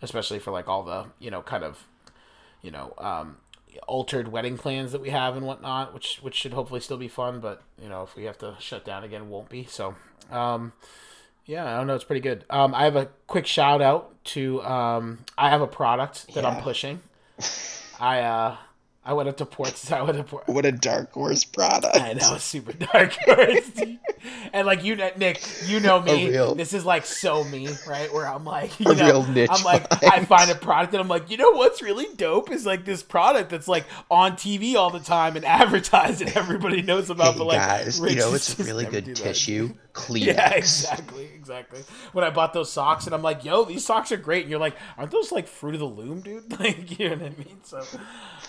especially 0.02 0.40
for 0.40 0.52
like 0.52 0.70
all 0.70 0.84
the 0.84 1.08
you 1.20 1.32
know 1.32 1.42
kind 1.42 1.66
of, 1.66 1.86
you 2.62 2.72
know, 2.72 2.94
um, 2.98 3.38
altered 3.88 4.28
wedding 4.28 4.58
plans 4.58 4.92
that 4.92 5.02
we 5.02 5.10
have 5.10 5.36
and 5.36 5.46
whatnot, 5.46 5.94
which 5.94 6.20
which 6.22 6.36
should 6.36 6.54
hopefully 6.54 6.80
still 6.80 6.98
be 6.98 7.08
fun. 7.08 7.40
But 7.40 7.62
you 7.82 7.90
know, 7.90 8.04
if 8.04 8.16
we 8.16 8.24
have 8.24 8.38
to 8.40 8.56
shut 8.60 8.86
down 8.86 9.04
again, 9.04 9.30
won't 9.30 9.50
be. 9.50 9.66
So. 9.66 9.96
Um, 10.32 10.74
yeah, 11.46 11.72
I 11.72 11.78
don't 11.78 11.86
know. 11.86 11.94
It's 11.94 12.04
pretty 12.04 12.22
good. 12.22 12.44
Um, 12.50 12.74
I 12.74 12.86
have 12.86 12.96
a 12.96 13.10
quick 13.28 13.46
shout 13.46 13.82
out 13.82 14.16
to. 14.26 14.64
Um, 14.64 15.20
I 15.38 15.50
have 15.50 15.62
a 15.62 15.68
product 15.68 16.34
that 16.34 16.44
I'm 16.44 16.62
pushing. 16.62 17.02
I 18.00 18.22
uh, 18.22 18.58
I 19.06 19.14
went 19.14 19.30
up 19.30 19.38
to 19.38 19.46
Ports. 19.46 19.92
I 19.92 20.02
went 20.02 20.18
to 20.18 20.24
Port. 20.24 20.48
What 20.48 20.66
a 20.66 20.72
dark 20.72 21.12
horse 21.12 21.46
product. 21.46 21.96
I 21.96 22.14
know, 22.14 22.38
super 22.38 22.74
dark. 22.74 23.14
horse. 23.26 23.72
and 24.54 24.66
like 24.66 24.84
you, 24.84 24.96
know, 24.96 25.10
Nick, 25.18 25.42
you 25.66 25.80
know 25.80 26.02
me. 26.02 26.30
Real- 26.30 26.56
this 26.56 26.74
is 26.74 26.86
like 26.86 27.06
so 27.06 27.44
me, 27.44 27.70
right? 27.88 28.12
Where 28.14 28.28
I'm 28.28 28.46
like, 28.46 28.80
you 28.80 28.94
know, 28.96 29.22
I'm 29.24 29.64
like, 29.64 29.90
find. 29.90 30.14
I 30.14 30.26
find 30.26 30.52
a 30.52 30.56
product 30.56 30.94
and 30.94 31.02
I'm 31.02 31.08
like, 31.08 31.30
you 31.30 31.38
know 31.38 31.52
what's 31.52 31.82
really 31.82 32.08
dope 32.16 32.52
is 32.52 32.66
like 32.66 32.86
this 32.86 33.04
product 33.04 33.50
that's 33.50 33.68
like 33.68 33.86
on 34.10 34.34
TV 34.34 34.76
all 34.76 34.90
the 34.90 35.00
time 35.00 35.36
and 35.36 35.46
advertised 35.56 36.22
and 36.22 36.36
everybody 36.36 36.82
knows 36.82 37.10
about. 37.10 37.34
Hey 37.34 37.40
but 37.40 37.48
like, 37.48 37.58
guys, 37.58 38.00
Rich 38.00 38.14
you 38.14 38.20
know 38.20 38.34
it's 38.34 38.60
really 38.60 38.86
good 38.86 39.16
tissue? 39.16 39.74
Kleenex. 39.96 40.26
Yeah, 40.26 40.54
exactly, 40.56 41.30
exactly. 41.34 41.80
When 42.12 42.26
I 42.26 42.30
bought 42.30 42.52
those 42.52 42.70
socks, 42.70 43.06
and 43.06 43.16
I'm 43.16 43.22
like, 43.22 43.46
"Yo, 43.46 43.64
these 43.64 43.86
socks 43.86 44.12
are 44.12 44.18
great," 44.18 44.42
and 44.42 44.52
you're 44.52 44.60
like, 44.60 44.76
"Aren't 44.98 45.12
those 45.12 45.32
like 45.32 45.48
Fruit 45.48 45.74
of 45.74 45.80
the 45.80 45.86
Loom, 45.86 46.20
dude?" 46.20 46.52
Like, 46.60 47.00
you 47.00 47.10
know 47.10 47.16
what 47.16 47.26
I 47.26 47.30
mean? 47.30 47.58
So, 47.64 47.82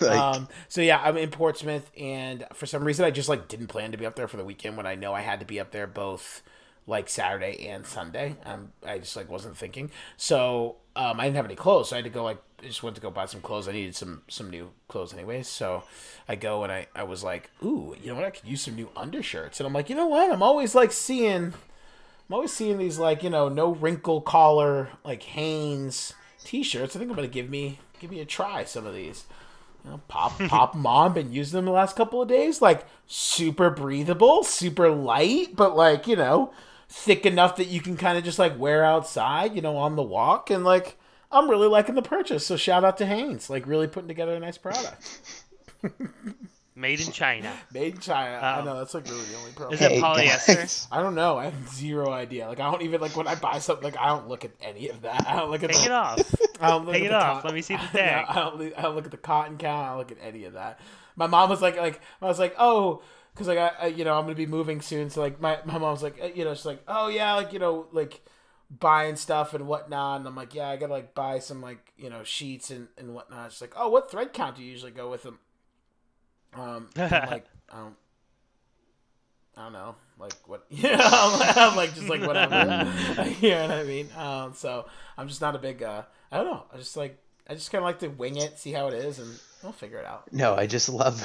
Like- 0.01 0.19
um, 0.19 0.47
so 0.67 0.81
yeah, 0.81 1.01
I'm 1.01 1.15
in 1.15 1.29
Portsmouth, 1.29 1.89
and 1.97 2.45
for 2.53 2.65
some 2.65 2.83
reason, 2.83 3.05
I 3.05 3.11
just 3.11 3.29
like 3.29 3.47
didn't 3.47 3.67
plan 3.67 3.93
to 3.93 3.97
be 3.97 4.05
up 4.05 4.15
there 4.15 4.27
for 4.27 4.35
the 4.35 4.43
weekend 4.43 4.75
when 4.75 4.85
I 4.85 4.95
know 4.95 5.13
I 5.13 5.21
had 5.21 5.39
to 5.39 5.45
be 5.45 5.59
up 5.61 5.66
there 5.71 5.87
both 5.87 6.41
like 6.85 7.09
Saturday 7.09 7.67
and 7.67 7.85
Sunday. 7.85 8.37
Um, 8.45 8.71
I 8.85 8.99
just 8.99 9.15
like 9.15 9.29
wasn't 9.29 9.57
thinking, 9.57 9.91
so 10.15 10.77
um, 10.95 11.19
I 11.19 11.25
didn't 11.25 11.35
have 11.35 11.45
any 11.45 11.55
clothes, 11.55 11.89
so 11.89 11.95
I 11.95 11.99
had 11.99 12.05
to 12.05 12.09
go 12.09 12.23
like 12.23 12.41
I 12.63 12.65
just 12.65 12.81
went 12.81 12.95
to 12.95 13.01
go 13.01 13.11
buy 13.11 13.25
some 13.25 13.41
clothes. 13.41 13.67
I 13.67 13.73
needed 13.73 13.95
some 13.95 14.23
some 14.27 14.49
new 14.49 14.71
clothes 14.87 15.13
anyways, 15.13 15.47
so 15.47 15.83
I 16.27 16.35
go 16.35 16.63
and 16.63 16.71
I 16.71 16.87
I 16.95 17.03
was 17.03 17.23
like, 17.23 17.51
"Ooh, 17.63 17.95
you 18.01 18.09
know 18.09 18.15
what? 18.15 18.25
I 18.25 18.31
could 18.31 18.47
use 18.47 18.61
some 18.61 18.75
new 18.75 18.89
undershirts," 18.95 19.59
and 19.59 19.67
I'm 19.67 19.73
like, 19.73 19.89
you 19.89 19.95
know 19.95 20.07
what? 20.07 20.31
I'm 20.31 20.43
always 20.43 20.73
like 20.73 20.91
seeing. 20.91 21.53
I'm 22.29 22.33
always 22.33 22.51
seeing 22.51 22.77
these 22.77 22.97
like 22.99 23.23
you 23.23 23.29
know 23.29 23.47
no 23.47 23.71
wrinkle 23.73 24.21
collar 24.21 24.89
like 25.05 25.23
Hanes 25.23 26.13
t-shirts. 26.43 26.95
I 26.95 26.99
think 26.99 27.11
I'm 27.11 27.15
gonna 27.15 27.27
give 27.27 27.49
me 27.49 27.79
give 27.99 28.09
me 28.09 28.19
a 28.21 28.25
try 28.25 28.63
some 28.63 28.85
of 28.85 28.93
these. 28.95 29.25
You 29.87 29.93
know, 29.93 30.01
pop 30.07 30.37
pop 30.47 30.73
them 30.73 30.85
on. 30.85 31.13
Been 31.13 31.31
using 31.31 31.57
them 31.57 31.65
the 31.65 31.71
last 31.71 31.95
couple 31.95 32.21
of 32.21 32.27
days. 32.27 32.61
Like 32.61 32.85
super 33.07 33.69
breathable, 33.69 34.43
super 34.43 34.89
light, 34.91 35.55
but 35.55 35.75
like 35.75 36.07
you 36.07 36.15
know 36.15 36.53
thick 36.89 37.25
enough 37.25 37.57
that 37.57 37.67
you 37.67 37.81
can 37.81 37.97
kind 37.97 38.17
of 38.17 38.23
just 38.23 38.39
like 38.39 38.57
wear 38.59 38.83
outside. 38.83 39.55
You 39.55 39.61
know, 39.61 39.77
on 39.77 39.95
the 39.95 40.03
walk 40.03 40.49
and 40.49 40.63
like. 40.63 40.97
I'm 41.29 41.49
really 41.49 41.67
liking 41.67 41.95
the 41.95 42.01
purchase, 42.01 42.45
so 42.45 42.55
shout 42.55 42.85
out 42.85 42.97
to 42.99 43.05
Hanes, 43.05 43.49
like 43.49 43.67
really 43.67 43.87
putting 43.87 44.07
together 44.07 44.33
a 44.33 44.39
nice 44.39 44.57
product. 44.57 45.19
Made 46.77 46.99
in 47.01 47.11
China. 47.11 47.51
Made 47.73 47.95
in 47.95 47.99
China. 47.99 48.37
I 48.37 48.59
Um, 48.59 48.65
know 48.65 48.77
that's 48.77 48.93
like 48.93 49.05
really 49.09 49.25
the 49.25 49.35
only 49.37 49.51
problem. 49.51 49.73
Is 49.73 49.81
it 49.81 49.91
Hey, 49.93 49.99
polyester? 50.01 50.55
guys. 50.55 50.87
I 50.91 51.01
don't 51.01 51.15
know. 51.15 51.37
I 51.37 51.45
have 51.45 51.69
zero 51.69 52.11
idea. 52.11 52.47
Like 52.47 52.59
I 52.59 52.69
don't 52.71 52.83
even 52.83 53.01
like 53.01 53.15
when 53.17 53.27
I 53.27 53.35
buy 53.35 53.57
something. 53.59 53.83
Like 53.83 53.97
I 53.97 54.07
don't 54.09 54.27
look 54.29 54.45
at 54.45 54.51
any 54.61 54.89
of 54.89 55.01
that. 55.01 55.27
I 55.27 55.35
don't 55.37 55.49
look 55.49 55.63
at 55.63 55.71
Take 55.71 55.79
the, 55.79 55.85
it 55.85 55.91
off. 55.91 56.35
I 56.61 56.69
don't 56.69 56.85
look 56.85 56.93
Take 56.93 57.03
at 57.03 57.07
it 57.07 57.09
the 57.09 57.15
off. 57.15 57.23
cotton- 57.41 57.47
Let 57.49 57.53
me 57.55 57.61
see 57.61 57.75
the 57.75 57.97
tag. 57.97 58.25
I 58.29 58.35
don't. 58.35 58.59
li- 58.59 58.75
I 58.75 58.81
don't 58.83 58.95
look 58.95 59.05
at 59.05 59.11
the 59.11 59.17
cotton 59.17 59.57
count. 59.57 59.85
I 59.85 59.89
don't 59.89 59.97
look 59.97 60.11
at 60.11 60.17
any 60.21 60.45
of 60.45 60.53
that. 60.53 60.79
My 61.15 61.25
mom 61.27 61.49
was 61.49 61.61
like, 61.63 61.77
like 61.77 61.99
I 62.21 62.25
was 62.25 62.37
like, 62.37 62.55
oh, 62.59 63.01
because 63.33 63.47
like 63.47 63.57
I, 63.57 63.71
I, 63.81 63.85
you 63.87 64.05
know, 64.05 64.13
I'm 64.15 64.25
gonna 64.25 64.35
be 64.35 64.45
moving 64.45 64.81
soon. 64.81 65.09
So 65.09 65.19
like 65.21 65.41
my 65.41 65.57
my 65.65 65.73
mom 65.79 65.91
was 65.91 66.03
like, 66.03 66.19
uh, 66.21 66.27
you 66.27 66.43
know, 66.45 66.53
she's 66.53 66.65
like, 66.65 66.83
oh 66.87 67.07
yeah, 67.07 67.33
like 67.33 67.53
you 67.53 67.59
know, 67.59 67.87
like 67.91 68.21
buying 68.69 69.15
stuff 69.15 69.53
and 69.55 69.67
whatnot. 69.67 70.19
And 70.19 70.27
I'm 70.27 70.35
like, 70.35 70.53
yeah, 70.53 70.67
I 70.69 70.77
gotta 70.77 70.93
like 70.93 71.15
buy 71.15 71.39
some 71.39 71.59
like 71.61 71.91
you 71.97 72.09
know 72.11 72.23
sheets 72.23 72.69
and 72.69 72.87
and 72.99 73.15
whatnot. 73.15 73.51
She's 73.51 73.61
like, 73.61 73.73
oh, 73.75 73.89
what 73.89 74.11
thread 74.11 74.31
count 74.33 74.57
do 74.57 74.61
you 74.63 74.69
usually 74.71 74.91
go 74.91 75.09
with 75.09 75.23
them? 75.23 75.39
Um, 76.59 76.89
I'm 76.95 77.09
like, 77.09 77.45
I 77.71 77.77
don't. 77.77 77.95
I 79.55 79.63
don't 79.63 79.73
know, 79.73 79.95
like 80.19 80.33
what? 80.47 80.65
Yeah, 80.69 80.99
I'm, 81.01 81.39
like- 81.39 81.57
I'm 81.57 81.75
like 81.75 81.95
just 81.95 82.09
like 82.09 82.21
whatever. 82.21 82.53
you 83.41 83.49
know 83.49 83.61
what 83.67 83.71
I 83.71 83.83
mean? 83.83 84.07
Um, 84.15 84.53
so 84.53 84.85
I'm 85.17 85.27
just 85.27 85.41
not 85.41 85.55
a 85.55 85.59
big. 85.59 85.81
Uh, 85.81 86.03
I 86.31 86.37
don't 86.37 86.45
know. 86.45 86.63
I 86.71 86.77
just 86.77 86.95
like 86.95 87.17
I 87.49 87.53
just 87.55 87.71
kind 87.71 87.81
of 87.81 87.85
like 87.85 87.99
to 87.99 88.09
wing 88.09 88.37
it, 88.37 88.59
see 88.59 88.71
how 88.71 88.87
it 88.87 88.93
is, 88.93 89.17
and 89.17 89.39
we'll 89.63 89.71
figure 89.71 89.97
it 89.97 90.05
out. 90.05 90.31
No, 90.31 90.53
I 90.55 90.67
just 90.67 90.89
love. 90.89 91.19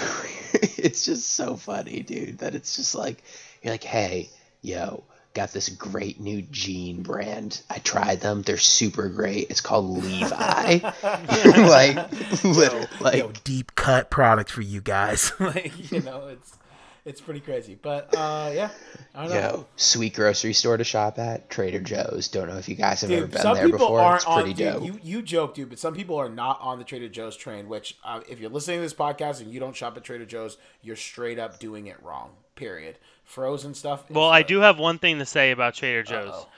it's 0.78 1.04
just 1.04 1.32
so 1.34 1.56
funny, 1.56 2.00
dude. 2.02 2.38
That 2.38 2.54
it's 2.54 2.74
just 2.76 2.94
like 2.94 3.22
you're 3.62 3.74
like, 3.74 3.84
hey, 3.84 4.30
yo, 4.62 5.04
got 5.34 5.52
this 5.52 5.68
great 5.70 6.20
new 6.20 6.42
jean 6.42 7.02
brand. 7.02 7.60
I 7.70 7.78
tried 7.78 8.20
them. 8.20 8.42
They're 8.42 8.58
super 8.58 9.08
great. 9.08 9.50
It's 9.50 9.60
called 9.60 10.02
Levi. 10.02 10.78
like, 10.82 10.92
literally, 12.44 12.86
like, 13.00 13.18
Yo, 13.18 13.32
deep 13.44 13.74
cut 13.74 14.10
product 14.10 14.50
for 14.50 14.62
you 14.62 14.80
guys. 14.80 15.32
like 15.40 15.90
you 15.90 16.00
know, 16.00 16.28
it's 16.28 16.56
it's 17.04 17.20
pretty 17.20 17.40
crazy. 17.40 17.76
But 17.80 18.14
uh, 18.16 18.52
yeah, 18.54 18.70
I 19.14 19.26
don't 19.26 19.34
know. 19.34 19.66
Sweet 19.76 20.14
grocery 20.14 20.52
store 20.52 20.76
to 20.76 20.84
shop 20.84 21.18
at, 21.18 21.50
Trader 21.50 21.80
Joe's. 21.80 22.28
Don't 22.28 22.48
know 22.48 22.58
if 22.58 22.68
you 22.68 22.76
guys 22.76 23.00
have 23.00 23.10
ever 23.10 23.22
Dude, 23.22 23.30
been 23.32 23.40
some 23.40 23.54
there 23.54 23.64
people 23.64 23.78
before. 23.80 24.00
aren't 24.00 24.22
It's 24.22 24.24
pretty 24.32 24.50
on. 24.50 24.56
Dude, 24.56 24.56
dope. 24.56 24.84
you 24.84 25.00
you 25.02 25.22
joke, 25.22 25.54
dude, 25.54 25.68
but 25.70 25.78
some 25.78 25.94
people 25.94 26.16
are 26.16 26.28
not 26.28 26.60
on 26.60 26.78
the 26.78 26.84
Trader 26.84 27.08
Joe's 27.08 27.36
train. 27.36 27.68
Which, 27.68 27.96
uh, 28.04 28.20
if 28.28 28.38
you're 28.38 28.50
listening 28.50 28.78
to 28.78 28.82
this 28.82 28.94
podcast 28.94 29.40
and 29.40 29.52
you 29.52 29.58
don't 29.60 29.74
shop 29.74 29.96
at 29.96 30.04
Trader 30.04 30.26
Joe's, 30.26 30.58
you're 30.82 30.96
straight 30.96 31.38
up 31.38 31.58
doing 31.58 31.86
it 31.86 31.96
wrong. 32.02 32.30
Period. 32.54 32.98
Frozen 33.24 33.74
stuff. 33.74 34.10
Well, 34.10 34.28
I 34.28 34.42
do 34.42 34.60
have 34.60 34.78
one 34.78 34.98
thing 34.98 35.18
to 35.18 35.26
say 35.26 35.52
about 35.52 35.74
Trader 35.74 36.02
Joe's. 36.02 36.28
Uh-oh. 36.28 36.48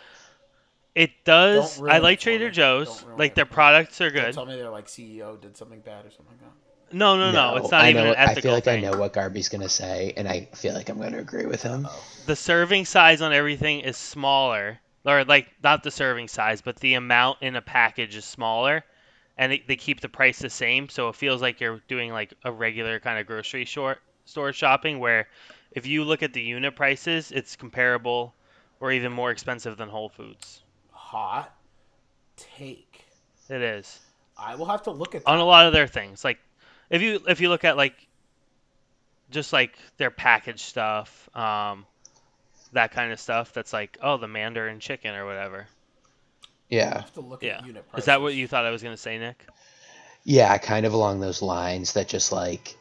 It 0.94 1.10
does. 1.24 1.80
I 1.80 1.98
like 1.98 2.20
for 2.20 2.30
me. 2.30 2.36
Trader 2.36 2.50
Joe's. 2.50 3.04
Like 3.16 3.34
their 3.34 3.44
me. 3.44 3.50
products 3.50 4.00
are 4.00 4.10
Don't 4.10 4.24
good. 4.24 4.34
tell 4.34 4.46
me 4.46 4.56
their 4.56 4.70
like 4.70 4.86
CEO 4.86 5.40
did 5.40 5.56
something 5.56 5.80
bad 5.80 6.06
or 6.06 6.10
something 6.10 6.26
like 6.30 6.40
that. 6.40 6.96
No, 6.96 7.16
no, 7.16 7.32
no. 7.32 7.56
It's 7.56 7.70
not 7.70 7.80
I 7.82 7.90
even 7.90 8.04
know, 8.04 8.10
an 8.10 8.16
ethical 8.16 8.38
I 8.38 8.42
feel 8.42 8.52
like 8.52 8.64
thing. 8.64 8.84
I 8.86 8.90
know 8.90 8.98
what 8.98 9.12
Garby's 9.12 9.48
gonna 9.48 9.68
say, 9.68 10.12
and 10.16 10.28
I 10.28 10.48
feel 10.54 10.74
like 10.74 10.88
I'm 10.88 10.98
gonna 10.98 11.18
agree 11.18 11.46
with 11.46 11.62
him. 11.62 11.88
The 12.26 12.36
serving 12.36 12.84
size 12.84 13.20
on 13.20 13.32
everything 13.32 13.80
is 13.80 13.96
smaller, 13.96 14.78
or 15.04 15.24
like 15.24 15.48
not 15.62 15.82
the 15.82 15.90
serving 15.90 16.28
size, 16.28 16.60
but 16.62 16.76
the 16.76 16.94
amount 16.94 17.38
in 17.42 17.56
a 17.56 17.62
package 17.62 18.14
is 18.14 18.24
smaller, 18.24 18.84
and 19.36 19.52
it, 19.52 19.66
they 19.66 19.76
keep 19.76 20.00
the 20.00 20.08
price 20.08 20.38
the 20.38 20.50
same, 20.50 20.88
so 20.88 21.08
it 21.08 21.16
feels 21.16 21.42
like 21.42 21.60
you're 21.60 21.80
doing 21.88 22.12
like 22.12 22.34
a 22.44 22.52
regular 22.52 23.00
kind 23.00 23.18
of 23.18 23.26
grocery 23.26 23.64
store 23.64 23.96
store 24.24 24.52
shopping. 24.52 25.00
Where 25.00 25.26
if 25.74 25.86
you 25.86 26.04
look 26.04 26.22
at 26.22 26.32
the 26.32 26.40
unit 26.42 26.76
prices, 26.76 27.30
it's 27.32 27.56
comparable 27.56 28.34
or 28.80 28.92
even 28.92 29.12
more 29.12 29.30
expensive 29.30 29.76
than 29.76 29.88
Whole 29.88 30.08
Foods. 30.08 30.62
Hot 30.90 31.52
take. 32.36 33.04
It 33.48 33.62
is. 33.62 34.00
I 34.36 34.56
will 34.56 34.66
have 34.66 34.82
to 34.84 34.90
look 34.90 35.14
at 35.14 35.24
that. 35.24 35.30
on 35.30 35.38
a 35.38 35.44
lot 35.44 35.66
of 35.66 35.72
their 35.72 35.86
things. 35.86 36.24
Like 36.24 36.38
if 36.90 37.02
you 37.02 37.20
if 37.28 37.40
you 37.40 37.48
look 37.48 37.64
at 37.64 37.76
like 37.76 37.94
just 39.30 39.52
like 39.52 39.76
their 39.96 40.10
packaged 40.10 40.60
stuff, 40.60 41.28
um, 41.36 41.86
that 42.72 42.92
kind 42.92 43.12
of 43.12 43.20
stuff. 43.20 43.52
That's 43.52 43.72
like 43.72 43.98
oh 44.02 44.16
the 44.16 44.28
Mandarin 44.28 44.80
chicken 44.80 45.14
or 45.14 45.24
whatever. 45.26 45.66
I 46.70 46.74
Yeah, 46.74 46.94
have 47.00 47.12
to 47.14 47.20
look 47.20 47.42
Yeah. 47.42 47.58
at 47.58 47.66
unit 47.66 47.88
prices. 47.88 48.02
Is 48.02 48.06
that 48.06 48.20
what 48.20 48.34
you 48.34 48.48
thought 48.48 48.64
I 48.64 48.70
was 48.70 48.82
gonna 48.82 48.96
say, 48.96 49.18
Nick? 49.18 49.44
yeah, 50.24 50.56
kind 50.58 50.86
of 50.86 50.92
along 50.94 51.20
those 51.20 51.42
lines. 51.42 51.92
That 51.92 52.08
just 52.08 52.32
like 52.32 52.76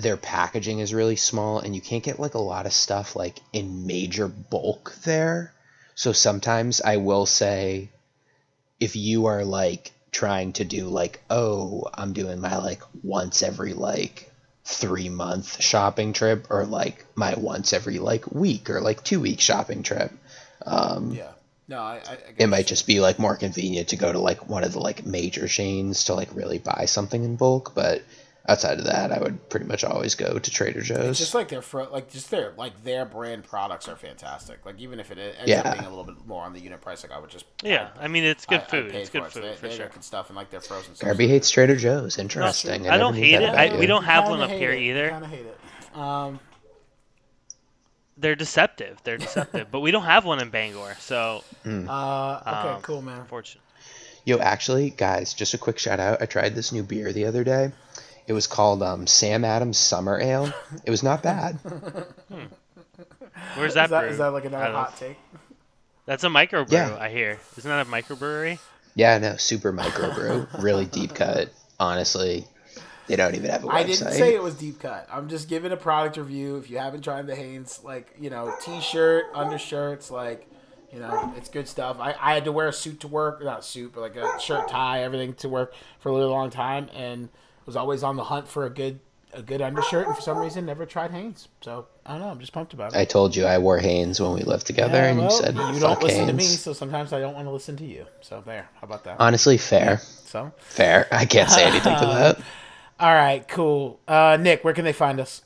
their 0.00 0.16
packaging 0.16 0.78
is 0.80 0.94
really 0.94 1.16
small, 1.16 1.58
and 1.58 1.74
you 1.74 1.80
can't 1.80 2.02
get 2.02 2.20
like 2.20 2.34
a 2.34 2.38
lot 2.38 2.66
of 2.66 2.72
stuff 2.72 3.16
like 3.16 3.38
in 3.52 3.86
major 3.86 4.28
bulk 4.28 4.94
there. 5.04 5.52
So 5.94 6.12
sometimes 6.12 6.80
I 6.80 6.96
will 6.96 7.26
say, 7.26 7.90
if 8.78 8.96
you 8.96 9.26
are 9.26 9.44
like 9.44 9.92
trying 10.12 10.52
to 10.54 10.64
do 10.64 10.88
like, 10.88 11.20
oh, 11.28 11.84
I'm 11.94 12.12
doing 12.12 12.40
my 12.40 12.56
like 12.56 12.82
once 13.02 13.42
every 13.42 13.74
like 13.74 14.30
three 14.64 15.08
month 15.08 15.60
shopping 15.62 16.12
trip, 16.12 16.46
or 16.50 16.64
like 16.64 17.04
my 17.14 17.34
once 17.36 17.72
every 17.72 17.98
like 17.98 18.32
week 18.32 18.70
or 18.70 18.80
like 18.80 19.04
two 19.04 19.20
week 19.20 19.40
shopping 19.40 19.82
trip. 19.82 20.12
Um, 20.64 21.12
Yeah. 21.12 21.32
No, 21.68 21.78
I. 21.78 21.96
I, 22.04 22.12
I 22.12 22.18
it 22.36 22.46
might 22.48 22.66
just 22.66 22.86
be 22.86 23.00
like 23.00 23.18
more 23.18 23.36
convenient 23.36 23.88
to 23.88 23.96
go 23.96 24.10
to 24.12 24.18
like 24.18 24.48
one 24.48 24.64
of 24.64 24.72
the 24.72 24.80
like 24.80 25.06
major 25.06 25.46
chains 25.46 26.04
to 26.04 26.14
like 26.14 26.34
really 26.34 26.58
buy 26.58 26.86
something 26.86 27.22
in 27.22 27.36
bulk 27.36 27.72
but 27.74 28.02
outside 28.48 28.78
of 28.78 28.84
that 28.84 29.12
i 29.12 29.18
would 29.18 29.48
pretty 29.50 29.66
much 29.66 29.84
always 29.84 30.14
go 30.14 30.38
to 30.38 30.50
trader 30.50 30.78
It's 30.80 30.88
joe's 30.88 31.18
just 31.18 31.34
like 31.34 31.48
their 31.48 31.60
fro- 31.62 31.90
like 31.92 32.10
just 32.10 32.30
their 32.30 32.52
like 32.56 32.82
their 32.84 33.04
brand 33.04 33.44
products 33.44 33.86
are 33.88 33.96
fantastic. 33.96 34.64
Like 34.64 34.78
even 34.80 34.98
if 34.98 35.10
it 35.10 35.18
ends 35.18 35.34
Yeah. 35.46 35.60
up 35.60 35.74
being 35.74 35.84
a 35.84 35.88
little 35.90 36.04
bit 36.04 36.26
more 36.26 36.42
on 36.44 36.52
the 36.52 36.60
unit 36.60 36.80
price, 36.80 37.02
like 37.02 37.12
I 37.12 37.18
would 37.18 37.28
just 37.30 37.44
Yeah, 37.62 37.90
I 38.00 38.08
mean 38.08 38.24
it's 38.24 38.46
good 38.46 38.60
I 38.62 38.64
food. 38.64 38.90
paid 38.92 39.00
It's 39.02 39.10
good 39.10 39.22
for 39.22 39.28
it. 39.28 39.32
So 39.32 39.40
food 39.40 39.50
they, 39.50 39.56
for 39.56 39.68
they 39.68 39.76
sure. 39.76 39.86
got 39.86 39.94
good 39.94 40.04
stuff 40.04 40.28
and 40.30 40.36
like 40.36 40.50
their 40.50 40.60
frozen. 40.60 40.94
stuff. 40.96 41.06
garby 41.06 41.28
hates 41.28 41.50
trader 41.50 41.76
joe's 41.76 42.18
interesting 42.18 42.88
I 42.88 42.96
don't 42.96 43.14
hate 43.14 43.34
it. 43.34 43.42
I- 43.50 43.76
we 43.78 43.86
don't 43.86 44.04
have 44.04 44.28
one 44.28 44.40
up 44.40 44.50
here 44.50 44.72
it. 44.72 44.80
either. 44.80 45.10
Kinda 45.10 45.26
hate 45.28 45.46
it. 45.46 45.98
Um, 45.98 46.40
They're 48.16 48.34
deceptive. 48.36 49.00
They're 49.04 49.18
deceptive, 49.18 49.70
but 49.70 49.80
we 49.80 49.90
don't 49.90 50.04
have 50.04 50.24
one 50.24 50.40
in 50.42 50.50
Bangor, 50.50 50.96
so 51.00 51.42
uh, 51.66 51.68
okay, 51.68 52.68
Um, 52.74 52.82
cool, 52.82 53.02
man. 53.02 53.20
unfortunately. 53.20 53.62
yo 54.24 54.38
actually 54.38 54.90
guys 54.90 55.32
just 55.32 55.54
a 55.54 55.58
quick 55.58 55.78
shout 55.78 55.98
out 55.98 56.20
i 56.20 56.26
tried 56.26 56.54
this 56.54 56.72
new 56.72 56.82
beer 56.82 57.10
the 57.12 57.24
other 57.24 57.42
day 57.42 57.72
it 58.30 58.32
was 58.32 58.46
called 58.46 58.80
um, 58.80 59.08
sam 59.08 59.44
adams 59.44 59.76
summer 59.76 60.20
ale 60.20 60.52
it 60.84 60.90
was 60.90 61.02
not 61.02 61.20
bad 61.22 61.58
Where's 63.56 63.70
Is 63.70 63.74
that, 63.74 63.90
that, 63.90 64.04
is 64.04 64.18
that 64.18 64.28
like 64.28 64.44
another 64.44 64.70
hot 64.70 64.96
take? 64.96 65.16
That's 66.06 66.22
a 66.22 66.28
microbrew, 66.28 66.70
Yeah. 66.70 66.96
I 67.00 67.08
hear. 67.08 67.40
Isn't 67.56 67.68
that 67.68 67.86
a 67.86 67.90
microbrewery? 67.90 68.58
yeah 68.94 69.18
no 69.18 69.36
super 69.36 69.72
microbrew 69.72 70.62
really 70.62 70.84
deep 70.84 71.14
cut 71.14 71.52
honestly 71.78 72.46
they 73.08 73.16
don't 73.16 73.34
even 73.34 73.50
have 73.50 73.64
a 73.64 73.66
website 73.66 73.72
I 73.72 73.82
didn't 73.82 74.12
say 74.12 74.34
it 74.34 74.42
was 74.42 74.54
deep 74.54 74.78
cut. 74.78 75.08
I'm 75.10 75.28
just 75.28 75.48
giving 75.48 75.72
a 75.72 75.76
product 75.76 76.16
review. 76.16 76.58
If 76.58 76.70
you 76.70 76.78
haven't 76.78 77.02
tried 77.02 77.26
the 77.26 77.34
Hanes, 77.34 77.80
like 77.82 78.14
you 78.20 78.30
know, 78.30 78.54
t-shirt, 78.62 79.24
undershirts, 79.34 80.12
like 80.12 80.46
you 80.92 81.00
know, 81.00 81.32
it's 81.36 81.48
good 81.48 81.66
stuff. 81.66 81.96
I, 81.98 82.14
I 82.20 82.34
had 82.34 82.44
to 82.44 82.52
wear 82.52 82.68
a 82.68 82.72
suit 82.72 83.00
to 83.00 83.08
work, 83.08 83.42
not 83.42 83.60
a 83.60 83.62
suit, 83.62 83.92
but 83.94 84.00
like 84.00 84.14
a 84.16 84.38
shirt, 84.38 84.68
tie, 84.68 85.02
everything 85.02 85.34
to 85.34 85.48
work 85.48 85.72
for 85.98 86.10
a 86.10 86.12
really 86.12 86.28
long 86.28 86.50
time, 86.50 86.88
and 86.94 87.28
was 87.70 87.76
always 87.76 88.02
on 88.02 88.16
the 88.16 88.24
hunt 88.24 88.48
for 88.48 88.66
a 88.66 88.70
good 88.70 88.98
a 89.32 89.42
good 89.42 89.62
undershirt. 89.62 90.08
And 90.08 90.16
for 90.16 90.22
some 90.22 90.38
reason, 90.38 90.66
never 90.66 90.84
tried 90.84 91.12
Hanes. 91.12 91.46
So 91.60 91.86
I 92.04 92.12
don't 92.12 92.20
know. 92.22 92.28
I'm 92.30 92.40
just 92.40 92.52
pumped 92.52 92.72
about 92.74 92.92
it. 92.92 92.98
I 92.98 93.04
told 93.04 93.36
you 93.36 93.46
I 93.46 93.58
wore 93.58 93.78
Hanes 93.78 94.20
when 94.20 94.32
we 94.32 94.40
lived 94.42 94.66
together, 94.66 94.94
Yeah, 94.98 95.10
and 95.10 95.18
well, 95.18 95.30
you 95.30 95.36
said 95.36 95.54
you 95.54 95.78
don't 95.78 96.02
listen 96.02 96.24
Hanes. 96.26 96.30
to 96.30 96.36
me, 96.36 96.42
so 96.42 96.72
sometimes 96.72 97.12
I 97.12 97.20
don't 97.20 97.34
want 97.34 97.46
to 97.46 97.52
listen 97.52 97.76
to 97.76 97.84
you. 97.84 98.06
So 98.22 98.42
there. 98.44 98.68
How 98.74 98.86
about 98.88 99.04
that? 99.04 99.16
Honestly, 99.20 99.56
fair, 99.56 99.98
So 99.98 100.52
fair. 100.58 101.06
I 101.12 101.26
can't 101.26 101.48
say 101.48 101.62
anything 101.64 101.94
to 101.96 102.06
that. 102.06 102.40
all 103.00 103.14
right, 103.14 103.46
cool. 103.46 104.00
Uh, 104.08 104.36
Nick, 104.40 104.64
where 104.64 104.74
can 104.74 104.84
they 104.84 104.92
find 104.92 105.20
us? 105.20 105.42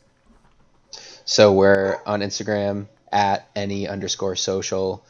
So 1.27 1.53
we're 1.53 1.99
on 2.07 2.21
Instagram 2.21 2.87
at 3.13 3.49
NE 3.55 3.87
underscore 3.87 4.37
social, 4.37 5.05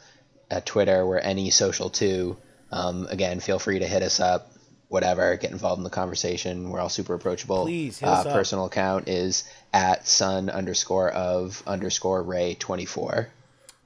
at 0.51 0.65
Twitter 0.65 1.05
we're 1.05 1.21
NE 1.21 1.49
social 1.49 1.89
too. 1.89 2.35
Um, 2.71 3.07
again, 3.09 3.39
feel 3.39 3.57
free 3.59 3.79
to 3.79 3.87
hit 3.87 4.01
us 4.03 4.19
up, 4.19 4.51
whatever, 4.87 5.35
get 5.37 5.51
involved 5.51 5.79
in 5.79 5.83
the 5.83 5.89
conversation. 5.89 6.69
We're 6.69 6.79
all 6.79 6.89
super 6.89 7.13
approachable. 7.13 7.63
Please, 7.63 7.99
hit 7.99 8.07
uh, 8.07 8.13
us 8.13 8.25
up. 8.25 8.33
Personal 8.33 8.65
account 8.65 9.07
is 9.07 9.43
at 9.73 10.07
sun 10.07 10.49
underscore 10.49 11.11
of 11.11 11.63
underscore 11.65 12.23
ray 12.23 12.55
twenty 12.55 12.85
four. 12.85 13.29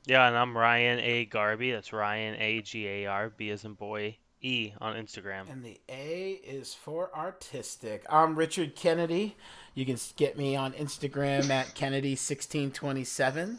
Yeah, 0.05 0.27
and 0.27 0.35
I'm 0.35 0.57
Ryan 0.57 0.99
A. 0.99 1.25
Garby. 1.25 1.71
That's 1.71 1.93
Ryan 1.93 2.35
A. 2.39 2.61
G 2.61 2.87
A 2.87 3.05
R 3.05 3.29
B 3.29 3.49
as 3.51 3.65
in 3.65 3.73
boy 3.73 4.17
E 4.41 4.73
on 4.79 4.95
Instagram. 4.95 5.51
And 5.51 5.63
the 5.63 5.79
A 5.89 6.39
is 6.43 6.73
for 6.73 7.15
artistic. 7.15 8.05
I'm 8.09 8.35
Richard 8.35 8.75
Kennedy. 8.75 9.35
You 9.73 9.85
can 9.85 9.97
get 10.15 10.37
me 10.37 10.55
on 10.55 10.73
Instagram 10.73 11.49
at 11.49 11.67
Kennedy1627. 11.75 13.57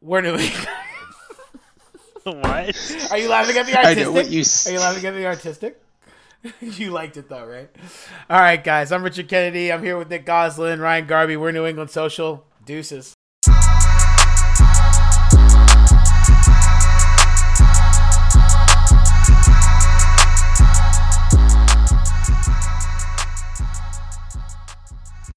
We're 0.00 0.22
doing. 0.22 0.50
what? 2.42 3.08
Are 3.10 3.18
you 3.18 3.28
laughing 3.28 3.56
at 3.56 3.66
the 3.66 3.72
I 3.72 3.82
artistic? 3.82 4.04
know 4.04 4.12
what 4.12 4.30
you. 4.30 4.40
s- 4.40 4.68
Are 4.68 4.72
you 4.72 4.80
laughing 4.80 5.04
at 5.06 5.14
the 5.14 5.26
artistic? 5.26 5.82
you 6.60 6.90
liked 6.90 7.16
it 7.16 7.28
though, 7.28 7.46
right? 7.46 7.70
All 8.28 8.40
right, 8.40 8.62
guys. 8.62 8.90
I'm 8.92 9.02
Richard 9.02 9.28
Kennedy. 9.28 9.72
I'm 9.72 9.82
here 9.82 9.96
with 9.96 10.08
Nick 10.10 10.26
Goslin, 10.26 10.80
Ryan 10.80 11.06
Garby. 11.06 11.36
We're 11.36 11.52
New 11.52 11.66
England 11.66 11.90
Social. 11.90 12.44
Deuces. 12.64 13.14